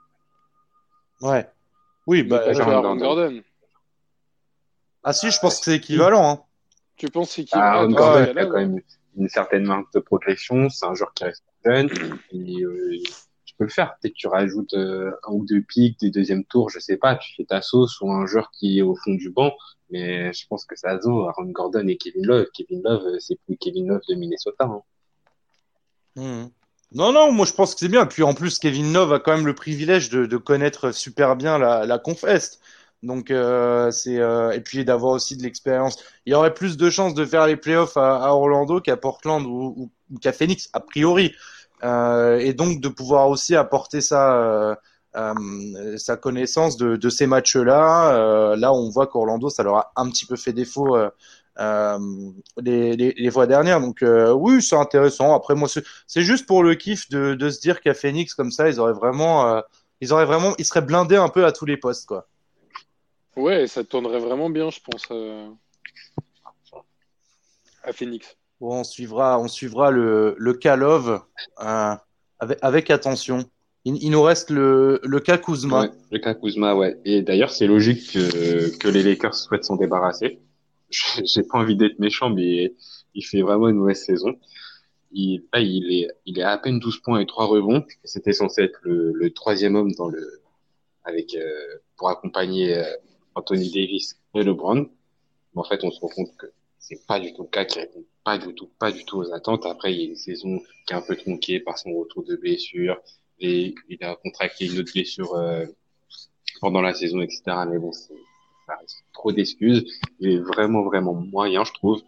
Ouais. 1.21 1.47
Oui, 2.07 2.23
bah, 2.23 2.43
Aaron 2.47 2.97
Gordon. 2.97 3.43
Ah 5.03 5.13
si, 5.13 5.31
je 5.31 5.39
pense 5.39 5.59
que 5.59 5.67
c'est 5.67 5.77
équivalent. 5.77 6.31
Hein. 6.31 6.43
Tu 6.97 7.09
penses 7.09 7.31
c'est 7.31 7.43
équivalent? 7.43 7.67
Aaron 7.67 7.91
Gordon 7.91 8.37
a 8.37 8.47
quand 8.47 8.59
même 8.59 8.81
une 9.17 9.29
certaine 9.29 9.65
marque 9.65 9.93
de 9.93 10.01
progression. 10.01 10.69
C'est 10.69 10.87
un 10.87 10.95
joueur 10.95 11.13
qui 11.15 11.25
reste 11.25 11.45
jeune, 11.65 11.91
et, 12.33 12.63
euh, 12.63 12.99
tu 13.45 13.55
peux 13.57 13.65
le 13.65 13.71
faire. 13.71 13.97
Peut-être 14.01 14.15
tu 14.15 14.29
rajoutes 14.29 14.75
euh, 14.75 15.11
un 15.27 15.33
ou 15.33 15.45
deux 15.45 15.63
pics 15.63 15.99
des 16.01 16.11
deuxièmes 16.11 16.45
tours, 16.45 16.71
je 16.71 16.79
sais 16.79 16.97
pas, 16.97 17.17
tu 17.17 17.35
fais 17.35 17.45
ta 17.45 17.61
sauce 17.61 18.01
ou 18.01 18.11
un 18.11 18.27
joueur 18.27 18.51
qui 18.53 18.79
est 18.79 18.83
au 18.83 18.95
fond 18.95 19.15
du 19.15 19.31
banc. 19.31 19.53
Mais 19.91 20.33
je 20.33 20.47
pense 20.49 20.65
que 20.65 20.77
ça 20.77 20.99
zo, 21.01 21.27
Aaron 21.27 21.51
Gordon 21.51 21.87
et 21.87 21.97
Kevin 21.97 22.27
Love. 22.27 22.47
Kevin 22.53 22.83
Love, 22.85 23.07
euh, 23.07 23.19
c'est 23.21 23.39
plus 23.47 23.57
Kevin 23.57 23.89
Love 23.89 24.03
de 24.09 24.15
Minnesota. 24.15 24.65
Hein. 24.65 24.83
Hmm. 26.17 26.47
Non, 26.93 27.13
non, 27.13 27.33
moi 27.33 27.47
je 27.47 27.53
pense 27.53 27.75
que 27.75 27.81
c'est 27.81 27.89
bien. 27.89 28.07
Puis 28.07 28.23
en 28.23 28.35
plus, 28.35 28.59
Kevin 28.59 28.93
Love 28.93 29.13
a 29.13 29.19
quand 29.21 29.37
même 29.37 29.47
le 29.47 29.55
privilège 29.55 30.09
de, 30.11 30.27
de 30.27 30.37
connaître 30.37 30.93
super 30.93 31.37
bien 31.37 31.59
la, 31.59 31.85
la 31.87 31.99
Confest. 31.99 32.61
Donc 33.03 33.31
euh, 33.31 33.91
c'est 33.91 34.19
euh, 34.19 34.53
et 34.53 34.61
puis 34.61 34.85
d'avoir 34.85 35.13
aussi 35.13 35.37
de 35.37 35.43
l'expérience. 35.43 35.99
Il 36.25 36.33
y 36.33 36.35
aurait 36.35 36.55
plus 36.55 36.77
de 36.77 36.89
chances 36.91 37.15
de 37.15 37.25
faire 37.25 37.47
les 37.47 37.57
playoffs 37.57 37.97
à, 37.97 38.17
à 38.25 38.31
Orlando 38.31 38.81
qu'à 38.81 38.97
Portland 38.97 39.45
ou, 39.47 39.91
ou, 40.11 40.19
qu'à 40.19 40.33
Phoenix 40.33 40.71
a 40.73 40.81
priori. 40.81 41.35
Euh, 41.85 42.39
et 42.39 42.55
donc 42.55 42.81
de 42.81 42.89
pouvoir 42.89 43.29
aussi 43.29 43.55
apporter 43.55 43.99
euh, 44.13 44.75
euh, 45.17 45.97
sa 45.99 46.17
connaissance 46.17 46.77
de, 46.77 46.97
de 46.97 47.09
ces 47.11 47.27
matchs-là. 47.27 48.15
Euh, 48.17 48.57
là, 48.57 48.73
on 48.73 48.89
voit 48.89 49.07
qu'Orlando, 49.07 49.51
ça 49.51 49.63
leur 49.63 49.77
a 49.77 49.93
un 49.97 50.09
petit 50.09 50.25
peu 50.25 50.37
fait 50.37 50.53
défaut 50.53 50.97
les, 51.59 52.97
les, 52.97 53.15
les, 53.17 53.31
fois 53.31 53.47
dernières. 53.47 53.81
Donc 53.81 54.05
oui, 54.35 54.63
c'est 54.63 54.77
intéressant. 54.77 55.35
Après, 55.35 55.55
moi, 55.55 55.69
c'est 55.69 56.23
juste 56.23 56.47
pour 56.47 56.63
le 56.63 56.75
kiff 56.75 57.09
de, 57.09 57.35
de 57.35 57.51
se 57.51 57.61
dire 57.61 57.81
qu'à 57.81 57.95
Phoenix, 57.95 58.35
comme 58.35 58.51
ça, 58.51 58.69
ils 58.69 58.81
auraient 58.81 58.93
vraiment, 58.93 59.63
ils 60.01 60.13
auraient 60.13 60.27
vraiment, 60.27 60.55
ils 60.59 60.65
seraient 60.65 60.83
blindés 60.83 61.17
un 61.17 61.29
peu 61.29 61.45
à 61.47 61.53
tous 61.53 61.67
les 61.67 61.77
postes, 61.77 62.07
quoi. 62.07 62.27
Ouais, 63.37 63.67
ça 63.67 63.85
tournerait 63.85 64.19
vraiment 64.19 64.49
bien, 64.49 64.71
je 64.71 64.81
pense, 64.81 65.05
euh, 65.11 65.49
à 67.83 67.93
Phoenix. 67.93 68.37
Bon, 68.61 68.81
on 68.81 68.85
suivra, 68.85 69.39
on 69.39 69.49
suivra 69.49 69.91
le, 69.91 70.35
le 70.39 70.55
cas 70.55 70.77
Love 70.77 71.21
euh, 71.61 71.95
avec, 72.39 72.59
avec, 72.63 72.91
attention. 72.91 73.45
Il, 73.85 74.03
il, 74.03 74.11
nous 74.11 74.23
reste 74.23 74.51
le, 74.51 75.01
le 75.05 75.21
cas 75.21 75.37
Kuzma. 75.37 75.83
Ouais, 75.83 75.91
le 76.11 76.19
cas 76.19 76.35
Kuzma, 76.35 76.75
ouais. 76.75 76.99
Et 77.05 77.21
d'ailleurs, 77.21 77.51
c'est 77.51 77.67
logique 77.67 78.13
que, 78.15 78.75
que 78.79 78.89
les 78.89 79.03
Lakers 79.03 79.35
souhaitent 79.35 79.65
s'en 79.65 79.77
débarrasser. 79.77 80.41
J'ai 81.25 81.43
pas 81.43 81.59
envie 81.59 81.77
d'être 81.77 81.99
méchant, 81.99 82.31
mais 82.31 82.75
il 83.15 83.25
fait 83.25 83.43
vraiment 83.43 83.69
une 83.69 83.77
mauvaise 83.77 84.03
saison. 84.05 84.39
Il, 85.13 85.45
là, 85.53 85.61
il 85.61 85.93
est, 85.93 86.09
il 86.27 86.39
est 86.39 86.43
à 86.43 86.59
peine 86.59 86.79
12 86.79 86.99
points 87.01 87.21
et 87.21 87.27
3 87.27 87.47
rebonds. 87.47 87.85
C'était 88.05 88.33
censé 88.33 88.63
être 88.63 88.79
le, 88.83 89.13
le, 89.13 89.33
troisième 89.33 89.77
homme 89.77 89.93
dans 89.93 90.09
le, 90.09 90.43
avec, 91.05 91.35
euh, 91.35 91.79
pour 91.97 92.11
accompagner 92.11 92.75
euh, 92.75 92.85
Anthony 93.35 93.71
Davis 93.71 94.19
et 94.35 94.43
LeBron. 94.43 94.89
Mais 95.55 95.61
en 95.61 95.65
fait, 95.65 95.85
on 95.85 95.91
se 95.91 96.01
rend 96.01 96.09
compte 96.09 96.37
que 96.37 96.47
c'est 96.79 97.07
pas 97.07 97.19
du 97.21 97.33
tout 97.33 97.43
le 97.43 97.49
cas, 97.49 97.65
qui 97.65 97.79
répond 97.79 98.05
pas 98.27 98.39
du 98.39 98.53
tout, 98.55 98.69
pas 98.81 98.91
du 98.91 99.05
tout 99.05 99.19
aux 99.19 99.33
attentes. 99.33 99.67
Après, 99.67 99.95
il 99.95 100.01
y 100.01 100.05
a 100.05 100.09
une 100.09 100.17
saison 100.17 100.59
qui 100.85 100.93
est 100.93 100.97
un 100.97 101.01
peu 101.01 101.15
tronquée 101.15 101.61
par 101.61 101.79
son 101.79 101.95
retour 101.95 102.25
de 102.25 102.35
blessure 102.35 103.01
et 103.39 103.73
il 103.89 104.03
a 104.03 104.17
contracté 104.17 104.67
une 104.67 104.81
autre 104.81 104.93
blessure 104.93 105.33
euh, 105.37 105.65
pendant 106.61 106.81
la 106.81 106.93
saison, 106.93 107.21
etc. 107.21 107.43
Mais 107.71 107.79
bon, 107.79 107.93
c'est 107.93 108.15
trop 109.13 109.33
d'excuses. 109.33 109.85
Il 110.21 110.31
est 110.31 110.39
vraiment, 110.39 110.83
vraiment 110.83 111.15
moyen, 111.15 111.65
je 111.65 111.73
trouve. 111.73 112.03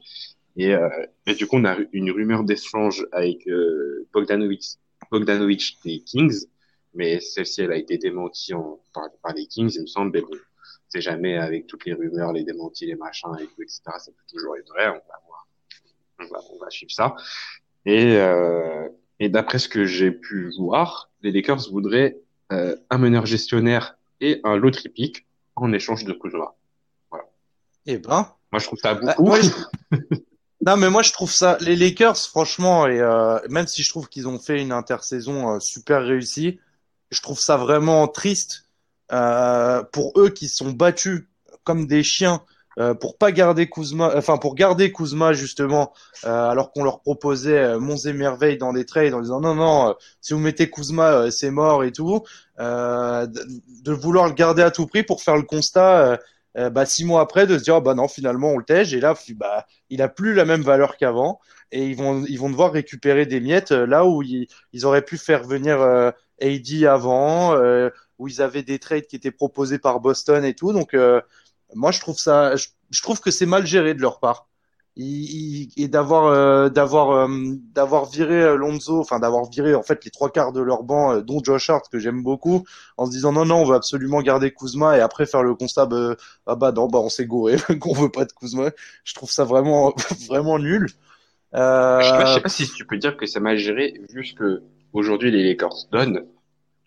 Et, 0.56 0.74
euh, 0.74 0.88
du 1.26 1.46
coup, 1.46 1.56
on 1.56 1.64
a 1.64 1.76
une 1.92 2.10
rumeur 2.10 2.42
d'échange 2.44 3.06
avec 3.12 3.46
euh, 3.46 4.06
Bogdanovic, 4.12 4.78
Bogdanovic 5.10 5.78
des 5.84 6.00
Kings, 6.00 6.46
mais 6.94 7.20
celle-ci, 7.20 7.62
elle 7.62 7.72
a 7.72 7.76
été 7.76 7.96
démentie 7.96 8.54
en, 8.54 8.80
par, 8.92 9.04
par 9.22 9.34
les 9.34 9.46
Kings, 9.46 9.72
il 9.74 9.82
me 9.82 9.86
semble. 9.86 10.10
Mais 10.12 10.20
bon, 10.20 10.36
c'est 10.88 11.00
jamais 11.00 11.36
avec 11.36 11.66
toutes 11.66 11.84
les 11.84 11.94
rumeurs, 11.94 12.32
les 12.32 12.44
démentis, 12.44 12.86
les 12.86 12.96
machins, 12.96 13.30
et 13.40 13.46
tout, 13.46 13.62
etc. 13.62 13.82
Ça 13.98 14.10
peut 14.10 14.24
toujours 14.28 14.56
être 14.56 14.68
vrai. 14.68 14.88
On 14.88 14.92
va 14.92 15.20
voir. 15.26 15.48
On 16.20 16.24
va, 16.26 16.40
on 16.54 16.58
va 16.58 16.70
suivre 16.70 16.90
ça. 16.90 17.14
Et, 17.84 18.16
euh, 18.16 18.88
et 19.20 19.28
d'après 19.28 19.58
ce 19.58 19.68
que 19.68 19.84
j'ai 19.84 20.10
pu 20.10 20.50
voir, 20.58 21.10
les 21.22 21.30
Lakers 21.30 21.70
voudraient 21.70 22.18
euh, 22.52 22.76
un 22.90 22.98
meneur 22.98 23.26
gestionnaire 23.26 23.98
et 24.20 24.40
un 24.44 24.56
lot 24.56 24.70
tripique 24.70 25.26
en 25.62 25.72
échange 25.72 26.04
de 26.04 26.12
Kuzma. 26.12 26.54
Voilà. 27.10 27.26
Eh 27.86 27.98
ben. 27.98 28.32
Moi, 28.52 28.60
je 28.60 28.66
trouve 28.66 28.78
ça 28.78 28.94
beaucoup. 28.94 29.24
Bah, 29.24 29.40
je... 29.40 29.96
non, 30.66 30.76
mais 30.76 30.90
moi, 30.90 31.02
je 31.02 31.12
trouve 31.12 31.30
ça. 31.30 31.58
Les 31.60 31.76
Lakers, 31.76 32.16
franchement, 32.16 32.86
et 32.86 33.00
euh, 33.00 33.38
même 33.48 33.66
si 33.66 33.82
je 33.82 33.88
trouve 33.88 34.08
qu'ils 34.08 34.28
ont 34.28 34.38
fait 34.38 34.60
une 34.60 34.72
intersaison 34.72 35.54
euh, 35.54 35.60
super 35.60 36.02
réussie, 36.02 36.60
je 37.10 37.20
trouve 37.20 37.38
ça 37.38 37.56
vraiment 37.56 38.08
triste 38.08 38.68
euh, 39.12 39.82
pour 39.82 40.12
eux 40.18 40.30
qui 40.30 40.48
sont 40.48 40.70
battus 40.70 41.24
comme 41.64 41.86
des 41.86 42.02
chiens 42.02 42.42
euh, 42.78 42.94
pour 42.94 43.18
pas 43.18 43.32
garder 43.32 43.68
Kuzma, 43.68 44.12
enfin 44.16 44.36
pour 44.38 44.54
garder 44.54 44.92
Kuzma 44.92 45.32
justement, 45.32 45.92
euh, 46.24 46.48
alors 46.48 46.70
qu'on 46.70 46.84
leur 46.84 47.00
proposait 47.00 47.58
euh, 47.58 47.80
monts 47.80 47.96
et 47.96 48.12
merveilles 48.12 48.58
dans 48.58 48.72
des 48.72 48.86
trades 48.86 49.14
en 49.14 49.20
disant 49.20 49.40
non 49.40 49.54
non, 49.56 49.96
si 50.20 50.32
vous 50.32 50.38
mettez 50.38 50.70
Kuzma 50.70 51.30
c'est 51.30 51.50
mort 51.50 51.82
et 51.82 51.90
tout, 51.90 52.22
de, 52.58 53.26
de, 53.82 53.92
vouloir 53.92 54.28
le 54.28 54.34
garder 54.34 54.62
à 54.62 54.70
tout 54.70 54.86
prix 54.86 55.02
pour 55.02 55.22
faire 55.22 55.36
le 55.36 55.42
constat. 55.42 56.18
bah 56.54 56.86
six 56.86 57.04
mois 57.04 57.20
après 57.20 57.46
de 57.46 57.58
se 57.58 57.62
dire 57.64 57.76
oh, 57.76 57.80
bah 57.80 57.94
non 57.94 58.08
finalement 58.08 58.50
on 58.50 58.58
le 58.58 58.64
tège 58.64 58.94
et 58.94 59.00
là 59.00 59.14
bah 59.36 59.66
il 59.90 60.02
a 60.02 60.08
plus 60.08 60.34
la 60.34 60.44
même 60.44 60.62
valeur 60.62 60.96
qu'avant 60.96 61.40
et 61.70 61.84
ils 61.86 61.96
vont 61.96 62.24
ils 62.28 62.38
vont 62.38 62.50
devoir 62.50 62.72
récupérer 62.72 63.26
des 63.26 63.40
miettes 63.40 63.70
là 63.70 64.04
où 64.06 64.22
ils, 64.22 64.48
ils 64.72 64.86
auraient 64.86 65.04
pu 65.04 65.18
faire 65.18 65.44
venir 65.44 65.80
AD 66.40 66.84
avant 66.84 67.54
où 68.18 68.28
ils 68.28 68.42
avaient 68.42 68.62
des 68.62 68.78
trades 68.78 69.06
qui 69.06 69.16
étaient 69.16 69.30
proposés 69.30 69.78
par 69.78 70.00
Boston 70.00 70.44
et 70.44 70.54
tout. 70.54 70.72
Donc, 70.72 70.94
euh, 70.94 71.20
moi, 71.74 71.90
je 71.90 72.00
trouve 72.00 72.18
ça, 72.18 72.56
je, 72.56 72.68
je 72.90 73.02
trouve 73.02 73.20
que 73.20 73.30
c'est 73.30 73.46
mal 73.46 73.66
géré 73.66 73.94
de 73.94 74.00
leur 74.00 74.20
part. 74.20 74.48
Et, 75.00 75.68
et 75.76 75.86
d'avoir 75.86 76.24
euh, 76.24 76.70
d'avoir 76.70 77.12
euh, 77.12 77.28
d'avoir 77.72 78.06
viré 78.06 78.56
Lonzo, 78.56 78.98
enfin 78.98 79.20
d'avoir 79.20 79.48
viré 79.48 79.76
en 79.76 79.84
fait 79.84 80.04
les 80.04 80.10
trois 80.10 80.28
quarts 80.28 80.52
de 80.52 80.60
leur 80.60 80.82
banc, 80.82 81.12
euh, 81.12 81.20
dont 81.20 81.40
Josh 81.40 81.70
Hart 81.70 81.88
que 81.88 82.00
j'aime 82.00 82.24
beaucoup, 82.24 82.64
en 82.96 83.06
se 83.06 83.12
disant 83.12 83.30
non 83.30 83.44
non 83.44 83.58
on 83.58 83.64
veut 83.64 83.76
absolument 83.76 84.20
garder 84.22 84.52
Kuzma 84.52 84.96
et 84.96 85.00
après 85.00 85.24
faire 85.24 85.44
le 85.44 85.54
constat 85.54 85.86
bah, 85.86 86.16
ah 86.48 86.56
bah 86.56 86.72
non 86.72 86.88
bah 86.88 86.98
on 86.98 87.10
s'est 87.10 87.26
gouré 87.26 87.58
qu'on 87.80 87.92
veut 87.92 88.08
pas 88.08 88.24
de 88.24 88.32
Kuzma. 88.32 88.70
Je 89.04 89.14
trouve 89.14 89.30
ça 89.30 89.44
vraiment 89.44 89.94
vraiment 90.28 90.58
nul. 90.58 90.88
Euh... 91.54 92.00
Je, 92.00 92.06
sais 92.06 92.12
pas, 92.12 92.24
je 92.24 92.34
sais 92.34 92.40
pas 92.40 92.48
si 92.48 92.68
tu 92.68 92.84
peux 92.84 92.98
dire 92.98 93.16
que 93.16 93.26
c'est 93.26 93.38
mal 93.38 93.56
géré 93.56 94.00
vu 94.10 94.24
ce 94.24 94.34
que 94.34 94.64
aujourd'hui 94.92 95.30
les 95.30 95.44
Lakers 95.44 95.86
donnent 95.92 96.26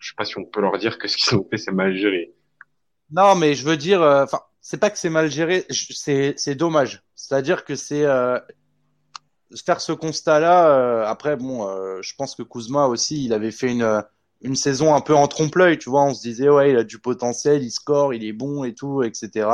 je 0.00 0.10
sais 0.10 0.16
pas 0.18 0.26
si 0.26 0.36
on 0.36 0.44
peut 0.44 0.60
leur 0.60 0.76
dire 0.76 0.98
que 0.98 1.08
ce 1.08 1.16
qu'ils 1.16 1.38
ont 1.38 1.46
fait 1.48 1.56
c'est 1.56 1.72
mal 1.72 1.96
géré. 1.96 2.34
Non, 3.12 3.34
mais 3.34 3.54
je 3.54 3.64
veux 3.64 3.76
dire, 3.76 4.00
enfin, 4.00 4.38
euh, 4.38 4.51
c'est 4.62 4.78
pas 4.78 4.90
que 4.90 4.98
c'est 4.98 5.10
mal 5.10 5.30
géré, 5.30 5.66
c'est 5.68 6.54
dommage. 6.54 7.02
C'est-à-dire 7.16 7.64
que 7.64 7.74
c'est 7.74 8.04
euh, 8.04 8.38
faire 9.66 9.80
ce 9.80 9.92
constat-là. 9.92 10.68
Euh, 10.68 11.04
après, 11.04 11.36
bon, 11.36 11.68
euh, 11.68 12.00
je 12.00 12.14
pense 12.14 12.36
que 12.36 12.42
Kuzma 12.42 12.86
aussi, 12.86 13.24
il 13.24 13.32
avait 13.34 13.50
fait 13.50 13.70
une 13.70 14.02
une 14.44 14.56
saison 14.56 14.92
un 14.92 15.00
peu 15.00 15.14
en 15.14 15.28
trompe-l'œil, 15.28 15.78
tu 15.78 15.88
vois. 15.88 16.02
On 16.02 16.14
se 16.14 16.22
disait 16.22 16.48
ouais, 16.48 16.72
il 16.72 16.76
a 16.76 16.82
du 16.84 16.98
potentiel, 16.98 17.62
il 17.62 17.70
score, 17.70 18.12
il 18.12 18.24
est 18.24 18.32
bon 18.32 18.64
et 18.64 18.74
tout, 18.74 19.02
etc. 19.04 19.48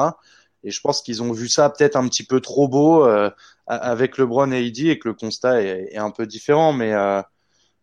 Et 0.65 0.71
je 0.71 0.81
pense 0.81 1.03
qu'ils 1.03 1.23
ont 1.23 1.33
vu 1.33 1.49
ça 1.49 1.69
peut-être 1.69 1.97
un 1.97 2.09
petit 2.09 2.25
peu 2.25 2.41
trop 2.41 2.69
beau 2.69 3.05
euh, 3.05 3.31
avec 3.67 4.17
LeBron 4.17 4.51
et 4.53 4.67
AD 4.67 4.79
et 4.79 4.99
que 4.99 5.09
le 5.09 5.15
constat 5.15 5.63
est, 5.63 5.89
est 5.93 5.99
un 5.99 6.11
peu 6.11 6.27
différent, 6.27 6.73
mais 6.73 6.95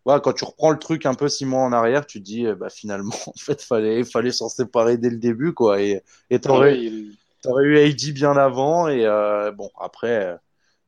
ouais, 0.06 0.20
quand 0.24 0.34
tu 0.34 0.46
reprends 0.46 0.72
le 0.72 0.80
truc 0.80 1.06
un 1.06 1.14
peu 1.14 1.28
six 1.28 1.46
mois 1.46 1.62
en 1.62 1.74
arrière, 1.74 2.06
tu 2.06 2.20
te 2.20 2.24
dis, 2.24 2.46
bah, 2.58 2.70
finalement, 2.70 3.16
en 3.28 3.34
fait, 3.38 3.62
fallait, 3.62 4.04
fallait 4.04 4.32
s'en 4.32 4.50
séparer 4.50 4.98
dès 4.98 5.10
le 5.10 5.18
début, 5.18 5.54
quoi. 5.54 5.82
Et, 5.82 6.02
et 6.30 6.40
t'aurais, 6.40 6.80
il... 6.80 7.18
eu 7.44 7.78
AD 7.78 8.14
bien 8.14 8.38
avant, 8.38 8.88
et 8.88 9.06
euh, 9.06 9.52
bon, 9.52 9.72
après. 9.80 10.26
Euh, 10.26 10.36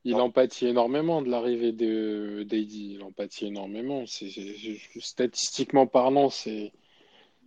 il 0.06 0.14
bon. 0.14 0.22
empathie 0.22 0.68
énormément 0.68 1.22
de 1.22 1.30
l'arrivée 1.30 1.74
de 1.74 2.46
d'AD. 2.48 2.72
Il 2.72 3.04
empathie 3.04 3.48
énormément. 3.48 4.06
C'est, 4.06 4.30
statistiquement 5.00 5.86
parlant, 5.86 6.30
c'est, 6.30 6.72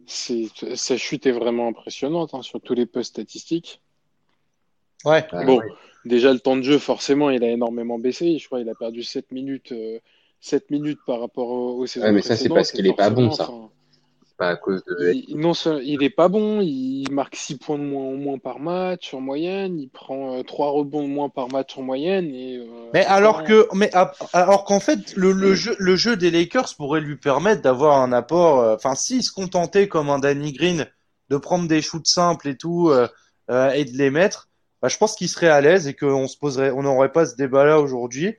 c'est, 0.07 0.49
sa 0.75 0.99
chute 0.99 1.27
est 1.27 1.33
vraiment 1.33 1.69
impressionnante 1.69 2.35
hein, 2.35 2.43
sur 2.43 2.61
tous 2.61 2.75
les 2.75 2.85
postes 2.85 3.13
statistiques. 3.13 3.81
Ouais. 5.07 5.27
Bon, 5.33 5.59
ouais. 5.59 5.67
déjà 6.05 6.35
le 6.35 6.41
temps 6.41 6.57
de 6.57 6.63
jeu, 6.63 6.79
forcément, 6.79 7.31
il 7.31 7.43
a 7.43 7.49
énormément 7.49 7.99
baissé. 7.99 8.39
Je 8.39 8.47
crois 8.47 8.59
qu'il 8.59 8.69
a 8.69 8.75
perdu 8.75 9.03
7 9.03 9.33
minutes. 9.33 9.73
Euh, 9.73 9.99
7 10.41 10.71
minutes 10.71 11.01
par 11.07 11.21
rapport 11.21 11.49
aux, 11.49 11.87
saisons 11.87 12.07
ouais, 12.07 12.13
mais 12.13 12.23
ça, 12.23 12.37
c'est 12.37 12.49
parce 12.49 12.73
qu'il 12.73 12.87
est 12.87 12.97
pas 12.97 13.11
bon, 13.11 13.31
ça. 13.31 13.45
Enfin, 13.45 13.69
c'est 14.27 14.37
pas 14.37 14.49
à 14.49 14.57
cause 14.57 14.83
de. 14.85 15.13
Il, 15.13 15.37
non, 15.37 15.53
il 15.83 16.03
est 16.03 16.11
pas 16.11 16.29
bon. 16.29 16.61
Il 16.63 17.09
marque 17.11 17.37
6 17.37 17.59
points 17.59 17.79
de 17.79 17.85
moins, 17.85 18.13
moins 18.17 18.39
par 18.39 18.59
match 18.59 19.13
en 19.13 19.21
moyenne. 19.21 19.79
Il 19.79 19.89
prend 19.91 20.39
euh, 20.39 20.43
3 20.43 20.71
rebonds 20.71 21.03
de 21.03 21.09
moins 21.09 21.29
par 21.29 21.49
match 21.53 21.77
en 21.77 21.83
moyenne. 21.83 22.35
Et, 22.35 22.57
euh, 22.57 22.65
mais 22.95 23.05
alors 23.05 23.45
que, 23.45 23.69
mais 23.75 23.91
alors 24.33 24.65
qu'en 24.65 24.81
fait, 24.81 25.15
le, 25.15 25.33
le, 25.33 25.55
jeu, 25.55 25.77
le 25.79 25.95
jeu 25.97 26.17
des 26.17 26.31
Lakers 26.31 26.75
pourrait 26.77 27.01
lui 27.03 27.17
permettre 27.17 27.61
d'avoir 27.63 27.99
un 27.99 28.13
apport. 28.13 28.61
euh, 28.61 28.75
Enfin, 28.77 28.95
s'il 28.95 29.23
se 29.23 29.33
contentait 29.33 29.89
comme 29.89 30.09
un 30.09 30.19
Danny 30.19 30.53
Green 30.53 30.87
de 31.29 31.37
prendre 31.37 31.69
des 31.69 31.83
shoots 31.83 32.07
simples 32.09 32.49
et 32.49 32.57
tout 32.57 32.89
euh, 32.89 33.07
euh, 33.51 33.71
et 33.73 33.85
de 33.85 33.97
les 33.97 34.11
mettre, 34.11 34.49
bah, 34.81 34.89
je 34.89 34.97
pense 34.97 35.15
qu'il 35.15 35.29
serait 35.29 35.49
à 35.49 35.61
l'aise 35.61 35.87
et 35.87 35.95
qu'on 35.95 36.27
se 36.27 36.37
poserait, 36.39 36.71
on 36.71 36.83
n'aurait 36.83 37.13
pas 37.13 37.27
ce 37.27 37.37
débat-là 37.37 37.79
aujourd'hui. 37.79 38.35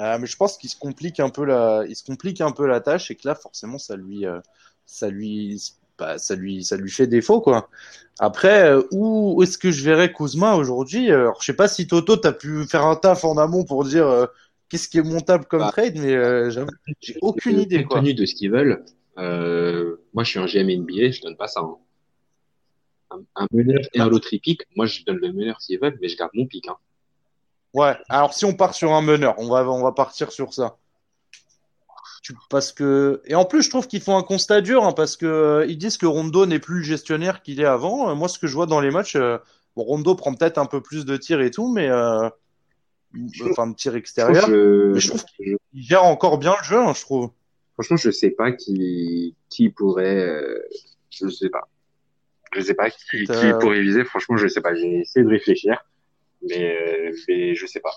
Euh, 0.00 0.18
mais 0.18 0.26
je 0.26 0.36
pense 0.36 0.56
qu'il 0.58 0.70
se 0.70 0.76
complique 0.78 1.20
un 1.20 1.28
peu 1.30 1.44
la, 1.44 1.84
il 1.88 1.94
se 1.94 2.04
complique 2.04 2.40
un 2.40 2.52
peu 2.52 2.66
la 2.66 2.80
tâche 2.80 3.10
et 3.10 3.16
que 3.16 3.28
là 3.28 3.34
forcément 3.34 3.78
ça 3.78 3.96
lui, 3.96 4.26
euh, 4.26 4.40
ça 4.86 5.08
lui, 5.10 5.60
bah, 5.98 6.16
ça 6.18 6.34
lui, 6.36 6.64
ça 6.64 6.76
lui 6.76 6.90
fait 6.90 7.06
défaut 7.06 7.40
quoi. 7.42 7.68
Après, 8.18 8.70
euh, 8.70 8.82
où 8.92 9.42
est-ce 9.42 9.58
que 9.58 9.70
je 9.70 9.84
verrais 9.84 10.12
Kuzma 10.12 10.54
aujourd'hui? 10.56 11.10
Alors 11.10 11.40
je 11.40 11.46
sais 11.46 11.54
pas 11.56 11.68
si 11.68 11.86
Toto 11.86 12.16
t'as 12.16 12.32
pu 12.32 12.64
faire 12.66 12.84
un 12.86 12.96
taf 12.96 13.24
en 13.24 13.36
amont 13.36 13.64
pour 13.64 13.84
dire 13.84 14.28
qu'est-ce 14.70 14.88
qui 14.88 14.98
est 14.98 15.02
montable 15.02 15.44
comme 15.46 15.60
Bah, 15.60 15.70
trade, 15.72 15.98
mais 15.98 16.14
euh, 16.14 16.50
j'ai 17.00 17.16
aucune 17.20 17.58
Euh, 17.58 17.62
idée, 17.62 17.78
compte 17.82 17.88
quoi. 17.88 18.00
tenu 18.00 18.14
de 18.14 18.24
ce 18.24 18.34
qu'ils 18.34 18.50
veulent, 18.52 18.84
euh, 19.18 19.96
moi, 20.14 20.24
je 20.24 20.30
suis 20.30 20.38
un 20.38 20.46
GM 20.46 20.70
NBA, 20.82 21.10
je 21.10 21.20
donne 21.22 21.36
pas 21.36 21.48
ça. 21.48 21.60
hein. 21.60 21.76
Un, 23.10 23.42
un 23.42 23.46
meneur 23.52 23.80
et 23.92 24.00
un 24.00 24.08
lottery 24.08 24.38
pick, 24.38 24.62
moi, 24.76 24.86
je 24.86 25.02
donne 25.04 25.16
le 25.18 25.32
meneur 25.32 25.60
s'ils 25.60 25.80
veulent, 25.80 25.98
mais 26.00 26.08
je 26.08 26.16
garde 26.16 26.30
mon 26.34 26.46
pick. 26.46 26.68
Hein. 26.68 26.76
Ouais, 27.74 27.94
alors 28.08 28.34
si 28.34 28.44
on 28.44 28.52
part 28.54 28.74
sur 28.74 28.92
un 28.92 29.02
meneur, 29.02 29.34
on 29.38 29.48
va, 29.48 29.68
on 29.70 29.82
va 29.82 29.92
partir 29.92 30.32
sur 30.32 30.52
ça. 30.52 30.76
Tu- 32.22 32.34
parce 32.50 32.72
que 32.72 33.22
et 33.24 33.34
en 33.34 33.44
plus 33.46 33.62
je 33.62 33.70
trouve 33.70 33.86
qu'ils 33.86 34.02
font 34.02 34.16
un 34.16 34.22
constat 34.22 34.60
dur 34.60 34.84
hein, 34.84 34.92
parce 34.92 35.16
que 35.16 35.24
euh, 35.26 35.66
ils 35.66 35.78
disent 35.78 35.96
que 35.96 36.04
Rondo 36.06 36.44
n'est 36.44 36.58
plus 36.58 36.78
le 36.78 36.82
gestionnaire 36.82 37.42
qu'il 37.42 37.60
est 37.60 37.64
avant. 37.64 38.10
Euh, 38.10 38.14
moi 38.14 38.28
ce 38.28 38.38
que 38.38 38.46
je 38.46 38.54
vois 38.54 38.66
dans 38.66 38.80
les 38.80 38.90
matchs, 38.90 39.16
euh, 39.16 39.38
bon, 39.74 39.84
Rondo 39.84 40.14
prend 40.14 40.34
peut-être 40.34 40.58
un 40.58 40.66
peu 40.66 40.82
plus 40.82 41.06
de 41.06 41.16
tirs 41.16 41.40
et 41.40 41.50
tout, 41.50 41.72
mais 41.72 41.88
euh, 41.88 42.28
enfin 43.50 43.68
de 43.68 43.74
tirs 43.74 43.94
extérieurs. 43.96 44.46
Je- 44.48 44.92
Mais 44.92 45.00
je 45.00 45.08
trouve 45.08 45.24
je- 45.40 45.56
Il 45.72 45.82
gère 45.82 46.04
encore 46.04 46.36
bien 46.38 46.54
le 46.58 46.64
jeu, 46.64 46.78
hein, 46.78 46.92
je 46.94 47.00
trouve. 47.00 47.30
franchement, 47.74 47.96
je 47.96 48.10
sais 48.10 48.30
pas 48.30 48.52
qui, 48.52 49.34
qui 49.48 49.70
pourrait, 49.70 50.44
je 51.10 51.28
sais 51.28 51.48
pas. 51.48 51.68
Je 52.52 52.60
sais 52.60 52.74
pas 52.74 52.90
qui, 52.90 53.24
qui 53.24 53.52
pourrait 53.60 53.80
viser. 53.80 54.04
Franchement, 54.04 54.36
je 54.36 54.48
sais 54.48 54.60
pas. 54.60 54.74
J'ai 54.74 55.00
essayé 55.00 55.24
de 55.24 55.30
réfléchir, 55.30 55.82
mais, 56.48 56.76
euh, 56.76 57.12
mais 57.28 57.54
je 57.54 57.66
sais 57.66 57.80
pas. 57.80 57.92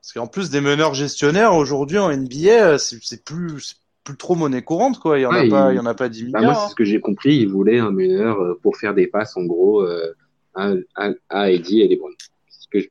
Parce 0.00 0.12
qu'en 0.14 0.26
plus 0.26 0.50
des 0.50 0.60
meneurs 0.60 0.94
gestionnaires 0.94 1.54
aujourd'hui 1.54 1.98
en 1.98 2.10
NBA, 2.10 2.72
euh, 2.74 2.78
c'est 2.78 3.24
plus 3.24 3.80
plus 4.04 4.16
trop 4.16 4.34
monnaie 4.36 4.62
courante 4.62 4.98
quoi. 5.00 5.18
Il 5.18 5.22
y 5.22 5.26
en 5.26 5.32
a 5.32 5.46
pas, 5.50 5.72
il- 5.72 5.76
y 5.76 5.78
en 5.78 5.84
a 5.84 5.92
pas 5.94 6.08
10 6.08 6.24
Bah, 6.30 6.38
milliards. 6.38 6.42
moi, 6.44 6.54
c'est 6.54 6.60
hein. 6.66 6.68
ce 6.70 6.74
que 6.74 6.84
j'ai 6.84 6.98
compris. 7.00 7.36
Ils 7.36 7.48
voulaient 7.48 7.78
un 7.78 7.90
meneur 7.90 8.40
euh, 8.40 8.58
pour 8.62 8.78
faire 8.78 8.94
des 8.94 9.06
passes, 9.06 9.36
en 9.36 9.42
gros, 9.44 9.82
euh, 9.82 10.14
à, 10.54 10.72
à, 10.94 11.10
à 11.28 11.50
Eddie 11.50 11.82
et 11.82 11.88
LeBron. 11.88 12.08
Ce 12.48 12.66
que 12.70 12.80
je- 12.80 12.88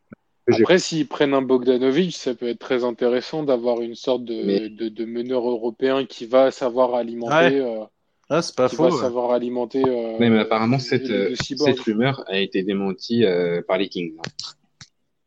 Après, 0.62 0.78
s'ils 0.78 1.08
prennent 1.08 1.34
un 1.34 1.42
Bogdanovic, 1.42 2.16
ça 2.16 2.36
peut 2.36 2.48
être 2.48 2.60
très 2.60 2.84
intéressant 2.84 3.42
d'avoir 3.42 3.82
une 3.82 3.96
sorte 3.96 4.26
de, 4.26 4.44
Mais- 4.46 4.70
de, 4.70 4.90
de 4.90 5.06
meneur 5.06 5.50
européen 5.50 6.06
qui 6.06 6.28
va 6.28 6.52
savoir 6.52 6.94
alimenter, 6.94 7.60
euh, 7.62 7.84
Ah, 8.30 8.42
c'est 8.42 8.56
pas 8.56 8.68
qui 8.68 8.76
faux. 8.76 8.84
va 8.84 8.90
ouais. 8.90 9.02
savoir 9.02 9.32
alimenter. 9.32 9.84
euh, 9.88 10.18
Mais, 10.20 10.30
mais 10.30 10.40
apparemment, 10.40 10.80
cette, 10.80 11.10
euh, 11.10 11.34
cette 11.36 11.80
rumeur 11.80 12.24
a 12.28 12.38
été 12.40 12.64
démentie 12.64 13.24
euh, 13.26 13.62
par 13.66 13.78
les 13.78 13.88
Kings. 13.90 14.14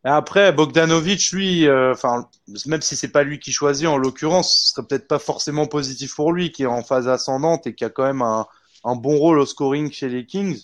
Et 0.04 0.08
Après, 0.08 0.52
Bogdanovic, 0.52 1.30
lui, 1.32 1.66
euh, 1.66 1.92
enfin, 1.92 2.28
même 2.66 2.80
si 2.80 2.96
c'est 2.96 3.12
pas 3.12 3.22
lui 3.22 3.38
qui 3.38 3.52
choisit 3.52 3.86
en 3.86 3.98
l'occurrence, 3.98 4.54
ce 4.66 4.72
serait 4.74 4.86
peut-être 4.86 5.08
pas 5.08 5.18
forcément 5.18 5.66
positif 5.66 6.14
pour 6.14 6.32
lui, 6.32 6.52
qui 6.52 6.62
est 6.62 6.66
en 6.66 6.82
phase 6.82 7.06
ascendante 7.08 7.66
et 7.66 7.74
qui 7.74 7.84
a 7.84 7.90
quand 7.90 8.04
même 8.04 8.22
un, 8.22 8.46
un 8.84 8.96
bon 8.96 9.16
rôle 9.16 9.38
au 9.38 9.46
scoring 9.46 9.90
chez 9.92 10.08
les 10.08 10.24
Kings. 10.24 10.58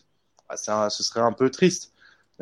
Ah, 0.48 0.56
c'est 0.56 0.70
un- 0.70 0.88
ce 0.90 1.02
serait 1.02 1.20
un 1.20 1.32
peu 1.32 1.50
triste. 1.50 1.92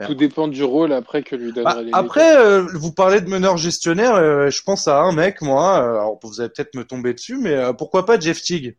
Tout 0.07 0.15
dépend 0.15 0.49
du 0.49 0.63
rôle 0.65 0.93
après 0.93 1.23
que 1.23 1.37
lui 1.37 1.53
Bah, 1.53 1.63
donneraient 1.63 1.85
les 1.85 1.93
après, 1.93 2.37
euh, 2.37 2.67
vous 2.75 2.93
parlez 2.93 3.21
de 3.21 3.29
meneur 3.29 3.57
gestionnaire, 3.57 4.17
euh, 4.17 4.51
je 4.51 4.61
pense 4.63 4.89
à 4.89 5.01
un 5.01 5.13
mec, 5.13 5.41
moi. 5.41 5.79
euh, 5.81 5.91
alors, 5.93 6.19
vous 6.23 6.41
allez 6.41 6.51
peut-être 6.51 6.75
me 6.75 6.85
tomber 6.85 7.15
dessus, 7.15 7.39
mais 7.39 7.53
euh, 7.55 7.73
pourquoi 7.73 8.05
pas 8.05 8.19
Jeff 8.19 8.41
Teague? 8.43 8.77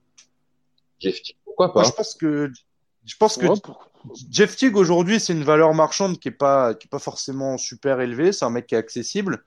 Jeff 1.00 1.22
Teague, 1.22 1.38
pourquoi 1.46 1.68
Moi, 1.68 1.84
pas 1.84 1.84
je 1.84 1.91
pense 1.91 2.14
que 2.16 2.52
je 3.06 3.16
pense 3.18 3.38
que. 3.38 3.46
Ouais, 3.46 3.56
Jeff 4.30 4.56
Teague 4.56 4.78
aujourd'hui, 4.78 5.20
c'est 5.20 5.34
une 5.34 5.43
valeur 5.43 5.74
marchande 5.74 6.20
qui 6.20 6.28
est 6.28 6.32
pas 6.32 6.74
qui 6.74 6.88
est 6.88 6.89
pas 6.89 7.00
forcément 7.00 7.58
super 7.58 8.02
élevée. 8.02 8.32
C'est 8.32 8.46
un 8.46 8.50
mec 8.50 8.68
qui 8.68 8.76
est 8.76 8.78
accessible. 8.78 9.43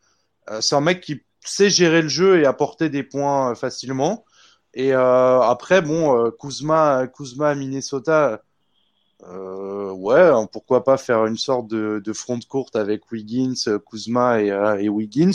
Euh, 0.50 0.60
c'est 0.60 0.74
un 0.74 0.80
mec 0.80 1.00
qui 1.00 1.22
sait 1.44 1.70
gérer 1.70 2.02
le 2.02 2.08
jeu 2.08 2.40
et 2.40 2.46
apporter 2.46 2.88
des 2.88 3.02
points 3.02 3.52
euh, 3.52 3.54
facilement. 3.54 4.24
Et 4.74 4.92
euh, 4.94 5.40
après, 5.40 5.82
bon, 5.82 6.16
euh, 6.16 6.30
Kuzma, 6.30 7.06
Kuzma 7.08 7.50
à 7.50 7.54
Minnesota, 7.54 8.42
euh, 9.24 9.90
ouais, 9.90 10.20
hein, 10.20 10.46
pourquoi 10.50 10.84
pas 10.84 10.96
faire 10.96 11.26
une 11.26 11.36
sorte 11.38 11.68
de, 11.68 12.00
de 12.04 12.12
front 12.12 12.38
courte 12.48 12.76
avec 12.76 13.10
Wiggins, 13.10 13.54
Kuzma 13.90 14.40
et, 14.42 14.48
et 14.80 14.88
Wiggins. 14.88 15.32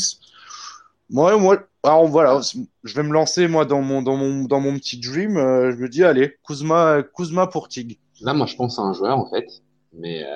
Moi, 1.10 1.36
moi, 1.38 1.68
alors 1.84 2.08
voilà, 2.08 2.40
je 2.84 2.96
vais 2.96 3.04
me 3.04 3.14
lancer 3.14 3.48
moi 3.48 3.66
dans 3.66 3.82
mon 3.82 4.02
dans 4.02 4.16
mon 4.18 4.46
dans 4.46 4.60
mon 4.60 4.76
petit 4.78 5.00
dream. 5.00 5.38
euh, 5.38 5.72
je 5.72 5.78
me 5.78 5.90
dis, 5.90 6.04
allez, 6.04 6.38
Kuzma, 6.46 7.04
Kuzma 7.16 7.48
pour 7.48 7.68
Teague. 7.68 8.00
Là, 8.22 8.34
moi, 8.34 8.46
je 8.48 8.56
pense 8.56 8.80
à 8.80 8.82
un 8.84 8.94
joueur, 8.94 9.18
en 9.18 9.30
fait, 9.30 9.48
mais 9.92 10.24
euh, 10.24 10.30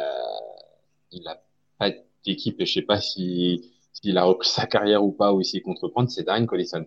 il 1.12 1.28
a 1.28 1.42
pas 1.80 1.92
d'équipe 2.26 2.60
et 2.62 2.66
je 2.66 2.74
sais 2.74 2.82
pas 2.82 3.02
si 3.02 3.72
s'il 3.94 4.18
a 4.18 4.24
repris 4.26 4.50
sa 4.50 4.68
carrière 4.68 5.04
ou 5.04 5.12
pas 5.12 5.34
ou 5.34 5.42
s'il 5.44 5.62
compte 5.64 5.80
reprendre, 5.80 6.10
c'est 6.10 6.24
Darren 6.24 6.46
Collison. 6.46 6.86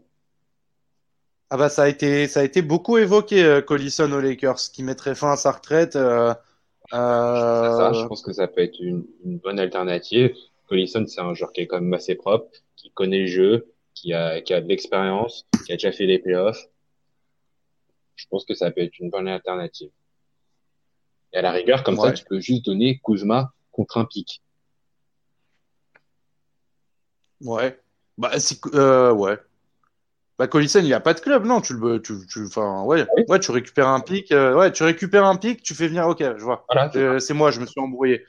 Ah 1.50 1.56
bah 1.56 1.68
ça 1.68 1.82
a 1.84 1.88
été 1.88 2.28
ça 2.28 2.40
a 2.40 2.44
été 2.44 2.62
beaucoup 2.62 2.96
évoqué 2.98 3.42
euh, 3.44 3.61
Collison 3.61 4.11
aux 4.12 4.20
Lakers 4.20 4.56
qui 4.72 4.82
mettrait 4.84 5.14
fin 5.16 5.32
à 5.32 5.36
sa 5.36 5.50
retraite. 5.52 5.96
euh, 5.96 6.32
euh, 6.94 7.76
Ça, 7.76 7.92
je 7.92 8.06
pense 8.06 8.22
que 8.22 8.32
ça 8.32 8.48
peut 8.48 8.61
être 8.62 8.78
une, 8.80 9.06
une 9.24 9.38
bonne 9.38 9.58
alternative. 9.58 10.34
Collison, 10.68 11.04
c'est 11.06 11.20
un 11.20 11.34
joueur 11.34 11.52
qui 11.52 11.62
est 11.62 11.66
quand 11.66 11.80
même 11.80 11.94
assez 11.94 12.14
propre, 12.14 12.50
qui 12.76 12.90
connaît 12.92 13.20
le 13.20 13.26
jeu, 13.26 13.72
qui 14.01 14.14
a, 14.14 14.40
qui 14.40 14.55
a 14.55 14.61
de 14.62 14.66
l'expérience, 14.66 15.46
qui 15.66 15.72
a 15.72 15.76
déjà 15.76 15.92
fait 15.92 16.07
les 16.07 16.18
playoffs. 16.18 16.66
Je 18.16 18.26
pense 18.30 18.46
que 18.46 18.55
ça 18.55 18.70
peut 18.70 18.80
être 18.80 18.98
une 18.98 19.11
bonne 19.11 19.28
alternative. 19.28 19.90
Et 21.32 21.36
à 21.36 21.42
la 21.42 21.53
rigueur, 21.53 21.84
comme 21.84 21.96
ça, 21.96 22.12
tu 22.12 22.24
peux 22.24 22.40
juste 22.40 22.64
donner 22.64 23.01
Kuzma 23.05 23.53
contre 23.72 23.98
un 23.98 24.07
pic. 24.07 24.42
Ouais. 27.42 27.78
Bah 28.16 28.32
euh, 28.74 29.12
ouais. 29.12 29.38
Bah 30.38 30.46
Collison, 30.46 30.80
il 30.82 30.92
a 30.94 31.01
pas 31.01 31.14
de 31.14 31.20
club, 31.20 31.44
non, 31.44 31.61
tu 31.61 31.74
le 31.74 32.01
tu 32.01 32.26
tu 32.26 32.40
ouais. 32.59 33.07
Oui. 33.16 33.24
Ouais, 33.28 33.38
tu 33.38 33.51
récupères 33.51 33.88
un 33.88 34.01
pic, 34.01 34.32
euh, 34.32 34.55
ouais, 34.55 34.72
tu 34.72 34.82
récupères 34.82 35.24
un 35.24 35.36
pic, 35.36 35.62
tu 35.62 35.74
fais 35.74 35.88
venir 35.88 36.07
OK, 36.07 36.20
je 36.20 36.42
vois. 36.42 36.64
Voilà. 36.70 36.90
Euh, 36.96 37.18
c'est 37.18 37.34
moi, 37.34 37.51
je 37.51 37.61
me 37.61 37.66
suis 37.66 37.80
embrouillé. 37.80 38.24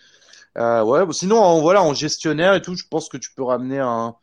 Ouais, 0.55 1.05
bon, 1.05 1.11
sinon 1.11 1.39
en, 1.39 1.61
voilà, 1.61 1.81
en 1.81 1.93
gestionnaire 1.93 2.53
et 2.53 2.61
tout, 2.61 2.75
je 2.75 2.85
pense 2.89 3.07
que 3.07 3.17
tu 3.17 3.33
peux 3.33 3.43
ramener 3.43 3.79
un 3.79 4.15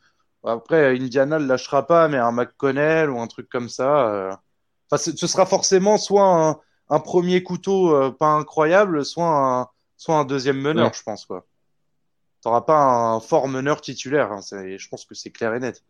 après 0.43 0.97
Indiana 0.97 1.39
le 1.39 1.45
lâchera 1.45 1.85
pas 1.85 2.07
mais 2.07 2.17
un 2.17 2.31
McConnell 2.31 3.09
ou 3.09 3.19
un 3.19 3.27
truc 3.27 3.49
comme 3.49 3.69
ça 3.69 4.07
euh. 4.13 4.31
Enfin, 4.91 5.11
ce 5.15 5.27
sera 5.27 5.45
forcément 5.45 5.97
soit 5.97 6.25
un, 6.25 6.59
un 6.89 6.99
premier 6.99 7.43
couteau 7.43 7.95
euh, 7.95 8.09
pas 8.09 8.27
incroyable, 8.31 9.05
soit 9.05 9.27
un 9.27 9.67
soit 9.97 10.15
un 10.15 10.25
deuxième 10.25 10.59
meneur, 10.59 10.87
Ouais. 10.87 10.91
je 10.95 11.03
pense 11.03 11.25
quoi. 11.25 11.45
T'auras 12.41 12.61
pas 12.61 12.79
un 12.79 13.19
fort 13.19 13.47
meneur 13.49 13.81
titulaire, 13.81 14.31
hein, 14.31 14.39
je 14.41 14.87
pense 14.87 15.05
que 15.05 15.13
c'est 15.13 15.29
clair 15.29 15.53
et 15.53 15.59
net. 15.59 15.83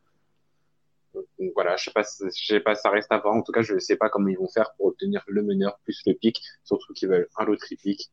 Donc 1.13 1.51
voilà, 1.55 1.75
je 1.77 1.85
sais 1.85 1.91
pas, 1.91 2.01
je 2.01 2.45
sais 2.45 2.59
pas, 2.59 2.75
ça 2.75 2.89
reste 2.89 3.11
à 3.11 3.19
voir. 3.19 3.35
En 3.35 3.41
tout 3.41 3.51
cas, 3.51 3.61
je 3.61 3.73
ne 3.75 3.79
sais 3.79 3.95
pas 3.95 4.09
comment 4.09 4.27
ils 4.27 4.37
vont 4.37 4.49
faire 4.49 4.73
pour 4.75 4.87
obtenir 4.87 5.23
le 5.27 5.43
meneur 5.43 5.79
plus 5.83 6.01
le 6.05 6.13
pic, 6.13 6.41
surtout 6.63 6.91
qu'ils 6.93 7.07
veulent 7.09 7.29
un 7.37 7.45
lottery 7.45 7.75
pick. 7.77 8.11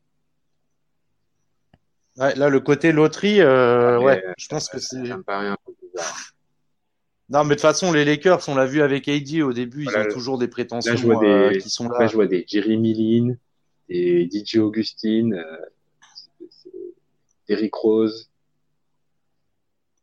Ouais, 2.18 2.34
là 2.34 2.48
le 2.48 2.60
côté 2.60 2.92
loterie, 2.92 3.40
euh, 3.42 3.98
Mais, 3.98 4.04
ouais, 4.04 4.24
euh, 4.26 4.32
je 4.38 4.48
pense 4.48 4.68
que 4.68 4.78
c'est. 4.78 5.04
Ça 5.06 5.16
me 5.16 5.22
paraît 5.22 5.48
un 5.48 5.56
peu 5.66 5.72
bizarre. 5.72 5.85
Non, 7.28 7.42
mais 7.42 7.50
de 7.50 7.54
toute 7.54 7.62
façon, 7.62 7.90
les 7.92 8.04
Lakers, 8.04 8.48
on 8.48 8.54
l'a 8.54 8.66
vu 8.66 8.82
avec 8.82 9.08
AD 9.08 9.42
au 9.42 9.52
début, 9.52 9.84
ils 9.84 9.90
Voilà, 9.90 10.08
ont 10.08 10.12
toujours 10.12 10.38
des 10.38 10.46
prétentions 10.48 10.92
Là, 10.92 10.96
je 10.96 11.06
vois 11.06 11.24
euh, 11.24 11.50
des, 11.50 11.58
qui 11.58 11.70
sont 11.70 11.88
là, 11.88 12.00
là. 12.00 12.06
je 12.06 12.14
vois 12.14 12.26
des 12.26 12.44
Jeremy 12.46 12.94
Lin, 12.94 13.34
des 13.88 14.28
DJ 14.30 14.58
Augustine, 14.58 15.34
euh, 15.34 15.56
Derrick 17.48 17.74
Rose 17.74 18.30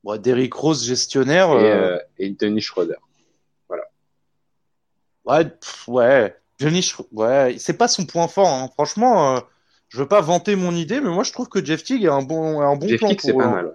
Bon, 0.04 0.20
Derrick 0.22 0.54
Rose, 0.54 0.86
gestionnaire. 0.86 1.48
et, 1.52 1.56
euh, 1.72 1.96
euh, 1.96 2.00
et 2.18 2.30
Dennis 2.32 2.62
Schroeder. 2.62 2.96
Ouais, 5.26 5.46
pff, 5.46 5.88
ouais. 5.88 6.36
Schro- 6.60 7.08
ouais, 7.14 7.56
c'est 7.58 7.78
pas 7.78 7.88
son 7.88 8.06
point 8.06 8.28
fort. 8.28 8.48
hein. 8.50 8.70
Franchement, 8.74 9.42
je 9.90 9.98
veux 9.98 10.08
pas 10.08 10.20
vanter 10.22 10.56
mon 10.56 10.74
idée, 10.76 11.00
mais 11.00 11.10
moi 11.10 11.24
je 11.24 11.32
trouve 11.32 11.48
que 11.48 11.64
Jeff 11.64 11.84
Teague 11.84 12.06
a 12.08 12.14
un 12.14 12.22
bon, 12.22 12.62
un 12.62 12.76
bon 12.76 12.88
Jeff 12.88 13.00
plan 13.00 13.08
Teague, 13.10 13.20
c'est 13.22 13.32
pour 13.32 13.40
pas 13.40 13.48
mal. 13.50 13.66
ouais. 13.68 13.72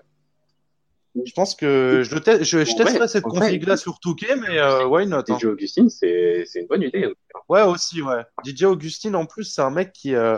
Je 1.24 1.32
pense 1.32 1.54
que 1.54 2.02
je, 2.04 2.16
te- 2.18 2.42
je, 2.44 2.58
testerai 2.58 3.08
cette 3.08 3.24
config-là 3.24 3.76
sur 3.76 4.00
Touquet, 4.00 4.36
mais 4.36 4.58
euh, 4.58 4.86
why 4.86 5.06
not 5.06 5.24
hein. 5.28 5.38
DJ 5.38 5.44
Augustine, 5.46 5.88
c'est 5.88 6.44
c'est 6.46 6.60
une 6.60 6.66
bonne 6.66 6.82
idée. 6.82 7.04
hein. 7.04 7.12
Ouais, 7.48 7.62
aussi, 7.62 8.02
ouais. 8.02 8.22
DJ 8.44 8.64
Augustine, 8.64 9.16
en 9.16 9.26
plus, 9.26 9.44
c'est 9.44 9.62
un 9.62 9.70
mec 9.70 9.92
qui, 9.92 10.14
euh, 10.14 10.36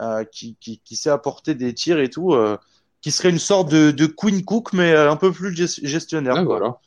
euh, 0.00 0.24
qui, 0.24 0.56
qui, 0.60 0.80
qui 0.84 0.96
sait 0.96 1.10
apporter 1.10 1.54
des 1.54 1.74
tirs 1.74 1.98
et 2.00 2.10
tout, 2.10 2.34
euh, 2.34 2.56
qui 3.00 3.10
serait 3.10 3.30
une 3.30 3.38
sorte 3.38 3.70
de, 3.70 3.90
de 3.90 4.06
Queen 4.06 4.44
Cook, 4.44 4.72
mais 4.72 4.94
un 4.94 5.16
peu 5.16 5.32
plus 5.32 5.52
ges- 5.52 5.84
gestionnaire. 5.86 6.34
Ouais, 6.36 6.44
quoi. 6.44 6.58
voilà. 6.58 6.78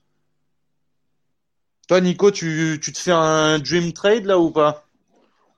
Toi, 1.88 2.02
Nico, 2.02 2.30
tu, 2.32 2.80
tu 2.82 2.92
te 2.94 3.00
fais 3.00 3.12
un 3.12 3.58
dream 3.60 3.94
trade 3.94 4.26
là 4.26 4.38
ou 4.40 4.52
pas? 4.52 4.86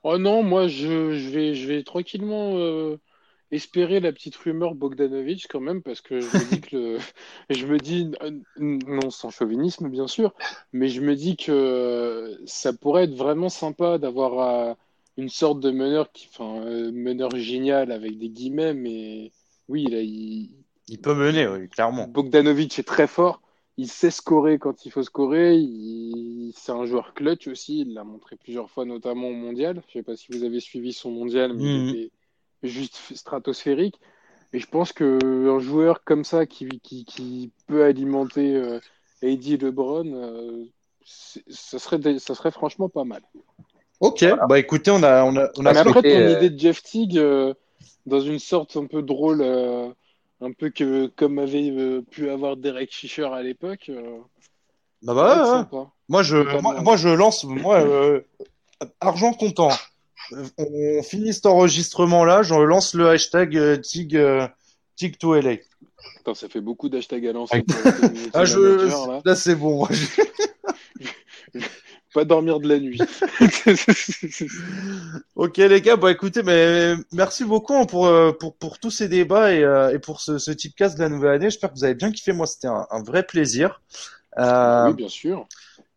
Oh 0.02 0.18
non, 0.18 0.42
moi 0.42 0.66
je, 0.66 1.14
je 1.16 1.28
vais, 1.28 1.54
je 1.54 1.68
vais 1.68 1.82
tranquillement 1.84 2.56
euh, 2.56 2.98
espérer 3.52 4.00
la 4.00 4.12
petite 4.12 4.34
rumeur 4.36 4.74
Bogdanovic 4.74 5.46
quand 5.48 5.60
même 5.60 5.82
parce 5.82 6.00
que 6.00 6.20
je 6.20 6.26
me 6.26 6.50
dis 6.50 6.60
que 6.62 6.76
le, 6.76 6.98
je 7.50 7.66
me 7.66 7.78
dis 7.78 8.10
euh, 8.22 8.30
non 8.58 9.10
sans 9.10 9.30
chauvinisme 9.30 9.88
bien 9.88 10.08
sûr, 10.08 10.34
mais 10.72 10.88
je 10.88 11.02
me 11.02 11.14
dis 11.14 11.36
que 11.36 12.40
ça 12.46 12.72
pourrait 12.72 13.04
être 13.04 13.14
vraiment 13.14 13.50
sympa 13.50 13.98
d'avoir 13.98 14.40
euh, 14.40 14.74
une 15.18 15.28
sorte 15.28 15.60
de 15.60 15.70
meneur 15.70 16.10
qui, 16.12 16.28
enfin 16.32 16.64
euh, 16.64 16.90
meneur 16.92 17.36
génial 17.36 17.92
avec 17.92 18.18
des 18.18 18.30
guillemets, 18.30 18.72
mais 18.72 19.32
oui 19.68 19.84
là 19.84 20.00
il, 20.00 20.50
Il 20.88 20.98
peut 20.98 21.14
mener, 21.14 21.46
oui, 21.46 21.68
clairement. 21.68 22.08
Bogdanovic 22.08 22.78
est 22.78 22.84
très 22.84 23.06
fort. 23.06 23.42
Il 23.78 23.88
sait 23.88 24.10
scorer 24.10 24.58
quand 24.58 24.84
il 24.84 24.92
faut 24.92 25.02
scorer. 25.02 25.56
Il... 25.56 26.52
C'est 26.56 26.72
un 26.72 26.84
joueur 26.84 27.14
clutch 27.14 27.48
aussi. 27.48 27.80
Il 27.80 27.94
l'a 27.94 28.04
montré 28.04 28.36
plusieurs 28.36 28.70
fois, 28.70 28.84
notamment 28.84 29.28
au 29.28 29.32
mondial. 29.32 29.82
Je 29.88 29.98
ne 29.98 30.02
sais 30.02 30.02
pas 30.02 30.16
si 30.16 30.26
vous 30.30 30.44
avez 30.44 30.60
suivi 30.60 30.92
son 30.92 31.10
mondial, 31.10 31.54
mais 31.54 31.64
il 31.64 31.88
était 31.88 32.10
juste 32.68 32.98
stratosphérique. 33.14 33.98
Et 34.52 34.58
je 34.58 34.66
pense 34.66 34.92
qu'un 34.92 35.58
joueur 35.60 36.04
comme 36.04 36.24
ça 36.24 36.46
qui, 36.46 36.68
qui, 36.80 37.04
qui 37.04 37.52
peut 37.66 37.84
alimenter 37.84 38.54
euh, 38.54 38.80
AD 39.22 39.56
LeBron, 39.56 40.06
euh, 40.14 40.64
ça 41.04 41.78
serait, 41.78 41.98
des- 41.98 42.18
ça 42.18 42.34
serait 42.34 42.50
franchement 42.50 42.88
pas 42.88 43.04
mal. 43.04 43.22
Ok, 44.00 44.24
bah 44.48 44.58
écoutez, 44.58 44.90
on 44.90 45.02
a, 45.02 45.24
on 45.24 45.36
a, 45.36 45.48
on 45.56 45.66
a 45.66 45.72
Mais 45.72 45.78
après, 45.78 46.02
ton 46.02 46.18
euh, 46.18 46.36
idée 46.36 46.50
de 46.50 46.58
Jeff 46.58 46.82
Teague, 46.82 47.18
euh, 47.18 47.54
dans 48.06 48.20
une 48.20 48.38
sorte 48.40 48.76
un 48.76 48.86
peu 48.86 49.02
drôle, 49.02 49.42
euh, 49.42 49.88
un 50.40 50.52
peu 50.52 50.70
que 50.70 51.06
comme 51.06 51.38
avait 51.38 51.70
euh, 51.70 52.02
pu 52.02 52.28
avoir 52.28 52.56
Derek 52.56 52.92
Fisher 52.92 53.26
à 53.32 53.42
l'époque, 53.42 53.86
euh, 53.88 54.18
Bah, 55.02 55.14
bah, 55.14 55.44
ouais, 55.46 55.78
ouais. 55.78 55.84
Moi, 56.08 56.22
je, 56.22 56.36
moi, 56.60 56.80
moi, 56.80 56.96
je 56.96 57.08
lance, 57.08 57.44
moi, 57.44 57.80
euh, 57.80 58.20
argent 59.00 59.32
comptant. 59.32 59.70
On, 60.58 61.02
finit 61.02 61.32
cet 61.32 61.46
enregistrement-là, 61.46 62.42
je 62.42 62.54
lance 62.54 62.94
le 62.94 63.08
hashtag 63.08 63.56
euh, 63.56 63.76
TIG, 63.76 64.16
euh, 64.16 64.46
TIG 64.96 65.18
to 65.18 65.34
LA. 65.34 65.56
Attends, 66.20 66.34
ça 66.34 66.48
fait 66.48 66.60
beaucoup 66.60 66.88
d'hashtags 66.88 67.26
à 67.26 67.32
lancer 67.32 67.62
community 67.62 68.30
Ah, 68.34 68.44
je, 68.44 68.58
là. 68.58 69.20
là, 69.24 69.34
c'est 69.36 69.54
bon. 69.54 69.86
Pas 72.14 72.24
dormir 72.24 72.60
de 72.60 72.68
la 72.68 72.78
nuit. 72.78 73.00
Ok, 75.34 75.56
les 75.56 75.80
gars, 75.80 75.96
bah 75.96 76.10
écoutez, 76.10 76.42
mais 76.42 76.94
merci 77.10 77.44
beaucoup 77.44 77.74
hein, 77.74 77.86
pour, 77.86 78.06
euh, 78.06 78.32
pour, 78.32 78.54
pour 78.54 78.78
tous 78.78 78.90
ces 78.90 79.08
débats 79.08 79.52
et, 79.52 79.64
euh, 79.64 79.94
et 79.94 79.98
pour 79.98 80.20
ce, 80.20 80.38
ce 80.38 80.50
type 80.50 80.76
de 80.78 80.98
la 80.98 81.08
nouvelle 81.08 81.32
année. 81.32 81.50
J'espère 81.50 81.70
que 81.70 81.76
vous 81.76 81.84
avez 81.84 81.94
bien 81.94 82.12
kiffé. 82.12 82.32
Moi, 82.32 82.46
c'était 82.46 82.68
un, 82.68 82.86
un 82.90 83.02
vrai 83.02 83.22
plaisir. 83.22 83.80
Euh, 84.38 84.88
oui, 84.88 84.94
bien 84.94 85.08
sûr. 85.08 85.46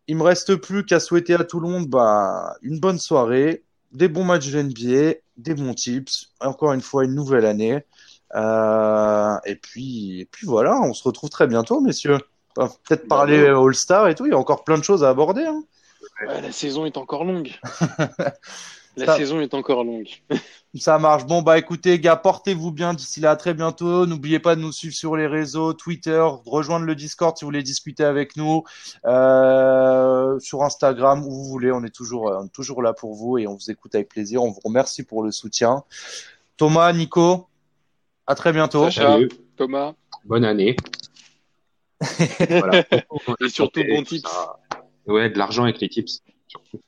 Il 0.08 0.16
me 0.16 0.22
reste 0.22 0.56
plus 0.56 0.84
qu'à 0.86 1.00
souhaiter 1.00 1.34
à 1.34 1.44
tout 1.44 1.60
le 1.60 1.68
monde 1.68 1.86
bah, 1.86 2.56
une 2.62 2.80
bonne 2.80 2.98
soirée, 2.98 3.62
des 3.96 4.08
bons 4.08 4.24
matchs 4.24 4.50
de 4.50 4.62
NBA, 4.62 5.18
des 5.38 5.54
bons 5.54 5.74
tips, 5.74 6.28
encore 6.40 6.72
une 6.72 6.82
fois 6.82 7.04
une 7.04 7.14
nouvelle 7.14 7.46
année. 7.46 7.82
Euh, 8.34 9.36
et 9.46 9.56
puis, 9.56 10.20
et 10.20 10.24
puis 10.26 10.46
voilà, 10.46 10.78
on 10.82 10.92
se 10.92 11.02
retrouve 11.02 11.30
très 11.30 11.46
bientôt, 11.46 11.80
messieurs. 11.80 12.18
Enfin, 12.56 12.74
Peut-être 12.86 13.08
parler 13.08 13.40
D'accord. 13.42 13.66
All-Star 13.66 14.08
et 14.08 14.14
tout, 14.14 14.26
il 14.26 14.32
y 14.32 14.34
a 14.34 14.38
encore 14.38 14.64
plein 14.64 14.76
de 14.76 14.84
choses 14.84 15.02
à 15.02 15.08
aborder. 15.08 15.44
hein. 15.44 15.62
Ouais, 16.26 16.40
la 16.40 16.52
saison 16.52 16.84
est 16.86 16.96
encore 16.98 17.24
longue. 17.24 17.50
La 18.96 19.06
Ça- 19.06 19.16
saison 19.18 19.40
est 19.40 19.52
encore 19.52 19.84
longue. 19.84 20.08
Ça 20.74 20.98
marche. 20.98 21.24
Bon, 21.26 21.42
bah 21.42 21.58
écoutez, 21.58 21.98
gars, 21.98 22.16
portez-vous 22.16 22.70
bien 22.70 22.92
d'ici 22.94 23.20
là, 23.20 23.30
à 23.30 23.36
très 23.36 23.54
bientôt. 23.54 24.06
N'oubliez 24.06 24.38
pas 24.38 24.56
de 24.56 24.60
nous 24.60 24.72
suivre 24.72 24.94
sur 24.94 25.16
les 25.16 25.26
réseaux, 25.26 25.72
Twitter, 25.72 26.22
rejoindre 26.44 26.84
le 26.84 26.94
Discord 26.94 27.36
si 27.36 27.44
vous 27.44 27.48
voulez 27.48 27.62
discuter 27.62 28.04
avec 28.04 28.36
nous, 28.36 28.62
euh, 29.06 30.38
sur 30.38 30.62
Instagram, 30.62 31.24
où 31.26 31.30
vous 31.30 31.44
voulez. 31.44 31.72
On 31.72 31.82
est 31.84 31.94
toujours, 31.94 32.28
euh, 32.28 32.44
toujours 32.52 32.82
là 32.82 32.92
pour 32.92 33.14
vous 33.14 33.38
et 33.38 33.46
on 33.46 33.54
vous 33.54 33.70
écoute 33.70 33.94
avec 33.94 34.08
plaisir. 34.08 34.42
On 34.42 34.50
vous 34.50 34.60
remercie 34.64 35.02
pour 35.02 35.22
le 35.22 35.30
soutien. 35.30 35.82
Thomas, 36.56 36.92
Nico, 36.92 37.48
à 38.26 38.34
très 38.34 38.52
bientôt. 38.52 38.84
Sacha. 38.84 39.12
Salut, 39.12 39.30
Thomas, 39.56 39.94
bonne 40.24 40.44
année. 40.44 40.76
voilà. 42.50 42.84
et 43.40 43.48
surtout 43.48 43.82
bon 43.88 44.02
tips. 44.02 44.28
ça. 44.28 44.56
Ouais, 45.06 45.30
de 45.30 45.38
l'argent 45.38 45.64
avec 45.64 45.80
les 45.80 45.88
tips. 45.88 46.22
Surtout. 46.48 46.80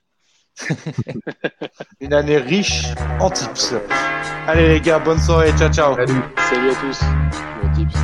Une 2.00 2.14
année 2.14 2.38
riche 2.38 2.86
en 3.20 3.30
tips. 3.30 3.74
Allez 4.46 4.68
les 4.68 4.80
gars, 4.80 4.98
bonne 4.98 5.20
soirée. 5.20 5.52
Ciao, 5.59 5.72
ciao. 5.72 5.94
Salut. 5.94 6.22
Salut 6.50 6.70
à 6.70 6.74
tous. 6.74 7.00
Bon 7.62 7.72
tips. 7.74 7.98